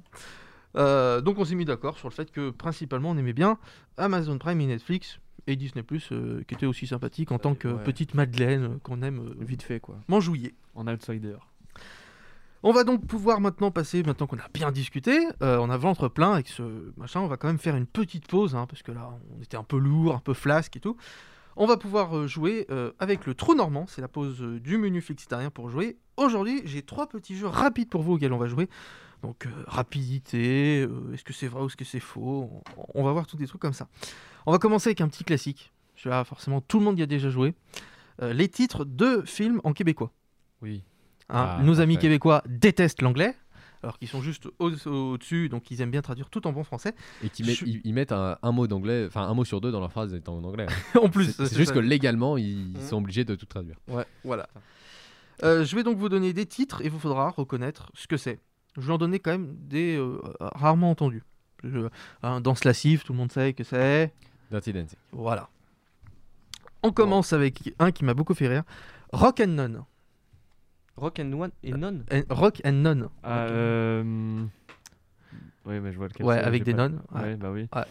Euh, 0.75 1.21
donc 1.21 1.37
on 1.39 1.45
s'est 1.45 1.55
mis 1.55 1.65
d'accord 1.65 1.97
sur 1.97 2.09
le 2.09 2.13
fait 2.13 2.31
que 2.31 2.49
principalement 2.49 3.11
on 3.11 3.17
aimait 3.17 3.33
bien 3.33 3.57
Amazon 3.97 4.37
Prime 4.37 4.59
et 4.61 4.67
Netflix 4.67 5.19
et 5.47 5.55
Disney 5.55 5.81
Plus 5.81 6.11
qui 6.47 6.53
était 6.53 6.65
aussi 6.65 6.87
sympathique 6.87 7.31
en 7.31 7.39
tant 7.39 7.55
que 7.55 7.69
ouais. 7.69 7.83
petite 7.83 8.13
Madeleine 8.13 8.63
euh, 8.63 8.77
qu'on 8.83 9.01
aime 9.01 9.19
euh, 9.19 9.45
Vite 9.45 9.63
fait, 9.63 9.79
quoi. 9.79 9.95
manjouiller. 10.07 10.53
En 10.75 10.87
outsider. 10.87 11.37
On 12.61 12.71
va 12.71 12.83
donc 12.83 13.05
pouvoir 13.07 13.39
maintenant 13.39 13.71
passer, 13.71 14.03
maintenant 14.03 14.27
qu'on 14.27 14.37
a 14.37 14.49
bien 14.53 14.71
discuté, 14.71 15.27
euh, 15.41 15.57
on 15.57 15.69
a 15.69 15.77
ventre 15.77 16.07
plein 16.07 16.33
avec 16.33 16.47
ce 16.47 16.91
machin, 16.97 17.21
on 17.21 17.27
va 17.27 17.37
quand 17.37 17.47
même 17.47 17.59
faire 17.59 17.75
une 17.75 17.85
petite 17.85 18.27
pause, 18.27 18.55
hein, 18.55 18.65
parce 18.67 18.83
que 18.83 18.91
là 18.91 19.09
on 19.35 19.41
était 19.41 19.57
un 19.57 19.63
peu 19.63 19.77
lourd, 19.77 20.15
un 20.15 20.19
peu 20.19 20.33
flasque 20.33 20.75
et 20.75 20.79
tout. 20.79 20.97
On 21.59 21.65
va 21.65 21.75
pouvoir 21.75 22.15
euh, 22.15 22.27
jouer 22.27 22.67
euh, 22.69 22.91
avec 22.99 23.25
le 23.25 23.33
trou 23.33 23.55
normand, 23.55 23.87
c'est 23.87 23.99
la 23.99 24.07
pause 24.07 24.43
euh, 24.43 24.59
du 24.59 24.77
menu 24.77 25.01
flexitarien 25.01 25.49
pour 25.49 25.69
jouer. 25.69 25.97
Aujourd'hui, 26.15 26.61
j'ai 26.65 26.83
trois 26.83 27.07
petits 27.07 27.35
jeux 27.35 27.47
rapides 27.47 27.89
pour 27.89 28.03
vous 28.03 28.13
auxquels 28.13 28.31
on 28.31 28.37
va 28.37 28.45
jouer. 28.45 28.69
Donc, 29.23 29.45
euh, 29.45 29.49
rapidité, 29.65 30.81
euh, 30.87 31.13
est-ce 31.13 31.23
que 31.23 31.33
c'est 31.33 31.47
vrai 31.47 31.61
ou 31.63 31.65
est-ce 31.67 31.75
que 31.77 31.85
c'est 31.85 31.99
faux 31.99 32.49
on, 32.77 32.85
on 32.93 33.03
va 33.03 33.11
voir 33.11 33.25
tous 33.25 33.35
des 33.37 33.47
trucs 33.47 33.61
comme 33.61 33.73
ça. 33.73 33.87
On 34.45 34.51
va 34.51 34.59
commencer 34.59 34.89
avec 34.89 35.01
un 35.01 35.07
petit 35.07 35.23
classique. 35.23 35.73
Celui-là, 35.95 36.23
forcément, 36.23 36.61
tout 36.61 36.77
le 36.79 36.85
monde 36.85 36.99
y 36.99 37.03
a 37.03 37.07
déjà 37.07 37.29
joué. 37.29 37.55
Euh, 38.21 38.33
les 38.33 38.47
titres 38.47 38.85
de 38.85 39.23
films 39.25 39.59
en 39.63 39.73
québécois. 39.73 40.11
Oui. 40.61 40.83
Hein, 41.29 41.57
Ah, 41.59 41.63
nos 41.63 41.79
amis 41.81 41.95
parfait. 41.95 42.07
québécois 42.07 42.43
détestent 42.47 43.01
l'anglais, 43.01 43.35
alors 43.83 43.97
qu'ils 43.99 44.07
sont 44.07 44.21
juste 44.21 44.45
au- 44.59 44.71
au-dessus, 44.95 45.49
donc 45.49 45.69
ils 45.71 45.81
aiment 45.81 45.91
bien 45.91 46.01
traduire 46.01 46.29
tout 46.29 46.45
en 46.47 46.51
bon 46.53 46.63
français. 46.63 46.93
Et 47.23 47.29
qu'ils 47.29 47.45
mettent, 47.47 47.57
Je- 47.57 47.65
ils, 47.65 47.81
ils 47.83 47.93
mettent 47.93 48.11
un, 48.11 48.37
un 48.41 48.51
mot 48.51 48.67
d'anglais, 48.67 49.05
enfin 49.07 49.23
un 49.27 49.33
mot 49.33 49.43
sur 49.45 49.59
deux 49.61 49.71
dans 49.71 49.79
leur 49.79 49.91
phrase 49.91 50.13
étant 50.13 50.37
en 50.37 50.43
anglais. 50.43 50.67
hein. 50.69 50.99
en 51.03 51.09
plus, 51.09 51.31
C'est- 51.35 51.55
juste 51.55 51.69
ça. 51.69 51.73
que 51.73 51.79
légalement, 51.79 52.37
ils 52.37 52.73
Mhm. 52.75 52.81
sont 52.81 52.97
obligés 52.97 53.25
de 53.25 53.35
tout 53.35 53.45
traduire. 53.47 53.77
Ouais, 53.87 54.05
voilà. 54.23 54.47
Euh, 55.43 55.65
je 55.65 55.75
vais 55.75 55.83
donc 55.83 55.97
vous 55.97 56.09
donner 56.09 56.33
des 56.33 56.45
titres 56.45 56.81
et 56.83 56.89
vous 56.89 56.99
faudra 56.99 57.29
reconnaître 57.29 57.91
ce 57.93 58.07
que 58.07 58.17
c'est. 58.17 58.39
Je 58.77 58.85
vais 58.87 58.93
en 58.93 58.97
donner 58.97 59.19
quand 59.19 59.31
même 59.31 59.55
des 59.67 59.97
euh, 59.97 60.19
rarement 60.39 60.91
entendus. 60.91 61.23
Je- 61.63 61.89
hein, 62.23 62.41
Danse 62.41 62.63
lascive, 62.63 63.03
tout 63.03 63.13
le 63.13 63.17
monde 63.17 63.31
sait 63.31 63.53
que 63.53 63.63
c'est. 63.63 64.13
Dirty 64.51 64.71
Dancing. 64.73 64.97
Voilà. 65.11 65.49
On 66.83 66.91
commence 66.91 67.33
avec 67.33 67.73
un 67.79 67.91
qui 67.91 68.05
m'a 68.05 68.13
beaucoup 68.13 68.35
fait 68.35 68.47
rire. 68.47 68.63
Rock 69.11 69.39
and 69.41 69.47
None. 69.47 69.83
Rock 70.95 71.19
and 71.19 71.31
One 71.33 71.51
et 71.63 71.71
None 71.73 72.03
And- 72.11 72.23
Rock 72.29 72.61
and 72.65 72.71
None. 72.73 73.09
Ah, 73.23 73.45
euh... 73.47 74.43
Oui, 75.65 75.79
mais 75.79 75.91
je 75.91 75.97
vois 75.97 76.07
lequel. 76.07 76.25
Ouais, 76.25 76.37
avec 76.39 76.63
des 76.63 76.71
pas- 76.71 76.77
nonnes, 76.77 77.01
ouais. 77.13 77.21
Ouais, 77.21 77.35
bah 77.35 77.51
oui. 77.51 77.67
Ouais. 77.75 77.83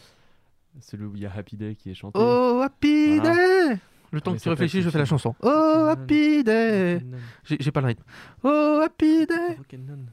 Celui 0.80 1.04
où 1.04 1.12
il 1.14 1.22
y 1.22 1.26
a 1.26 1.32
Happy 1.34 1.56
Day 1.56 1.74
qui 1.74 1.90
est 1.90 1.94
chanté. 1.94 2.18
Oh, 2.22 2.60
Happy 2.64 3.18
Voilà. 3.18 3.34
Day 3.34 3.78
Le 4.12 4.20
temps 4.20 4.30
Comment 4.30 4.36
que 4.38 4.42
tu 4.42 4.48
réfléchis, 4.48 4.82
je 4.82 4.90
fais 4.90 4.98
la 4.98 5.04
chanson. 5.04 5.34
Oh, 5.42 5.86
Happy 5.90 6.42
Day. 6.44 7.00
J'ai 7.44 7.56
j'ai 7.60 7.70
pas 7.70 7.80
le 7.80 7.88
rythme. 7.88 8.02
Oh, 8.42 8.80
Happy 8.84 9.26
Day 9.26 9.56
Rock 9.58 9.74
and 9.74 9.78
None. 9.88 10.06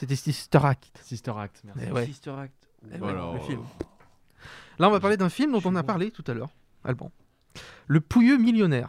C'était 0.00 0.16
Sister 0.16 0.60
Act. 0.62 0.98
Sister 1.02 1.32
Act, 1.36 1.60
merci. 1.64 1.80
Eh 1.86 1.92
ouais. 1.92 2.06
Sister 2.06 2.30
Act. 2.30 2.54
Eh 2.90 2.96
Oh 3.00 3.04
ouais, 3.04 3.12
là 3.12 3.30
le 3.34 3.40
film. 3.40 3.60
Là, 4.78 4.88
on 4.88 4.90
va 4.92 4.98
parler 5.00 5.18
d'un 5.18 5.28
film 5.28 5.52
dont 5.52 5.60
on 5.66 5.76
a 5.76 5.82
parlé 5.82 6.10
tout 6.10 6.24
à 6.26 6.32
l'heure. 6.32 6.48
Alban. 6.84 7.12
Le 7.86 8.00
pouilleux 8.00 8.38
millionnaire. 8.38 8.88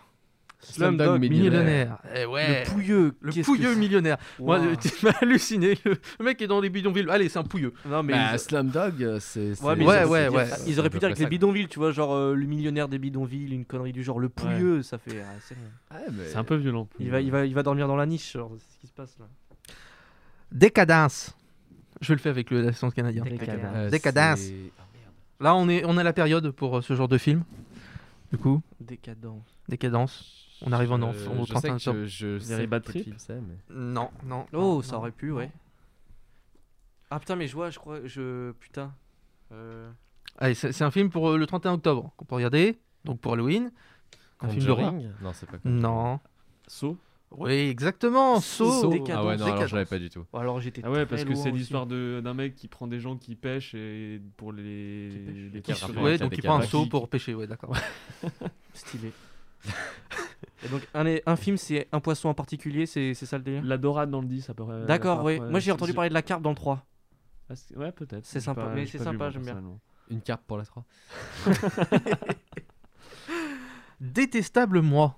Slumdog 0.61 1.19
Millionnaire. 1.19 1.97
Eh 2.15 2.25
ouais. 2.25 2.63
Le 2.63 2.69
pouilleux. 2.71 3.15
Le 3.19 3.31
pouilleux 3.43 3.75
millionnaire. 3.75 4.17
Moi, 4.39 4.59
tu 4.77 4.89
m'as 5.03 5.11
halluciné. 5.21 5.77
Le, 5.83 5.97
mec 6.23 6.39
est 6.41 6.47
dans 6.47 6.61
les 6.61 6.69
bidonvilles. 6.69 7.09
Allez, 7.09 7.27
c'est 7.29 7.39
un 7.39 7.43
pouilleux. 7.43 7.73
Non, 7.85 8.03
mais. 8.03 8.13
Bah, 8.13 8.29
ils- 8.33 8.39
Slumdog, 8.39 9.03
euh, 9.03 9.19
c'est. 9.19 9.59
Ouais, 9.61 9.75
mais 9.75 9.83
c'est- 9.85 10.05
Ouais, 10.05 10.29
ouais, 10.29 10.47
ils 10.67 10.79
auraient 10.79 10.89
pu 10.91 10.99
dire 10.99 11.07
avec 11.07 11.17
les 11.19 11.25
bidonvilles, 11.29 11.67
tu 11.67 11.79
vois, 11.79 11.91
genre 11.91 12.13
euh, 12.13 12.35
le 12.35 12.45
millionnaire 12.45 12.87
des 12.87 12.99
bidonvilles, 12.99 13.53
une 13.53 13.65
connerie 13.65 13.91
du 13.91 14.03
genre 14.03 14.19
le 14.19 14.29
pouilleux, 14.29 14.83
ça 14.83 14.97
fait. 14.99 15.21
c'est- 15.41 15.55
Ouais, 15.93 16.05
mais- 16.13 16.27
C'est 16.27 16.37
un 16.37 16.43
peu 16.45 16.55
violent. 16.55 16.87
il, 16.99 17.09
va, 17.09 17.19
il, 17.21 17.31
va, 17.31 17.45
il 17.47 17.53
va 17.55 17.63
dormir 17.63 17.87
dans 17.87 17.95
la 17.97 18.05
niche, 18.05 18.31
genre, 18.33 18.51
c'est 18.59 18.71
ce 18.75 18.77
qui 18.79 18.87
se 18.87 18.93
passe 18.93 19.17
là. 19.19 19.25
Décadence. 20.51 21.35
Je 22.01 22.13
le 22.13 22.19
fais 22.19 22.29
avec 22.29 22.49
le 22.49 22.61
l'accent 22.61 22.89
canadien. 22.91 23.23
Décadence. 23.23 23.71
Euh, 23.75 23.89
Décadence. 23.89 24.41
Ah. 24.79 24.83
Là, 25.39 25.55
on 25.55 25.67
est, 25.69 25.83
on 25.85 25.97
à 25.97 26.03
la 26.03 26.13
période 26.13 26.51
pour 26.51 26.77
euh, 26.77 26.81
ce 26.81 26.95
genre 26.95 27.07
de 27.07 27.17
film. 27.17 27.43
Du 28.31 28.37
coup, 28.37 28.61
Décadence. 28.79 29.43
décadence. 29.67 30.47
On 30.63 30.71
arrive 30.71 30.91
en 30.91 31.01
enfant 31.01 31.31
au 31.33 31.45
je 31.45 31.53
sais 31.53 31.53
31 31.53 31.71
que 31.71 31.75
octobre. 31.77 32.05
je, 32.05 32.37
je 32.37 32.39
sais 32.39 32.67
Bad 32.67 32.83
quel 32.83 32.91
Trip 32.93 33.03
film 33.03 33.15
c'est, 33.17 33.35
mais... 33.41 33.57
Non, 33.69 34.09
non. 34.23 34.45
Oh, 34.53 34.57
non, 34.57 34.81
ça 34.81 34.93
non, 34.93 34.97
aurait 34.99 35.11
pu, 35.11 35.31
ouais. 35.31 35.49
Ah 37.09 37.19
putain, 37.19 37.35
mais 37.35 37.47
je 37.47 37.53
vois, 37.55 37.71
je 37.71 37.79
crois, 37.79 37.99
je. 38.05 38.51
Putain. 38.53 38.93
Euh, 39.51 39.91
Allez, 40.37 40.53
c'est 40.53 40.71
c'est 40.71 40.83
un 40.85 40.91
film 40.91 41.09
pour 41.09 41.29
euh, 41.31 41.37
le 41.37 41.45
31 41.45 41.73
octobre 41.73 42.13
qu'on 42.15 42.23
peut 42.25 42.35
regarder. 42.35 42.79
Donc 43.03 43.19
pour 43.19 43.33
Halloween. 43.33 43.71
Un 44.39 44.47
film 44.49 44.65
d'horreur. 44.65 44.91
Conjuring 44.91 45.11
Non, 45.21 45.33
c'est 45.33 45.45
pas 45.49 45.57
Conjuring. 45.57 45.81
Non. 45.81 46.19
Saut? 46.67 46.97
Oui, 47.31 47.51
exactement. 47.51 48.39
Saut. 48.41 48.71
Saut. 48.81 49.03
Ah 49.09 49.25
ouais, 49.25 49.37
non, 49.37 49.45
alors 49.45 49.67
je 49.67 49.75
l'avais 49.75 49.85
pas 49.87 49.99
du 49.99 50.09
tout. 50.09 50.25
alors 50.33 50.59
j'étais. 50.59 50.81
Ah 50.83 50.91
ouais, 50.91 51.05
parce 51.05 51.23
que 51.23 51.35
c'est 51.35 51.51
l'histoire 51.51 51.85
de- 51.85 52.21
d'un 52.23 52.33
mec 52.33 52.55
qui 52.55 52.67
prend 52.67 52.87
des 52.87 52.99
gens 52.99 53.17
qui 53.17 53.35
pêchent 53.35 53.73
et 53.73 54.21
pour 54.37 54.51
les. 54.51 55.09
les 55.53 55.61
Qui 55.61 55.73
Ouais, 55.97 56.17
donc 56.17 56.35
il 56.37 56.43
prend 56.43 56.57
un 56.57 56.61
saut 56.63 56.85
pour 56.87 57.07
pêcher. 57.09 57.33
Ouais, 57.33 57.47
d'accord. 57.47 57.75
Stylé. 58.73 59.11
Et 60.63 60.69
donc, 60.69 60.87
un, 60.93 61.05
un 61.25 61.35
film, 61.35 61.57
c'est 61.57 61.87
un 61.91 61.99
poisson 61.99 62.29
en 62.29 62.33
particulier, 62.33 62.85
c'est 62.85 63.13
c'est 63.13 63.25
ça 63.25 63.37
le 63.37 63.43
délire? 63.43 63.63
La 63.63 63.77
dorade 63.77 64.11
dans 64.11 64.21
le 64.21 64.27
10, 64.27 64.49
à 64.49 64.53
peu 64.53 64.65
près. 64.65 64.85
D'accord, 64.85 65.23
oui. 65.23 65.39
Moi 65.39 65.59
j'ai 65.59 65.71
entendu 65.71 65.91
C'est- 65.91 65.95
parler 65.95 66.09
de 66.09 66.13
la 66.13 66.21
carpe 66.21 66.41
dans 66.41 66.49
le 66.49 66.55
3. 66.55 66.85
Ah, 67.49 67.53
Ouais, 67.77 67.91
peut-être. 67.91 68.25
C'est 68.25 68.39
sympa, 68.39 68.65
pas- 68.65 68.73
mais 68.75 68.85
c'est 68.85 68.97
sympa, 68.99 69.29
j'aime 69.29 69.43
bien. 69.43 69.61
Une 70.09 70.21
carte 70.21 70.41
pour 70.45 70.57
la 70.57 70.65
3. 70.65 70.83
Détestable 73.99 74.81
moi. 74.81 75.17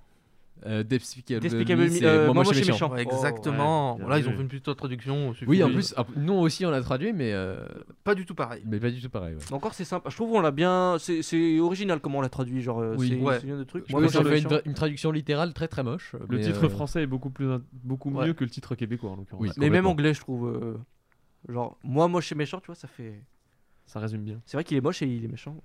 Euh, 0.65 0.81
Despicable, 0.83 1.41
Despicable 1.41 1.81
Me, 1.83 2.03
euh, 2.03 2.25
Moi, 2.25 2.33
Moi, 2.35 2.43
Moche 2.45 2.45
et 2.55 2.59
Moche 2.59 2.67
et 2.69 2.71
Méchant. 2.71 2.89
Méchant. 2.89 2.93
Ouais, 2.95 3.01
exactement. 3.01 3.95
ouais, 3.95 4.01
Voilà, 4.01 4.19
ils 4.19 4.29
ont 4.29 4.31
fait 4.33 4.41
une 4.41 4.47
petite 4.47 4.75
traduction. 4.77 5.33
Oui, 5.45 5.61
en 5.63 5.69
plus, 5.69 5.93
ah, 5.97 6.05
nous 6.15 6.33
aussi 6.35 6.65
on 6.65 6.71
l'a 6.71 6.81
traduit, 6.81 7.11
mais, 7.11 7.33
euh, 7.33 7.65
Pas 8.03 8.15
du 8.15 8.25
tout 8.25 8.33
pareil. 8.35 8.63
mais 8.65 8.79
pas 8.79 8.89
du 8.89 9.01
tout 9.01 9.09
pareil. 9.09 9.35
ouais. 9.35 9.41
Mais 9.49 9.55
Encore 9.55 9.73
c'est 9.73 9.83
sympa. 9.83 10.09
Je 10.09 10.15
trouve 10.15 10.31
on 10.31 10.39
l'a 10.41 10.51
bien. 10.51 10.95
C'est 10.99 11.21
c'est 11.21 11.59
original 11.59 11.99
comment 11.99 12.19
on 12.19 12.21
l'a 12.21 12.29
traduit. 12.29 12.61
Genre, 12.61 12.79
euh, 12.79 12.95
Oui. 12.97 13.09
c'est 13.09 13.15
Ouais. 13.25 13.39
c'est 13.39 13.45
bien 13.45 13.57
de 13.57 13.63
trucs. 13.65 13.85
Je 13.87 13.91
Moi, 13.91 14.01
moi, 14.01 14.09
qu'on 14.11 14.23
j'ai 14.23 14.41
fait 14.41 14.61
une, 14.65 14.73
traduction 14.73 15.11
littérale 15.11 15.53
très 15.53 15.67
très 15.67 15.83
moche. 15.83 16.15
Le 16.29 16.37
mais, 16.37 16.43
titre 16.43 16.65
euh, 16.65 16.69
français 16.69 17.03
est 17.03 17.07
beaucoup, 17.07 17.29
plus, 17.29 17.51
in- 17.51 17.61
beaucoup 17.83 18.09
Ouais. 18.11 18.27
mieux 18.27 18.33
que 18.33 18.43
le 18.45 18.49
titre 18.49 18.75
québécois 18.75 19.11
en 19.11 19.15
l'occurrence. 19.17 19.41
Oui. 19.41 19.49
Mais 19.57 19.69
même 19.69 19.85
anglais, 19.85 20.13
je 20.13 20.21
trouve. 20.21 20.47
euh, 20.47 20.77
Genre, 21.49 21.77
moi, 21.83 22.07
moche 22.07 22.31
et 22.31 22.35
méchant, 22.35 22.59
tu 22.61 22.67
vois, 22.67 22.75
ça 22.75 22.87
fait. 22.87 23.21
Ça 23.85 23.99
résume 23.99 24.21
bien. 24.21 24.39
C'est 24.45 24.55
vrai 24.55 24.63
qu'il 24.63 24.77
est 24.77 24.81
moche 24.81 25.01
et 25.01 25.07
il 25.07 25.25
est 25.25 25.27
méchant. 25.27 25.57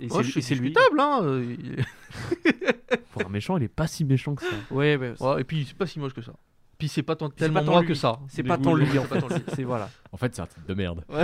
Et 0.00 0.06
Oh, 0.10 0.22
c'est- 0.22 0.54
lui. 0.54 0.74
hein. 0.98 1.20
euh, 1.22 1.56
il- 1.58 1.84
Pour 3.12 3.26
un 3.26 3.28
méchant, 3.30 3.56
il 3.56 3.64
est 3.64 3.68
pas 3.68 3.86
si 3.86 4.04
méchant 4.04 4.34
que 4.34 4.42
ça. 4.42 4.48
Ouais, 4.70 4.96
ouais. 4.96 5.14
Ouais, 5.20 5.40
et 5.40 5.44
puis 5.44 5.64
c'est 5.66 5.76
pas 5.76 5.86
si 5.86 5.98
moche 5.98 6.14
que 6.14 6.22
ça. 6.22 6.32
Puis 6.78 6.86
c'est 6.88 7.02
pas 7.02 7.16
tant- 7.16 7.28
tellement 7.30 7.64
moins 7.64 7.84
que 7.84 7.94
ça. 7.94 8.20
C'est 8.28 8.44
pas 8.44 8.56
tant 8.58 8.74
lui 8.74 8.98
en 8.98 9.02
fait. 9.04 9.24
C'est 9.54 9.64
voilà. 9.64 9.90
En 10.12 10.16
fait, 10.16 10.34
c'est 10.34 10.42
un 10.42 10.46
titre 10.46 10.64
de 10.66 10.74
merde. 10.74 11.04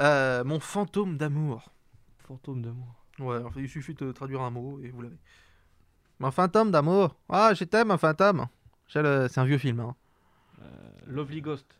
Euh, 0.00 0.42
mon 0.44 0.58
fantôme 0.58 1.16
d'amour. 1.16 1.70
Fantôme 2.26 2.62
d'amour. 2.62 2.94
Ouais, 3.20 3.36
alors, 3.36 3.52
il 3.56 3.68
suffit 3.68 3.94
de 3.94 4.10
traduire 4.10 4.40
un 4.40 4.50
mot 4.50 4.80
et 4.82 4.88
vous 4.90 5.02
l'avez. 5.02 5.16
Mon 6.18 6.30
fantôme 6.32 6.70
d'amour. 6.72 7.14
Ah, 7.28 7.52
je 7.54 7.62
t'aime, 7.64 7.92
un 7.92 7.96
fantôme. 7.98 8.46
C'est 8.88 9.02
le- 9.02 9.28
c'est 9.30 9.38
un 9.40 9.44
vieux 9.44 9.58
film. 9.58 9.80
Hein. 9.80 9.94
Lovely 11.06 11.40
Ghost. 11.42 11.78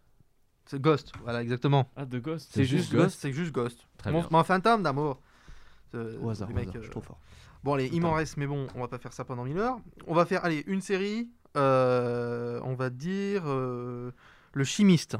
C'est 0.66 0.80
Ghost, 0.80 1.12
voilà, 1.22 1.42
exactement. 1.42 1.90
Ah, 1.96 2.06
The 2.06 2.16
Ghost. 2.16 2.50
C'est 2.52 2.64
juste 2.64 2.92
Ghost. 2.92 3.18
C'est 3.20 3.32
juste 3.32 3.52
Ghost. 3.52 3.86
Très 3.98 4.10
bien. 4.10 4.26
mon 4.30 4.44
fantôme 4.44 4.82
d'amour. 4.82 5.20
Euh, 5.94 6.18
Au 6.20 6.30
hasard, 6.30 6.48
au 6.50 6.52
mec, 6.52 6.62
hasard, 6.68 6.74
je 6.74 6.78
euh, 6.78 6.82
suis 6.82 6.90
trop 6.90 7.00
fort. 7.02 7.18
Bon, 7.62 7.74
allez, 7.74 7.88
il 7.92 8.00
m'en 8.00 8.12
reste, 8.12 8.36
mais 8.36 8.46
bon, 8.46 8.66
on 8.74 8.80
va 8.80 8.88
pas 8.88 8.98
faire 8.98 9.12
ça 9.12 9.24
pendant 9.24 9.44
mille 9.44 9.58
heures. 9.58 9.78
On 10.06 10.14
va 10.14 10.26
faire, 10.26 10.44
allez, 10.44 10.64
une 10.66 10.80
série. 10.80 11.28
euh, 11.56 12.60
on 12.64 12.74
va 12.74 12.90
dire 12.90 13.42
euh, 13.46 14.10
Le 14.52 14.64
Chimiste. 14.64 15.16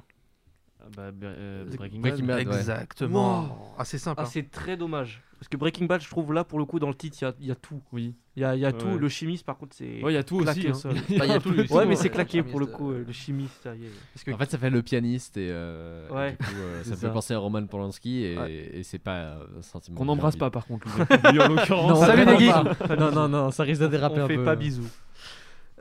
Ah 0.86 1.10
bah, 1.10 1.26
euh, 1.26 1.64
C'est- 1.70 1.76
Breaking, 1.76 2.00
Breaking 2.00 2.24
Bad. 2.26 2.44
Bad. 2.44 2.48
ouais. 2.54 2.58
Exactement. 2.60 3.74
Ah, 3.78 3.84
c'est 3.84 3.98
simple. 3.98 4.20
Ah, 4.20 4.24
hein. 4.24 4.30
c'est 4.30 4.50
très 4.50 4.76
dommage. 4.76 5.22
Parce 5.38 5.48
que 5.48 5.56
Breaking 5.56 5.84
Bad, 5.86 6.00
je 6.00 6.08
trouve 6.08 6.32
là, 6.32 6.42
pour 6.44 6.58
le 6.58 6.64
coup, 6.64 6.78
dans 6.78 6.88
le 6.88 6.94
titre, 6.94 7.18
il 7.20 7.24
y 7.24 7.26
a- 7.26 7.34
il 7.40 7.46
y, 7.46 7.50
a 7.50 7.54
tout. 7.54 7.82
Oui. 7.92 8.14
Il 8.36 8.42
y 8.42 8.44
a, 8.46 8.54
il 8.56 8.60
y 8.60 8.64
a 8.64 8.68
Ouais, 8.70 8.78
tout. 8.78 8.96
Le 8.98 9.08
chimiste, 9.08 9.44
par 9.44 9.58
contre, 9.58 9.74
c'est. 9.76 10.02
Ouais, 10.02 10.12
il 10.12 10.14
y 10.14 10.18
a 10.18 10.22
tout 10.22 10.38
claqué 10.38 10.70
aussi. 10.70 10.88
hein. 10.88 10.92
Bah, 11.18 11.26
y 11.26 11.32
a 11.32 11.38
tout, 11.40 11.50
Ouais, 11.74 11.84
mais 11.86 11.96
c'est 11.96 12.08
euh, 12.08 12.12
claqué 12.14 12.42
pour 12.42 12.60
le 12.60 12.66
coup. 12.66 12.92
euh, 12.92 13.00
euh, 13.00 13.04
Le 13.06 13.12
chimiste, 13.12 13.62
ça 13.62 13.74
y 13.74 13.84
est. 13.84 13.90
Parce 14.14 14.24
que 14.24 14.30
En 14.30 14.38
fait, 14.38 14.50
ça 14.50 14.56
fait 14.58 14.70
le 14.70 14.82
pianiste 14.82 15.36
et, 15.36 15.48
euh, 15.50 16.08
Ouais. 16.08 16.30
du 16.32 16.36
coup, 16.38 16.52
euh, 16.56 16.82
ça 16.84 16.96
fait 16.96 17.10
penser 17.12 17.34
à 17.34 17.38
Roman 17.38 17.66
Polanski 17.66 18.24
et, 18.24 18.38
Ouais. 18.38 18.52
et 18.52 18.82
c'est 18.84 18.98
pas 18.98 19.16
euh, 19.16 19.44
un 19.58 19.62
sentiment. 19.62 19.98
Qu'on 19.98 20.04
n'embrasse 20.06 20.36
pas 20.36 20.46
de- 20.46 20.50
par 20.52 20.66
contre. 20.66 20.86
lui. 21.32 21.40
En 21.40 21.48
l'occurrence. 21.48 21.90
Non, 22.00 22.06
Salut, 22.06 22.24
pas. 22.24 22.96
Non, 22.96 23.10
non, 23.12 23.28
non, 23.28 23.50
ça 23.50 23.64
risque 23.64 23.82
de 23.82 23.88
déraper 23.88 24.20
On 24.20 24.24
un 24.24 24.28
fait 24.28 24.36
peu. 24.36 24.44
pas 24.44 24.56
bisous. 24.56 24.88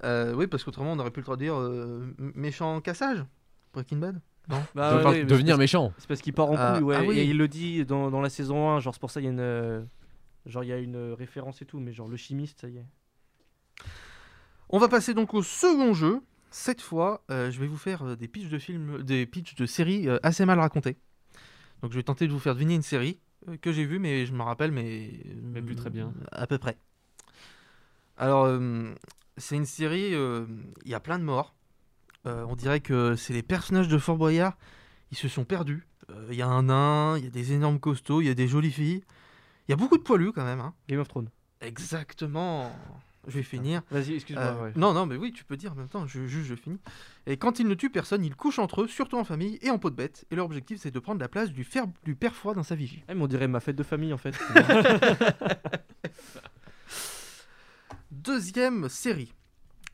Euh, 0.04 0.34
oui, 0.36 0.48
parce 0.48 0.64
qu'autrement, 0.66 0.92
on 0.92 1.00
aurait 1.00 1.12
pu 1.12 1.22
le 1.22 1.26
traduire 1.26 1.56
euh, 1.56 2.02
m- 2.20 2.32
méchant 2.36 2.82
cassage. 2.82 3.24
Breaking 3.74 3.98
Bad. 4.00 4.20
Bah, 4.48 5.00
De- 5.00 5.06
ouais, 5.08 5.24
devenir 5.26 5.58
méchant. 5.58 5.94
C'est 5.98 6.08
parce 6.08 6.22
qu'il 6.22 6.34
part 6.34 6.50
en 6.52 6.56
Ah, 6.58 6.74
couille, 6.76 6.84
ouais. 6.84 6.96
ah 7.00 7.04
oui. 7.04 7.20
Et 7.20 7.24
il 7.26 7.38
le 7.38 7.48
dit 7.48 7.86
dans, 7.86 8.12
dans 8.12 8.22
la 8.22 8.30
saison 8.30 8.70
1. 8.72 8.80
Genre, 8.80 8.94
c'est 8.94 9.00
pour 9.00 9.10
ça 9.12 9.20
qu'il 9.22 9.26
y 9.26 9.30
a 9.30 9.34
une. 9.34 9.40
euh, 9.40 9.82
Genre, 10.46 10.64
il 10.64 10.68
y 10.68 10.74
a 10.74 10.78
une 10.80 10.96
euh, 10.98 11.16
référence 11.16 11.62
et 11.62 11.66
tout. 11.66 11.80
Mais 11.80 11.94
genre, 11.94 12.08
le 12.10 12.18
chimiste, 12.18 12.60
ça 12.62 12.68
y 12.70 12.78
est. 12.78 12.86
On 14.70 14.80
va 14.80 14.88
passer 14.90 15.14
donc 15.14 15.34
au 15.34 15.44
second 15.44 15.94
jeu. 15.94 16.22
Cette 16.52 16.82
fois, 16.82 17.24
euh, 17.32 17.50
je 17.52 17.60
vais 17.60 17.68
vous 17.68 17.78
faire 17.78 18.04
euh, 18.04 18.16
des 18.16 18.28
pitchs 18.28 18.50
de 18.50 18.60
films, 18.60 19.02
des 19.04 19.26
pitchs 19.26 19.56
de 19.56 19.66
séries 19.66 20.08
euh, 20.10 20.20
assez 20.24 20.46
mal 20.46 20.60
racontés. 20.60 20.98
Donc, 21.82 21.92
je 21.92 21.98
vais 21.98 22.04
tenter 22.04 22.28
de 22.28 22.32
vous 22.32 22.40
faire 22.40 22.54
deviner 22.54 22.76
une 22.76 22.82
série 22.84 23.20
euh, 23.50 23.58
que 23.58 23.72
j'ai 23.72 23.86
vue, 23.86 24.00
mais 24.00 24.26
je 24.26 24.34
me 24.34 24.42
rappelle, 24.44 24.72
mais 24.72 25.10
Mais 25.42 25.62
plus 25.62 25.76
très 25.76 25.90
bien. 25.90 26.14
à 26.32 26.46
peu 26.48 26.58
près. 26.58 26.78
Alors, 28.18 28.46
euh, 28.46 28.94
c'est 29.38 29.56
une 29.56 29.66
série. 29.66 30.14
euh, 30.14 30.46
Il 30.86 30.92
y 30.92 30.96
a 30.96 31.00
plein 31.00 31.18
de 31.20 31.24
morts. 31.24 31.56
Euh, 32.26 32.46
on 32.48 32.56
dirait 32.56 32.80
que 32.80 33.16
c'est 33.16 33.34
les 33.34 33.44
personnages 33.44 33.88
de 33.88 33.98
Fort 33.98 34.18
Boyard. 34.18 34.58
Ils 35.12 35.18
se 35.18 35.28
sont 35.28 35.46
perdus. 35.46 35.86
Euh, 36.10 36.28
Il 36.32 36.36
y 36.36 36.42
a 36.42 36.48
un 36.48 36.64
nain, 36.64 37.18
il 37.18 37.26
y 37.26 37.28
a 37.28 37.32
des 37.32 37.54
énormes 37.54 37.80
costauds, 37.80 38.22
il 38.22 38.28
y 38.28 38.30
a 38.30 38.34
des 38.34 38.48
jolies 38.48 38.72
filles. 38.72 39.04
Il 39.68 39.72
y 39.72 39.74
a 39.74 39.78
beaucoup 39.78 39.98
de 39.98 40.04
poilus 40.04 40.32
quand 40.34 40.44
même. 40.46 40.60
hein. 40.60 40.74
Game 40.88 41.00
of 41.00 41.08
Thrones. 41.08 41.30
Exactement. 41.62 42.72
je 43.28 43.38
vais 43.38 43.44
finir. 43.44 43.82
Vas-y, 43.92 44.16
excuse-moi. 44.16 44.44
Euh, 44.46 44.64
ouais. 44.66 44.74
Non, 44.76 44.94
non, 44.94 45.06
mais 45.06 45.16
oui, 45.16 45.32
tu 45.32 45.46
peux 45.46 45.56
dire 45.56 45.72
en 45.72 45.76
même 45.76 45.88
temps, 45.88 46.06
je, 46.08 46.28
je 46.28 46.56
finis. 46.56 46.80
Et 47.26 47.38
quand 47.38 47.60
ils 47.60 47.68
ne 47.68 47.74
tuent 47.74 47.90
personne, 47.90 48.26
ils 48.26 48.36
couchent 48.36 48.60
entre 48.60 48.82
eux, 48.84 48.88
surtout 48.88 49.18
en 49.18 49.24
famille 49.24 49.60
et 49.62 49.70
en 49.70 49.78
peau 49.80 49.90
de 49.90 49.96
bête. 49.96 50.26
Et 50.32 50.36
leur 50.36 50.46
objectif, 50.46 50.80
c'est 50.82 50.92
de 50.92 51.00
prendre 51.00 51.22
la 51.22 51.30
place 51.30 51.52
du, 51.52 51.64
fer, 51.64 51.86
du 52.04 52.16
père 52.16 52.36
froid 52.36 52.54
dans 52.54 52.64
sa 52.64 52.76
vigie. 52.76 53.04
Ah, 53.08 53.14
mais 53.16 53.22
on 53.22 53.28
dirait 53.28 53.48
ma 53.48 53.62
fête 53.62 53.78
de 53.78 53.84
famille 53.84 54.14
en 54.14 54.18
fait. 54.18 54.34
Deuxième 58.12 58.90
série. 58.90 59.34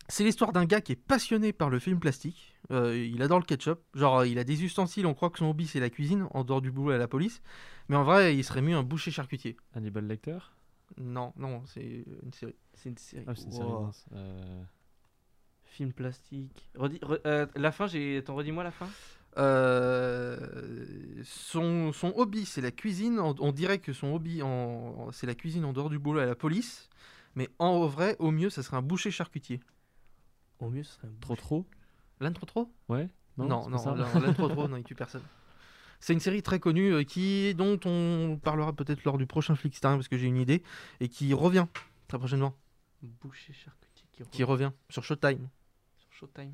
C'est 0.10 0.24
l'histoire 0.24 0.52
d'un 0.52 0.66
gars 0.66 0.82
qui 0.82 0.92
est 0.94 0.96
passionné 0.96 1.54
par 1.54 1.70
le 1.70 1.80
film 1.80 2.00
plastique. 2.00 2.56
Euh, 2.72 2.98
il 2.98 3.22
adore 3.22 3.40
le 3.40 3.46
ketchup. 3.46 3.80
Genre, 3.94 4.20
euh, 4.20 4.28
il 4.28 4.40
a 4.40 4.44
des 4.44 4.64
ustensiles, 4.64 5.06
on 5.06 5.14
croit 5.14 5.30
que 5.30 5.38
son 5.40 5.46
hobby 5.46 5.68
c'est 5.68 5.80
la 5.80 5.90
cuisine, 5.90 6.28
en 6.32 6.44
dehors 6.44 6.62
du 6.62 6.72
boulot 6.72 6.92
à 6.92 6.98
la 6.98 7.08
police. 7.08 7.42
Mais 7.90 7.96
en 7.96 8.04
vrai, 8.04 8.36
il 8.36 8.44
serait 8.44 8.62
mieux 8.62 8.76
un 8.76 8.84
boucher 8.84 9.12
charcutier. 9.12 9.56
Hannibal 9.76 10.06
Lecter? 10.08 10.38
Non, 10.98 11.34
non, 11.38 11.62
c'est 11.68 12.04
une 12.24 12.34
série. 12.34 12.56
C'est 12.74 12.90
une 12.90 12.98
série. 12.98 13.24
Ah, 13.28 13.36
c'est 13.36 13.46
une 13.46 13.52
série. 13.52 13.68
Wow. 13.68 13.86
mince. 13.86 14.06
Euh, 14.14 14.64
Film 15.66 15.94
plastique. 15.94 16.68
Redis- 16.76 17.00
re- 17.02 17.22
euh, 17.28 17.46
la 17.56 17.72
fin, 17.72 17.86
j'ai. 17.86 18.18
Attends, 18.18 18.36
redis-moi 18.36 18.64
la 18.64 18.72
fin. 18.72 18.88
Euh, 19.38 21.22
son, 21.24 21.94
son 21.94 22.14
hobby, 22.16 22.46
c'est 22.46 22.62
la 22.62 22.72
cuisine. 22.72 23.20
On, 23.20 23.36
on 23.40 23.52
dirait 23.52 23.80
que 23.80 23.94
son 23.94 24.08
hobby, 24.14 24.42
en, 24.42 24.48
en- 24.50 25.12
c'est 25.12 25.28
la 25.28 25.36
cuisine 25.36 25.66
en 25.66 25.74
dehors 25.74 25.90
du 25.90 26.00
boulot 26.00 26.20
à 26.20 26.26
la 26.26 26.36
police. 26.36 26.90
Mais 27.36 27.50
en 27.60 27.86
vrai, 27.86 28.16
au 28.20 28.32
mieux, 28.32 28.50
ça 28.50 28.64
serait 28.64 28.78
un 28.78 28.82
boucher 28.82 29.12
charcutier. 29.12 29.60
Au 30.60 30.70
mieux, 30.70 30.84
ce 30.84 30.94
serait 30.94 31.08
un 31.08 31.12
Trop 31.22 31.36
trop 31.36 31.66
L'un 32.20 32.32
trop 32.34 32.46
trop? 32.46 32.72
Ouais 32.90 33.08
Non, 33.38 33.48
Non, 33.48 33.70
non, 33.70 33.96
l'un- 33.96 34.34
trop 34.34 34.50
trop, 34.50 34.68
non, 34.68 34.78
il 34.78 34.84
tue 34.84 34.96
personne. 34.96 35.24
C'est 36.02 36.14
une 36.14 36.20
série 36.20 36.42
très 36.42 36.60
connue 36.60 36.94
euh, 36.94 37.04
qui, 37.04 37.54
dont 37.56 37.80
on 37.86 38.38
parlera 38.42 38.74
peut-être 38.74 39.04
lors 39.04 39.18
du 39.18 39.26
prochain 39.26 39.56
Flixstar 39.56 39.96
parce 39.96 40.08
que 40.08 40.18
j'ai 40.18 40.28
une 40.28 40.38
idée 40.38 40.64
et 41.00 41.08
qui 41.10 41.34
revient 41.34 41.66
très 42.08 42.18
prochainement. 42.18 42.56
Boucher 43.02 43.54
charcutier 43.54 44.06
qui, 44.12 44.24
Qui 44.30 44.44
revient 44.44 44.72
sur 44.90 45.04
Showtime. 45.04 45.48
sur 45.98 46.12
Showtime. 46.14 46.54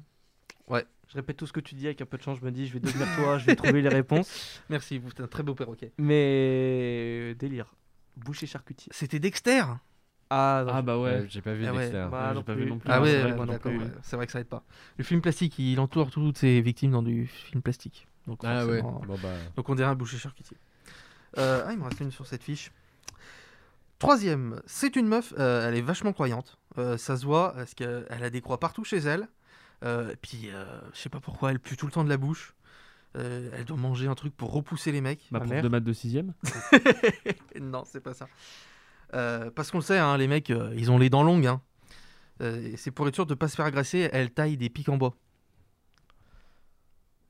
Ouais. 0.68 0.86
Je 1.08 1.14
répète 1.14 1.38
tout 1.38 1.46
ce 1.46 1.54
que 1.54 1.60
tu 1.60 1.76
dis 1.76 1.86
avec 1.86 2.02
un 2.02 2.06
peu 2.06 2.18
de 2.18 2.24
chance. 2.24 2.40
Je 2.40 2.46
me 2.46 2.52
dis, 2.52 2.66
je 2.68 2.74
vais 2.74 2.80
devenir 2.80 3.08
toi, 3.16 3.38
je 3.38 3.46
vais 3.46 3.56
trouver 3.56 3.82
les 3.84 3.90
réponses. 3.90 4.62
Merci, 4.70 4.98
vous 4.98 5.10
êtes 5.10 5.20
un 5.20 5.28
très 5.28 5.44
beau 5.44 5.54
perroquet. 5.54 5.92
Mais 6.00 7.36
délire. 7.36 7.76
Boucher 8.18 8.48
charcutier. 8.48 8.92
C'était 8.96 9.20
Dexter. 9.20 9.64
Ah, 10.30 10.64
non, 10.66 10.74
Ah 10.76 10.82
bah 10.82 10.98
ouais. 11.00 11.10
Euh, 11.10 11.26
J'ai 11.30 11.42
pas 11.42 11.54
vu 11.54 11.66
Ah 11.68 11.74
ouais. 11.74 11.92
Bah, 11.92 12.10
Ouais, 12.10 12.34
non 12.34 12.40
j'ai 12.40 12.44
pas 12.44 12.54
plus. 12.54 12.64
vu 12.64 12.70
non 12.70 12.80
plus. 12.80 12.90
Ah 12.92 13.02
ouais, 13.02 13.12
c'est 14.02 14.16
vrai, 14.16 14.26
que 14.26 14.32
ça 14.32 14.40
aide 14.40 14.48
pas. 14.48 14.64
Le 14.98 15.04
film 15.04 15.22
plastique, 15.22 15.60
il 15.60 15.80
entoure 15.80 16.10
toutes 16.10 16.38
ses 16.38 16.62
victimes 16.62 16.92
dans 16.92 17.04
du 17.04 17.28
film 17.28 17.62
plastique. 17.62 18.08
Donc, 18.28 18.40
Ah 18.44 18.66
ouais. 18.66 18.82
Bon 18.82 19.02
bah. 19.22 19.30
Donc 19.56 19.70
on 19.70 19.76
dirait 19.76 19.90
un 19.90 19.96
boucher 19.96 20.18
charcutier. 20.18 20.58
Euh, 21.38 21.64
ah, 21.68 21.72
il 21.74 21.78
me 21.78 21.84
reste 21.84 22.00
une 22.00 22.12
sur 22.12 22.26
cette 22.26 22.44
fiche. 22.44 22.72
Troisième, 24.00 24.62
c'est 24.66 24.96
une 24.98 25.08
meuf, 25.08 25.34
euh, 25.40 25.68
elle 25.68 25.76
est 25.76 25.82
vachement 25.82 26.12
croyante. 26.12 26.58
Euh, 26.78 26.98
ça 26.98 27.16
se 27.18 27.26
voit 27.26 27.54
parce 27.54 27.74
qu'elle 27.74 28.06
a 28.10 28.30
des 28.30 28.42
croix 28.42 28.60
partout 28.60 28.84
chez 28.84 28.98
elle. 28.98 29.28
Euh, 29.84 30.12
et 30.12 30.16
puis, 30.18 30.50
euh, 30.52 30.66
je 30.94 31.00
sais 31.00 31.10
pas 31.10 31.20
pourquoi, 31.20 31.52
elle 31.52 31.60
pue 31.60 31.78
tout 31.78 31.86
le 31.86 31.92
temps 31.92 32.04
de 32.04 32.10
la 32.10 32.18
bouche. 32.18 32.56
Euh, 33.16 33.50
elle 33.54 33.64
doit 33.64 33.78
manger 33.78 34.08
un 34.08 34.16
truc 34.16 34.36
pour 34.36 34.52
repousser 34.52 34.92
les 34.92 35.00
mecs. 35.00 35.26
Ma 35.32 35.40
Ma 35.40 35.46
prof 35.46 35.54
mère. 35.54 35.64
de 35.64 35.68
maths 35.70 35.84
de 35.86 35.94
6ème 35.94 36.32
non, 37.62 37.84
c'est 37.86 38.02
pas 38.02 38.14
ça. 38.14 38.28
Euh, 39.16 39.50
parce 39.52 39.72
qu'on 39.72 39.78
le 39.78 39.84
sait, 39.84 39.98
hein, 39.98 40.18
les 40.18 40.28
mecs, 40.28 40.50
euh, 40.52 40.74
ils 40.78 40.92
ont 40.92 40.98
les 40.98 41.10
dents 41.10 41.24
longues. 41.24 41.48
hein. 41.48 41.62
Euh, 42.42 42.74
c'est 42.76 42.92
pour 42.92 43.08
être 43.08 43.16
sûr 43.16 43.26
de 43.26 43.34
pas 43.34 43.48
se 43.48 43.56
faire 43.56 43.66
agresser, 43.66 44.10
elle 44.12 44.32
taille 44.32 44.58
des 44.58 44.70
pics 44.70 44.90
en 44.90 44.98
bois. 44.98 45.16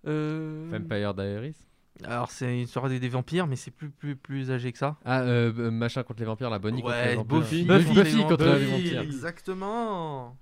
Euh... 0.07 0.67
Vampire 0.71 1.13
Diaries 1.13 1.55
Alors, 2.03 2.31
c'est 2.31 2.51
une 2.51 2.61
histoire 2.61 2.89
des, 2.89 2.99
des 2.99 3.09
vampires, 3.09 3.47
mais 3.47 3.55
c'est 3.55 3.71
plus, 3.71 3.89
plus, 3.89 4.15
plus 4.15 4.51
âgé 4.51 4.71
que 4.71 4.77
ça. 4.77 4.97
Ah, 5.05 5.23
machin 5.23 6.03
contre 6.03 6.19
les 6.19 6.25
vampires, 6.25 6.49
la 6.49 6.59
Bonnie 6.59 6.81
contre 6.81 6.95
les 6.95 7.01
Ouais, 7.09 7.15
vampires. 7.15 7.39
Buffy, 7.39 7.63
Buffy, 7.65 7.93
Buffy, 7.93 7.99
Buffy 8.01 8.23
contre 8.27 8.45
les 8.45 8.65
vampires. 8.65 9.01
Exactement. 9.01 10.37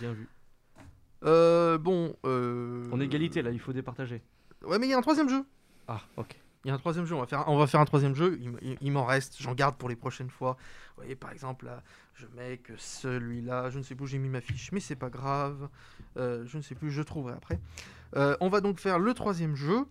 Bien 0.00 0.12
vu. 0.12 0.28
Euh, 1.24 1.78
bon. 1.78 2.16
Euh... 2.24 2.90
En 2.92 3.00
égalité 3.00 3.42
là, 3.42 3.50
il 3.50 3.60
faut 3.60 3.72
départager. 3.72 4.22
Ouais, 4.62 4.78
mais 4.78 4.86
il 4.86 4.90
y 4.90 4.94
a 4.94 4.98
un 4.98 5.02
troisième 5.02 5.28
jeu. 5.28 5.44
Ah, 5.88 6.00
ok. 6.16 6.36
Il 6.64 6.68
y 6.68 6.70
a 6.70 6.74
un 6.74 6.78
troisième 6.78 7.04
jeu. 7.04 7.14
On 7.14 7.20
va 7.20 7.26
faire, 7.26 7.44
on 7.48 7.58
va 7.58 7.66
faire 7.66 7.80
un 7.80 7.84
troisième 7.84 8.14
jeu. 8.14 8.38
Il, 8.40 8.46
m- 8.48 8.58
il- 8.62 8.76
il 8.80 8.92
m'en 8.92 9.04
reste. 9.04 9.36
J'en 9.40 9.54
garde 9.54 9.76
pour 9.76 9.88
les 9.88 9.96
prochaines 9.96 10.30
fois. 10.30 10.56
Vous 10.96 11.02
voyez, 11.02 11.14
par 11.14 11.30
exemple, 11.32 11.66
là, 11.66 11.82
je 12.14 12.26
mets 12.36 12.58
que 12.58 12.72
celui-là. 12.78 13.70
Je 13.70 13.78
ne 13.78 13.82
sais 13.82 13.94
plus 13.94 14.04
où 14.04 14.06
j'ai 14.06 14.18
mis 14.18 14.28
ma 14.28 14.40
fiche, 14.40 14.70
mais 14.72 14.80
c'est 14.80 14.96
pas 14.96 15.10
grave. 15.10 15.68
Euh, 16.16 16.44
je 16.46 16.56
ne 16.56 16.62
sais 16.62 16.74
plus. 16.74 16.90
Je 16.90 17.02
trouverai 17.02 17.34
après. 17.34 17.60
Euh, 18.16 18.36
on 18.40 18.48
va 18.48 18.60
donc 18.60 18.78
faire 18.78 18.98
le 18.98 19.12
troisième 19.12 19.56
jeu 19.56 19.84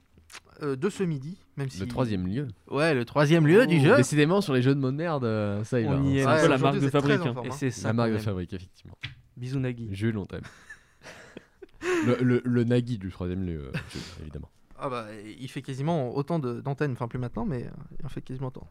euh, 0.64 0.76
de 0.76 0.90
ce 0.90 1.04
midi, 1.04 1.38
même 1.58 1.70
si. 1.70 1.80
Le 1.80 1.88
troisième 1.88 2.26
lieu. 2.26 2.48
Ouais, 2.72 2.94
le 2.96 3.06
troisième 3.06 3.46
lieu 3.46 3.68
du 3.68 3.80
jeu. 3.80 3.96
Décidément, 3.98 4.42
sur 4.42 4.54
les 4.54 4.62
jeux 4.62 4.74
de 4.74 4.80
mots 4.80 4.92
de 4.92 4.96
merde, 4.98 5.24
ça 5.66 5.80
va. 5.82 5.96
Y 5.98 6.18
est. 6.20 6.24
C'est 6.24 6.28
un 6.30 6.42
peu 6.42 6.48
la 6.48 6.58
marque 6.58 6.80
de 6.80 6.90
fabrique. 6.90 7.22
en 7.22 7.28
hein. 7.28 7.34
forme, 7.34 7.48
Et 7.48 7.52
c'est 7.52 7.72
ça. 7.72 7.90
La 7.90 7.94
marque 7.94 8.14
de 8.14 8.18
fabrique, 8.18 8.54
effectivement. 8.54 8.98
Bisous 9.38 9.60
Nagui. 9.60 9.90
Jules, 9.92 10.18
on 10.18 10.26
t'aime. 10.26 10.44
le, 12.08 12.18
le, 12.22 12.42
le 12.44 12.64
Nagui 12.64 12.98
du 12.98 13.12
troisième 13.12 13.44
lieu, 13.46 13.72
évidemment. 14.22 14.50
Ah 14.86 14.90
bah, 14.90 15.08
il 15.40 15.48
fait 15.48 15.62
quasiment 15.62 16.14
autant 16.14 16.40
d'antennes, 16.40 16.92
enfin 16.92 17.08
plus 17.08 17.18
maintenant, 17.18 17.46
mais 17.46 17.64
euh, 17.64 17.70
il 17.98 18.06
en 18.06 18.10
fait 18.10 18.20
quasiment 18.20 18.48
autant. 18.48 18.68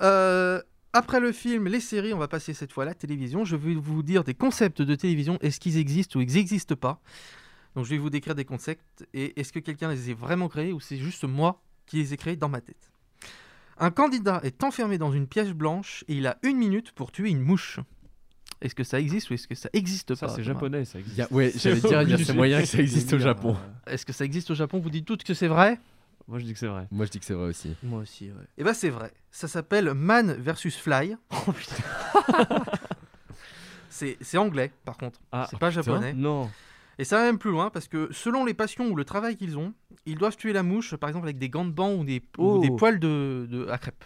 Euh, 0.00 0.62
après 0.94 1.20
le 1.20 1.30
film, 1.30 1.68
les 1.68 1.80
séries, 1.80 2.14
on 2.14 2.18
va 2.18 2.26
passer 2.26 2.54
cette 2.54 2.72
fois 2.72 2.84
à 2.84 2.86
la 2.86 2.94
télévision. 2.94 3.44
Je 3.44 3.54
vais 3.54 3.74
vous 3.74 4.02
dire 4.02 4.24
des 4.24 4.32
concepts 4.32 4.80
de 4.80 4.94
télévision, 4.94 5.36
est-ce 5.42 5.60
qu'ils 5.60 5.76
existent 5.76 6.18
ou 6.18 6.22
ils 6.22 6.32
n'existent 6.32 6.74
pas? 6.74 7.02
Donc 7.76 7.84
je 7.84 7.90
vais 7.90 7.98
vous 7.98 8.08
décrire 8.08 8.34
des 8.34 8.46
concepts, 8.46 9.06
et 9.12 9.38
est-ce 9.38 9.52
que 9.52 9.58
quelqu'un 9.58 9.90
les 9.90 10.08
a 10.08 10.14
vraiment 10.14 10.48
créés 10.48 10.72
ou 10.72 10.80
c'est 10.80 10.96
juste 10.96 11.24
moi 11.24 11.60
qui 11.84 11.96
les 11.96 12.14
ai 12.14 12.16
créés 12.16 12.36
dans 12.36 12.48
ma 12.48 12.62
tête? 12.62 12.90
Un 13.76 13.90
candidat 13.90 14.40
est 14.42 14.64
enfermé 14.64 14.96
dans 14.96 15.12
une 15.12 15.26
pièce 15.26 15.50
blanche 15.50 16.02
et 16.08 16.14
il 16.14 16.26
a 16.28 16.38
une 16.42 16.56
minute 16.56 16.92
pour 16.92 17.12
tuer 17.12 17.28
une 17.28 17.42
mouche. 17.42 17.78
Est-ce 18.60 18.74
que 18.74 18.84
ça 18.84 19.00
existe 19.00 19.30
ou 19.30 19.34
est-ce 19.34 19.48
que 19.48 19.54
ça 19.54 19.70
existe 19.72 20.14
Ça, 20.14 20.26
pas 20.26 20.34
c'est 20.34 20.42
japonais, 20.42 20.84
ça 20.84 20.98
existe. 20.98 21.16
Il 21.16 21.20
y 21.20 21.22
a- 21.22 21.32
ouais, 21.32 21.50
j'allais 21.56 21.80
C'est 21.80 21.88
dire, 21.88 22.02
il 22.02 22.10
y 22.10 22.14
a 22.14 22.18
ces 22.18 22.32
moyens 22.34 22.62
que 22.62 22.68
ça 22.68 22.78
existe 22.82 23.12
au 23.14 23.18
Japon. 23.18 23.56
Est-ce 23.86 24.04
que 24.04 24.12
ça 24.12 24.24
existe 24.24 24.50
au 24.50 24.54
Japon? 24.54 24.78
Vous 24.80 24.90
dites 24.90 25.06
toutes 25.06 25.24
que 25.24 25.34
c'est 25.34 25.48
vrai? 25.48 25.78
Moi, 26.28 26.38
je 26.38 26.44
dis 26.44 26.52
que 26.52 26.58
c'est 26.58 26.66
vrai. 26.68 26.86
Moi, 26.90 27.06
je 27.06 27.10
dis 27.10 27.18
que 27.18 27.24
c'est 27.24 27.34
vrai 27.34 27.46
aussi. 27.48 27.74
Moi 27.82 28.00
aussi, 28.02 28.26
ouais. 28.26 28.44
Eh 28.58 28.62
ben 28.62 28.72
c'est 28.74 28.90
vrai. 28.90 29.12
Ça 29.32 29.48
s'appelle 29.48 29.94
Man 29.94 30.32
versus 30.38 30.76
Fly. 30.76 31.16
Oh 31.48 31.52
putain. 31.52 32.64
C'est 33.88 34.16
c'est 34.20 34.38
anglais 34.38 34.70
par 34.84 34.96
contre. 34.96 35.20
Ah, 35.32 35.46
c'est 35.50 35.58
pas 35.58 35.70
japonais. 35.70 36.12
Non. 36.12 36.48
Et 36.98 37.04
ça 37.04 37.16
va 37.16 37.24
même 37.24 37.38
plus 37.38 37.50
loin 37.50 37.70
parce 37.70 37.88
que 37.88 38.08
selon 38.12 38.44
les 38.44 38.54
passions 38.54 38.88
ou 38.88 38.94
le 38.94 39.04
travail 39.04 39.36
qu'ils 39.36 39.56
ont, 39.58 39.72
ils 40.06 40.16
doivent 40.16 40.36
tuer 40.36 40.52
la 40.52 40.62
mouche 40.62 40.94
par 40.96 41.08
exemple 41.08 41.26
avec 41.26 41.38
des 41.38 41.48
gants 41.48 41.64
de 41.64 41.70
banc 41.72 41.94
ou 41.94 42.04
des, 42.04 42.22
ou 42.38 42.52
Oh. 42.52 42.58
des 42.60 42.70
poils 42.70 42.98
de, 43.00 43.46
de- 43.50 43.66
à 43.68 43.78
crêpes. 43.78 44.04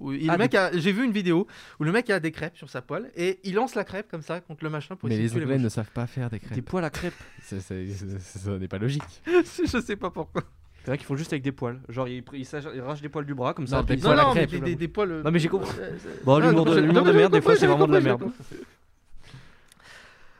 Où- 0.00 0.12
et 0.12 0.26
Ah, 0.28 0.32
le 0.32 0.38
mec 0.38 0.54
a- 0.54 0.70
J'ai 0.76 0.92
vu 0.92 1.04
une 1.04 1.12
vidéo 1.12 1.46
où 1.78 1.84
le 1.84 1.92
mec 1.92 2.08
a 2.10 2.18
des 2.20 2.32
crêpes 2.32 2.56
sur 2.56 2.68
sa 2.70 2.82
poêle 2.82 3.10
et 3.14 3.38
il 3.44 3.54
lance 3.54 3.74
la 3.74 3.84
crêpe 3.84 4.10
comme 4.10 4.22
ça 4.22 4.40
contre 4.40 4.64
le 4.64 4.70
machin 4.70 4.96
pour 4.96 5.08
Mais 5.08 5.16
les 5.16 5.32
Anglais 5.32 5.46
la 5.46 5.58
ne 5.58 5.68
savent 5.68 5.90
pas 5.92 6.06
faire 6.06 6.30
des 6.30 6.38
Des 6.38 6.46
crêpes. 6.46 6.64
poils 6.64 6.84
à 6.84 6.90
crêpes. 6.90 7.14
Ça, 7.42 7.60
ça- 7.60 7.74
ça- 8.18 8.38
ça 8.40 8.58
n'est 8.58 8.66
pas 8.68 8.78
logique. 8.78 9.02
Je 9.26 9.80
sais 9.80 9.96
pas 9.96 10.10
pourquoi. 10.10 10.42
C'est 10.82 10.86
vrai 10.86 10.96
qu'ils 10.96 11.06
font 11.06 11.16
juste 11.16 11.32
avec 11.34 11.42
des 11.42 11.52
poils. 11.52 11.78
Genre, 11.90 12.08
ils, 12.08 12.24
ils, 12.32 12.40
ils 12.40 12.80
arrachent 12.80 13.02
des 13.02 13.10
poils 13.10 13.26
du 13.26 13.34
bras 13.34 13.52
comme 13.52 13.66
ça. 13.66 13.76
Non, 13.76 13.82
des 13.82 13.96
Non, 13.96 14.02
poils 14.02 14.18
à 14.18 14.22
non, 14.22 14.28
mais 14.34 14.46
crêpes, 14.46 14.50
des, 14.50 14.60
des- 14.70 14.76
des 14.76 14.88
poils. 14.88 15.10
euh, 15.12 15.22
Non, 15.22 15.30
mais 15.30 15.38
j'ai 15.38 15.48
compris. 15.48 15.70
euh, 15.78 15.90
euh, 15.92 16.16
Bon, 16.24 16.36
ah, 16.36 16.40
l'humour 16.50 16.64
de- 16.64 17.12
merde, 17.12 17.32
des 17.34 17.42
fois, 17.42 17.54
c'est 17.56 17.66
vraiment 17.66 17.86
de 17.86 17.92
la 17.92 18.00
merde. 18.00 18.24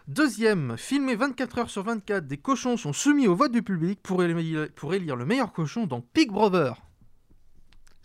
Deuxième, 0.08 0.76
filmé 0.76 1.14
24 1.14 1.58
heures 1.58 1.70
sur 1.70 1.84
24, 1.84 2.26
des 2.26 2.36
cochons 2.38 2.76
sont 2.76 2.92
soumis 2.92 3.28
au 3.28 3.34
vote 3.36 3.52
du 3.52 3.62
public 3.62 4.00
pour 4.02 4.22
élire, 4.24 4.68
pour 4.74 4.92
élire 4.94 5.14
le 5.14 5.24
meilleur 5.24 5.52
cochon 5.52 5.86
dans 5.86 6.00
Pig 6.00 6.30
Brother. 6.32 6.74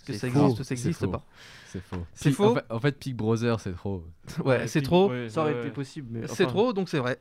Est-ce 0.09 0.13
que 0.13 0.13
C'est 0.13 0.27
ça 0.27 0.33
faux. 0.33 0.43
existe 0.43 0.59
ou 0.59 0.63
ça 0.63 0.73
existe 0.73 1.07
pas 1.07 1.25
C'est 1.67 1.81
faux. 1.83 1.97
C'est 2.13 2.31
faux 2.31 2.45
En 2.51 2.55
fait, 2.55 2.65
en 2.69 2.79
fait, 2.79 2.99
Pig 2.99 3.15
Brother, 3.15 3.59
c'est 3.59 3.73
trop. 3.73 4.03
Ouais, 4.43 4.67
c'est 4.67 4.81
trop. 4.81 5.09
Ouais, 5.09 5.29
Ça 5.29 5.41
aurait 5.41 5.53
ouais, 5.53 5.61
été 5.61 5.71
possible, 5.71 6.07
mais. 6.11 6.27
C'est 6.27 6.43
enfin- 6.45 6.51
trop, 6.53 6.73
donc 6.73 6.89
c'est 6.89 6.99
vrai. 6.99 7.19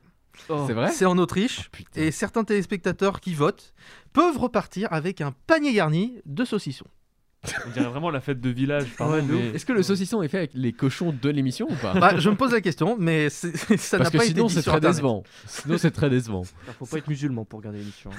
Oh. 0.49 0.65
C'est 0.67 0.73
vrai 0.75 0.91
C'est 0.91 1.07
en 1.07 1.17
Autriche. 1.19 1.63
Oh, 1.65 1.69
putain. 1.73 2.01
Et 2.03 2.11
certains 2.11 2.43
téléspectateurs 2.45 3.21
qui 3.21 3.35
votent 3.35 3.73
peuvent 4.13 4.37
repartir 4.37 4.93
avec 4.93 5.21
un 5.21 5.33
panier 5.47 5.73
garni 5.73 6.19
de 6.27 6.45
saucissons. 6.45 6.87
On 7.67 7.71
dirait 7.71 7.87
vraiment 7.89 8.11
la 8.11 8.21
fête 8.21 8.41
de 8.41 8.49
village. 8.51 8.87
Ouais, 9.01 9.23
mais- 9.23 9.49
Est-ce 9.55 9.65
que 9.67 9.73
le 9.73 9.83
saucisson 9.83 10.23
est 10.23 10.29
fait 10.29 10.39
avec 10.39 10.51
les 10.55 10.73
cochons 10.73 11.15
de 11.21 11.29
l'émission 11.31 11.67
ou 11.71 11.75
pas? 11.75 11.93
Bah, 11.95 12.17
je 12.19 12.31
me 12.31 12.37
pose 12.37 12.53
la 12.53 12.61
question, 12.61 12.97
mais 12.99 13.29
ça 13.31 13.49
n'a 13.99 14.07
que 14.07 14.17
pas 14.17 14.25
été 14.25 14.35
sinon, 14.35 14.47
dit 14.47 14.55
c'est 14.55 14.63
sur 14.63 14.73
très 14.73 14.79
Internet. 14.79 14.97
décevant. 14.97 15.23
Sinon, 15.47 15.79
c'est 15.79 15.91
très 15.91 16.11
décevant. 16.11 16.43
Ah, 16.69 16.73
Faut 16.79 16.87
pas 16.87 16.99
être 16.99 17.09
musulman 17.09 17.45
pour 17.45 17.59
regarder 17.61 17.79
l'émission. 17.79 18.11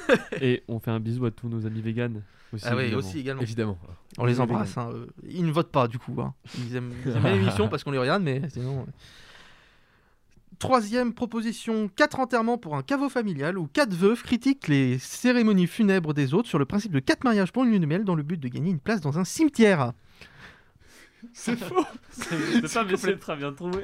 Et 0.41 0.63
on 0.67 0.79
fait 0.79 0.91
un 0.91 0.99
bisou 0.99 1.25
à 1.25 1.31
tous 1.31 1.49
nos 1.49 1.65
amis 1.65 1.81
véganes. 1.81 2.21
Aussi, 2.53 2.63
Ah 2.67 2.75
oui, 2.75 2.83
évidemment. 2.83 2.99
aussi 2.99 3.19
également. 3.19 3.41
Évidemment. 3.41 3.77
On 4.17 4.25
les 4.25 4.39
embrasse. 4.39 4.77
hein, 4.77 4.89
Ils 5.27 5.45
ne 5.45 5.51
votent 5.51 5.71
pas 5.71 5.87
du 5.87 5.97
coup. 5.99 6.15
hein. 6.21 6.33
Ils 6.57 6.75
aiment, 6.75 6.93
l'émission 7.25 7.67
parce 7.67 7.83
qu'on 7.83 7.91
les 7.91 7.97
regarde, 7.97 8.21
mais 8.23 8.41
sinon. 8.49 8.85
Troisième 10.59 11.13
proposition, 11.13 11.89
quatre 11.95 12.19
enterrements 12.19 12.57
pour 12.57 12.75
un 12.75 12.83
caveau 12.83 13.09
familial 13.09 13.57
où 13.57 13.67
quatre 13.67 13.93
veuves 13.93 14.21
critiquent 14.23 14.67
les 14.67 14.97
cérémonies 14.99 15.67
funèbres 15.67 16.13
des 16.13 16.33
autres 16.33 16.47
sur 16.47 16.59
le 16.59 16.65
principe 16.65 16.91
de 16.91 16.99
quatre 16.99 17.23
mariages 17.23 17.51
pour 17.51 17.63
une 17.63 17.71
lune 17.71 17.81
de 17.81 17.87
miel 17.87 18.03
dans 18.03 18.15
le 18.15 18.23
but 18.23 18.39
de 18.39 18.47
gagner 18.47 18.71
une 18.71 18.79
place 18.79 19.01
dans 19.01 19.17
un 19.19 19.25
cimetière. 19.25 19.91
C'est 21.33 21.57
faux. 21.57 21.83
C'est 22.11 22.73
pas, 22.73 22.83
mais 22.85 22.97
c'est 22.97 23.17
très 23.17 23.35
bien 23.35 23.51
trouvé. 23.51 23.83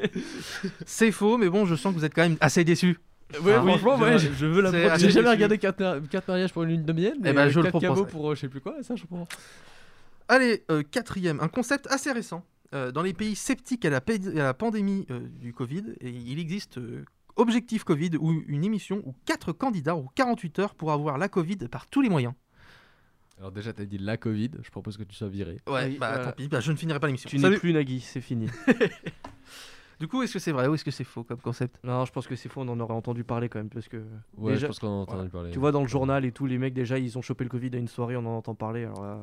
C'est 0.85 1.11
faux, 1.11 1.37
mais 1.37 1.49
bon, 1.49 1.65
je 1.65 1.75
sens 1.75 1.93
que 1.93 1.99
vous 1.99 2.05
êtes 2.05 2.13
quand 2.13 2.21
même 2.21 2.37
assez 2.39 2.63
déçus. 2.63 2.97
Ouais, 3.41 3.53
Ah, 3.53 3.61
franchement, 3.61 3.97
je, 3.97 4.03
ouais, 4.03 4.19
je, 4.19 4.31
je 4.31 4.45
veux 4.45 4.61
la 4.61 4.71
J'ai 4.97 5.09
jamais 5.09 5.35
déçu. 5.35 5.43
regardé 5.43 5.57
4 5.57 6.27
mariages 6.27 6.53
pour 6.53 6.63
une 6.63 6.69
lune 6.69 6.85
de 6.85 6.93
miel, 6.93 7.15
mais 7.19 7.31
Eh 7.31 7.33
ben, 7.33 7.49
je 7.49 7.59
le 7.59 7.63
quatre 7.63 7.71
propose, 7.71 7.87
caveaux 7.89 8.03
ouais. 8.05 8.11
pour 8.11 8.31
euh, 8.31 8.35
je 8.35 8.41
sais 8.41 8.47
plus 8.49 8.61
quoi, 8.61 8.75
ça 8.83 8.95
je 8.95 9.01
comprends. 9.05 9.27
Allez, 10.27 10.63
euh, 10.69 10.83
quatrième, 10.83 11.39
un 11.41 11.47
concept 11.47 11.87
assez 11.89 12.11
récent. 12.11 12.45
Euh, 12.73 12.91
dans 12.91 13.01
les 13.01 13.13
pays 13.13 13.35
sceptiques 13.35 13.85
à 13.85 13.89
la, 13.89 14.01
pé- 14.01 14.19
à 14.39 14.43
la 14.43 14.53
pandémie 14.53 15.05
euh, 15.11 15.19
du 15.27 15.53
Covid, 15.53 15.83
et 15.99 16.09
il 16.09 16.39
existe 16.39 16.77
euh, 16.77 17.05
Objectif 17.37 17.83
Covid, 17.83 18.11
ou 18.19 18.31
une 18.47 18.63
émission 18.65 19.01
où 19.05 19.15
quatre 19.25 19.53
candidats 19.53 19.95
ont 19.95 20.07
48 20.15 20.59
heures 20.59 20.75
pour 20.75 20.91
avoir 20.91 21.17
la 21.17 21.29
Covid 21.29 21.57
par 21.69 21.87
tous 21.87 22.01
les 22.01 22.09
moyens. 22.09 22.33
Alors 23.39 23.51
déjà, 23.51 23.73
t'as 23.73 23.85
dit 23.85 23.97
la 23.97 24.17
Covid, 24.17 24.51
je 24.61 24.69
propose 24.69 24.97
que 24.97 25.03
tu 25.03 25.15
sois 25.15 25.29
viré. 25.29 25.59
Ouais, 25.67 25.85
Oui, 25.87 25.97
bah 25.97 26.09
voilà. 26.09 26.25
tant 26.25 26.31
pis, 26.33 26.47
bah, 26.47 26.59
je 26.59 26.71
ne 26.71 26.77
finirai 26.77 26.99
pas 26.99 27.07
l'émission. 27.07 27.29
Tu 27.29 27.37
n'es 27.37 27.41
Salut. 27.41 27.57
plus 27.59 27.73
Nagui, 27.73 27.99
c'est 28.01 28.21
fini. 28.21 28.47
Du 30.01 30.07
coup, 30.07 30.23
est-ce 30.23 30.33
que 30.33 30.39
c'est 30.39 30.51
vrai 30.51 30.65
ou 30.65 30.73
est-ce 30.73 30.83
que 30.83 30.89
c'est 30.89 31.03
faux 31.03 31.23
comme 31.23 31.37
concept? 31.37 31.77
Non, 31.83 32.05
je 32.05 32.11
pense 32.11 32.25
que 32.25 32.35
c'est 32.35 32.49
faux, 32.49 32.61
on 32.61 32.67
en 32.69 32.79
aurait 32.79 32.95
entendu 32.95 33.23
parler 33.23 33.49
quand 33.49 33.59
même. 33.59 33.69
Parce 33.69 33.87
que 33.87 33.97
Ouais, 34.35 34.53
déjà, 34.53 34.61
je 34.61 34.67
pense 34.69 34.79
qu'on 34.79 34.87
en 34.87 34.99
a 34.99 35.03
entendu 35.03 35.29
parler. 35.29 35.51
tu 35.51 35.59
vois, 35.59 35.71
dans 35.71 35.83
le 35.83 35.87
journal 35.87 36.25
et 36.25 36.31
tout, 36.31 36.47
les 36.47 36.57
mecs 36.57 36.73
déjà 36.73 36.97
ils 36.97 37.19
ont 37.19 37.21
chopé 37.21 37.43
le 37.43 37.51
Covid 37.51 37.69
à 37.73 37.77
une 37.77 37.87
soirée, 37.87 38.15
on 38.17 38.25
en 38.25 38.35
entend 38.37 38.55
parler. 38.55 38.85
Alors 38.85 39.03
là, 39.03 39.19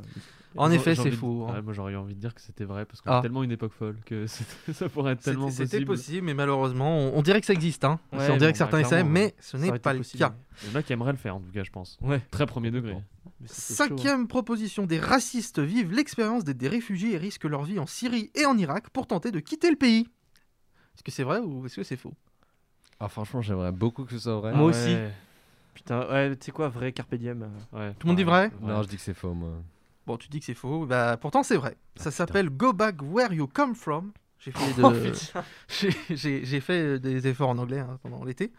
En 0.57 0.71
effet, 0.71 0.95
c'est 0.95 1.11
de- 1.11 1.17
faux. 1.17 1.47
hein. 1.49 1.55
Ouais, 1.55 1.63
moi 1.63 1.73
j'aurais 1.73 1.95
eu 1.95 1.97
envie 1.97 2.15
de 2.15 2.21
dire 2.21 2.33
que 2.33 2.41
c'était 2.41 2.65
vrai 2.65 2.85
parce 2.85 3.01
que 3.01 3.09
Ah. 3.11 3.17
c'est 3.19 3.23
tellement 3.23 3.43
une 3.43 3.51
époque 3.51 3.73
folle 3.73 3.97
que 4.07 4.27
ça 4.73 4.89
pourrait 4.89 5.15
être 5.15 5.21
tellement 5.23 5.51
C'était 5.51 5.65
c'était 5.67 5.85
possible. 5.85 5.87
possible, 6.21 6.27
mais 6.27 6.35
malheureusement, 6.35 6.97
on, 6.97 7.19
on 7.19 7.23
dirait 7.23 7.41
que 7.41 7.47
ça 7.47 7.55
existe. 7.55 7.85
Hein. 7.85 7.99
Ouais, 8.13 8.21
on 8.31 8.37
dirait 8.37 8.39
bon, 8.39 8.53
que 8.53 8.59
certains 8.59 8.77
bah, 8.77 8.81
essaient, 8.83 8.89
clairement, 8.91 9.11
mais 9.11 9.35
ce 9.41 9.57
n'est 9.57 9.77
pas 9.81 9.93
le 9.93 9.99
possible. 9.99 10.21
cas. 10.21 10.35
Il 10.63 10.71
y 10.71 10.77
en 10.77 10.79
a 10.79 10.83
qui 10.85 10.93
aimeraient 10.93 11.11
le 11.13 11.19
faire 11.19 11.35
en 11.35 11.41
tout 11.41 11.51
cas, 11.53 11.65
je 11.65 11.71
pense. 11.73 11.99
Ouais. 12.03 12.21
Très 12.31 12.47
premier 12.47 12.71
degré. 12.71 12.93
Chaud, 12.93 12.99
hein. 12.99 13.45
Cinquième 13.47 14.29
proposition, 14.29 14.87
des 14.87 15.01
racistes 15.01 15.59
vivent 15.59 15.93
l'expérience 15.93 16.45
d'être 16.45 16.57
des 16.57 16.69
réfugiés 16.69 17.15
et 17.15 17.19
risquent 17.19 17.45
leur 17.47 17.65
vie 17.65 17.81
en 17.81 17.87
Syrie 17.87 18.31
et 18.37 18.47
en 18.47 18.57
Irak 18.57 18.91
pour 18.91 19.09
tenter 19.09 19.33
de 19.33 19.41
quitter 19.41 19.71
le 19.71 19.77
pays. 19.77 20.07
Est-ce 20.99 21.05
que 21.05 21.13
c'est 21.13 21.23
vrai 21.23 21.39
ou 21.39 21.65
est-ce 21.65 21.77
que 21.77 21.85
c'est 21.85 21.97
faux? 21.97 22.13
Ah, 22.99 23.09
franchement, 23.09 23.41
j'aimerais 23.41 23.71
beaucoup 23.71 24.05
que 24.05 24.11
ce 24.11 24.19
soit 24.19 24.35
vrai. 24.41 24.53
Moi 24.53 24.67
aussi. 24.67 24.97
Putain, 25.75 26.09
ouais, 26.11 26.37
tu 26.37 26.47
sais 26.47 26.51
quoi, 26.51 26.69
vrai 26.69 26.91
Carpe 26.91 27.15
Diem. 27.15 27.45
euh, 27.73 27.79
ouais, 27.79 27.95
Tout 27.95 28.09
le 28.09 28.09
monde 28.09 28.17
dit 28.17 28.25
vrai? 28.25 28.51
Non, 28.61 28.83
je 28.83 28.89
dis 28.89 28.97
que 28.97 29.03
c'est 29.03 29.15
faux, 29.15 29.33
moi. 29.33 29.53
Bon, 30.09 30.17
tu 30.17 30.29
dis 30.29 30.41
que 30.41 30.45
c'est 30.47 30.55
faux, 30.55 30.87
bah 30.87 31.17
pourtant 31.17 31.45
c'est 31.45 31.57
vrai. 31.57 31.77
Ah, 31.99 32.03
Ça 32.03 32.11
s'appelle 32.11 32.51
Go 32.51 32.73
Back 32.73 32.97
Where 33.01 33.33
You 33.33 33.47
Come 33.47 33.77
From. 33.77 34.11
J'ai 34.41 34.51
fait, 34.51 34.75
de- 34.83 35.13
j'ai- 35.69 35.95
j'ai- 36.17 36.45
j'ai 36.45 36.61
fait 36.61 36.99
des 36.99 37.29
efforts 37.29 37.51
en 37.51 37.59
anglais 37.59 37.79
hein, 37.79 38.01
pendant 38.03 38.25
l'été. 38.25 38.53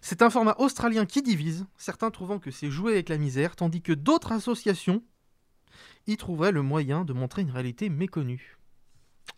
C'est 0.00 0.22
un 0.22 0.30
format 0.30 0.54
australien 0.58 1.04
qui 1.04 1.20
divise, 1.20 1.66
certains 1.76 2.10
trouvant 2.10 2.38
que 2.38 2.50
c'est 2.50 2.70
jouer 2.70 2.92
avec 2.92 3.10
la 3.10 3.18
misère, 3.18 3.54
tandis 3.54 3.82
que 3.82 3.92
d'autres 3.92 4.32
associations 4.32 5.02
y 6.06 6.16
trouveraient 6.16 6.52
le 6.52 6.62
moyen 6.62 7.04
de 7.04 7.12
montrer 7.12 7.42
une 7.42 7.50
réalité 7.50 7.90
méconnue. 7.90 8.55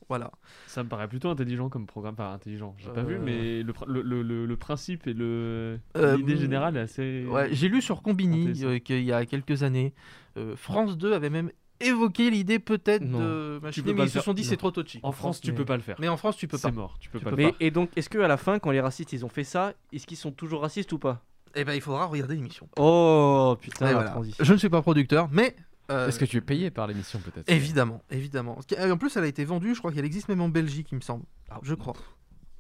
Voilà. 0.08 0.30
Ça 0.66 0.82
me 0.82 0.88
paraît 0.88 1.08
plutôt 1.08 1.28
intelligent 1.28 1.68
comme 1.68 1.86
programme. 1.86 2.14
Enfin, 2.18 2.32
intelligent, 2.32 2.74
j'ai 2.78 2.88
pas 2.90 3.02
vu, 3.02 3.16
Euh. 3.16 3.20
mais 3.22 3.62
le, 3.62 3.72
pr- 3.72 3.86
le, 3.86 4.00
le, 4.02 4.22
le- 4.22 4.46
le 4.46 4.56
principe 4.56 5.06
et 5.06 5.14
Euh, 5.18 5.76
l'idée 6.16 6.36
générale 6.36 6.76
est 6.76 6.80
assez. 6.80 7.26
Ouais, 7.26 7.48
j'ai 7.52 7.68
lu 7.68 7.82
sur 7.82 8.02
Combini 8.02 8.64
euh, 8.64 8.78
qu'il 8.78 9.02
y 9.02 9.12
a 9.12 9.26
quelques 9.26 9.62
années, 9.62 9.92
euh, 10.36 10.56
France 10.56 10.96
2 10.96 11.12
avait 11.12 11.30
même 11.30 11.50
évoqué 11.80 12.30
l'idée 12.30 12.58
peut-être 12.58 13.02
Non. 13.04 13.18
de 13.20 13.58
machiner, 13.62 13.92
mais 13.94 14.04
ils 14.04 14.10
se 14.10 14.20
sont 14.20 14.32
dit 14.34 14.44
c'est 14.44 14.56
trop 14.56 14.70
touchy. 14.70 14.98
En 15.02 15.12
France, 15.12 15.40
tu 15.40 15.50
mais- 15.52 15.58
peux 15.58 15.64
pas 15.64 15.76
le 15.76 15.82
faire. 15.82 15.96
Mais 16.00 16.08
en 16.08 16.16
France, 16.16 16.36
tu 16.36 16.48
peux 16.48 16.56
pas. 16.58 16.68
C'est 16.68 16.74
mort, 16.74 16.96
tu 17.00 17.08
peux 17.10 17.18
Tu 17.18 17.24
pas 17.24 17.30
peux 17.30 17.36
Mais, 17.36 17.44
faire. 17.44 17.54
et 17.60 17.70
donc, 17.70 17.90
est-ce 17.96 18.08
que 18.08 18.18
à 18.18 18.28
la 18.28 18.36
fin, 18.36 18.58
quand 18.58 18.70
les 18.70 18.80
racistes 18.80 19.12
ils 19.12 19.24
ont 19.24 19.28
fait 19.28 19.44
ça, 19.44 19.74
est-ce 19.92 20.06
qu'ils 20.06 20.16
sont 20.16 20.32
toujours 20.32 20.62
racistes 20.62 20.92
ou 20.92 20.98
pas? 20.98 21.22
Eh 21.54 21.64
ben, 21.64 21.72
il 21.74 21.80
faudra 21.80 22.06
regarder 22.06 22.34
l'émission. 22.34 22.68
Oh 22.78 23.56
putain, 23.60 23.86
la 23.86 23.92
voilà. 23.94 24.10
transition. 24.10 24.44
Je 24.44 24.52
ne 24.52 24.58
suis 24.58 24.68
pas 24.68 24.82
producteur, 24.82 25.28
mais 25.32 25.54
euh, 25.90 26.08
Est-ce 26.08 26.18
que 26.18 26.24
tu 26.24 26.36
es 26.36 26.40
payé 26.40 26.70
par 26.70 26.86
l'émission, 26.86 27.18
peut-être? 27.20 27.48
Évidemment, 27.50 28.02
évidemment. 28.10 28.58
En 28.58 28.96
plus, 28.96 29.16
elle 29.16 29.24
a 29.24 29.28
été 29.28 29.44
vendue. 29.44 29.74
Je 29.74 29.78
crois 29.78 29.92
qu'elle 29.92 30.04
existe 30.04 30.28
même 30.28 30.40
en 30.40 30.48
Belgique, 30.48 30.88
il 30.92 30.96
me 30.96 31.00
semble. 31.00 31.24
Ah, 31.50 31.58
je 31.62 31.74
crois. 31.74 31.94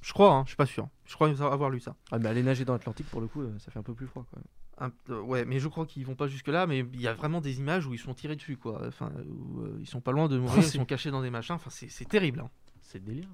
Je 0.00 0.12
crois, 0.12 0.32
hein, 0.32 0.42
je 0.44 0.50
suis 0.50 0.56
pas 0.56 0.66
sûr. 0.66 0.88
Je 1.04 1.14
crois 1.14 1.28
avoir 1.42 1.70
lu 1.70 1.80
ça. 1.80 1.96
Ah, 2.12 2.18
mais 2.18 2.28
aller 2.28 2.42
nager 2.42 2.64
dans 2.64 2.72
l'Atlantique 2.72 3.08
pour 3.10 3.20
le 3.20 3.26
coup, 3.26 3.42
euh, 3.42 3.58
ça 3.58 3.70
fait 3.72 3.78
un 3.80 3.82
peu 3.82 3.94
plus 3.94 4.06
froid 4.06 4.24
quoi. 4.30 4.40
Un- 4.80 4.92
euh, 5.10 5.20
ouais, 5.20 5.44
mais 5.44 5.58
je 5.58 5.66
crois 5.66 5.86
qu'ils 5.86 6.06
vont 6.06 6.14
pas 6.14 6.28
jusque 6.28 6.46
là. 6.46 6.66
Mais 6.68 6.78
il 6.94 7.00
y 7.00 7.08
a 7.08 7.12
vraiment 7.14 7.40
des 7.40 7.58
images 7.58 7.84
où 7.86 7.94
ils 7.94 7.98
sont 7.98 8.14
tirés 8.14 8.36
dessus, 8.36 8.56
quoi. 8.56 8.80
Enfin, 8.86 9.10
où, 9.28 9.60
euh, 9.62 9.76
ils 9.80 9.88
sont 9.88 10.00
pas 10.00 10.12
loin 10.12 10.28
de 10.28 10.38
mourir. 10.38 10.58
ils 10.58 10.62
c'est- 10.62 10.78
sont 10.78 10.84
cachés 10.84 11.10
dans 11.10 11.20
des 11.20 11.30
machins. 11.30 11.56
Enfin, 11.56 11.70
c'est 11.70 12.08
terrible. 12.08 12.40
hein. 12.40 12.50
C'est 12.80 12.98
le 13.00 13.04
délire. 13.04 13.28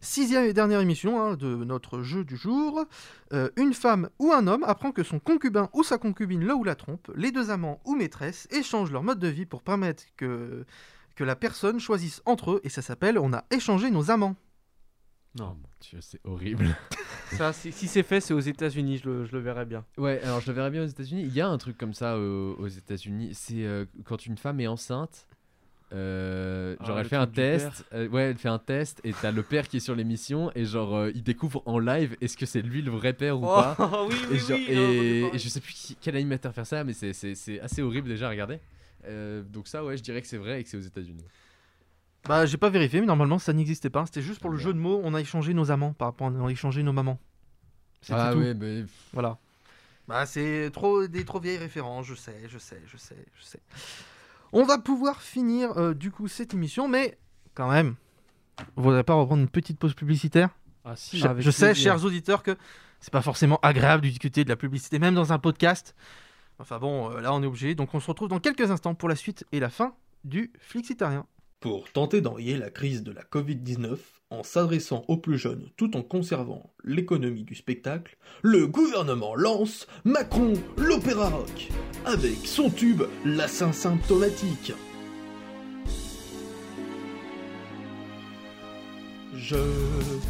Sixième 0.00 0.44
et 0.44 0.52
dernière 0.52 0.80
émission 0.80 1.22
hein, 1.22 1.36
de 1.36 1.54
notre 1.64 2.02
jeu 2.02 2.24
du 2.24 2.36
jour. 2.36 2.84
Euh, 3.32 3.50
une 3.56 3.72
femme 3.72 4.10
ou 4.18 4.32
un 4.32 4.48
homme 4.48 4.64
apprend 4.64 4.90
que 4.90 5.04
son 5.04 5.20
concubin 5.20 5.70
ou 5.72 5.84
sa 5.84 5.96
concubine 5.96 6.44
le 6.44 6.54
ou 6.54 6.64
la 6.64 6.74
trompe. 6.74 7.10
Les 7.14 7.30
deux 7.30 7.50
amants 7.50 7.80
ou 7.84 7.94
maîtresses 7.94 8.48
échangent 8.50 8.90
leur 8.90 9.04
mode 9.04 9.20
de 9.20 9.28
vie 9.28 9.46
pour 9.46 9.62
permettre 9.62 10.02
que, 10.16 10.64
que 11.14 11.22
la 11.22 11.36
personne 11.36 11.78
choisisse 11.78 12.20
entre 12.26 12.52
eux. 12.52 12.60
Et 12.64 12.68
ça 12.68 12.82
s'appelle 12.82 13.16
On 13.16 13.32
a 13.32 13.44
échangé 13.52 13.90
nos 13.92 14.10
amants. 14.10 14.34
Non, 15.38 15.46
mon 15.46 15.68
Dieu, 15.80 16.00
c'est 16.00 16.20
horrible. 16.24 16.76
Ça, 17.32 17.54
si, 17.54 17.72
si 17.72 17.88
c'est 17.88 18.02
fait, 18.02 18.20
c'est 18.20 18.34
aux 18.34 18.40
États-Unis, 18.40 18.98
je 18.98 19.08
le, 19.08 19.24
je 19.24 19.32
le 19.32 19.38
verrais 19.38 19.64
bien. 19.64 19.86
Ouais, 19.96 20.20
alors 20.22 20.40
je 20.40 20.48
le 20.48 20.52
verrais 20.52 20.70
bien 20.70 20.82
aux 20.82 20.86
États-Unis. 20.86 21.22
Il 21.22 21.32
y 21.32 21.40
a 21.40 21.48
un 21.48 21.56
truc 21.56 21.78
comme 21.78 21.94
ça 21.94 22.14
euh, 22.16 22.54
aux 22.58 22.68
États-Unis. 22.68 23.30
C'est 23.32 23.64
euh, 23.64 23.86
quand 24.04 24.26
une 24.26 24.36
femme 24.36 24.60
est 24.60 24.66
enceinte. 24.66 25.26
Euh, 25.92 26.76
Ah, 26.80 26.84
genre 26.86 26.96
le 26.96 27.00
elle 27.02 27.08
fait 27.08 27.16
un 27.16 27.26
test, 27.26 27.84
euh, 27.92 28.08
ouais 28.08 28.22
elle 28.22 28.38
fait 28.38 28.48
un 28.48 28.58
test 28.58 29.00
et 29.04 29.12
t'as 29.12 29.30
le 29.30 29.42
père 29.42 29.68
qui 29.68 29.76
est 29.76 29.80
sur 29.80 29.94
l'émission 29.94 30.50
et 30.54 30.64
genre 30.64 30.96
euh, 30.96 31.10
il 31.14 31.22
découvre 31.22 31.62
en 31.66 31.78
live 31.78 32.16
est-ce 32.20 32.36
que 32.36 32.46
c'est 32.46 32.62
lui 32.62 32.80
le 32.82 32.90
vrai 32.90 33.12
père 33.12 33.38
ou 33.38 33.42
pas 33.44 33.76
Oh, 33.78 34.08
oui, 34.08 34.16
et, 34.30 34.32
oui, 34.32 34.38
genre- 34.38 34.58
oui, 34.58 34.66
et- 34.68 35.20
non, 35.22 35.30
je 35.34 35.48
sais 35.48 35.60
plus 35.60 35.72
qui- 35.74 35.96
quel 36.00 36.16
animateur 36.16 36.54
faire 36.54 36.66
ça 36.66 36.82
mais 36.84 36.92
c'est- 36.94 37.12
c'est 37.12 37.34
c'est 37.34 37.60
assez 37.60 37.82
horrible 37.82 38.08
déjà 38.08 38.26
à 38.26 38.30
regarder 38.30 38.58
Euh, 39.06 39.42
donc 39.42 39.66
ça 39.68 39.84
ouais 39.84 39.96
je 39.96 40.02
dirais 40.02 40.22
que 40.22 40.28
c'est 40.28 40.36
vrai 40.38 40.60
et 40.60 40.64
que 40.64 40.70
c'est 40.70 40.76
aux 40.76 40.80
États-Unis 40.80 41.24
Bah, 42.28 42.46
j'ai 42.46 42.56
pas 42.56 42.70
vérifié, 42.70 43.00
mais 43.00 43.06
normalement 43.06 43.40
ça 43.40 43.52
n'existait 43.52 43.90
pas. 43.90 44.06
C'était 44.06 44.22
juste 44.22 44.40
pour 44.40 44.50
Ah, 44.50 44.52
le 44.52 44.58
merde. 44.58 44.68
jeu 44.68 44.72
de 44.74 44.78
mots. 44.78 45.00
On 45.02 45.12
a 45.12 45.20
échangé 45.20 45.54
nos 45.54 45.72
amants 45.72 45.92
par 45.92 46.06
rapport 46.08 46.28
à 46.28 46.30
on 46.30 46.46
a 46.46 46.50
échangé 46.52 46.84
nos 46.84 46.92
mamans. 46.92 47.18
Ah 48.10 48.30
tout. 48.32 48.38
ouais 48.38 48.54
mais 48.54 48.84
Voilà. 49.12 49.38
Bah, 50.06 50.24
c'est 50.24 50.70
trop 50.72 51.06
des 51.08 51.24
trop 51.24 51.40
vieilles 51.40 51.58
références, 51.58 52.06
je 52.06 52.14
sais, 52.14 52.36
je 52.48 52.58
sais, 52.58 52.80
je 52.86 52.96
sais, 52.96 53.16
je 53.38 53.44
sais. 53.44 53.58
On 54.52 54.64
va 54.64 54.78
pouvoir 54.78 55.22
finir 55.22 55.76
euh, 55.78 55.94
du 55.94 56.10
coup 56.10 56.28
cette 56.28 56.52
émission, 56.54 56.86
mais 56.86 57.18
quand 57.54 57.70
même, 57.70 57.94
vous 58.76 58.82
voudrez 58.82 59.02
pas 59.02 59.14
reprendre 59.14 59.42
une 59.42 59.48
petite 59.48 59.78
pause 59.78 59.94
publicitaire 59.94 60.50
Ah 60.84 60.94
si. 60.94 61.18
Je, 61.18 61.50
sais, 61.50 61.72
plaisir. 61.72 61.74
chers 61.74 62.04
auditeurs, 62.04 62.42
que 62.42 62.56
c'est 63.00 63.12
pas 63.12 63.22
forcément 63.22 63.58
agréable 63.62 64.02
de 64.02 64.08
discuter 64.08 64.44
de 64.44 64.50
la 64.50 64.56
publicité, 64.56 64.98
même 64.98 65.14
dans 65.14 65.32
un 65.32 65.38
podcast. 65.38 65.94
Enfin 66.58 66.78
bon, 66.78 67.10
euh, 67.10 67.20
là 67.20 67.32
on 67.32 67.42
est 67.42 67.46
obligé, 67.46 67.74
donc 67.74 67.94
on 67.94 68.00
se 68.00 68.06
retrouve 68.06 68.28
dans 68.28 68.40
quelques 68.40 68.70
instants 68.70 68.94
pour 68.94 69.08
la 69.08 69.16
suite 69.16 69.44
et 69.52 69.60
la 69.60 69.70
fin 69.70 69.94
du 70.24 70.52
Flixitarien. 70.60 71.26
Pour 71.60 71.90
tenter 71.90 72.20
d'enrayer 72.20 72.56
la 72.58 72.70
crise 72.70 73.02
de 73.02 73.12
la 73.12 73.22
Covid-19 73.22 73.96
en 74.32 74.42
s'adressant 74.42 75.04
aux 75.08 75.18
plus 75.18 75.38
jeunes 75.38 75.68
tout 75.76 75.96
en 75.96 76.02
conservant 76.02 76.72
l'économie 76.84 77.44
du 77.44 77.54
spectacle, 77.54 78.16
le 78.42 78.66
gouvernement 78.66 79.34
lance 79.34 79.86
Macron 80.04 80.54
l'opéra 80.76 81.28
rock 81.28 81.68
avec 82.04 82.38
son 82.44 82.70
tube 82.70 83.02
L'assin 83.24 83.72
symptomatique. 83.72 84.72
Je 89.34 89.56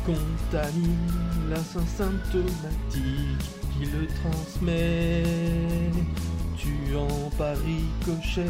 contamine 0.05 1.51
l'assin 1.51 1.85
symptomatique 1.87 3.51
qui 3.73 3.87
le 3.87 4.07
transmet, 4.07 5.23
tuant 6.57 7.31
par 7.39 7.57
ricochet 7.57 8.47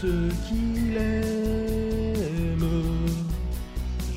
ceux 0.00 0.28
qui 0.48 0.92
l'aiment. 0.92 2.05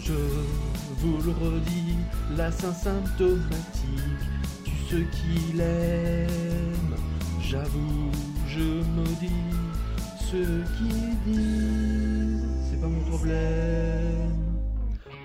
Je 0.10 1.06
vous 1.06 1.22
le 1.22 1.32
redis, 1.34 1.96
l'assin 2.36 2.74
symptomatique 2.74 3.62
tue 4.64 4.72
ceux 4.90 5.04
qui 5.04 5.54
l'aiment. 5.56 6.96
J'avoue, 7.40 8.10
je 8.48 8.82
maudis 8.96 9.30
ceux 10.32 10.64
qui 10.80 11.32
disent 11.32 12.44
c'est 12.64 12.82
pas 12.82 12.88
mon 12.88 13.04
problème. 13.04 14.34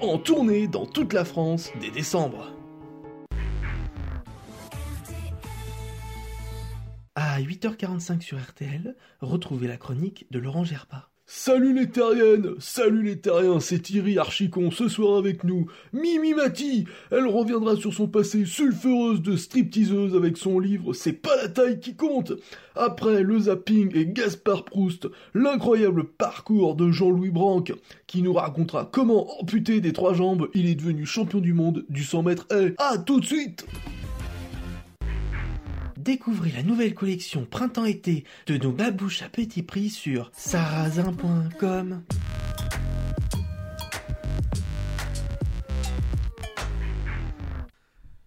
En 0.03 0.19
tournée 0.19 0.69
dans 0.69 0.85
toute 0.85 1.15
la 1.15 1.25
France 1.25 1.71
dès 1.81 1.91
décembre. 1.91 2.53
À 7.15 7.41
8h45 7.41 8.21
sur 8.21 8.39
RTL, 8.39 8.95
retrouvez 9.23 9.67
la 9.67 9.79
chronique 9.79 10.27
de 10.31 10.39
Laurent 10.39 10.65
Gerpa. 10.65 11.09
Salut 11.27 11.73
les 11.73 11.89
terriennes 11.89 12.51
Salut 12.59 13.03
les 13.03 13.19
terriens, 13.19 13.59
c'est 13.59 13.79
Thierry 13.79 14.19
Archicon 14.19 14.71
ce 14.71 14.89
soir 14.89 15.17
avec 15.17 15.43
nous. 15.43 15.71
Mimi 15.95 16.35
Mati, 16.35 16.85
elle 17.11 17.27
reviendra 17.27 17.77
sur 17.77 17.95
son 17.95 18.09
passé 18.09 18.45
sulfureuse 18.45 19.23
de 19.23 19.35
stripteaseuse 19.35 20.15
avec 20.15 20.37
son 20.37 20.59
livre 20.59 20.93
C'est 20.93 21.15
pas 21.15 21.35
la 21.37 21.49
taille 21.49 21.81
qui 21.81 21.97
compte. 21.97 22.35
Après 22.77 23.23
le 23.23 23.39
zapping 23.39 23.97
et 23.97 24.05
Gaspard 24.05 24.67
Proust, 24.67 25.09
l'incroyable 25.33 26.05
parcours 26.05 26.75
de 26.75 26.91
Jean-Louis 26.91 27.31
Branc 27.31 27.65
qui 28.07 28.21
nous 28.21 28.35
racontera 28.35 28.87
comment 28.93 29.41
amputé 29.41 29.81
des 29.81 29.95
trois 29.95 30.13
jambes, 30.13 30.51
il 30.53 30.69
est 30.69 30.75
devenu 30.75 31.07
champion 31.07 31.41
du 31.41 31.55
monde 31.55 31.87
du 31.89 32.05
100 32.05 32.23
mètres 32.23 32.47
haies. 32.51 32.75
À 32.77 32.99
tout 32.99 33.21
de 33.21 33.25
suite 33.25 33.67
Découvrez 36.05 36.51
la 36.51 36.63
nouvelle 36.63 36.93
collection 36.93 37.47
printemps-été 37.47 38.25
de 38.47 38.59
nos 38.59 38.73
babouches 38.73 39.23
à 39.23 39.31
petit 39.31 39.63
prix 39.63 39.89
sur 39.89 40.31
sarrasin.com. 40.35 42.03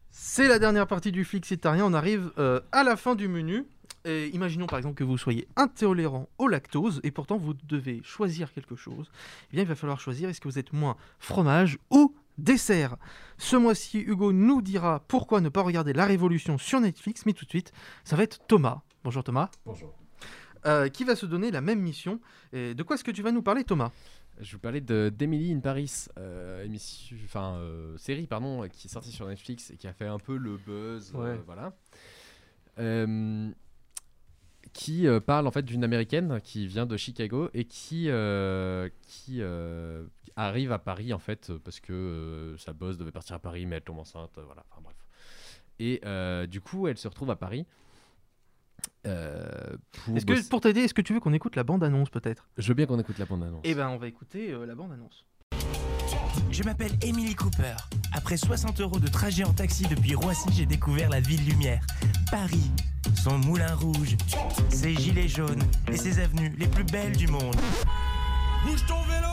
C'est 0.09 0.47
la 0.47 0.57
dernière 0.57 0.87
partie 0.87 1.11
du 1.11 1.23
Flixitarien, 1.23 1.85
on 1.85 1.93
arrive 1.93 2.31
euh, 2.39 2.61
à 2.71 2.83
la 2.83 2.97
fin 2.97 3.13
du 3.13 3.27
menu. 3.27 3.63
Imaginons 4.05 4.67
par 4.67 4.79
exemple 4.79 4.95
que 4.95 5.03
vous 5.03 5.17
soyez 5.17 5.47
intolérant 5.57 6.29
au 6.37 6.47
lactose 6.47 7.01
et 7.03 7.11
pourtant 7.11 7.37
vous 7.37 7.53
devez 7.67 8.01
choisir 8.03 8.53
quelque 8.53 8.75
chose. 8.75 9.11
Eh 9.51 9.55
bien, 9.55 9.63
il 9.63 9.67
va 9.67 9.75
falloir 9.75 9.99
choisir 9.99 10.29
est-ce 10.29 10.39
que 10.39 10.47
vous 10.47 10.57
êtes 10.57 10.71
moins 10.71 10.95
fromage 11.19 11.77
ou 11.91 12.15
dessert. 12.37 12.97
Ce 13.37 13.55
mois-ci, 13.55 13.99
Hugo 13.99 14.31
nous 14.33 14.61
dira 14.61 15.03
pourquoi 15.07 15.41
ne 15.41 15.49
pas 15.49 15.61
regarder 15.61 15.93
La 15.93 16.05
Révolution 16.05 16.57
sur 16.57 16.79
Netflix, 16.81 17.25
mais 17.25 17.33
tout 17.33 17.45
de 17.45 17.49
suite, 17.49 17.71
ça 18.03 18.15
va 18.15 18.23
être 18.23 18.39
Thomas. 18.47 18.81
Bonjour 19.03 19.23
Thomas. 19.23 19.49
Bonjour. 19.65 19.93
Euh, 20.65 20.89
qui 20.89 21.03
va 21.03 21.15
se 21.15 21.25
donner 21.25 21.51
la 21.51 21.61
même 21.61 21.79
mission. 21.79 22.19
Et 22.51 22.73
de 22.73 22.83
quoi 22.83 22.95
est-ce 22.95 23.03
que 23.03 23.11
tu 23.11 23.21
vas 23.21 23.31
nous 23.31 23.43
parler, 23.43 23.63
Thomas? 23.63 23.91
Je 24.39 24.45
vais 24.51 24.51
vous 24.53 24.59
parler 24.59 24.81
de 24.81 25.11
d'Emily 25.15 25.51
in 25.53 25.59
Paris, 25.61 26.05
euh, 26.19 26.63
émission, 26.63 27.15
enfin 27.25 27.55
euh, 27.55 27.97
série 27.97 28.27
pardon, 28.27 28.67
qui 28.69 28.87
est 28.87 28.91
sortie 28.91 29.11
sur 29.11 29.27
Netflix 29.27 29.71
et 29.71 29.77
qui 29.77 29.87
a 29.87 29.93
fait 29.93 30.05
un 30.05 30.19
peu 30.19 30.35
le 30.37 30.57
buzz, 30.57 31.11
Ouais. 31.15 31.39
voilà. 31.45 31.73
Qui 34.73 35.07
parle 35.25 35.47
en 35.47 35.51
fait 35.51 35.63
d'une 35.63 35.83
américaine 35.83 36.39
qui 36.43 36.67
vient 36.67 36.85
de 36.85 36.97
Chicago 36.97 37.49
et 37.53 37.65
qui 37.65 38.09
qui 39.01 39.41
arrive 40.45 40.71
à 40.71 40.79
Paris 40.79 41.13
en 41.13 41.19
fait 41.19 41.51
parce 41.63 41.79
que 41.79 41.91
euh, 41.93 42.57
sa 42.57 42.71
boss 42.73 42.97
devait 42.97 43.11
partir 43.11 43.35
à 43.35 43.39
Paris 43.39 43.65
mais 43.65 43.77
elle 43.77 43.81
tombe 43.83 43.99
enceinte, 43.99 44.37
euh, 44.37 44.43
voilà. 44.45 44.63
Enfin 44.71 44.81
bref. 44.83 44.95
Et 45.79 45.99
euh, 46.05 46.47
du 46.47 46.61
coup, 46.61 46.87
elle 46.87 46.97
se 46.97 47.07
retrouve 47.07 47.29
à 47.31 47.35
Paris. 47.35 47.65
euh, 49.05 49.75
pour 50.05 50.15
Est-ce 50.17 50.25
que 50.25 50.33
bosser- 50.33 50.49
pour 50.49 50.61
t'aider, 50.61 50.81
est-ce 50.81 50.93
que 50.93 51.01
tu 51.01 51.13
veux 51.13 51.19
qu'on 51.19 51.33
écoute 51.33 51.55
la 51.55 51.63
bande-annonce 51.63 52.09
peut-être? 52.09 52.47
Je 52.57 52.67
veux 52.67 52.73
bien 52.73 52.85
qu'on 52.85 52.99
écoute 52.99 53.17
la 53.17 53.25
bande-annonce. 53.25 53.61
Eh 53.63 53.75
ben, 53.75 53.89
on 53.89 53.97
va 53.97 54.07
écouter 54.07 54.51
euh, 54.51 54.65
la 54.65 54.75
bande-annonce. 54.75 55.25
Je 56.51 56.63
m'appelle 56.63 56.91
Emily 57.01 57.35
Cooper. 57.35 57.75
Après 58.13 58.37
60 58.37 58.79
euros 58.81 58.99
de 58.99 59.07
trajet 59.07 59.43
en 59.43 59.53
taxi 59.53 59.83
depuis 59.87 60.15
Roissy, 60.15 60.49
j'ai 60.53 60.65
découvert 60.65 61.09
la 61.09 61.19
ville 61.19 61.43
lumière. 61.47 61.85
Paris, 62.31 62.71
son 63.23 63.37
moulin 63.39 63.73
rouge, 63.75 64.15
ses 64.69 64.95
gilets 64.95 65.27
jaunes 65.27 65.61
et 65.91 65.97
ses 65.97 66.19
avenues 66.19 66.53
les 66.57 66.67
plus 66.67 66.83
belles 66.85 67.15
du 67.17 67.27
monde. 67.27 67.55
Bouge 68.65 68.85
ton 68.87 69.01
vélo, 69.03 69.27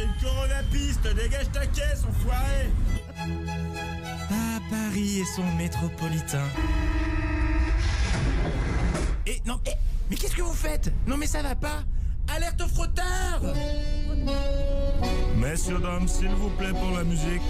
c'est 0.00 0.06
une 0.06 0.28
corona 0.30 0.62
piste, 0.72 1.02
dégage 1.14 1.50
ta 1.52 1.66
caisse, 1.66 2.04
enfoiré 2.08 2.70
Ah, 4.30 4.58
Paris 4.70 5.20
et 5.20 5.24
son 5.24 5.44
métropolitain. 5.56 6.46
Et 9.26 9.40
non, 9.46 9.60
eh, 9.66 9.70
mais 10.08 10.16
qu'est-ce 10.16 10.34
que 10.36 10.42
vous 10.42 10.54
faites? 10.54 10.92
Non, 11.06 11.16
mais 11.16 11.26
ça 11.26 11.42
va 11.42 11.54
pas 11.54 11.82
Alerte 12.34 12.60
au 12.62 12.68
frotteur 12.68 13.40
Messieurs, 15.36 15.78
dames, 15.78 16.06
s'il 16.06 16.28
vous 16.28 16.50
plaît 16.50 16.70
pour 16.72 16.96
la 16.96 17.04
musique. 17.04 17.42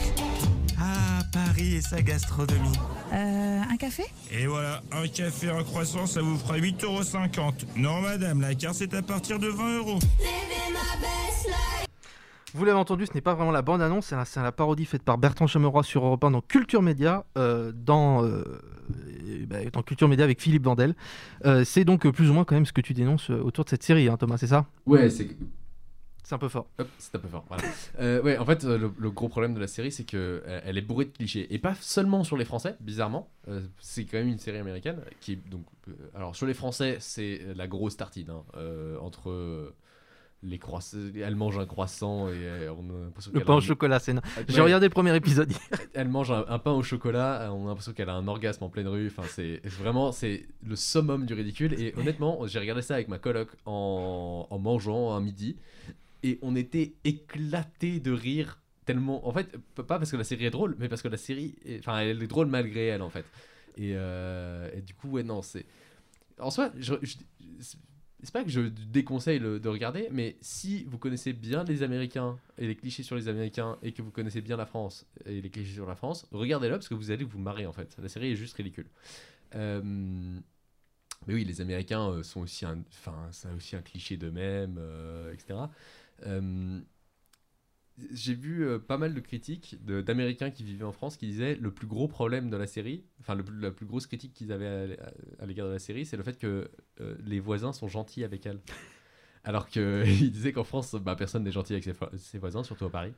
Ah, 0.78 1.20
Paris 1.32 1.76
et 1.76 1.82
sa 1.82 2.00
gastronomie. 2.00 2.78
Euh, 3.12 3.60
un 3.70 3.76
café? 3.76 4.04
Et 4.30 4.46
voilà, 4.46 4.82
un 4.92 5.06
café, 5.08 5.50
un 5.50 5.64
croissant, 5.64 6.06
ça 6.06 6.22
vous 6.22 6.38
fera 6.38 6.56
8,50€. 6.58 7.66
Non, 7.76 8.00
madame, 8.00 8.40
la 8.40 8.54
carte 8.54 8.76
c'est 8.76 8.94
à 8.94 9.02
partir 9.02 9.38
de 9.38 9.48
20 9.48 9.78
euros. 9.78 9.98
Vous 12.52 12.64
l'avez 12.64 12.78
entendu, 12.78 13.06
ce 13.06 13.14
n'est 13.14 13.20
pas 13.20 13.34
vraiment 13.34 13.52
la 13.52 13.62
bande-annonce, 13.62 14.12
c'est 14.24 14.42
la, 14.42 14.52
parodie 14.52 14.84
faite 14.84 15.02
par 15.02 15.18
Bertrand 15.18 15.46
Chameroy 15.46 15.82
sur 15.84 16.04
Europe 16.04 16.24
1 16.24 16.32
dans 16.32 16.40
Culture 16.40 16.82
Média, 16.82 17.24
euh, 17.38 17.72
dans, 17.72 18.24
euh, 18.24 18.42
ben, 19.46 19.68
dans 19.72 19.82
Culture 19.82 20.08
Média 20.08 20.24
avec 20.24 20.40
Philippe 20.40 20.64
Vandel. 20.64 20.94
Euh, 21.46 21.64
c'est 21.64 21.84
donc 21.84 22.08
plus 22.10 22.28
ou 22.28 22.34
moins 22.34 22.44
quand 22.44 22.56
même 22.56 22.66
ce 22.66 22.72
que 22.72 22.80
tu 22.80 22.92
dénonces 22.92 23.30
autour 23.30 23.64
de 23.64 23.70
cette 23.70 23.84
série, 23.84 24.08
hein, 24.08 24.16
Thomas, 24.16 24.36
c'est 24.36 24.48
ça? 24.48 24.66
Ouais, 24.86 25.10
c'est 25.10 25.28
C'est 26.24 26.34
un 26.34 26.38
peu 26.38 26.48
fort. 26.48 26.68
C'est 26.98 27.14
un 27.14 27.20
peu 27.20 27.28
fort. 27.28 27.44
Voilà. 27.48 28.22
Ouais, 28.24 28.36
en 28.36 28.44
fait, 28.44 28.64
le, 28.64 28.90
le 28.98 29.10
gros 29.10 29.28
problème 29.28 29.54
de 29.54 29.60
la 29.60 29.68
série, 29.68 29.92
c'est 29.92 30.04
que 30.04 30.42
euh, 30.44 30.60
elle 30.64 30.76
est 30.76 30.82
bourrée 30.82 31.04
de 31.04 31.12
clichés 31.12 31.54
et 31.54 31.58
pas 31.58 31.74
seulement 31.80 32.24
sur 32.24 32.36
les 32.36 32.44
Français, 32.44 32.74
bizarrement. 32.80 33.30
C'est 33.78 34.06
quand 34.06 34.18
même 34.18 34.28
une 34.28 34.38
série 34.38 34.58
américaine 34.58 35.00
qui, 35.20 35.36
donc, 35.36 35.64
alors 36.14 36.34
sur 36.34 36.46
les 36.46 36.54
Français, 36.54 36.96
c'est 36.98 37.40
la 37.54 37.68
grosse 37.68 37.96
tartine 37.96 38.30
hein, 38.30 38.42
entre 39.00 39.72
les 40.42 40.58
croissants. 40.58 40.96
Elle 41.14 41.36
mange 41.36 41.58
un 41.58 41.66
croissant 41.66 42.28
et 42.28 42.32
euh, 42.34 42.72
on 42.72 42.88
a 42.90 43.04
l'impression 43.04 43.30
Le 43.34 43.40
pain 43.40 43.52
a 43.54 43.56
au 43.56 43.60
chocolat, 43.60 43.98
c'est. 43.98 44.14
Ouais. 44.14 44.20
J'ai 44.48 44.60
regardé 44.60 44.86
le 44.86 44.90
premier 44.92 45.14
épisode. 45.14 45.52
Elle 45.94 46.08
mange 46.08 46.30
un, 46.30 46.44
un 46.48 46.58
pain 46.58 46.72
au 46.72 46.82
chocolat, 46.82 47.42
euh, 47.42 47.48
on 47.48 47.66
a 47.66 47.68
l'impression 47.68 47.92
qu'elle 47.92 48.08
a 48.08 48.14
un 48.14 48.26
orgasme 48.26 48.64
en 48.64 48.68
pleine 48.70 48.88
rue. 48.88 49.06
Enfin, 49.08 49.28
c'est 49.28 49.60
vraiment 49.66 50.12
c'est 50.12 50.46
le 50.66 50.76
summum 50.76 51.26
du 51.26 51.34
ridicule. 51.34 51.74
Et 51.78 51.94
honnêtement, 51.98 52.46
j'ai 52.46 52.58
regardé 52.58 52.80
ça 52.82 52.94
avec 52.94 53.08
ma 53.08 53.18
coloc 53.18 53.48
en, 53.66 54.46
en 54.48 54.58
mangeant 54.58 55.12
un 55.12 55.20
midi, 55.20 55.56
et 56.22 56.38
on 56.42 56.56
était 56.56 56.94
éclatés 57.04 58.00
de 58.00 58.12
rire 58.12 58.60
tellement. 58.86 59.26
En 59.28 59.32
fait, 59.32 59.56
pas 59.74 59.84
parce 59.98 60.10
que 60.10 60.16
la 60.16 60.24
série 60.24 60.46
est 60.46 60.50
drôle, 60.50 60.74
mais 60.78 60.88
parce 60.88 61.02
que 61.02 61.08
la 61.08 61.16
série, 61.18 61.54
est- 61.66 61.78
enfin, 61.80 61.98
elle 62.00 62.22
est 62.22 62.26
drôle 62.26 62.46
malgré 62.46 62.86
elle 62.86 63.02
en 63.02 63.10
fait. 63.10 63.24
Et, 63.76 63.92
euh, 63.94 64.68
et 64.74 64.80
du 64.80 64.94
coup, 64.94 65.10
ouais, 65.10 65.22
non, 65.22 65.42
c'est 65.42 65.66
en 66.38 66.50
soi, 66.50 66.70
je, 66.78 66.94
je- 67.02 67.16
c'est- 68.22 68.32
pas 68.32 68.44
que 68.44 68.50
je 68.50 68.60
déconseille 68.62 69.38
le- 69.38 69.60
de 69.60 69.68
regarder, 69.68 70.08
mais 70.12 70.36
si 70.40 70.84
vous 70.84 70.98
connaissez 70.98 71.32
bien 71.32 71.64
les 71.64 71.82
Américains 71.82 72.38
et 72.58 72.66
les 72.66 72.76
clichés 72.76 73.02
sur 73.02 73.16
les 73.16 73.28
Américains 73.28 73.78
et 73.82 73.92
que 73.92 74.02
vous 74.02 74.10
connaissez 74.10 74.40
bien 74.40 74.56
la 74.56 74.66
France 74.66 75.06
et 75.26 75.40
les 75.40 75.50
clichés 75.50 75.74
sur 75.74 75.86
la 75.86 75.94
France, 75.96 76.26
regardez-le 76.32 76.74
parce 76.74 76.88
que 76.88 76.94
vous 76.94 77.10
allez 77.10 77.24
vous 77.24 77.38
marrer 77.38 77.66
en 77.66 77.72
fait. 77.72 77.96
La 78.00 78.08
série 78.08 78.32
est 78.32 78.36
juste 78.36 78.54
ridicule. 78.56 78.86
Euh, 79.54 79.82
mais 81.26 81.34
oui, 81.34 81.44
les 81.44 81.60
Américains 81.60 82.08
euh, 82.08 82.22
sont 82.22 82.40
aussi 82.40 82.64
un, 82.64 82.82
enfin, 82.92 83.28
c'est 83.32 83.52
aussi 83.52 83.76
un 83.76 83.82
cliché 83.82 84.16
d'eux-mêmes, 84.16 84.76
euh, 84.78 85.32
etc. 85.32 85.58
j'ai 88.12 88.34
vu 88.34 88.64
euh, 88.64 88.78
pas 88.78 88.98
mal 88.98 89.14
de 89.14 89.20
critiques 89.20 89.76
d'Américains 89.84 90.50
qui 90.50 90.64
vivaient 90.64 90.84
en 90.84 90.92
France 90.92 91.16
qui 91.16 91.26
disaient 91.26 91.56
le 91.56 91.70
plus 91.70 91.86
gros 91.86 92.08
problème 92.08 92.50
de 92.50 92.56
la 92.56 92.66
série, 92.66 93.04
enfin 93.20 93.36
la 93.60 93.70
plus 93.70 93.86
grosse 93.86 94.06
critique 94.06 94.32
qu'ils 94.32 94.52
avaient 94.52 94.96
à, 95.38 95.46
l'égard 95.46 95.66
de 95.66 95.72
la 95.72 95.78
série, 95.78 96.06
c'est 96.06 96.16
le 96.16 96.22
fait 96.22 96.38
que 96.38 96.70
euh, 97.00 97.16
les 97.24 97.40
voisins 97.40 97.72
sont 97.72 97.88
gentils 97.88 98.24
avec 98.24 98.46
elle. 98.46 98.60
Alors 99.44 99.68
qu'ils 99.68 100.30
disaient 100.32 100.52
qu'en 100.52 100.64
France, 100.64 100.94
bah, 100.94 101.16
personne 101.16 101.44
n'est 101.44 101.52
gentil 101.52 101.72
avec 101.72 101.88
ses 102.18 102.38
voisins, 102.38 102.62
surtout 102.62 102.84
à 102.84 102.90
Paris. 102.90 103.12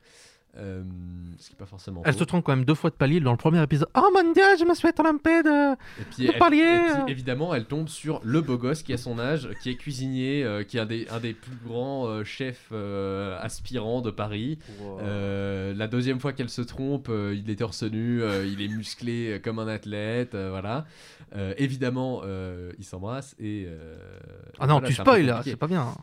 Euh, 0.55 0.83
ce 1.39 1.47
qui 1.47 1.53
n'est 1.53 1.57
pas 1.57 1.65
forcément 1.65 2.03
Elle 2.05 2.13
faux. 2.13 2.19
se 2.19 2.23
trompe 2.25 2.43
quand 2.45 2.55
même 2.55 2.63
deux 2.63 2.75
fois 2.75 2.91
de 2.91 2.95
palier 2.95 3.19
dans 3.19 3.31
le 3.31 3.37
premier 3.37 3.59
épisode. 3.63 3.87
Oh 3.97 4.07
mon 4.13 4.33
dieu, 4.33 4.43
je 4.59 4.65
me 4.65 4.75
suis 4.75 4.93
trompé 4.93 5.41
de, 5.41 5.73
Et 5.73 6.05
puis, 6.15 6.27
de 6.27 6.31
elle- 6.31 6.37
palier. 6.37 6.59
et 6.99 7.03
puis, 7.05 7.11
évidemment, 7.11 7.55
elle 7.55 7.65
tombe 7.65 7.87
sur 7.89 8.21
le 8.23 8.39
beau 8.41 8.57
gosse 8.59 8.83
qui 8.83 8.93
a 8.93 8.97
son 8.97 9.17
âge, 9.17 9.49
qui 9.63 9.71
est 9.71 9.75
cuisinier, 9.75 10.43
euh, 10.43 10.63
qui 10.63 10.77
est 10.77 10.81
un 10.81 10.85
des, 10.85 11.07
un 11.09 11.19
des 11.19 11.33
plus 11.33 11.55
grands 11.65 12.05
euh, 12.07 12.23
chefs 12.23 12.67
euh, 12.71 13.35
aspirants 13.41 14.01
de 14.01 14.11
Paris. 14.11 14.59
Euh, 15.01 15.73
la 15.75 15.87
deuxième 15.87 16.19
fois 16.19 16.33
qu'elle 16.33 16.49
se 16.49 16.61
trompe, 16.61 17.07
euh, 17.09 17.35
il 17.35 17.49
est 17.49 17.55
torse 17.55 17.81
nu, 17.81 18.21
euh, 18.21 18.45
il 18.45 18.61
est 18.61 18.67
musclé 18.67 19.41
comme 19.43 19.57
un 19.57 19.67
athlète, 19.67 20.35
euh, 20.35 20.49
voilà. 20.51 20.85
Euh, 21.35 21.55
évidemment, 21.57 22.21
euh, 22.25 22.71
ils 22.77 22.85
s'embrassent 22.85 23.35
et. 23.39 23.65
euh, 23.67 23.95
Ah 24.59 24.67
non, 24.67 24.73
voilà, 24.75 24.87
tu 24.87 24.93
spoil 24.93 25.25
là, 25.25 25.41
c'est 25.43 25.55
pas 25.55 25.65
bien. 25.67 25.95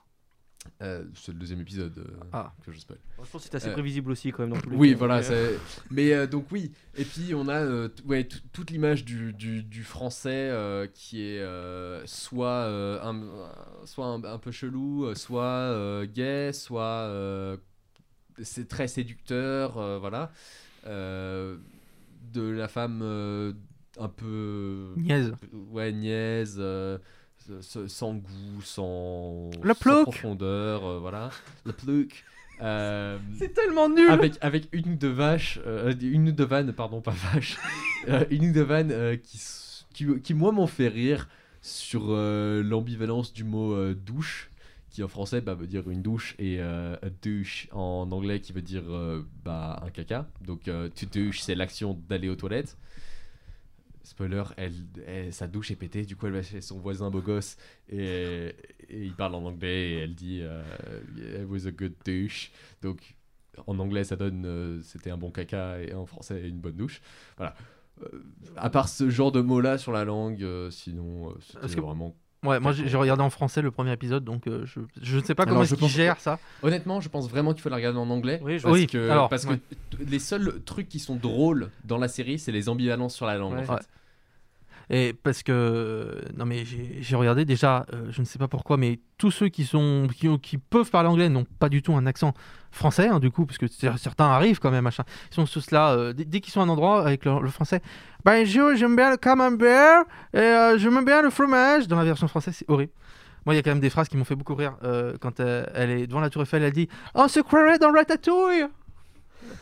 Euh, 0.83 1.05
c'est 1.15 1.33
le 1.33 1.39
deuxième 1.39 1.61
épisode 1.61 1.97
euh, 1.99 2.25
Ah. 2.33 2.53
que 2.65 2.71
je 2.73 2.79
spoil. 2.79 2.99
Je 3.23 3.31
pense 3.31 3.43
que 3.45 3.49
c'est 3.51 3.55
assez 3.55 3.69
Euh, 3.69 3.73
prévisible 3.73 4.11
aussi 4.11 4.31
quand 4.31 4.43
même 4.43 4.51
dans 4.53 4.61
tous 4.61 4.71
les 4.71 4.77
oui, 4.77 4.91
cas, 4.93 4.99
voilà. 4.99 5.23
Mais 5.91 6.13
euh, 6.13 6.27
donc 6.27 6.47
oui. 6.53 6.71
Et 6.97 7.05
puis 7.05 7.35
on 7.35 7.49
a 7.49 7.61
euh, 7.61 7.89
ouais, 8.07 8.29
toute 8.53 8.71
l'image 8.71 9.05
du, 9.05 9.33
du, 9.33 9.63
du 9.63 9.85
français 9.85 10.51
euh, 10.51 10.87
qui 10.93 11.23
est 11.23 11.41
euh, 11.41 12.05
soit, 12.07 12.49
euh, 12.67 13.01
un, 13.03 13.87
soit 13.87 14.07
un, 14.07 14.23
un 14.25 14.39
peu 14.39 14.51
chelou, 14.51 15.15
soit 15.15 15.43
euh, 15.45 16.07
gay, 16.07 16.53
soit 16.53 16.83
euh, 17.09 17.57
c'est 18.43 18.69
très 18.69 18.87
séducteur, 18.89 19.79
euh, 19.79 19.99
voilà. 19.99 20.31
Euh, 20.87 21.57
de 22.33 22.43
la 22.43 22.69
femme 22.69 23.01
euh, 23.03 23.53
un 23.99 24.09
peu 24.09 24.93
Niaise. 24.97 25.33
Ouais, 25.71 25.91
niaise. 25.93 26.57
Sans 27.61 28.14
goût, 28.14 28.62
sans, 28.62 29.51
Le 29.62 29.74
sans 29.74 29.80
plouc. 29.80 30.03
profondeur, 30.05 30.84
euh, 30.86 30.98
voilà. 30.98 31.30
Le 31.64 31.72
plouc. 31.72 32.24
Euh, 32.62 33.16
C'est 33.38 33.55
tellement 33.55 33.89
nul. 33.89 34.10
avec, 34.10 34.35
avec 34.43 34.68
une 34.72 34.98
de 34.98 35.09
vache, 35.09 35.59
euh, 35.66 35.94
une 35.98 36.31
de 36.31 36.44
vanne, 36.44 36.74
pardon, 36.74 37.01
pas 37.01 37.14
vache, 37.32 37.56
une 38.31 38.52
de 38.52 38.60
vanne 38.60 38.90
euh, 38.93 39.16
qui, 39.16 39.40
qui, 39.94 40.20
qui, 40.20 40.35
moi, 40.35 40.52
m'ont 40.52 40.66
fait 40.66 40.89
rire 40.89 41.27
sur 41.62 42.09
l'ambivalence 42.09 43.32
du 43.32 43.44
mot 43.44 43.94
douche, 43.94 44.51
qui 44.90 45.02
en 45.02 45.09
français 45.09 45.40
bah, 45.40 45.55
veut 45.55 45.66
dire 45.66 45.89
une 45.89 46.02
douche, 46.02 46.35
et 46.39 46.60
a 46.60 46.98
douche 47.22 47.66
en 47.72 48.06
anglais 48.12 48.40
qui 48.40 48.52
veut 48.52 48.60
dire 48.60 48.82
bah, 49.43 49.82
un 49.82 49.89
caca. 49.89 50.28
Donc, 50.47 50.64
to 50.64 51.06
douche, 51.10 51.40
c'est 51.40 51.55
l'action 51.55 51.98
d'aller 52.10 52.28
aux 52.28 52.36
toilettes. 52.36 52.77
Spoiler, 54.02 54.43
elle, 54.56 54.72
elle- 55.06 55.32
sa 55.32 55.47
douche 55.47 55.70
est 55.70 55.77
pétée, 55.77 56.05
du 56.06 56.16
coup 56.16 56.27
elle 56.27 56.32
va 56.32 56.43
chez 56.43 56.60
son 56.62 56.78
voisin 56.78 57.10
beau 57.10 57.20
gosse 57.20 57.56
et, 57.89 58.55
et 58.89 59.05
il 59.05 59.14
parle 59.14 59.35
en 59.35 59.44
anglais 59.44 59.90
et 59.90 59.98
elle 60.01 60.14
dit 60.14 60.40
euh, 60.43 60.62
It 61.16 61.47
was 61.48 61.66
a 61.66 61.70
good 61.70 61.94
douche. 62.05 62.51
Donc 62.82 63.16
en 63.66 63.78
anglais 63.78 64.05
ça 64.05 64.16
donne 64.16 64.44
euh, 64.47 64.81
c'était 64.82 65.10
un 65.10 65.18
bon 65.18 65.31
caca 65.31 65.81
et 65.82 65.93
en 65.93 66.06
français 66.06 66.48
une 66.48 66.60
bonne 66.60 66.77
douche. 66.77 67.02
Voilà. 67.36 67.55
Euh, 68.02 68.22
à 68.56 68.70
part 68.70 68.89
ce 68.89 69.10
genre 69.10 69.32
de 69.32 69.43
mots 69.43 69.60
là 69.60 69.77
sur 69.77 69.93
la 69.93 70.05
langue, 70.05 70.43
euh, 70.43 70.70
sinon 70.70 71.35
c'était 71.40 71.66
vraiment. 71.82 72.16
Ouais, 72.43 72.59
moi 72.59 72.73
j'ai 72.73 72.97
regardé 72.97 73.23
en 73.23 73.29
français 73.29 73.61
le 73.61 73.71
premier 73.71 73.93
épisode, 73.93 74.25
donc 74.25 74.47
euh, 74.47 74.65
je, 74.65 74.81
je 75.03 75.19
ne 75.19 75.23
sais 75.23 75.35
pas 75.35 75.43
Alors, 75.43 75.57
comment 75.62 75.77
pense- 75.79 75.91
gèrent 75.91 76.19
ça. 76.21 76.39
Honnêtement, 76.62 77.01
je 77.03 77.11
pense 77.11 77.29
vraiment 77.29 77.53
qu'il 77.53 77.61
faut 77.62 77.69
la 77.69 77.77
regarder 77.77 77.99
en 77.99 78.09
anglais. 78.09 78.41
Oui, 78.43 78.59
je- 78.59 78.62
parce 78.62 78.75
oui, 78.75 78.87
que, 78.87 79.11
alors, 79.11 79.29
parce 79.29 79.45
que 79.45 79.51
ouais. 79.51 79.61
les 80.09 80.19
seuls 80.19 80.62
trucs 80.65 80.89
qui 80.89 80.99
sont 81.01 81.17
drôles 81.17 81.71
dans 81.85 81.99
la 81.99 82.09
série, 82.09 82.39
c'est 82.39 82.53
les 82.53 82.71
ambivalences 82.71 83.15
sur 83.15 83.27
la 83.27 83.37
langue. 83.37 83.55
Ouais. 83.55 83.61
En 83.61 83.65
fait. 83.67 83.73
Ouais. 83.73 83.79
Et 84.93 85.12
parce 85.12 85.43
que, 85.45 86.21
non 86.37 86.47
mais 86.47 86.65
j'ai 86.65 87.15
regardé 87.15 87.45
déjà, 87.45 87.87
euh, 87.93 88.07
je 88.11 88.21
ne 88.23 88.27
sais 88.27 88.39
pas 88.39 88.49
pourquoi, 88.49 88.77
mais 88.77 88.99
tous 89.19 89.31
ceux 89.31 89.49
qui, 89.49 89.65
sont, 89.65 90.09
qui, 90.17 90.27
qui 90.41 90.57
peuvent 90.59 90.91
parler 90.91 91.09
anglais 91.09 91.29
n'ont 91.29 91.45
pas 91.59 91.69
du 91.69 91.81
tout 91.83 91.95
un 91.95 92.07
accent 92.07 92.35
français, 92.70 93.09
hein, 93.09 93.20
du 93.20 93.30
coup, 93.30 93.47
parce 93.47 93.59
que 93.59 93.66
certains 93.97 94.26
arrivent 94.26 94.59
quand 94.59 94.70
même, 94.70 94.84
machin. 94.84 95.05
Ils 95.30 95.34
sont 95.34 95.44
tous 95.44 95.70
là, 95.70 95.92
euh, 95.92 96.12
dès, 96.12 96.40
qu'ils 96.40 96.52
sont 96.52 96.60
à 96.60 96.64
un 96.64 96.68
endroit 96.68 97.01
avec 97.01 97.24
le, 97.24 97.48
français, 97.48 97.82
bonjour, 98.24 98.74
j'aime 98.74 98.97
bien 98.97 99.10
le 99.10 99.16
camembert, 99.16 100.05
et 100.32 100.38
euh, 100.38 100.78
j'aime 100.78 101.05
bien 101.05 101.22
le 101.22 101.30
fromage. 101.30 101.88
Dans 101.88 101.97
la 101.97 102.05
version 102.05 102.28
française, 102.28 102.55
c'est 102.56 102.68
horrible. 102.70 102.92
Moi, 103.47 103.55
il 103.55 103.56
y 103.56 103.60
a 103.60 103.62
quand 103.62 103.70
même 103.70 103.80
des 103.80 103.90
phrases 103.90 104.09
qui 104.09 104.16
m'ont 104.16 104.24
fait 104.24 104.36
beaucoup 104.36 104.55
rire. 104.55 104.76
euh, 104.84 105.16
quand 105.20 105.40
euh, 105.40 105.64
elle 105.74 105.90
est 105.90 106.06
devant 106.06 106.20
la 106.20 106.30
Tour 106.30 106.42
Eiffel, 106.42 106.62
elle 106.62 106.72
dit 106.72 106.88
On 107.14 107.26
se 107.28 107.40
croirait 107.40 107.78
dans 107.78 107.92
Ratatouille 107.92 108.66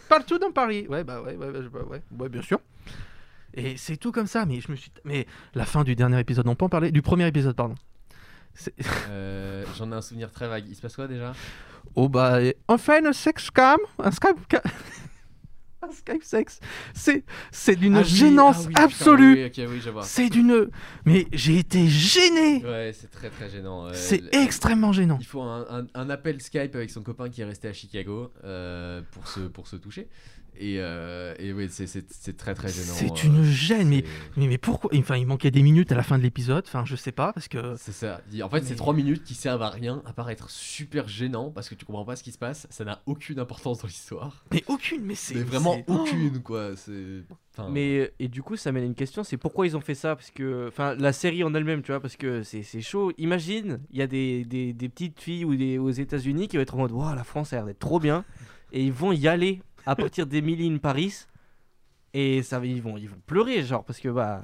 Partout 0.09 0.39
dans 0.39 0.51
Paris. 0.51 0.87
Ouais, 0.89 1.05
bah 1.05 1.23
ouais, 1.23 1.37
ouais, 1.37 1.47
ouais, 1.47 1.69
bah 1.73 1.81
ouais, 1.89 2.03
ouais, 2.19 2.29
bien 2.29 2.43
sûr. 2.43 2.59
Et 3.55 3.77
c'est 3.77 3.97
tout 3.97 4.13
comme 4.13 4.27
ça, 4.27 4.47
mais 4.47 4.61
je 4.61 4.71
me 4.71 4.77
suis. 4.77 4.91
Mais 5.05 5.27
la 5.55 5.65
fin 5.65 5.85
du 5.85 5.95
dernier 5.95 6.19
épisode, 6.21 6.47
on 6.49 6.55
peut 6.55 6.65
en 6.65 6.69
parler? 6.69 6.91
Du 6.91 7.03
premier 7.03 7.27
épisode, 7.27 7.55
pardon. 7.55 7.75
Euh, 9.11 9.65
J'en 9.77 9.91
ai 9.93 9.95
un 9.95 10.01
souvenir 10.03 10.31
très 10.31 10.49
vague. 10.49 10.65
Il 10.69 10.75
se 10.75 10.81
passe 10.83 10.97
quoi 10.97 11.07
déjà? 11.09 11.33
Oh 11.95 12.09
bah, 12.09 12.39
on 12.69 12.77
fait 12.79 13.05
un 13.07 13.13
sex 13.13 13.51
cam 13.51 13.79
Un 13.99 14.11
Skype. 14.11 14.37
un 15.83 15.93
Skype 15.93 16.23
sex. 16.25 16.59
C'est 16.93 17.25
c'est 17.53 17.77
d'une 17.77 17.97
Ah 17.97 18.01
oui, 18.01 18.05
gênance 18.05 18.65
ah 18.65 18.69
oui, 18.69 18.75
absolue. 18.77 19.35
oui, 19.35 19.45
ok, 19.47 19.71
oui, 19.71 19.81
je 19.83 19.91
vois. 19.91 20.03
C'est 20.03 20.29
d'une. 20.29 20.69
Mais 21.05 21.27
j'ai 21.33 21.59
été 21.59 21.87
gêné. 21.89 22.63
Ouais, 22.65 22.93
c'est 22.93 23.11
très 23.11 23.31
très 23.31 23.49
gênant. 23.49 23.87
euh, 23.87 23.91
C'est 23.95 24.19
l- 24.19 24.29
extrêmement 24.33 24.93
gênant. 24.93 25.19
Il 25.21 25.27
faut 25.27 25.41
un, 25.43 25.65
un- 25.71 25.87
un 25.95 26.11
appel 26.11 26.41
Skype 26.43 26.75
avec 26.75 26.91
son 26.91 27.03
copain 27.03 27.29
qui 27.31 27.41
est 27.43 27.45
resté 27.45 27.69
à 27.69 27.73
Chicago 27.73 28.33
euh, 28.45 29.01
pour, 29.13 29.29
se, 29.29 29.41
pour 29.41 29.67
se 29.69 29.77
toucher. 29.77 30.09
Et, 30.61 30.77
euh, 30.81 31.35
et 31.39 31.53
oui, 31.53 31.69
c'est- 31.71 31.87
c'est 31.87 32.05
c'est 32.13 32.37
très 32.37 32.55
très 32.55 32.69
gênant. 32.69 32.93
C'est 32.95 33.11
euh, 33.25 33.29
une 33.29 33.45
gêne, 33.45 33.89
mais, 33.89 33.99
c'est- 34.05 34.41
mais, 34.41 34.49
mais 34.49 34.59
pourquoi 34.59 34.91
Enfin, 34.97 35.17
il 35.17 35.27
manquait 35.27 35.51
des 35.53 35.63
minutes 35.63 35.93
à 35.93 35.95
la 35.95 36.03
fin 36.03 36.19
de 36.19 36.23
l'épisode. 36.23 36.65
Enfin, 36.67 36.85
je 36.85 36.97
sais 36.97 37.13
pas, 37.13 37.33
parce 37.33 37.47
que. 37.49 37.77
C'est 37.77 37.93
ça. 37.93 38.21
En 38.43 38.49
fait, 38.49 38.63
c'est 38.65 38.71
Mais- 38.71 38.77
trois 38.77 38.93
minutes 38.95 39.23
qui 39.25 39.35
servent 39.35 39.63
à 39.63 39.71
rien, 39.71 40.03
à 40.05 40.13
part 40.13 40.29
être 40.31 40.51
super 40.51 41.07
gênant 41.09 41.51
parce 41.51 41.69
que 41.69 41.75
tu 41.77 41.85
comprends 41.85 42.05
pas 42.05 42.17
ce 42.17 42.23
qui 42.25 42.33
se 42.33 42.39
passe. 42.39 42.67
Ça 42.71 42.85
n'a 42.85 43.01
aucune 43.07 43.39
importance 43.39 43.79
dans 43.83 43.87
l'histoire. 43.89 44.45
Mais 44.53 44.65
aucune, 44.67 45.03
mais 45.05 45.15
c'est. 45.15 45.35
Mais 45.37 45.43
vraiment 45.43 45.75
c'est- 45.77 45.85
aucune, 45.93 46.41
quoi. 46.43 46.73
C'est. 46.77 47.23
enfin, 47.57 47.69
Mais 47.71 48.13
et 48.19 48.29
du 48.29 48.43
coup, 48.43 48.57
ça 48.57 48.73
mène 48.73 48.83
à 48.83 48.87
une 48.87 48.95
question, 48.95 49.23
c'est 49.25 49.37
pourquoi 49.37 49.67
ils 49.67 49.77
ont 49.77 49.81
fait 49.81 49.95
ça 49.95 50.17
Parce 50.17 50.31
que, 50.31 50.67
enfin, 50.69 50.95
la 50.97 51.13
série 51.13 51.45
en 51.45 51.55
elle-même, 51.55 51.83
tu 51.83 51.93
vois, 51.93 52.01
parce 52.01 52.17
que 52.17 52.43
c'est 52.43 52.63
c'est 52.65 52.81
chaud. 52.81 53.13
Imagine, 53.19 53.81
il 53.93 53.99
y 53.99 54.03
a 54.03 54.07
des, 54.07 54.45
des, 54.45 54.73
des 54.73 54.89
petites 54.89 55.21
filles 55.21 55.45
ou 55.45 55.55
des, 55.55 55.79
aux 55.79 55.91
États-Unis 55.91 56.49
qui 56.49 56.57
vont 56.57 56.63
être 56.63 56.75
en 56.75 56.79
mode, 56.79 56.93
waouh, 56.93 57.15
la 57.15 57.25
France 57.25 57.53
a 57.53 57.57
l'air 57.57 57.67
d'être 57.67 57.79
trop 57.79 58.01
bien, 58.01 58.25
et 58.73 58.83
ils 58.85 58.93
vont 58.93 59.13
y 59.13 59.29
aller 59.29 59.63
à 59.87 59.97
partir 59.97 60.27
d'Emily 60.27 60.69
in 60.73 60.79
Paris, 60.79 61.27
et 62.15 62.43
ça, 62.43 62.61
ils 62.65 62.83
vont, 62.83 62.97
ils 62.97 63.09
vont 63.09 63.21
pleurer, 63.27 63.63
genre, 63.63 63.85
parce 63.85 64.01
que 64.01 64.09
bah, 64.09 64.43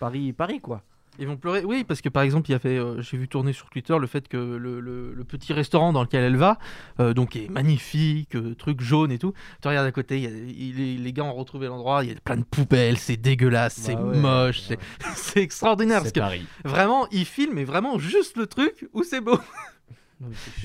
Paris, 0.00 0.32
Paris, 0.32 0.60
quoi. 0.60 0.82
Ils 1.20 1.26
vont 1.26 1.36
pleurer. 1.36 1.64
Oui, 1.64 1.82
parce 1.82 2.00
que 2.00 2.08
par 2.08 2.22
exemple, 2.22 2.48
il 2.48 2.52
y 2.52 2.54
a 2.54 2.60
fait, 2.60 2.78
euh, 2.78 3.02
j'ai 3.02 3.16
vu 3.16 3.26
tourner 3.26 3.52
sur 3.52 3.68
Twitter 3.70 3.96
le 3.98 4.06
fait 4.06 4.28
que 4.28 4.36
le, 4.36 4.78
le- 4.78 5.12
le 5.12 5.24
petit 5.24 5.52
restaurant 5.52 5.92
dans 5.92 6.02
lequel 6.02 6.22
elle 6.22 6.36
va, 6.36 6.58
euh, 7.00 7.12
donc 7.12 7.34
est 7.34 7.48
magnifique, 7.48 8.36
euh, 8.36 8.54
truc 8.54 8.80
jaune 8.80 9.10
et 9.10 9.18
tout. 9.18 9.32
Tu 9.60 9.66
regardes 9.66 9.88
à 9.88 9.90
côté, 9.90 10.20
y 10.20 10.26
a- 10.26 10.30
les, 10.30 10.96
les 10.96 11.12
gars 11.12 11.24
ont 11.24 11.32
retrouvé 11.34 11.66
l'endroit, 11.66 12.04
il 12.04 12.10
y 12.10 12.12
a 12.12 12.20
plein 12.20 12.36
de 12.36 12.44
poubelles, 12.44 12.98
c'est 12.98 13.16
dégueulasse, 13.16 13.74
c'est 13.74 13.96
Bah 13.96 14.04
ouais, 14.04 14.16
moche, 14.16 14.60
c'est- 14.60 14.78
c'est 15.16 15.42
extraordinaire. 15.42 15.98
Parce 15.98 16.10
c'est 16.10 16.14
que 16.14 16.20
Paris. 16.20 16.46
vraiment, 16.64 17.08
ils 17.10 17.24
filment, 17.24 17.54
mais 17.54 17.64
vraiment 17.64 17.98
juste 17.98 18.36
le 18.36 18.46
truc 18.46 18.88
où 18.92 19.02
c'est 19.02 19.20
beau. 19.20 19.40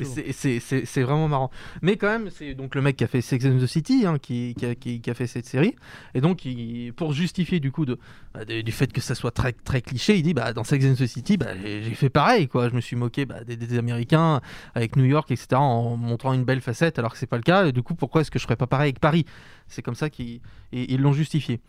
C'est 0.06 1.02
vraiment 1.04 1.28
marrant. 1.28 1.52
Mais 1.82 1.96
quand 1.98 2.08
même, 2.08 2.30
c'est 2.32 2.54
donc 2.56 2.76
le 2.76 2.82
mec 2.82 2.96
qui 2.98 3.04
a 3.04 3.08
fait 3.08 3.22
Sex 3.22 3.46
and 3.46 3.58
the 3.60 3.66
City 3.68 4.06
hein, 4.06 4.18
qui, 4.20 4.56
qui 4.58 4.66
a, 4.66 4.76
qui- 4.76 5.02
qui 5.02 5.10
a 5.10 5.14
fait 5.14 5.28
cette 5.28 5.46
série. 5.46 5.76
Et 6.14 6.22
donc, 6.22 6.46
il- 6.46 6.92
pour 6.94 7.14
justifier 7.14 7.60
du 7.60 7.72
coup 7.72 7.86
de, 7.86 7.98
bah, 8.34 8.46
de- 8.46 8.62
du 8.62 8.72
fait 8.72 8.92
que 8.92 9.02
ça 9.02 9.16
soit 9.16 9.32
très, 9.32 9.54
très 9.54 9.82
cliché, 9.82 10.16
il 10.18 10.24
dit 10.24 10.34
bah, 10.34 10.54
dans 10.54 10.64
Sex 10.64 10.86
and 10.86 10.96
the 10.96 11.06
City, 11.08 11.38
bah, 11.38 11.56
j'ai 11.62 11.82
fait 11.96 12.10
pareil. 12.10 12.48
Quoi. 12.48 12.70
Je 12.70 12.76
me 12.76 12.82
suis 12.82 12.96
moqué 12.96 13.26
bah, 13.26 13.44
des, 13.44 13.56
des 13.56 13.78
Américains 13.78 14.42
avec 14.76 14.96
New 14.96 15.06
York, 15.06 15.30
etc., 15.32 15.48
en 15.54 15.98
montrant 15.98 16.34
une 16.34 16.44
belle 16.46 16.62
facette, 16.62 16.98
alors 17.00 17.12
que 17.14 17.18
c'est 17.18 17.28
pas 17.28 17.38
le 17.38 17.44
cas. 17.44 17.68
Et 17.68 17.72
du 17.72 17.84
coup, 17.84 17.96
pourquoi 17.96 18.22
est-ce 18.22 18.32
que 18.32 18.40
je 18.40 18.44
ferais 18.44 18.56
pas 18.56 18.68
pareil 18.68 18.88
avec 18.90 19.00
Paris? 19.00 19.26
C'est 19.68 19.82
comme 19.82 19.96
ça 19.96 20.10
qu'ils 20.10 20.42
ils 20.72 21.00
l'ont 21.02 21.14
justifié. 21.14 21.60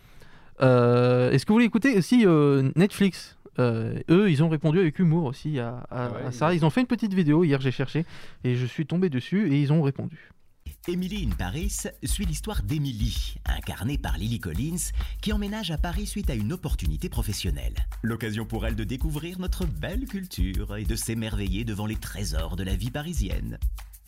Euh, 0.62 1.30
Est-ce 1.32 1.44
que 1.44 1.48
vous 1.52 1.56
voulez 1.56 1.64
écouter 1.66 1.96
aussi 1.98 2.24
euh, 2.26 2.70
Netflix? 2.76 3.36
Euh, 3.58 3.98
eux, 4.10 4.30
ils 4.30 4.42
ont 4.42 4.48
répondu 4.48 4.78
avec 4.80 4.98
humour 4.98 5.24
aussi 5.24 5.58
à, 5.58 5.78
à- 5.90 6.06
Ah 6.06 6.10
ouais, 6.12 6.22
à 6.26 6.32
ça. 6.32 6.54
Ils 6.54 6.64
ont 6.64 6.70
fait 6.70 6.80
une 6.80 6.86
petite 6.86 7.14
vidéo 7.14 7.44
hier, 7.44 7.60
j'ai 7.60 7.70
cherché 7.72 8.04
et 8.42 8.56
je 8.56 8.66
suis 8.66 8.86
tombé 8.86 9.08
dessus 9.10 9.52
et 9.52 9.60
ils 9.60 9.72
ont 9.72 9.82
répondu. 9.82 10.30
Emily 10.86 11.26
in 11.30 11.34
Paris 11.34 11.78
suit 12.02 12.26
l'histoire 12.26 12.62
d'Emily, 12.62 13.36
incarnée 13.46 13.96
par 13.96 14.18
Lily 14.18 14.38
Collins, 14.38 14.90
qui 15.22 15.32
emménage 15.32 15.70
à 15.70 15.78
Paris 15.78 16.06
suite 16.06 16.28
à 16.28 16.34
une 16.34 16.52
opportunité 16.52 17.08
professionnelle. 17.08 17.74
L'occasion 18.02 18.44
pour 18.44 18.66
elle 18.66 18.76
de 18.76 18.84
découvrir 18.84 19.38
notre 19.38 19.64
belle 19.66 20.04
culture 20.04 20.76
et 20.76 20.84
de 20.84 20.94
s'émerveiller 20.94 21.64
devant 21.64 21.86
les 21.86 21.96
trésors 21.96 22.56
de 22.56 22.64
la 22.64 22.76
vie 22.76 22.90
parisienne. 22.90 23.58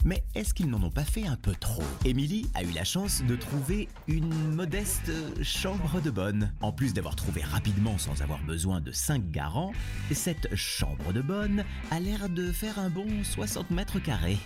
Mais 0.06 0.22
est-ce 0.36 0.54
qu'ils 0.54 0.70
n'en 0.70 0.80
ont 0.84 0.90
pas 0.90 1.04
fait 1.04 1.26
un 1.26 1.34
peu 1.34 1.50
trop 1.58 1.82
Emily 2.04 2.48
a 2.54 2.62
eu 2.62 2.70
la 2.70 2.84
chance 2.84 3.24
de 3.24 3.34
trouver 3.34 3.88
une 4.06 4.54
modeste 4.54 5.10
chambre 5.42 6.00
de 6.00 6.12
bonne. 6.12 6.52
En 6.60 6.70
plus 6.70 6.94
d'avoir 6.94 7.16
trouvé 7.16 7.42
rapidement 7.42 7.98
sans 7.98 8.22
avoir 8.22 8.40
besoin 8.44 8.80
de 8.80 8.92
5 8.92 9.32
garants, 9.32 9.72
cette 10.12 10.54
chambre 10.54 11.12
de 11.12 11.22
bonne 11.22 11.64
a 11.90 11.98
l'air 11.98 12.28
de 12.28 12.52
faire 12.52 12.78
un 12.78 12.88
bon 12.88 13.08
60 13.24 13.72
mètres 13.72 13.98
carrés. 13.98 14.38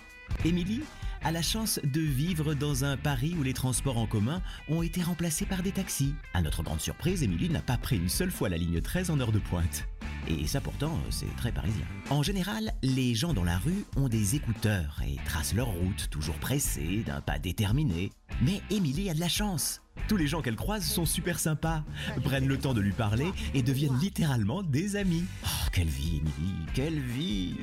Emily 0.47 0.81
a 1.23 1.33
la 1.33 1.43
chance 1.43 1.81
de 1.85 2.01
vivre 2.01 2.55
dans 2.55 2.85
un 2.85 2.97
Paris 2.97 3.35
où 3.39 3.43
les 3.43 3.53
transports 3.53 3.99
en 3.99 4.07
commun 4.07 4.43
ont 4.69 4.83
été 4.83 5.03
remplacés 5.03 5.47
par 5.47 5.63
des 5.63 5.73
taxis. 5.73 6.15
À 6.35 6.43
notre 6.43 6.63
grande 6.63 6.81
surprise, 6.81 7.23
Emily 7.23 7.49
n'a 7.49 7.63
pas 7.63 7.77
pris 7.77 7.97
une 7.97 8.09
seule 8.09 8.31
fois 8.31 8.49
la 8.49 8.57
ligne 8.57 8.81
13 8.81 9.11
en 9.11 9.21
heure 9.21 9.33
de 9.33 9.39
pointe. 9.39 9.87
Et 10.29 10.47
ça 10.47 10.61
pourtant, 10.61 10.99
c'est 11.11 11.35
très 11.37 11.53
parisien. 11.53 11.85
En 12.11 12.23
général, 12.23 12.73
les 12.83 13.15
gens 13.15 13.33
dans 13.33 13.45
la 13.45 13.59
rue 13.59 13.85
ont 13.97 14.09
des 14.09 14.37
écouteurs 14.37 15.01
et 15.07 15.17
tracent 15.25 15.55
leur 15.55 15.69
route, 15.69 16.09
toujours 16.11 16.37
pressés, 16.37 17.03
d'un 17.07 17.21
pas 17.21 17.39
déterminé. 17.39 18.13
Mais 18.43 18.61
Emily 18.71 19.11
a 19.11 19.15
de 19.15 19.21
la 19.21 19.29
chance. 19.29 19.83
Tous 20.09 20.17
les 20.17 20.27
gens 20.27 20.43
qu'elle 20.43 20.57
croise 20.57 20.85
sont 20.85 21.07
super 21.07 21.39
sympas, 21.39 21.85
prennent 22.25 22.49
le 22.49 22.59
temps 22.59 22.75
de 22.75 22.81
lui 22.81 22.93
parler 22.93 23.31
et 23.55 23.63
deviennent 23.63 23.99
littéralement 23.99 24.63
des 24.63 24.97
amis. 24.97 25.25
Oh, 25.45 25.69
quelle 25.73 25.89
vie, 25.89 26.19
Emily, 26.19 26.55
quelle 26.75 27.01
vie 27.01 27.57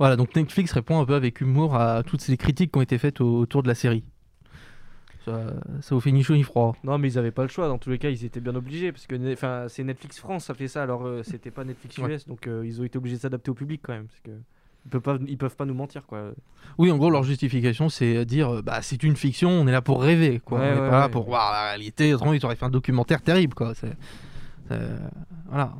Voilà, 0.00 0.16
donc 0.16 0.34
Netflix 0.34 0.72
répond 0.72 0.98
un 1.00 1.04
peu 1.04 1.14
avec 1.14 1.40
humour 1.40 1.76
à 1.76 2.02
toutes 2.02 2.20
ces 2.22 2.36
critiques 2.36 2.72
qui 2.72 2.78
ont 2.78 2.82
été 2.82 2.98
faites 2.98 3.20
au- 3.20 3.38
autour 3.38 3.62
de 3.62 3.68
la 3.68 3.74
série. 3.76 4.02
Ça, 5.26 5.52
ça 5.82 5.94
vous 5.94 6.00
fait 6.00 6.10
ni 6.10 6.22
chaud 6.22 6.34
ni 6.34 6.42
froid. 6.42 6.74
Non, 6.82 6.96
mais 6.96 7.08
ils 7.12 7.18
avaient 7.18 7.30
pas 7.30 7.42
le 7.42 7.48
choix. 7.48 7.68
Dans 7.68 7.76
tous 7.78 7.90
les 7.90 7.98
cas, 7.98 8.08
ils 8.08 8.24
étaient 8.24 8.40
bien 8.40 8.54
obligés 8.56 8.90
parce 8.92 9.06
que 9.06 9.32
enfin, 9.34 9.66
c'est 9.68 9.84
Netflix 9.84 10.18
France, 10.18 10.46
ça 10.46 10.54
fait 10.54 10.66
ça. 10.68 10.82
Alors, 10.82 11.06
euh, 11.06 11.22
c'était 11.22 11.50
pas 11.50 11.64
Netflix 11.64 11.98
US, 11.98 12.02
Ouais. 12.04 12.18
donc 12.26 12.46
euh, 12.46 12.62
ils 12.66 12.80
ont 12.80 12.84
été 12.84 12.96
obligés 12.96 13.16
de 13.16 13.20
s'adapter 13.20 13.50
au 13.50 13.54
public 13.54 13.82
quand 13.84 13.92
même. 13.92 14.06
Parce 14.06 14.20
que 14.20 14.30
ils 14.86 14.90
peuvent 14.90 15.02
pas, 15.02 15.18
ils 15.28 15.36
peuvent 15.36 15.56
pas 15.56 15.66
nous 15.66 15.74
mentir 15.74 16.06
quoi. 16.06 16.32
Oui, 16.78 16.90
en 16.90 16.96
gros, 16.96 17.10
leur 17.10 17.22
justification, 17.22 17.90
c'est 17.90 18.24
dire 18.24 18.48
euh, 18.48 18.62
bah, 18.62 18.80
c'est 18.80 19.02
une 19.02 19.16
fiction, 19.16 19.50
on 19.50 19.66
est 19.66 19.72
là 19.72 19.82
pour 19.82 20.02
rêver. 20.02 20.40
Quoi. 20.42 20.60
Ouais, 20.60 20.70
on 20.72 20.76
est 20.78 20.80
ouais, 20.80 20.88
pas 20.90 21.00
là 21.00 21.08
pour 21.10 21.26
voir 21.26 21.52
la 21.52 21.68
réalité. 21.68 22.14
Autrement, 22.14 22.32
ils 22.32 22.42
auraient 22.46 22.56
fait 22.56 22.64
un 22.64 22.70
documentaire 22.70 23.20
terrible. 23.20 23.52
Quoi. 23.52 23.74
C'est- 23.74 23.94
Voilà. 25.50 25.74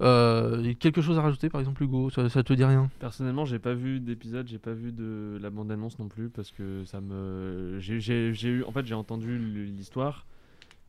Euh, 0.00 0.74
quelque 0.78 1.00
chose 1.02 1.18
à 1.18 1.22
rajouter, 1.22 1.48
par 1.48 1.60
exemple, 1.60 1.82
Hugo? 1.82 2.10
Ça, 2.10 2.28
ça 2.28 2.42
te 2.42 2.52
dit 2.52 2.64
rien? 2.64 2.88
Personnellement, 3.00 3.44
j'ai 3.44 3.58
pas 3.58 3.74
vu 3.74 4.00
d'épisode, 4.00 4.46
j'ai 4.48 4.58
pas 4.58 4.72
vu 4.72 4.92
de 4.92 5.38
la 5.42 5.50
bande-annonce 5.50 5.98
non 5.98 6.08
plus 6.08 6.28
parce 6.30 6.52
que 6.52 6.84
ça 6.84 7.00
me. 7.00 7.78
J'ai 7.80 7.98
j'ai- 8.00 8.32
j'ai 8.32 8.48
eu. 8.48 8.64
En 8.64 8.70
fait, 8.72 8.86
j'ai 8.86 8.94
entendu 8.94 9.38
l'histoire 9.38 10.26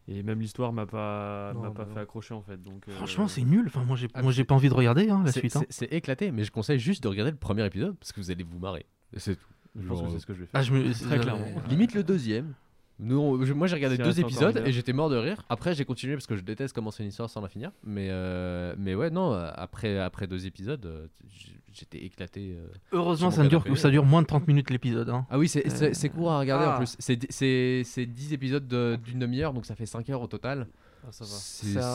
et 0.07 0.21
même 0.23 0.39
l'histoire 0.39 0.73
m'a 0.73 0.85
pas, 0.85 1.53
Non, 1.53 1.61
m'a 1.61 1.69
bah 1.69 1.73
pas 1.83 1.85
non. 1.85 1.93
fait 1.95 1.99
accrocher 2.01 2.33
en 2.33 2.41
fait. 2.41 2.61
Donc, 2.61 2.83
euh, 2.87 2.91
Franchement, 2.91 3.27
c'est 3.27 3.41
nul. 3.43 3.65
Enfin, 3.67 3.83
moi, 3.83 3.95
j'ai 3.97 4.07
Ah, 4.13 4.21
moi, 4.21 4.31
j'ai 4.31 4.43
pas 4.43 4.55
envie 4.55 4.69
de 4.69 4.73
regarder 4.75 5.09
hein, 5.09 5.21
la 5.25 5.31
C'est- 5.31 5.39
suite. 5.39 5.55
hein. 5.55 5.61
C'est 5.69 5.87
c'est 5.89 5.95
éclaté, 5.95 6.31
mais 6.31 6.43
je 6.43 6.51
conseille 6.51 6.79
juste 6.79 7.01
de 7.03 7.07
regarder 7.07 7.31
le 7.31 7.37
premier 7.37 7.65
épisode 7.65 7.95
parce 7.97 8.11
que 8.11 8.19
vous 8.21 8.29
allez 8.31 8.43
vous 8.43 8.59
marrer. 8.59 8.85
C'est 9.17 9.35
tout. 9.35 9.41
Je 9.79 9.87
pense 9.87 10.01
que 10.01 10.09
c'est 10.09 10.19
ce 10.19 10.25
que 10.25 10.33
je 10.33 10.39
vais 10.41 10.45
faire. 10.45 10.59
Ah, 10.59 10.63
je 10.63 10.73
me- 10.73 10.91
Très 10.93 11.17
euh, 11.17 11.19
clairement. 11.21 11.45
Limite 11.69 11.93
le 11.95 12.03
deuxième. 12.03 12.53
Nous, 13.01 13.17
on- 13.17 13.43
je- 13.45 13.53
moi 13.53 13.67
j'ai 13.67 13.75
regardé 13.75 13.97
deux 13.97 14.03
reste 14.03 14.19
encore 14.19 14.29
épisodes 14.29 14.55
une 14.55 14.61
heure. 14.61 14.67
et 14.67 14.71
j'étais 14.73 14.91
mort 14.93 15.09
de 15.09 15.15
rire. 15.15 15.41
Après 15.49 15.73
j'ai 15.73 15.85
continué 15.85 16.15
parce 16.15 16.27
que 16.27 16.35
je 16.35 16.41
déteste 16.41 16.75
commencer 16.75 17.01
une 17.03 17.09
histoire 17.09 17.29
sans 17.29 17.39
la 17.41 17.47
finir. 17.47 17.71
Mais, 17.83 18.07
euh, 18.09 18.75
mais 18.77 18.93
ouais, 18.93 19.09
non, 19.09 19.33
euh, 19.33 19.49
après, 19.55 19.97
après 19.99 20.27
deux 20.27 20.45
épisodes, 20.45 20.85
euh, 20.85 21.07
j- 21.29 21.57
j'étais 21.71 22.03
éclaté. 22.03 22.57
euh, 22.57 22.67
Heureusement, 22.91 23.29
sur 23.29 23.35
ça, 23.37 23.41
mon 23.41 23.45
ne 23.45 23.49
dure, 23.49 23.63
canapé. 23.63 23.79
ça 23.79 23.89
dure 23.89 24.03
moins 24.05 24.21
de 24.21 24.27
30 24.27 24.47
minutes 24.47 24.69
l'épisode. 24.69 25.09
hein. 25.09 25.25
Ah 25.29 25.37
oui, 25.39 25.47
c'est 25.47 25.69
c'est- 25.69 25.93
c'est 25.93 26.09
court 26.09 26.31
à 26.31 26.39
regarder 26.39 26.65
Ah. 26.67 26.73
en 26.75 26.77
plus. 26.79 26.95
C'est 26.99 27.15
di- 27.15 27.27
C'est 27.29 27.83
c'est 27.85 28.05
10 28.05 28.33
épisodes 28.33 28.67
de- 28.67 28.97
d'une 29.01 29.19
demi-heure, 29.19 29.53
donc 29.53 29.65
ça 29.65 29.75
fait 29.75 29.85
5 29.85 30.09
heures 30.09 30.21
au 30.21 30.27
total. 30.27 30.67
Ah, 31.07 31.11
ça 31.11 31.23
va. 31.23 31.29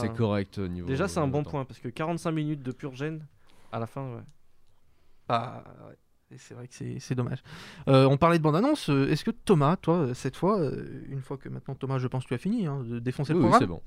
C'est 0.01 0.13
correct 0.17 0.57
au 0.59 0.69
niveau. 0.69 0.87
Déjà, 0.89 1.07
c'est 1.09 1.21
un 1.21 1.29
bon 1.29 1.43
temps. 1.43 1.51
point 1.51 1.65
parce 1.67 1.79
que 1.81 1.89
45 1.89 2.31
minutes 2.33 2.63
de 2.63 2.73
pur 2.73 2.95
gêne 2.95 3.27
à 3.73 3.79
la 3.79 3.87
fin, 3.87 4.03
ouais. 4.15 4.23
Ah, 5.29 5.63
ouais. 5.89 5.97
Et 6.35 6.39
C'est 6.39 6.55
vrai 6.55 6.66
que 6.66 6.74
c'est 6.98 7.15
dommage. 7.15 7.43
Euh, 7.89 8.06
on 8.06 8.16
parlait 8.16 8.39
de 8.39 8.43
bande-annonce. 8.43 8.90
euh, 8.90 9.09
Est-ce 9.09 9.24
que 9.24 9.31
Thomas, 9.31 9.77
toi, 9.77 9.98
euh, 9.98 10.15
cette 10.15 10.36
fois, 10.36 10.59
une 11.09 11.20
fois 11.23 11.36
que 11.36 11.48
maintenant 11.48 11.74
Thomas, 11.74 11.98
je 11.98 12.09
pense 12.09 12.24
que 12.24 12.28
tu 12.28 12.35
as 12.35 12.39
fini 12.39 12.66
hein, 12.66 12.82
de 12.85 12.98
défoncer 12.98 13.32
le 13.32 13.39
oui, 13.39 13.43
programme, 13.48 13.61
c'est 13.61 13.66
bon. 13.66 13.82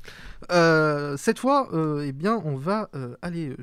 Euh, 0.52 1.18
cette 1.18 1.40
fois, 1.40 1.70
euh, 1.74 2.06
eh 2.08 2.14
bien, 2.14 2.42
on 2.46 2.56
va 2.56 2.90
aller. 3.22 3.56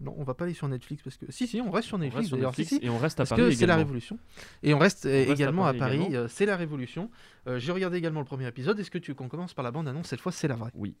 non, 0.00 0.14
on 0.16 0.24
va 0.24 0.34
pas 0.34 0.44
aller 0.44 0.54
sur 0.54 0.66
Netflix 0.68 1.02
parce 1.02 1.16
que 1.18 1.30
si, 1.30 1.46
si, 1.46 1.60
on 1.60 1.70
reste 1.70 1.88
sur 1.88 1.98
Netflix 1.98 2.16
reste 2.20 2.28
sur 2.28 2.36
d'ailleurs. 2.38 2.50
Netflix 2.52 2.70
si, 2.70 2.78
si, 2.78 2.86
et 2.86 2.88
on 2.88 2.98
reste 2.98 3.20
à 3.20 3.24
parce 3.24 3.30
Paris 3.30 3.42
que 3.42 3.50
c'est 3.50 3.66
la 3.66 3.76
révolution. 3.76 4.18
Et 4.62 4.72
on 4.72 4.78
reste, 4.78 5.04
également 5.04 5.66
à 5.66 5.74
Paris 5.74 6.08
Paris. 6.08 6.16
c'est 6.28 6.46
la 6.46 6.56
révolution. 6.56 7.10
J'ai 7.56 7.72
regardé 7.72 7.98
également 7.98 8.20
le 8.20 8.26
premier 8.26 8.48
épisode. 8.48 8.80
Est-ce 8.80 8.90
que 8.90 8.98
tu 8.98 9.14
qu'on 9.14 9.28
commence 9.28 9.52
par 9.52 9.62
la 9.64 9.70
bande-annonce 9.72 10.06
Cette 10.08 10.20
fois, 10.20 10.32
c'est 10.32 10.48
la 10.48 10.56
vraie? 10.56 10.70
Oui. 10.74 10.94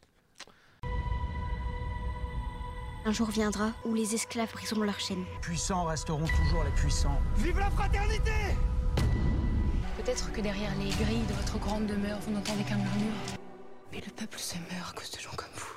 Un 3.06 3.12
jour 3.12 3.30
viendra 3.30 3.72
où 3.86 3.94
les 3.94 4.14
esclaves 4.14 4.52
briseront 4.52 4.82
leurs 4.82 5.00
chaînes. 5.00 5.24
Puissants 5.40 5.84
resteront 5.84 6.26
toujours 6.26 6.64
les 6.64 6.70
puissants. 6.70 7.18
Vive 7.36 7.58
la 7.58 7.70
fraternité 7.70 8.30
Peut-être 9.96 10.30
que 10.32 10.40
derrière 10.42 10.70
les 10.78 10.90
grilles 10.90 11.24
de 11.26 11.32
votre 11.32 11.58
grande 11.58 11.86
demeure, 11.86 12.18
vous 12.20 12.32
n'entendez 12.32 12.62
qu'un 12.62 12.76
murmure. 12.76 13.12
Mais 13.92 14.00
le 14.00 14.12
peuple 14.12 14.38
se 14.38 14.56
meurt 14.56 14.90
à 14.90 14.92
cause 15.00 15.10
de 15.12 15.18
gens 15.18 15.30
comme 15.34 15.48
vous. 15.54 15.74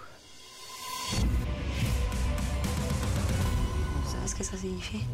Vous 4.04 4.12
savez 4.12 4.28
ce 4.28 4.36
que 4.36 4.44
ça 4.44 4.58
signifie? 4.58 5.06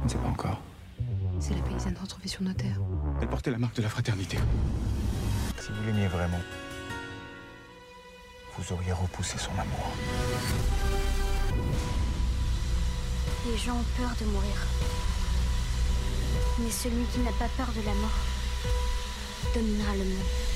Je 0.00 0.04
ne 0.04 0.08
sais 0.10 0.18
pas 0.18 0.28
encore. 0.28 0.60
C'est 1.40 1.54
la 1.54 1.62
paysanne 1.62 1.96
retrouvée 2.00 2.28
sur 2.28 2.42
nos 2.42 2.52
terres. 2.52 2.80
Elle 3.22 3.28
portait 3.28 3.50
la 3.50 3.58
marque 3.58 3.76
de 3.76 3.82
la 3.82 3.88
fraternité. 3.88 4.38
Si 5.60 5.70
vous 5.72 5.82
l'aimiez 5.86 6.08
vraiment, 6.08 6.40
vous 8.58 8.72
auriez 8.72 8.92
repoussé 8.92 9.38
son 9.38 9.52
amour. 9.52 9.92
Les 13.46 13.58
gens 13.58 13.74
ont 13.74 13.84
peur 13.98 14.10
de 14.18 14.24
mourir. 14.24 14.56
Mais 16.60 16.70
celui 16.70 17.04
qui 17.12 17.20
n'a 17.20 17.32
pas 17.32 17.48
peur 17.58 17.66
de 17.76 17.84
la 17.84 17.94
mort 17.94 18.18
dominera 19.54 19.92
le 19.92 20.04
monde. 20.04 20.54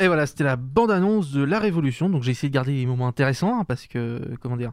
Et 0.00 0.08
voilà, 0.08 0.26
c'était 0.26 0.42
la 0.42 0.56
bande-annonce 0.56 1.30
de 1.30 1.44
La 1.44 1.60
Révolution. 1.60 2.08
Donc 2.08 2.24
j'ai 2.24 2.32
essayé 2.32 2.48
de 2.48 2.54
garder 2.54 2.72
les 2.72 2.86
moments 2.86 3.06
intéressants 3.06 3.60
hein, 3.60 3.64
parce 3.64 3.86
que, 3.86 4.34
comment 4.40 4.56
dire, 4.56 4.72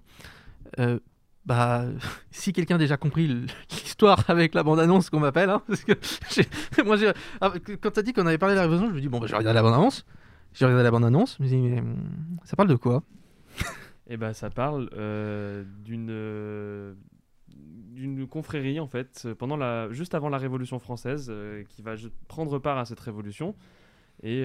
euh, 0.80 0.98
bah, 1.45 1.85
si 2.31 2.52
quelqu'un 2.52 2.76
a 2.76 2.80
déjà 2.80 2.98
compris 2.98 3.27
l'histoire 3.69 4.23
avec 4.27 4.56
la 4.56 4.64
bande-annonce 4.64 5.11
qu'on 5.11 5.19
m'appelle, 5.19 5.52
hein, 5.52 5.61
parce 5.68 5.84
que 5.84 6.81
moi, 6.81 6.98
ah, 7.41 7.53
quand 7.80 7.91
t'as 7.91 8.02
dit 8.02 8.11
qu'on 8.11 8.26
avait 8.26 8.39
parlé 8.39 8.56
de 8.56 8.60
La 8.60 8.64
Révolution, 8.64 8.89
je 8.89 8.95
me 8.95 9.02
dis 9.02 9.07
bon, 9.07 9.19
bah, 9.19 9.27
je 9.27 9.34
vais 9.34 9.38
regarder 9.38 9.57
la 9.57 9.61
bande-annonce. 9.61 10.03
J'ai 10.53 10.65
regardé 10.65 10.84
la 10.84 10.91
bande-annonce, 10.91 11.38
je 11.38 11.44
me 11.44 11.48
dis 11.48 11.57
mais 11.57 11.80
hum, 11.80 11.95
ça 12.44 12.56
parle 12.56 12.69
de 12.69 12.76
quoi? 12.76 13.03
Et 14.07 14.18
ben 14.18 14.34
ça 14.34 14.49
parle 14.49 14.90
euh, 14.94 15.64
d'une 15.86 16.10
euh, 16.10 16.94
d'une 17.49 18.28
confrérie 18.28 18.80
en 18.80 18.88
fait 18.88 19.28
pendant 19.38 19.56
la 19.57 19.90
juste 19.91 20.14
avant 20.15 20.30
la 20.30 20.38
Révolution 20.38 20.80
française 20.80 21.28
euh, 21.30 21.64
qui 21.69 21.82
va 21.82 21.95
prendre 22.28 22.60
part 22.60 22.78
à 22.78 22.86
cette 22.86 22.99
révolution 22.99 23.56
et 24.23 24.44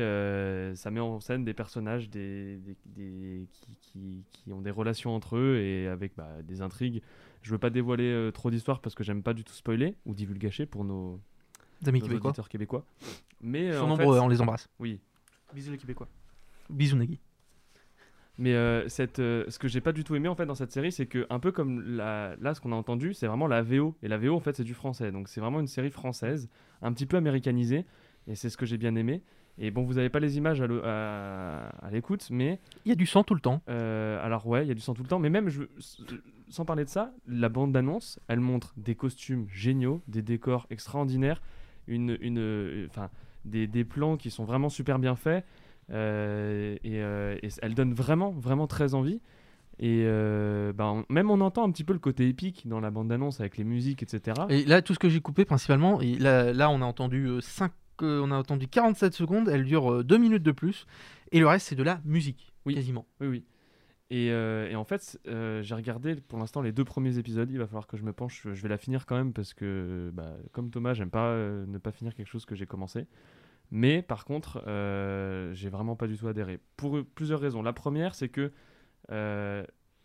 ça 0.75 0.91
met 0.91 1.01
en 1.01 1.21
scène 1.21 1.45
des 1.45 1.53
personnages 1.53 2.09
des, 2.09 2.57
des- 2.59 2.77
des- 2.87 3.47
qui, 3.53 3.77
qui- 3.81 4.25
qui 4.33 4.53
ont 4.53 4.61
des 4.63 4.71
relations 4.71 5.15
entre 5.15 5.37
eux 5.37 5.59
et 5.59 5.87
avec 5.89 6.13
bah, 6.17 6.29
des 6.45 6.63
intrigues. 6.63 7.03
Je 7.43 7.51
veux 7.51 7.59
pas 7.59 7.69
dévoiler 7.71 8.31
trop 8.33 8.51
d'histoires 8.51 8.81
parce 8.81 8.95
que 8.95 9.05
j'aime 9.05 9.23
pas 9.23 9.35
du 9.35 9.45
tout 9.45 9.53
spoiler 9.53 9.95
ou 10.07 10.15
divulgacher 10.15 10.65
pour 10.67 10.85
nos, 10.85 11.21
Amis 11.87 12.01
nos 12.01 12.07
québécois. 12.07 12.31
auditeurs 12.31 12.49
québécois. 12.49 12.85
Mais 13.43 13.67
Ils 13.67 13.75
sont 13.75 13.81
en 13.81 13.87
nombreux, 13.89 14.17
fait- 14.17 14.23
on 14.23 14.29
les 14.29 14.41
embrasse. 14.41 14.69
Oui. 14.79 14.99
Bisous 15.55 15.71
les 15.73 15.79
Québécois. 15.79 16.09
Bisous 16.71 16.97
Nagui. 16.97 17.21
Mais 18.39 18.53
euh, 18.53 18.87
cette, 18.89 19.19
euh, 19.19 19.45
ce 19.49 19.59
que 19.59 19.67
j'ai 19.67 19.81
pas 19.81 19.93
du 19.93 20.05
tout 20.05 20.15
aimé 20.15 20.29
en 20.29 20.35
fait 20.35 20.45
dans 20.45 20.55
cette 20.55 20.73
série, 20.73 20.93
c'est 20.93 21.07
que 21.07 21.27
un 21.31 21.39
peu 21.39 21.53
comme 21.53 21.81
la, 21.97 22.37
là 22.39 22.53
ce 22.53 22.61
qu'on 22.61 22.73
a 22.73 22.77
entendu, 22.77 23.15
c'est 23.15 23.27
vraiment 23.27 23.47
la 23.47 23.63
VO 23.63 23.97
et 24.03 24.09
la 24.09 24.19
VO 24.19 24.35
en 24.35 24.41
fait 24.41 24.55
c'est 24.57 24.65
du 24.65 24.75
français, 24.75 25.11
donc 25.11 25.29
c'est 25.29 25.41
vraiment 25.41 25.59
une 25.61 25.67
série 25.67 25.91
française, 25.91 26.51
un 26.83 26.93
petit 26.93 27.07
peu 27.07 27.17
américanisée 27.17 27.87
et 28.27 28.35
c'est 28.35 28.51
ce 28.51 28.59
que 28.59 28.67
j'ai 28.67 28.77
bien 28.77 28.95
aimé. 28.95 29.23
Et 29.59 29.71
bon, 29.71 29.85
vous 29.85 29.97
avez 29.97 30.11
pas 30.11 30.21
les 30.21 30.37
images 30.37 30.61
à 30.61 31.89
l'écoute, 31.91 32.29
mais 32.31 32.61
Il 32.85 32.91
y 32.91 32.93
a 32.93 32.95
du 32.95 33.07
sang 33.07 33.25
tout 33.25 33.33
le 33.35 33.41
temps. 33.41 33.63
euh, 33.71 34.23
alors 34.23 34.47
ouais, 34.47 34.67
il 34.67 34.69
y 34.69 34.71
a 34.71 34.75
du 34.75 34.83
sang 34.83 34.93
tout 34.93 35.03
le 35.03 35.09
temps, 35.09 35.19
mais 35.19 35.31
même 35.31 35.49
je, 35.49 35.63
sans 36.51 36.67
parler 36.67 36.85
de 36.85 36.91
ça, 36.91 37.15
la 37.27 37.49
bande 37.49 37.73
d'annonce, 37.73 38.21
elle 38.29 38.41
montre 38.41 38.75
des 38.77 38.95
costumes 38.97 39.47
géniaux, 39.49 40.03
des 40.09 40.21
décors 40.21 40.67
extraordinaires, 40.69 41.41
une, 41.87 42.19
une, 42.21 42.39
euh, 42.39 42.87
enfin, 42.91 43.09
des, 43.47 43.67
des 43.67 43.85
plans 43.85 44.17
qui 44.17 44.31
sont 44.31 44.45
vraiment 44.45 44.69
super 44.69 44.99
bien 44.99 45.17
faits, 45.17 45.45
euh, 45.91 46.77
et, 46.85 47.03
euh, 47.03 47.37
et 47.43 47.49
elle 47.63 47.75
donne 47.75 47.95
vraiment, 47.95 48.31
vraiment 48.33 48.67
très 48.67 48.95
envie. 48.95 49.21
Et 49.79 50.05
euh, 50.07 50.73
ben, 50.73 51.05
on- 51.09 51.13
même 51.13 51.31
on 51.31 51.41
entend 51.43 51.65
un 51.67 51.71
petit 51.71 51.85
peu 51.85 51.93
le 51.93 51.99
côté 51.99 52.27
épique 52.29 52.67
dans 52.67 52.81
la 52.81 52.91
bande 52.91 53.09
d'annonce 53.09 53.41
avec 53.41 53.59
les 53.59 53.65
musiques, 53.65 54.03
etc. 54.03 54.41
Et 54.49 54.65
là, 54.65 54.81
tout 54.83 54.95
ce 54.95 54.99
que 54.99 55.09
j'ai 55.09 55.21
coupé 55.21 55.45
principalement, 55.45 56.01
et 56.01 56.15
là, 56.17 56.53
là, 56.53 56.71
on 56.71 56.81
a 56.81 56.85
entendu 56.87 57.27
euh, 57.27 57.41
5, 57.41 57.71
euh, 58.03 58.21
on 58.25 58.31
a 58.31 58.37
entendu 58.37 58.69
47 58.69 59.13
secondes, 59.13 59.49
elle 59.49 59.65
dure 59.65 60.03
2 60.03 60.17
minutes 60.19 60.43
de 60.43 60.53
plus, 60.53 60.87
et 61.31 61.41
le 61.41 61.47
reste 61.47 61.69
c'est 61.69 61.75
de 61.77 61.83
la 61.83 62.01
musique, 62.05 62.53
Oui. 62.65 62.75
quasiment. 62.75 63.07
Oui, 63.21 63.27
oui. 63.29 63.45
Et, 64.11 64.31
euh, 64.31 64.69
et 64.71 64.77
en 64.77 64.85
fait, 64.85 65.19
euh, 65.27 65.63
j'ai 65.63 65.75
regardé 65.75 66.15
pour 66.15 66.39
l'instant 66.39 66.63
les 66.63 66.73
deux 66.73 66.85
premiers 66.85 67.19
épisodes. 67.19 67.51
Il 67.51 67.59
va 67.59 67.67
falloir 67.67 67.87
que 67.87 67.97
je 67.97 68.05
me 68.05 68.13
penche. 68.13 68.43
Je 68.45 68.63
vais 68.63 68.69
la 68.69 68.79
finir 68.79 69.05
quand 69.07 69.17
même 69.17 69.33
parce 69.33 69.53
que, 69.53 70.11
bah, 70.15 70.37
comme 70.53 70.71
Thomas, 70.71 70.95
j'aime 70.95 71.11
pas 71.11 71.31
euh, 71.31 71.67
ne 71.67 71.79
pas 71.79 71.91
finir 71.91 72.15
quelque 72.15 72.29
chose 72.29 72.47
que 72.47 72.55
j'ai 72.55 72.67
commencé. 72.67 73.07
Mais 73.73 74.01
par 74.01 74.25
contre, 74.25 74.63
j'ai 75.55 75.69
vraiment 75.69 75.97
pas 75.97 76.07
du 76.07 76.17
tout 76.17 76.29
adhéré. 76.29 76.61
Pour 76.77 77.05
plusieurs 77.17 77.41
raisons. 77.41 77.63
La 77.63 77.73
première, 77.73 78.15
c'est 78.15 78.29
que. 78.29 78.53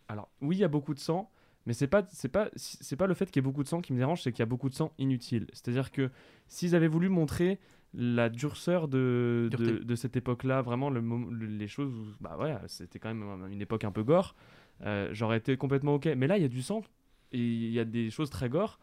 alors, 0.08 0.30
oui, 0.40 0.56
il 0.56 0.60
y 0.60 0.64
a 0.64 0.68
beaucoup 0.68 0.94
de 0.94 0.98
sang, 0.98 1.30
mais 1.66 1.72
c'est 1.72 1.86
pas, 1.86 2.04
c'est 2.10 2.28
pas, 2.28 2.50
c'est 2.56 2.96
pas 2.96 3.06
le 3.06 3.14
fait 3.14 3.26
qu'il 3.26 3.36
y 3.36 3.42
ait 3.44 3.48
beaucoup 3.48 3.62
de 3.62 3.68
sang 3.68 3.80
qui 3.80 3.92
me 3.92 3.98
dérange, 3.98 4.22
c'est 4.22 4.32
qu'il 4.32 4.40
y 4.40 4.42
a 4.42 4.46
beaucoup 4.46 4.68
de 4.68 4.74
sang 4.74 4.92
inutile. 4.98 5.46
C'est-à-dire 5.52 5.92
que 5.92 6.10
s'ils 6.48 6.74
avaient 6.74 6.88
voulu 6.88 7.08
montrer 7.08 7.60
la 7.94 8.28
durceur 8.30 8.88
de, 8.88 9.50
de, 9.84 9.94
cette 9.94 10.16
époque-là, 10.16 10.62
vraiment 10.62 10.88
le, 10.88 11.02
mom- 11.02 11.30
le- 11.30 11.46
les 11.46 11.68
choses, 11.68 11.92
où- 11.94 12.06
bah 12.22 12.36
ouais, 12.40 12.56
c'était 12.66 12.98
quand 12.98 13.12
même 13.12 13.22
une 13.52 13.60
époque 13.60 13.84
un 13.84 13.90
peu 13.92 14.02
gore, 14.02 14.34
euh, 14.84 15.08
j'aurais 15.12 15.36
été 15.38 15.56
complètement 15.56 15.94
ok. 15.94 16.08
Mais 16.16 16.26
là, 16.26 16.38
il 16.38 16.42
y 16.42 16.46
a 16.46 16.48
du 16.48 16.62
sang 16.62 16.82
et 17.32 17.38
il 17.38 17.70
y 17.70 17.78
a 17.78 17.84
des 17.84 18.10
choses 18.10 18.30
très 18.30 18.48
gore 18.48 18.78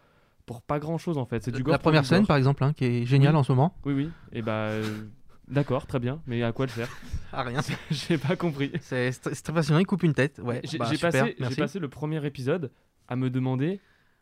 pour 0.46 0.62
pas 0.62 0.80
grand-chose 0.80 1.18
en 1.18 1.26
fait. 1.26 1.44
C'est 1.44 1.52
du 1.52 1.64
gore. 1.64 1.72
La 1.72 1.80
première 1.80 2.06
scène, 2.06 2.20
gore. 2.20 2.28
par 2.28 2.38
exemple, 2.38 2.64
hein, 2.64 2.74
qui 2.74 2.86
est 2.86 3.06
géniale 3.06 3.34
Oui. 3.34 3.40
en 3.40 3.44
ce 3.44 3.52
moment. 3.52 3.76
Oui, 3.86 3.94
oui. 3.94 4.10
Et 4.32 4.42
bah, 4.44 4.68
euh, 4.70 4.84
d'accord, 5.48 5.88
très 5.88 6.00
bien. 6.00 6.22
Mais 6.28 6.44
à 6.44 6.52
quoi 6.52 6.66
le 6.66 6.72
faire? 6.72 6.90
À 7.34 7.44
rien. 7.44 7.60
J'ai 7.92 8.18
pas 8.18 8.36
compris. 8.36 8.72
C'est 8.82 9.12
très 9.12 9.54
passionnant, 9.54 9.80
il 9.80 9.86
coupe 9.86 10.02
une 10.04 10.16
tête. 10.16 10.40
Ouais, 10.44 10.62
J'ai 10.64 10.80
bah, 10.80 10.90
passé, 11.00 11.36
passé 11.58 11.80
le 11.80 11.88
premier 11.88 12.26
épisode 12.26 12.72
à 13.08 13.16
me 13.16 13.30
demander, 13.30 13.80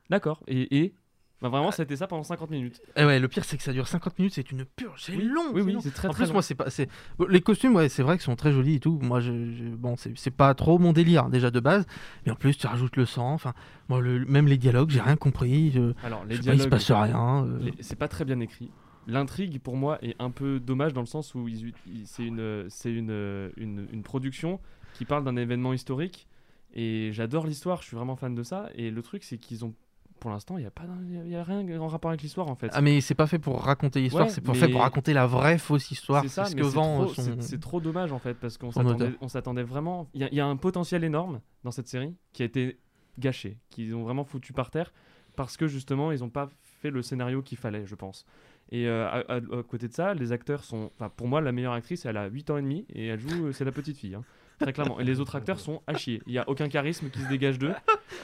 d'accord, 0.10 0.44
et, 0.48 0.78
et 0.78 0.94
Bah, 1.42 1.50
vraiment, 1.50 1.70
c'était 1.72 1.96
ça 1.96 2.08
pendant 2.08 2.24
50 2.24 2.50
minutes. 2.50 2.82
Et 2.96 3.06
ouais, 3.06 3.20
le 3.20 3.28
pire 3.28 3.46
c'est 3.46 3.58
que 3.58 3.64
ça 3.64 3.72
dure 3.72 3.88
50 3.88 4.18
minutes, 4.18 4.34
c'est 4.34 4.52
une 4.52 4.66
purge, 4.66 5.04
c'est 5.04 5.16
Oui, 5.16 5.24
long. 5.26 5.52
oui, 5.54 5.78
c'est 5.82 5.94
très, 5.94 6.08
En 6.08 6.12
très 6.12 6.24
plus, 6.24 6.28
long. 6.30 6.34
moi, 6.34 6.42
c'est 6.42 6.56
pas, 6.56 6.70
c'est 6.72 6.90
les 7.30 7.42
costumes, 7.42 7.76
ouais, 7.76 7.90
c'est 7.90 8.02
vrai 8.02 8.16
qu'ils 8.18 8.24
sont 8.24 8.36
très 8.36 8.52
jolis 8.52 8.76
et 8.76 8.80
tout. 8.80 8.98
Moi, 9.04 9.20
je, 9.20 9.32
je- 9.52 9.64
bon, 9.76 9.96
c'est 9.98 10.18
c'est 10.18 10.32
pas 10.32 10.56
trop 10.56 10.80
mon 10.80 10.94
délire 10.94 11.30
déjà 11.30 11.52
de 11.52 11.60
base, 11.60 11.86
mais 12.26 12.32
en 12.32 12.36
plus, 12.36 12.58
tu 12.58 12.66
rajoutes 12.66 12.96
le 12.96 13.06
sang. 13.06 13.34
Enfin, 13.34 13.54
moi, 13.88 14.02
le, 14.02 14.26
même 14.26 14.48
les 14.48 14.58
dialogues, 14.58 14.90
j'ai 14.90 15.00
rien 15.02 15.16
compris. 15.16 15.70
Je, 15.72 15.94
Alors, 16.04 16.24
je 16.24 16.30
les 16.30 16.36
sais 16.38 16.42
pas, 16.42 16.42
il 16.42 16.42
se 16.42 16.54
dialogues, 16.54 16.70
passe 16.70 16.92
rien. 16.92 17.46
euh. 17.46 17.60
les- 17.62 17.74
c'est 17.82 17.96
pas 18.00 18.08
très 18.08 18.26
bien 18.26 18.40
écrit. 18.40 18.72
L'intrigue, 19.06 19.60
pour 19.62 19.78
moi, 19.78 20.00
est 20.04 20.16
un 20.20 20.32
peu 20.32 20.60
dommage 20.60 20.94
dans 20.94 21.02
le 21.02 21.08
sens 21.08 21.36
où 21.36 21.48
ils- 21.48 21.74
c'est 22.06 22.26
une, 22.26 22.66
c'est 22.70 22.92
une, 22.92 23.52
une, 23.58 23.88
une 23.94 24.04
production 24.04 24.60
qui 24.96 25.06
parle 25.06 25.24
d'un 25.24 25.36
événement 25.38 25.72
historique. 25.72 26.28
Et 26.74 27.12
j'adore 27.14 27.46
l'histoire, 27.48 27.82
je 27.82 27.88
suis 27.88 27.96
vraiment 27.96 28.16
fan 28.16 28.34
de 28.36 28.44
ça. 28.44 28.70
Et 28.76 28.90
le 28.92 29.02
truc, 29.04 29.24
c'est 29.24 29.38
qu'ils 29.38 29.64
ont. 29.64 29.74
Pour 30.20 30.32
l'instant, 30.32 30.58
il 30.58 30.62
n'y 30.62 30.68
a, 30.68 30.72
pas 30.72 30.84
y 31.26 31.36
a- 31.36 31.44
rien 31.44 31.80
en 31.80 31.88
rapport 31.88 32.10
avec 32.12 32.22
l'histoire 32.22 32.48
en 32.50 32.56
fait. 32.56 32.70
Ah, 32.74 32.82
mais 32.82 33.02
c'est 33.02 33.16
pas 33.16 33.28
fait 33.28 33.40
pour 33.40 33.62
raconter 33.62 34.02
l'histoire, 34.02 34.26
Ouais, 34.26 34.32
c'est 34.32 34.42
pour 34.42 34.54
mais- 34.56 34.60
fait 34.60 34.68
pour 34.70 34.82
raconter 34.82 35.14
la 35.14 35.26
vraie 35.28 35.58
fausse 35.58 35.92
histoire. 35.92 36.24
C'est 36.24 36.30
ça, 36.30 36.46
ce 36.46 36.56
que 36.56 36.64
c'est 36.64 36.70
vend 36.70 37.06
trop- 37.06 37.14
son. 37.14 37.42
c'est- 37.42 37.60
trop 37.60 37.80
dommage 37.80 38.12
en 38.12 38.20
fait, 38.20 38.34
parce 38.36 38.58
qu'on 38.58 38.72
s'attendait, 38.72 39.64
vraiment. 39.64 40.10
Il 40.14 40.22
y, 40.22 40.24
a- 40.24 40.30
il 40.32 40.36
y 40.36 40.40
a 40.42 40.46
un 40.46 40.56
potentiel 40.58 41.04
énorme 41.04 41.42
dans 41.64 41.72
cette 41.72 41.88
série 41.88 42.16
qui 42.34 42.42
a 42.44 42.46
été 42.46 42.78
gâché, 43.20 43.58
qu'ils 43.70 43.96
ont 43.96 44.04
vraiment 44.04 44.24
foutu 44.26 44.54
par 44.54 44.70
terre, 44.72 44.94
parce 45.36 45.58
que 45.58 45.68
justement, 45.68 46.12
ils 46.12 46.20
n'ont 46.20 46.30
pas 46.30 46.50
fait 46.82 46.90
le 46.90 47.02
scénario 47.02 47.42
qu'il 47.42 47.58
fallait, 47.58 47.86
je 47.86 47.96
pense. 47.96 48.26
Et 48.72 48.88
euh, 48.88 49.08
à, 49.08 49.20
à- 49.32 49.36
à 49.38 49.64
côté 49.64 49.88
de 49.88 49.94
ça, 49.94 50.14
les 50.14 50.32
acteurs 50.32 50.64
sont. 50.64 50.92
Pour 51.16 51.28
moi, 51.28 51.40
la 51.42 51.52
meilleure 51.52 51.74
actrice, 51.74 52.06
elle 52.06 52.18
a 52.18 52.28
8 52.28 52.50
ans 52.50 52.58
et 52.58 52.62
demi 52.62 52.86
et 52.90 53.08
elle 53.08 53.20
joue, 53.20 53.48
euh, 53.48 53.52
c'est 53.54 53.64
la 53.66 53.72
petite 53.72 53.98
fille. 53.98 54.16
hein, 54.16 54.24
très 54.60 54.74
clairement. 54.74 55.00
Et 55.00 55.04
les 55.04 55.20
autres 55.20 55.36
acteurs 55.36 55.60
sont 55.60 55.82
à 55.88 55.94
chier. 55.96 56.22
Il 56.26 56.32
n'y 56.32 56.38
a 56.40 56.48
aucun 56.50 56.70
charisme 56.70 57.10
qui 57.10 57.20
se 57.20 57.28
dégage 57.30 57.60
d'eux. 57.60 57.74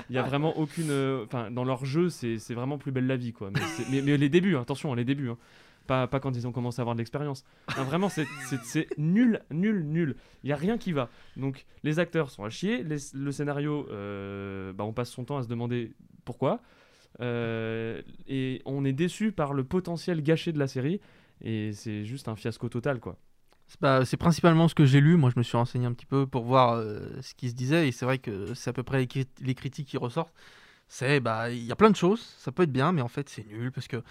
Il 0.10 0.14
n'y 0.14 0.18
a 0.18 0.24
vraiment 0.24 0.58
aucune. 0.58 0.90
euh, 0.90 1.24
Enfin, 1.26 1.52
dans 1.52 1.64
leur 1.64 1.86
jeu, 1.86 2.10
c'est 2.10 2.54
vraiment 2.54 2.78
plus 2.78 2.92
belle 2.92 3.08
la 3.08 3.18
vie, 3.18 3.34
quoi. 3.34 3.52
Mais, 3.92 4.02
mais- 4.02 4.18
les 4.18 4.30
débuts, 4.30 4.56
hein, 4.56 4.62
attention, 4.62 4.94
les 4.94 5.06
débuts. 5.06 5.30
hein. 5.30 5.38
Pas, 5.86 6.08
pas 6.08 6.22
quand 6.22 6.34
ils 6.34 6.48
ont 6.48 6.54
commencé 6.54 6.80
à 6.80 6.84
avoir 6.84 6.96
de 6.96 7.00
l'expérience. 7.02 7.44
Vraiment, 7.76 8.08
c'est- 8.10 8.26
nul, 8.98 9.42
nul, 9.52 9.84
nul. 9.86 10.16
Il 10.44 10.48
n'y 10.48 10.54
a 10.54 10.56
rien 10.56 10.78
qui 10.78 10.94
va. 10.94 11.10
Donc, 11.36 11.66
les 11.84 12.00
acteurs 12.00 12.30
sont 12.32 12.46
à 12.46 12.50
chier. 12.50 12.84
le 12.84 13.32
scénario, 13.32 13.86
euh, 13.92 14.72
bah, 14.74 14.86
on 14.86 14.94
passe 14.94 15.10
son 15.12 15.26
temps 15.26 15.38
à 15.38 15.44
se 15.44 15.50
demander 15.50 15.92
pourquoi. 16.24 16.62
Euh, 17.22 18.02
et 18.28 18.62
on 18.66 18.86
est 18.86 18.94
déçu 18.94 19.32
par 19.32 19.54
le 19.54 19.64
potentiel 19.64 20.24
gâché 20.24 20.52
de 20.54 20.60
la 20.60 20.68
série. 20.68 21.00
Et 21.42 21.74
c'est 21.74 22.06
juste 22.06 22.28
un 22.30 22.36
fiasco 22.38 22.70
total, 22.70 23.00
quoi. 23.00 23.18
C'est 24.06 24.18
principalement 24.18 24.68
ce 24.68 24.76
que 24.76 24.86
j'ai 24.86 25.02
lu. 25.02 25.16
Moi, 25.18 25.30
je 25.30 25.38
me 25.40 25.44
suis 25.44 25.58
renseigné 25.58 25.86
un 25.86 25.94
petit 25.94 26.06
peu 26.06 26.26
pour 26.28 26.44
voir 26.45 26.74
euh, 26.74 27.22
ce 27.22 27.34
qui 27.34 27.50
se 27.50 27.56
disait. 27.56 27.88
Et 27.88 27.91
c'est 27.91 28.06
vrai 28.06 28.18
que 28.20 28.54
c'est 28.54 28.70
à 28.70 28.74
peu 28.74 28.84
près 28.84 29.00
les, 29.00 29.08
crit- 29.08 29.28
les 29.41 29.56
critiques 29.56 29.88
qui 29.88 29.98
ressortent. 29.98 30.34
C'est, 30.88 31.20
bah, 31.20 31.50
il 31.50 31.64
y 31.64 31.72
a 31.72 31.76
plein 31.76 31.90
de 31.90 31.95
choses. 31.95 32.22
Ça 32.38 32.52
peut 32.52 32.64
être 32.64 32.72
bien, 32.72 32.91
mais 32.91 33.02
en 33.02 33.08
fait, 33.08 33.30
c'est 33.30 33.45
nul 33.48 33.72
parce 33.72 33.88
que 33.88 34.04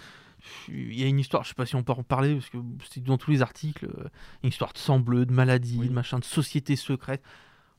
il 0.68 0.98
y 0.98 1.04
a 1.04 1.06
une 1.06 1.20
histoire. 1.20 1.44
Je 1.44 1.50
sais 1.50 1.54
pas 1.54 1.66
si 1.66 1.76
on 1.76 1.84
peut 1.84 1.92
en 1.92 2.02
parler 2.02 2.34
parce 2.34 2.48
que 2.50 2.58
c'est 2.90 3.02
dans 3.02 3.18
tous 3.18 3.30
les 3.30 3.42
articles. 3.42 3.86
euh, 3.86 4.08
une 4.42 4.48
histoire 4.48 4.72
de 4.72 4.78
sang 4.78 4.98
bleu, 4.98 5.24
de 5.26 5.32
maladie, 5.32 5.78
de 5.88 5.92
machin, 5.92 6.18
de 6.18 6.24
société 6.24 6.74
secrète. 6.76 7.22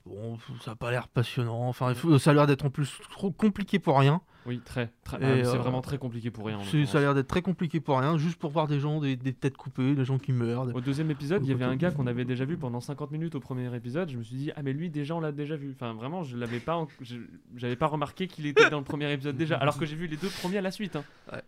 Bon, 0.05 0.38
ça 0.61 0.71
a 0.71 0.75
pas 0.75 0.91
l'air 0.91 1.07
passionnant. 1.07 1.67
Enfin, 1.69 1.93
ça 2.19 2.31
a 2.31 2.34
l'air 2.34 2.45
d'être 2.45 2.65
en 2.65 2.69
plus 2.69 2.99
trop 3.11 3.31
compliqué 3.31 3.80
pour 3.80 3.97
rien. 3.97 4.21
Oui, 4.45 4.59
très. 4.65 4.91
très- 5.05 5.15
ah, 5.21 5.45
c'est 5.45 5.55
euh, 5.55 5.57
vraiment 5.57 5.81
très 5.81 5.97
compliqué 5.97 6.30
pour 6.30 6.45
rien. 6.45 6.59
Ça 6.85 6.97
a 6.97 7.01
l'air 7.01 7.13
d'être 7.15 7.30
très 7.30 7.41
compliqué 7.41 7.80
pour 7.80 7.97
rien, 7.97 8.17
juste 8.17 8.38
pour 8.38 8.49
voir 8.51 8.67
des 8.67 8.81
gens, 8.81 8.99
des, 8.99 9.15
des 9.15 9.31
têtes 9.31 9.55
coupées, 9.55 9.95
des 9.95 10.03
gens 10.03 10.17
qui 10.17 10.34
meurent. 10.34 10.65
des- 10.67 10.73
Au 10.73 10.81
deuxième 10.81 11.09
épisode, 11.09 11.45
il 11.45 11.49
y 11.49 11.53
avait 11.53 11.63
un 11.63 11.77
gars 11.77 11.91
qu'on 11.91 12.05
avait 12.07 12.25
déjà 12.25 12.43
vu 12.43 12.57
pendant 12.57 12.81
50 12.81 13.11
minutes 13.11 13.35
au 13.35 13.39
premier 13.39 13.73
épisode. 13.73 14.09
Je 14.09 14.17
me 14.17 14.23
suis 14.23 14.35
dit, 14.35 14.51
ah, 14.57 14.61
mais 14.61 14.73
lui, 14.73 14.89
déjà, 14.89 15.15
on 15.15 15.21
l'a 15.21 15.31
déjà 15.31 15.55
vu. 15.55 15.71
Enfin, 15.73 15.93
vraiment, 15.93 16.23
je 16.23 16.35
l'avais 16.35 16.59
pas, 16.59 16.75
en- 16.75 16.88
je- 16.99 17.15
j'avais 17.55 17.77
pas 17.77 17.88
remarqué 17.88 18.27
qu'il 18.27 18.45
était 18.45 18.69
dans 18.69 18.80
le 18.80 18.84
premier 18.84 19.09
épisode 19.13 19.38
déjà, 19.38 19.55
alors 19.55 19.77
que 19.77 19.85
j'ai 19.85 19.95
vu 19.95 20.07
les 20.07 20.17
deux 20.17 20.27
premiers 20.41 20.57
à 20.57 20.61
la 20.61 20.71
suite. 20.71 20.97
hein. 20.97 21.05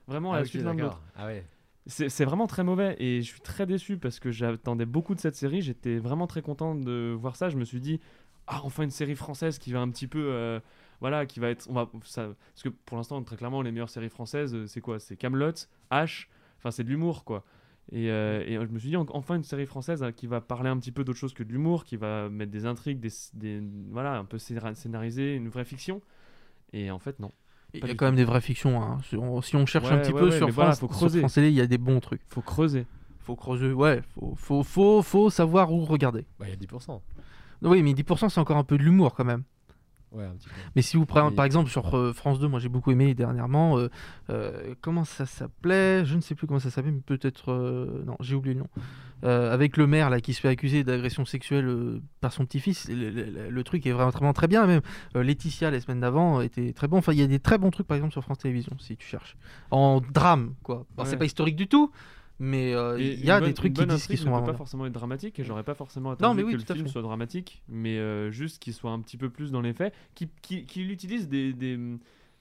Vraiment 0.08 0.32
à 0.32 0.36
Ah, 0.36 0.40
la 0.40 0.44
ok, 0.44 0.50
suite 0.50 0.64
l'un 0.64 0.74
de 0.76 0.82
l'autre. 0.84 1.02
Ah 1.18 1.26
ouais. 1.26 1.44
C'est 1.88 2.26
vraiment 2.26 2.48
très 2.48 2.64
mauvais 2.64 2.96
et 2.98 3.22
je 3.22 3.28
suis 3.28 3.42
très 3.42 3.68
déçu 3.68 3.98
parce 3.98 4.20
que 4.20 4.32
j'attendais 4.32 4.86
beaucoup 4.88 5.14
de 5.14 5.20
cette 5.20 5.36
série. 5.36 5.62
J'étais 5.62 5.98
vraiment 6.00 6.26
très 6.26 6.42
content 6.42 6.74
de 6.74 7.14
voir 7.16 7.36
ça. 7.36 7.50
Je 7.50 7.58
me 7.58 7.64
suis 7.66 7.80
dit, 7.80 8.00
ah, 8.48 8.62
enfin 8.64 8.84
une 8.84 8.92
série 8.92 9.16
française 9.16 9.58
qui 9.60 9.72
va 9.72 9.80
un 9.82 9.90
petit 9.90 10.08
peu. 10.08 10.28
euh, 10.32 10.60
voilà, 11.02 11.26
qui 11.26 11.40
va 11.40 11.50
être. 11.50 11.68
On 11.70 11.74
va, 11.74 11.90
ça, 12.04 12.30
parce 12.54 12.64
que 12.64 12.70
pour 12.70 12.98
l'instant, 12.98 13.22
très 13.24 13.36
clairement, 13.36 13.62
les 13.62 13.72
meilleures 13.72 13.90
séries 13.90 14.10
françaises, 14.10 14.56
euh, 14.56 14.66
c'est 14.68 14.82
quoi? 14.82 15.00
C'est 15.00 15.18
Camelot, 15.18 15.52
H, 15.92 16.28
enfin, 16.58 16.72
c'est 16.72 16.84
de 16.84 16.90
l'humour, 16.90 17.26
quoi. 17.26 17.44
Et, 17.92 18.10
euh, 18.10 18.42
et 18.48 18.54
je 18.56 18.72
me 18.72 18.80
suis 18.80 18.90
dit, 18.90 18.96
en- 18.98 19.06
enfin, 19.10 19.36
une 19.36 19.44
série 19.44 19.66
française 19.68 20.02
hein, 20.02 20.12
qui 20.12 20.26
va 20.26 20.42
parler 20.42 20.70
un 20.70 20.78
petit 20.78 20.92
peu 20.92 21.04
d'autre 21.04 21.20
chose 21.20 21.34
que 21.34 21.44
de 21.44 21.52
l'humour, 21.52 21.84
qui 21.84 21.98
va 21.98 22.30
mettre 22.30 22.52
des 22.52 22.66
intrigues, 22.66 23.00
des, 23.00 23.12
des- 23.34 23.62
voilà, 23.92 24.18
un 24.18 24.26
peu 24.26 24.38
scénar- 24.38 24.76
scénarisé, 24.76 25.36
une 25.36 25.50
vraie 25.50 25.66
fiction. 25.66 26.02
Et 26.74 26.90
en 26.92 26.98
fait, 27.00 27.20
non. 27.20 27.32
Il 27.74 27.82
Pas 27.82 27.88
y 27.88 27.92
a 27.92 27.94
quand 27.94 27.98
tout. 27.98 28.06
même 28.06 28.16
des 28.16 28.24
vraies 28.24 28.42
fictions. 28.42 28.82
hein. 28.82 29.00
Si, 29.08 29.18
on, 29.18 29.42
si 29.42 29.56
on 29.58 29.66
cherche 29.66 29.92
un 29.92 29.98
petit 30.00 30.14
ouais, 30.14 30.20
peu 30.22 30.30
ouais, 30.30 30.38
sur 30.38 30.48
mais 30.48 30.52
voilà, 30.54 30.72
France, 30.72 30.80
faut 30.98 31.10
sur. 31.10 31.20
France 31.20 31.34
Télé, 31.34 31.50
il 31.50 31.56
y 31.56 31.62
a 31.62 31.68
des 31.68 31.78
bons 31.78 32.00
trucs. 32.00 32.22
Faut 32.28 32.42
creuser. 32.42 32.88
Faut 33.20 33.36
creuser, 33.36 33.74
ouais. 33.74 34.02
Faut, 34.16 34.34
faut, 34.36 34.64
faut, 34.64 35.02
faut 35.04 35.30
savoir 35.30 35.72
où 35.74 35.84
regarder. 35.84 36.26
Bah, 36.40 36.46
il 36.48 36.52
y 36.52 36.54
a 36.54 36.56
10%. 36.56 37.02
Oui, 37.62 37.82
mais 37.84 37.94
10% 37.94 38.30
c'est 38.30 38.40
encore 38.40 38.58
un 38.58 38.64
peu 38.64 38.78
de 38.78 38.84
l'humour 38.84 39.14
quand 39.16 39.26
même. 39.26 39.44
Ouais, 40.12 40.24
un 40.24 40.30
petit 40.36 40.48
peu. 40.48 40.56
Mais 40.78 40.82
si 40.82 40.96
vous 40.96 41.06
prenez 41.06 41.30
Mais- 41.30 41.36
par 41.36 41.44
exemple 41.44 41.70
sur 41.70 41.94
euh, 41.98 42.14
France 42.14 42.40
2, 42.40 42.48
moi 42.48 42.60
j'ai 42.62 42.70
beaucoup 42.70 42.90
aimé 42.92 43.14
dernièrement, 43.14 43.78
euh, 43.78 43.90
euh, 44.30 44.74
comment 44.80 45.04
ça 45.04 45.26
s'appelait? 45.26 46.06
Je 46.06 46.16
ne 46.16 46.22
sais 46.22 46.36
plus 46.36 46.48
comment 46.48 46.60
ça 46.62 46.70
s'appelait, 46.70 46.92
mais 46.94 47.02
peut-être. 47.06 47.52
non, 48.06 48.16
j'ai 48.22 48.36
oublié 48.36 48.54
le 48.56 48.62
nom. 48.62 48.70
Avec 49.24 49.76
le 49.76 49.88
maire 49.88 50.10
là 50.12 50.22
qui 50.22 50.34
se 50.34 50.40
fait 50.40 50.48
accuser 50.50 50.84
d'agression 50.84 51.26
sexuelle 51.26 52.00
par 52.22 52.32
son 52.32 52.46
petit-fils. 52.46 52.88
Le, 52.90 53.10
le- 53.10 53.50
le 53.50 53.64
truc 53.64 53.86
est 53.88 53.92
vraiment, 53.92 54.12
vraiment 54.12 54.34
très 54.34 54.48
bien. 54.48 54.66
Même 54.68 54.82
Laetitia, 55.16 55.70
les 55.72 55.80
semaines 55.82 56.00
d'avant, 56.02 56.40
était 56.42 56.72
très 56.74 56.88
bon. 56.88 56.98
Enfin, 56.98 57.12
il 57.12 57.20
y 57.20 57.24
a 57.24 57.28
des 57.28 57.40
très 57.40 57.58
bons 57.58 57.72
trucs 57.72 57.88
par 57.88 57.98
exemple 57.98 58.14
sur 58.14 58.22
France 58.24 58.38
Télévisions 58.38 58.78
si 58.80 58.96
tu 58.96 59.06
cherches. 59.08 59.36
En 59.72 60.00
drame, 60.00 60.54
quoi. 60.64 60.86
C'est 61.06 61.18
pas 61.18 61.26
historique 61.26 61.56
du 61.56 61.68
tout. 61.68 61.92
Mais 62.40 62.74
euh, 62.74 63.00
il 63.00 63.24
y 63.24 63.32
a 63.32 63.40
bonne- 63.40 63.48
des 63.50 63.54
trucs 63.54 63.74
qui 63.74 63.80
disent 63.86 63.88
qui 63.88 63.94
intrigue 63.94 64.18
sont 64.18 64.26
ne 64.26 64.30
vraiment 64.32 64.46
peut 64.46 64.52
pas 64.52 64.58
forcément 64.58 64.86
être 64.86 64.92
dramatique 64.94 65.40
et 65.40 65.44
j'aurais 65.46 65.64
pas 65.64 65.74
forcément 65.74 66.10
Non, 66.10 66.14
attendu 66.16 66.38
mais 66.38 66.44
oui, 66.44 66.52
que 66.54 66.58
le 66.58 66.64
film 66.76 66.86
fait. 66.88 66.92
soit 66.92 67.02
dramatique, 67.02 67.62
mais 67.70 67.98
euh, 67.98 68.30
juste 68.32 68.62
qu'il 68.62 68.74
soit 68.74 68.92
un 68.92 69.00
petit 69.00 69.16
peu 69.18 69.30
plus 69.30 69.52
dans 69.52 69.62
les 69.62 69.72
faits, 69.74 69.94
qu'il 70.16 70.28
qu'il- 70.42 70.66
qu'il 70.66 70.92
utilise 70.92 71.30
des, 71.30 71.54
des, 71.54 71.80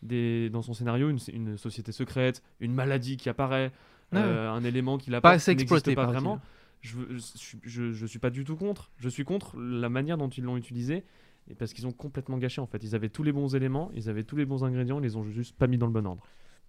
des- 0.02 0.50
dans 0.50 0.62
son 0.62 0.74
scénario 0.74 1.08
une, 1.10 1.18
une 1.32 1.56
société 1.56 1.92
secrète, 1.92 2.42
une 2.60 2.74
maladie 2.74 3.16
qui 3.16 3.28
apparaît, 3.28 3.70
Ouais. 4.12 4.18
euh, 4.20 4.50
un 4.50 4.62
élément 4.64 4.98
qui 4.98 5.10
Pas 5.10 5.18
apporte 5.18 5.34
assez 5.34 5.52
exploité, 5.52 5.94
pas 5.94 6.06
vraiment. 6.06 6.40
Je, 6.82 6.96
je, 7.10 7.18
suis- 7.18 7.58
je, 7.62 7.92
je 7.92 8.06
suis 8.06 8.18
pas 8.18 8.30
du 8.30 8.44
tout 8.44 8.56
contre. 8.56 8.90
Je 8.98 9.08
suis 9.08 9.24
contre 9.24 9.56
la 9.58 9.88
manière 9.88 10.18
dont 10.18 10.28
ils 10.28 10.44
l'ont 10.44 10.56
utilisé. 10.56 11.04
Et 11.50 11.54
parce 11.54 11.72
qu'ils 11.72 11.86
ont 11.86 11.92
complètement 11.92 12.38
gâché 12.38 12.60
en 12.60 12.66
fait. 12.66 12.82
Ils 12.82 12.94
avaient 12.94 13.08
tous 13.10 13.22
les 13.22 13.32
bons 13.32 13.54
éléments, 13.54 13.90
ils 13.94 14.08
avaient 14.08 14.22
tous 14.24 14.36
les 14.36 14.44
bons 14.46 14.64
ingrédients, 14.64 14.98
ils 14.98 15.02
les 15.02 15.16
ont 15.16 15.24
juste 15.24 15.54
pas 15.56 15.66
mis 15.66 15.76
dans 15.78 15.86
le 15.86 15.92
bon 15.92 16.06
ordre. 16.06 16.26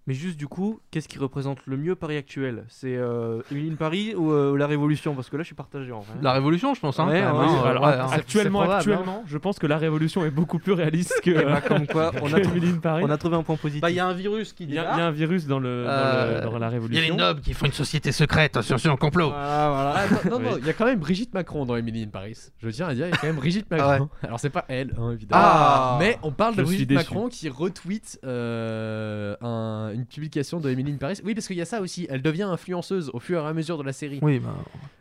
Mais 0.07 0.14
juste 0.14 0.38
du 0.38 0.48
coup, 0.48 0.80
qu'est-ce 0.91 1.07
qui 1.07 1.18
représente 1.18 1.57
le 1.65 1.77
mieux 1.77 1.95
Paris 1.95 2.15
actuel? 2.18 2.64
C'est 2.68 2.95
euh, 2.95 3.41
Paris 3.80 4.14
ou 4.15 4.32
euh, 4.32 4.56
la 4.56 4.68
Révolution? 4.68 5.15
Parce 5.15 5.30
que 5.32 5.36
là, 5.38 5.41
je 5.41 5.48
suis 5.48 5.56
partagé 5.56 5.91
en 5.91 6.02
vrai. 6.02 6.14
La 6.22 6.32
Révolution, 6.34 6.76
je 6.76 6.80
pense. 6.80 6.99
Hein, 6.99 7.07
Ouais, 7.07 7.22
quand 7.22 7.40
même, 7.41 7.52
ouais, 7.64 7.68
alors, 7.69 7.84
ouais, 7.86 7.94
c'est 8.10 8.15
actuellement, 8.15 8.61
hein. 8.72 9.23
je 9.26 9.38
pense 9.40 9.57
que 9.57 9.65
la 9.65 9.77
révolution 9.80 10.23
est 10.23 10.30
beaucoup 10.30 10.60
plus 10.60 10.73
réaliste 10.73 11.19
que. 11.23 11.32
Ben, 11.32 11.60
comme 11.61 11.88
quoi, 11.88 12.11
on 12.22 12.32
a, 12.34 12.40
trouvé- 12.40 12.73
Paris. 12.82 13.03
on 13.06 13.10
a 13.10 13.18
trouvé 13.18 13.36
un 13.36 13.41
point 13.44 13.56
positif. 13.56 13.82
Bah, 13.82 13.90
il 13.90 13.95
y 13.95 13.99
a 13.99 14.06
un 14.06 14.14
virus 14.14 14.53
qui 14.53 14.65
Il 14.65 14.73
y, 14.73 14.77
a- 14.77 14.82
débarque. 14.82 14.98
il 14.98 14.99
y 14.99 15.03
a 15.03 15.07
un 15.07 15.11
virus 15.11 15.48
dans, 15.48 15.60
le, 15.60 15.84
dans, 15.86 15.90
Euh, 15.90 16.36
le- 16.45 16.45
dans 16.52 16.52
la 16.52 16.57
Il 16.57 16.61
y 16.61 16.64
a 16.65 16.69
révolution. 16.69 17.02
les 17.15 17.19
nobles 17.19 17.41
qui 17.41 17.53
font 17.53 17.65
une 17.65 17.72
société 17.72 18.11
secrète, 18.11 18.57
attention, 18.57 18.91
un 18.94 18.98
complot. 18.98 19.32
Ah, 19.34 19.94
attends, 19.98 20.30
non, 20.30 20.40
non, 20.40 20.49
Oui. 20.53 20.57
il 20.61 20.68
y 20.68 20.69
a 20.69 20.73
quand 20.73 20.86
même 20.86 20.99
Brigitte 20.99 21.34
Macron 21.34 21.65
dans 21.65 21.76
Emily 21.77 22.03
in 22.03 22.10
Paris. 22.10 22.38
Je 22.60 22.69
tiens 22.69 22.88
à 22.88 22.94
dire, 22.94 23.07
il 23.07 23.10
y 23.10 23.14
a 23.14 23.18
quand 23.18 23.27
même 23.27 23.38
Brigitte 23.38 23.65
Ah 23.72 23.76
Macron. 23.77 24.03
ouais. 24.03 24.27
Alors, 24.27 24.40
c'est 24.40 24.49
pas 24.52 24.65
elle, 24.68 24.94
hein, 24.99 25.11
évidemment. 25.14 25.41
Ah. 25.44 25.98
Mais 25.99 26.19
on 26.22 26.32
parle 26.32 26.56
de 26.56 26.64
Brigitte 26.64 26.90
déçu. 26.90 26.98
Macron 26.99 27.27
qui 27.30 27.49
retweet 27.49 28.19
euh, 28.23 29.36
un- 29.41 29.94
une 29.95 30.05
publication 30.05 30.59
de 30.59 30.69
Emily 30.69 30.91
in 30.93 30.97
Paris. 30.97 31.19
Oui, 31.23 31.34
parce 31.34 31.47
qu'il 31.47 31.55
y 31.57 31.61
a 31.61 31.65
ça 31.65 31.81
aussi. 31.81 32.05
Elle 32.09 32.22
devient 32.22 32.43
influenceuse 32.43 33.09
au 33.13 33.19
fur 33.19 33.41
et 33.43 33.47
à 33.47 33.53
mesure 33.53 33.77
de 33.77 33.84
la 33.84 33.93
série. 33.93 34.19
Oui, 34.22 34.39
bah. 34.39 34.55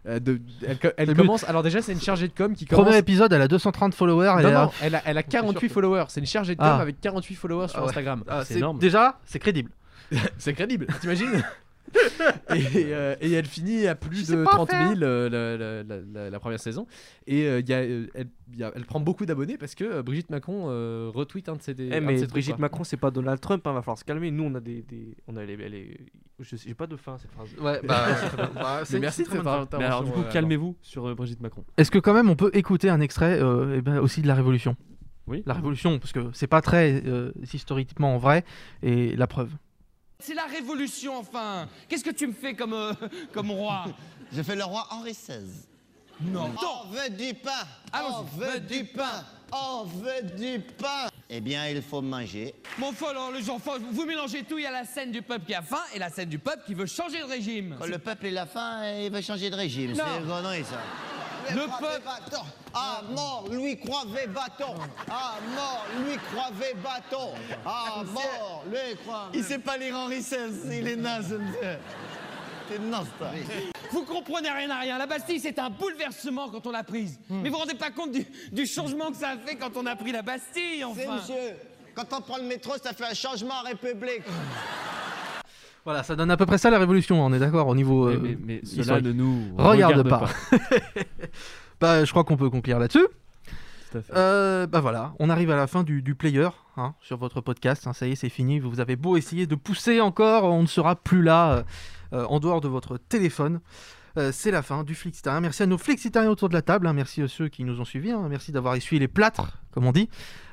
Euh, 0.06 0.18
de- 0.20 0.40
elle 0.66 0.78
elle 0.96 1.08
but- 1.08 1.16
commence. 1.16 1.44
Alors, 1.44 1.62
déjà, 1.62 1.82
c'est 1.82 1.92
une 1.92 2.00
chargée 2.00 2.28
de 2.28 2.32
com 2.32 2.54
qui 2.54 2.64
commence. 2.66 2.84
Premier 2.84 2.98
épisode, 2.98 3.32
elle 3.32 3.42
a 3.42 3.48
230 3.48 3.94
followers. 3.94 4.34
Elle 4.38 4.44
Non, 4.44 4.48
est 4.50 4.54
non, 4.54 4.70
elle 4.82 4.94
a, 4.94 5.02
elle 5.04 5.18
a 5.18 5.22
48 5.22 5.68
que- 5.68 5.72
followers. 5.74 6.04
C'est 6.08 6.20
une 6.20 6.26
chargée 6.26 6.54
de 6.54 6.60
com 6.60 6.68
Ah. 6.70 6.80
avec 6.80 7.00
48 7.00 7.34
followers 7.34 7.68
sur 7.68 7.78
Ah 7.78 7.82
ouais. 7.82 7.88
Instagram. 7.88 8.24
Ah, 8.28 8.40
c'est 8.44 8.54
c'est- 8.54 8.58
énorme. 8.60 8.78
Déjà, 8.78 9.18
c'est 9.24 9.38
crédible. 9.38 9.70
C'est 10.38 10.52
crédible, 10.52 10.86
t'imagines? 11.00 11.42
et, 12.54 12.92
euh, 12.94 13.14
et 13.20 13.32
elle 13.32 13.46
finit 13.46 13.86
à 13.86 13.94
plus 13.94 14.28
de 14.28 14.44
pas 14.44 14.50
30 14.50 14.70
faire. 14.70 14.88
000 14.96 15.02
euh, 15.02 15.28
la, 15.28 15.56
la- 15.56 15.82
la- 15.82 16.02
la- 16.12 16.30
la 16.30 16.40
première 16.40 16.60
saison. 16.60 16.86
Et 17.26 17.46
euh, 17.46 17.60
il 17.60 17.68
y 17.68 17.72
a, 17.74 17.82
elle, 17.82 18.08
il 18.52 18.58
y 18.58 18.64
a- 18.64 18.72
elle 18.74 18.84
prend 18.84 19.00
beaucoup 19.00 19.26
d'abonnés 19.26 19.56
parce 19.58 19.74
que 19.74 19.84
euh, 19.84 20.02
Brigitte 20.02 20.30
Macron 20.30 20.66
euh, 20.68 21.10
retweet 21.14 21.48
un 21.48 21.56
de 21.56 21.62
ses, 21.62 21.72
Eh, 21.72 21.74
de 21.74 22.00
mais 22.00 22.18
ses 22.18 22.26
Brigitte. 22.26 22.58
Macron, 22.58 22.84
c'est 22.84 22.96
pas 22.96 23.10
Donald 23.10 23.40
Trump, 23.40 23.66
hein, 23.66 23.72
va 23.72 23.82
falloir 23.82 23.98
se 23.98 24.04
calmer. 24.04 24.30
Nous, 24.30 24.44
on 24.44 24.54
a 24.54 24.60
des. 24.60 24.82
des- 24.82 25.16
on 25.26 25.36
a 25.36 25.44
les, 25.44 25.56
les- 25.56 25.96
je 26.40 26.56
sais- 26.56 26.68
J'ai 26.68 26.74
pas 26.74 26.86
de 26.86 26.96
fin 26.96 27.14
à 27.14 27.18
cette 27.18 27.30
phrase. 27.32 27.48
Ouais, 27.60 27.80
bah, 27.84 28.06
c'est 28.20 28.26
très 28.28 28.36
bien. 28.36 28.50
Bah, 28.54 28.80
c'est- 28.84 28.98
merci 29.00 29.22
de 29.22 29.26
très 29.26 29.36
cette 29.36 29.44
bien. 29.44 29.52
intervention. 29.60 29.78
Mais 29.78 29.84
alors, 29.84 30.04
du 30.04 30.10
coup, 30.12 30.20
euh, 30.20 30.32
calmez-vous 30.32 30.76
sur 30.82 31.06
euh, 31.08 31.14
Brigitte 31.14 31.40
Macron. 31.40 31.64
Est-ce 31.76 31.90
que 31.90 31.98
quand 31.98 32.14
même 32.14 32.28
on 32.30 32.36
peut 32.36 32.50
écouter 32.54 32.88
un 32.90 33.00
extrait 33.00 33.38
euh, 33.40 33.76
eh 33.78 33.82
ben, 33.82 33.98
aussi 33.98 34.22
de 34.22 34.26
la 34.26 34.34
Révolution? 34.34 34.76
Oui. 35.26 35.42
La 35.46 35.54
Révolution, 35.54 35.98
parce 35.98 36.12
que 36.12 36.20
c'est 36.34 36.46
pas 36.46 36.60
très 36.60 37.02
euh, 37.06 37.32
historiquement 37.52 38.18
vrai, 38.18 38.44
et 38.82 39.16
la 39.16 39.26
preuve. 39.26 39.50
C'est 40.24 40.32
la 40.32 40.46
révolution, 40.46 41.18
enfin 41.18 41.68
Qu'est-ce 41.86 42.02
que 42.02 42.10
tu 42.10 42.26
me 42.26 42.32
fais 42.32 42.54
comme, 42.54 42.72
euh, 42.72 42.94
comme 43.32 43.50
roi 43.50 43.84
Je 44.32 44.40
fais 44.42 44.56
le 44.56 44.64
roi 44.64 44.86
Henri 44.90 45.12
XVI. 45.12 45.44
Non. 46.22 46.50
On 46.62 46.88
veut 46.88 47.10
du 47.10 47.34
pain. 47.34 47.50
On 47.92 48.22
veut 48.22 48.58
du 48.60 48.86
pain. 48.86 49.22
On 49.52 49.84
veut 49.84 50.22
du 50.34 50.60
pain. 50.60 51.08
Eh 51.28 51.42
bien, 51.42 51.68
il 51.68 51.82
faut 51.82 52.00
manger. 52.00 52.54
Mon 52.78 52.88
enfin, 52.88 53.10
alors, 53.10 53.32
les 53.32 53.50
enfants, 53.50 53.72
vous 53.78 54.06
mélangez 54.06 54.44
tout, 54.44 54.56
il 54.56 54.64
y 54.64 54.66
a 54.66 54.70
la 54.70 54.86
scène 54.86 55.12
du 55.12 55.20
peuple 55.20 55.44
qui 55.44 55.54
a 55.54 55.60
faim 55.60 55.82
et 55.94 55.98
la 55.98 56.08
scène 56.08 56.30
du 56.30 56.38
peuple 56.38 56.62
qui 56.64 56.72
veut 56.72 56.86
changer 56.86 57.18
de 57.20 57.24
régime. 57.26 57.76
Quand 57.78 57.86
le 57.86 57.98
peuple 57.98 58.28
il 58.28 58.38
a 58.38 58.46
faim, 58.46 58.80
il 58.98 59.10
veut 59.10 59.20
changer 59.20 59.50
de 59.50 59.56
régime. 59.56 59.92
Non. 59.92 60.04
C'est 60.06 60.20
une 60.20 60.26
connerie, 60.26 60.64
ça. 60.64 60.80
Le 61.50 61.66
peuple. 61.80 62.08
Ah, 62.72 63.02
mort, 63.10 63.44
Louis 63.50 63.78
Croivet 63.78 64.26
bâton. 64.26 64.74
Ah, 65.10 65.34
mort, 65.54 65.84
Louis 65.98 66.16
Croivet 66.32 66.74
bâton. 66.82 67.30
Ah, 67.64 68.02
mort, 68.12 68.64
Louis 68.66 68.96
Croivet. 69.04 69.38
Il 69.38 69.44
sait 69.44 69.58
pas 69.58 69.76
lire 69.76 69.96
Henri 69.96 70.20
XVI, 70.20 70.78
il 70.78 70.88
est 70.88 70.96
naze. 70.96 71.38
T'es 72.68 72.78
naze, 72.78 73.06
toi. 73.18 73.28
Vous 73.92 74.04
comprenez 74.04 74.50
rien 74.50 74.70
à 74.70 74.80
rien. 74.80 74.98
La 74.98 75.06
Bastille, 75.06 75.38
c'est 75.38 75.58
un 75.58 75.70
bouleversement 75.70 76.48
quand 76.48 76.66
on 76.66 76.70
l'a 76.70 76.82
prise. 76.82 77.18
Hmm. 77.28 77.42
Mais 77.42 77.48
vous 77.48 77.54
vous 77.54 77.60
rendez 77.60 77.74
pas 77.74 77.90
compte 77.90 78.10
du, 78.12 78.26
du 78.50 78.66
changement 78.66 79.10
que 79.10 79.16
ça 79.16 79.30
a 79.30 79.36
fait 79.36 79.56
quand 79.56 79.76
on 79.76 79.86
a 79.86 79.94
pris 79.94 80.12
la 80.12 80.22
Bastille, 80.22 80.78
C'est, 80.78 80.84
enfin 80.84 81.16
monsieur. 81.16 81.56
Quand 81.94 82.12
on 82.12 82.20
prend 82.22 82.38
le 82.38 82.44
métro, 82.44 82.72
ça 82.82 82.92
fait 82.92 83.04
un 83.04 83.14
changement 83.14 83.54
en 83.54 83.62
République. 83.62 84.22
Voilà, 85.84 86.02
ça 86.02 86.16
donne 86.16 86.30
à 86.30 86.36
peu 86.36 86.46
près 86.46 86.58
ça 86.58 86.70
la 86.70 86.78
Révolution, 86.78 87.22
on 87.24 87.32
est 87.32 87.38
d'accord 87.38 87.66
au 87.68 87.74
niveau. 87.74 88.08
Mais- 88.08 88.14
euh, 88.14 88.18
mais- 88.22 88.38
mais 88.44 88.60
cela 88.64 89.00
ne 89.00 89.12
nous 89.12 89.54
regarde, 89.56 89.96
regarde 89.98 90.08
pas. 90.08 90.28
bah, 91.80 92.04
je 92.04 92.10
crois 92.10 92.24
qu'on 92.24 92.36
peut 92.36 92.50
conclure 92.50 92.78
là-dessus. 92.78 93.06
Tout 93.90 93.98
à 93.98 94.02
fait. 94.02 94.12
Euh, 94.16 94.66
bah 94.66 94.80
voilà, 94.80 95.14
on 95.18 95.30
arrive 95.30 95.50
à 95.50 95.56
la 95.56 95.66
fin 95.66 95.82
du, 95.84 96.02
du 96.02 96.14
player 96.14 96.48
hein, 96.76 96.94
sur 97.00 97.16
votre 97.16 97.40
podcast. 97.40 97.86
hein, 97.86 97.92
ça 97.92 98.06
y 98.06 98.12
est, 98.12 98.16
c'est 98.16 98.28
fini. 98.28 98.58
Vous 98.58 98.80
avez 98.80 98.96
beau 98.96 99.16
essayer 99.16 99.46
de 99.46 99.54
pousser 99.54 100.00
encore, 100.00 100.44
on 100.44 100.62
ne 100.62 100.66
sera 100.66 100.96
plus 100.96 101.22
là 101.22 101.52
euh, 101.52 101.62
euh, 102.14 102.24
en 102.26 102.40
dehors 102.40 102.60
de 102.60 102.68
votre 102.68 102.96
téléphone. 102.98 103.60
Euh, 104.16 104.30
c'est 104.32 104.50
la 104.52 104.62
fin 104.62 104.84
du 104.84 104.94
Flixitarien. 104.94 105.40
Merci 105.40 105.64
à 105.64 105.66
nos 105.66 105.76
Flixitariens 105.78 106.30
autour 106.30 106.48
de 106.48 106.54
la 106.54 106.62
table. 106.62 106.86
hein, 106.86 106.92
merci 106.92 107.20
à 107.22 107.28
ceux 107.28 107.48
qui 107.48 107.64
nous 107.64 107.80
ont 107.80 107.84
suivis. 107.84 108.12
hein, 108.12 108.26
merci 108.30 108.52
d'avoir 108.52 108.74
essuyé 108.76 109.00
les 109.00 109.08
plâtres, 109.08 109.58
comme 109.72 109.86
on 109.86 109.92
dit. 109.92 110.08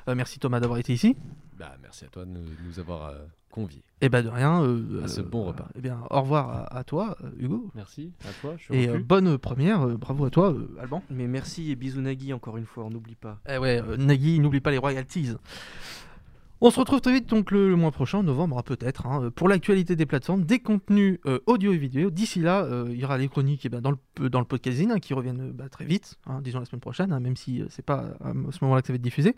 Euh, 0.08 0.14
merci 0.16 0.38
Thomas 0.40 0.58
d'avoir 0.60 0.78
été 0.80 0.92
ici. 0.92 1.16
Bah, 1.58 1.76
merci 1.80 2.04
à 2.04 2.08
toi 2.08 2.24
de 2.24 2.30
nous, 2.30 2.40
de 2.42 2.56
nous 2.68 2.78
avoir 2.80 3.12
euh, 3.52 3.62
conviés. 3.62 3.82
Et 4.00 4.08
bah 4.08 4.22
de 4.22 4.28
rien. 4.28 4.62
euh, 4.64 5.02
À 5.04 5.08
ce 5.08 5.20
euh, 5.20 5.24
bon 5.24 5.44
repas. 5.44 5.68
Eh 5.76 5.80
bien, 5.80 5.98
au 6.10 6.20
revoir 6.22 6.48
à, 6.50 6.76
à 6.78 6.84
toi, 6.84 7.16
euh, 7.22 7.30
Hugo. 7.38 7.70
Merci 7.74 8.12
à 8.28 8.32
toi. 8.40 8.54
Je 8.58 8.64
suis 8.64 8.74
Et 8.74 8.88
euh, 8.88 8.98
bonne 8.98 9.38
première. 9.38 9.86
euh, 9.86 9.96
bravo 9.96 10.24
à 10.24 10.30
toi, 10.30 10.52
euh, 10.52 10.76
Alban. 10.80 11.02
Mais 11.10 11.26
merci 11.28 11.70
et 11.70 11.76
bisous 11.76 12.00
Nagui 12.00 12.32
encore 12.32 12.56
une 12.56 12.66
fois, 12.66 12.84
on 12.84 12.90
n'oublie 12.90 13.14
pas. 13.14 13.38
Eh 13.48 13.58
ouais, 13.58 13.80
euh, 13.80 13.96
Nagui, 13.96 14.40
n'oublie 14.40 14.60
pas 14.60 14.70
les 14.72 14.78
royalties. 14.78 15.30
On 16.64 16.70
se 16.70 16.78
retrouve 16.78 17.00
très 17.00 17.12
vite 17.12 17.28
donc 17.28 17.50
le, 17.50 17.68
le 17.68 17.74
mois 17.74 17.90
prochain, 17.90 18.22
novembre 18.22 18.56
hein, 18.56 18.62
peut-être, 18.64 19.06
hein, 19.06 19.30
pour 19.34 19.48
l'actualité 19.48 19.96
des 19.96 20.06
plateformes, 20.06 20.44
des 20.44 20.60
contenus 20.60 21.18
euh, 21.26 21.40
audio 21.46 21.72
et 21.72 21.76
vidéo. 21.76 22.10
D'ici 22.10 22.38
là, 22.38 22.62
euh, 22.62 22.86
il 22.88 23.00
y 23.00 23.04
aura 23.04 23.18
les 23.18 23.26
chroniques 23.28 23.66
eh 23.66 23.68
ben, 23.68 23.80
dans, 23.80 23.90
le, 24.20 24.30
dans 24.30 24.38
le 24.38 24.44
podcasting 24.46 24.92
hein, 24.92 25.00
qui 25.00 25.12
reviennent 25.12 25.48
euh, 25.48 25.52
bah, 25.52 25.68
très 25.68 25.84
vite, 25.84 26.14
hein, 26.26 26.40
disons 26.40 26.60
la 26.60 26.64
semaine 26.64 26.80
prochaine, 26.80 27.12
hein, 27.12 27.18
même 27.18 27.34
si 27.34 27.62
euh, 27.62 27.66
c'est 27.68 27.84
pas 27.84 28.14
à 28.20 28.32
ce 28.52 28.58
moment-là 28.62 28.80
que 28.80 28.86
ça 28.86 28.92
va 28.92 28.96
être 28.96 29.02
diffusé. 29.02 29.34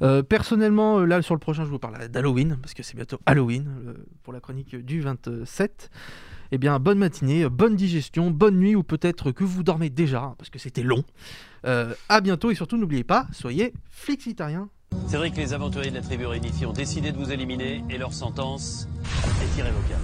Euh, 0.00 0.22
personnellement, 0.22 1.00
euh, 1.00 1.04
là 1.04 1.22
sur 1.22 1.34
le 1.34 1.40
prochain, 1.40 1.64
je 1.64 1.70
vous 1.70 1.78
parle 1.78 2.08
d'Halloween, 2.08 2.58
parce 2.60 2.74
que 2.74 2.82
c'est 2.82 2.94
bientôt 2.94 3.18
Halloween 3.26 3.68
euh, 3.86 3.94
pour 4.22 4.32
la 4.32 4.40
chronique 4.40 4.76
du 4.76 5.00
27. 5.00 5.90
Eh 6.50 6.58
bien, 6.58 6.78
bonne 6.78 6.98
matinée, 6.98 7.48
bonne 7.48 7.76
digestion, 7.76 8.30
bonne 8.30 8.56
nuit, 8.56 8.74
ou 8.74 8.82
peut-être 8.82 9.32
que 9.32 9.44
vous 9.44 9.62
dormez 9.62 9.90
déjà, 9.90 10.22
hein, 10.22 10.34
parce 10.38 10.50
que 10.50 10.58
c'était 10.58 10.82
long. 10.82 11.04
À 11.64 12.20
bientôt 12.22 12.50
et 12.50 12.54
surtout, 12.54 12.78
n'oubliez 12.78 13.04
pas, 13.04 13.26
soyez 13.32 13.74
flexitariens. 13.90 14.70
Cédric, 15.08 15.36
les 15.36 15.52
aventuriers 15.52 15.90
de 15.90 15.96
la 15.96 16.00
tribu 16.00 16.24
réunifiée 16.24 16.64
ont 16.64 16.72
décidé 16.72 17.12
de 17.12 17.18
vous 17.18 17.30
éliminer 17.30 17.84
et 17.90 17.98
leur 17.98 18.14
sentence 18.14 18.88
est 19.42 19.58
irrévocable. 19.58 20.00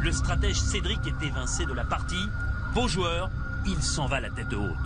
Le 0.00 0.12
stratège 0.12 0.60
Cédric 0.60 1.00
est 1.06 1.26
évincé 1.26 1.66
de 1.66 1.72
la 1.72 1.84
partie. 1.84 2.14
Beau 2.74 2.86
joueur, 2.86 3.30
il 3.66 3.82
s'en 3.82 4.06
va 4.06 4.20
la 4.20 4.30
tête 4.30 4.52
haute. 4.52 4.76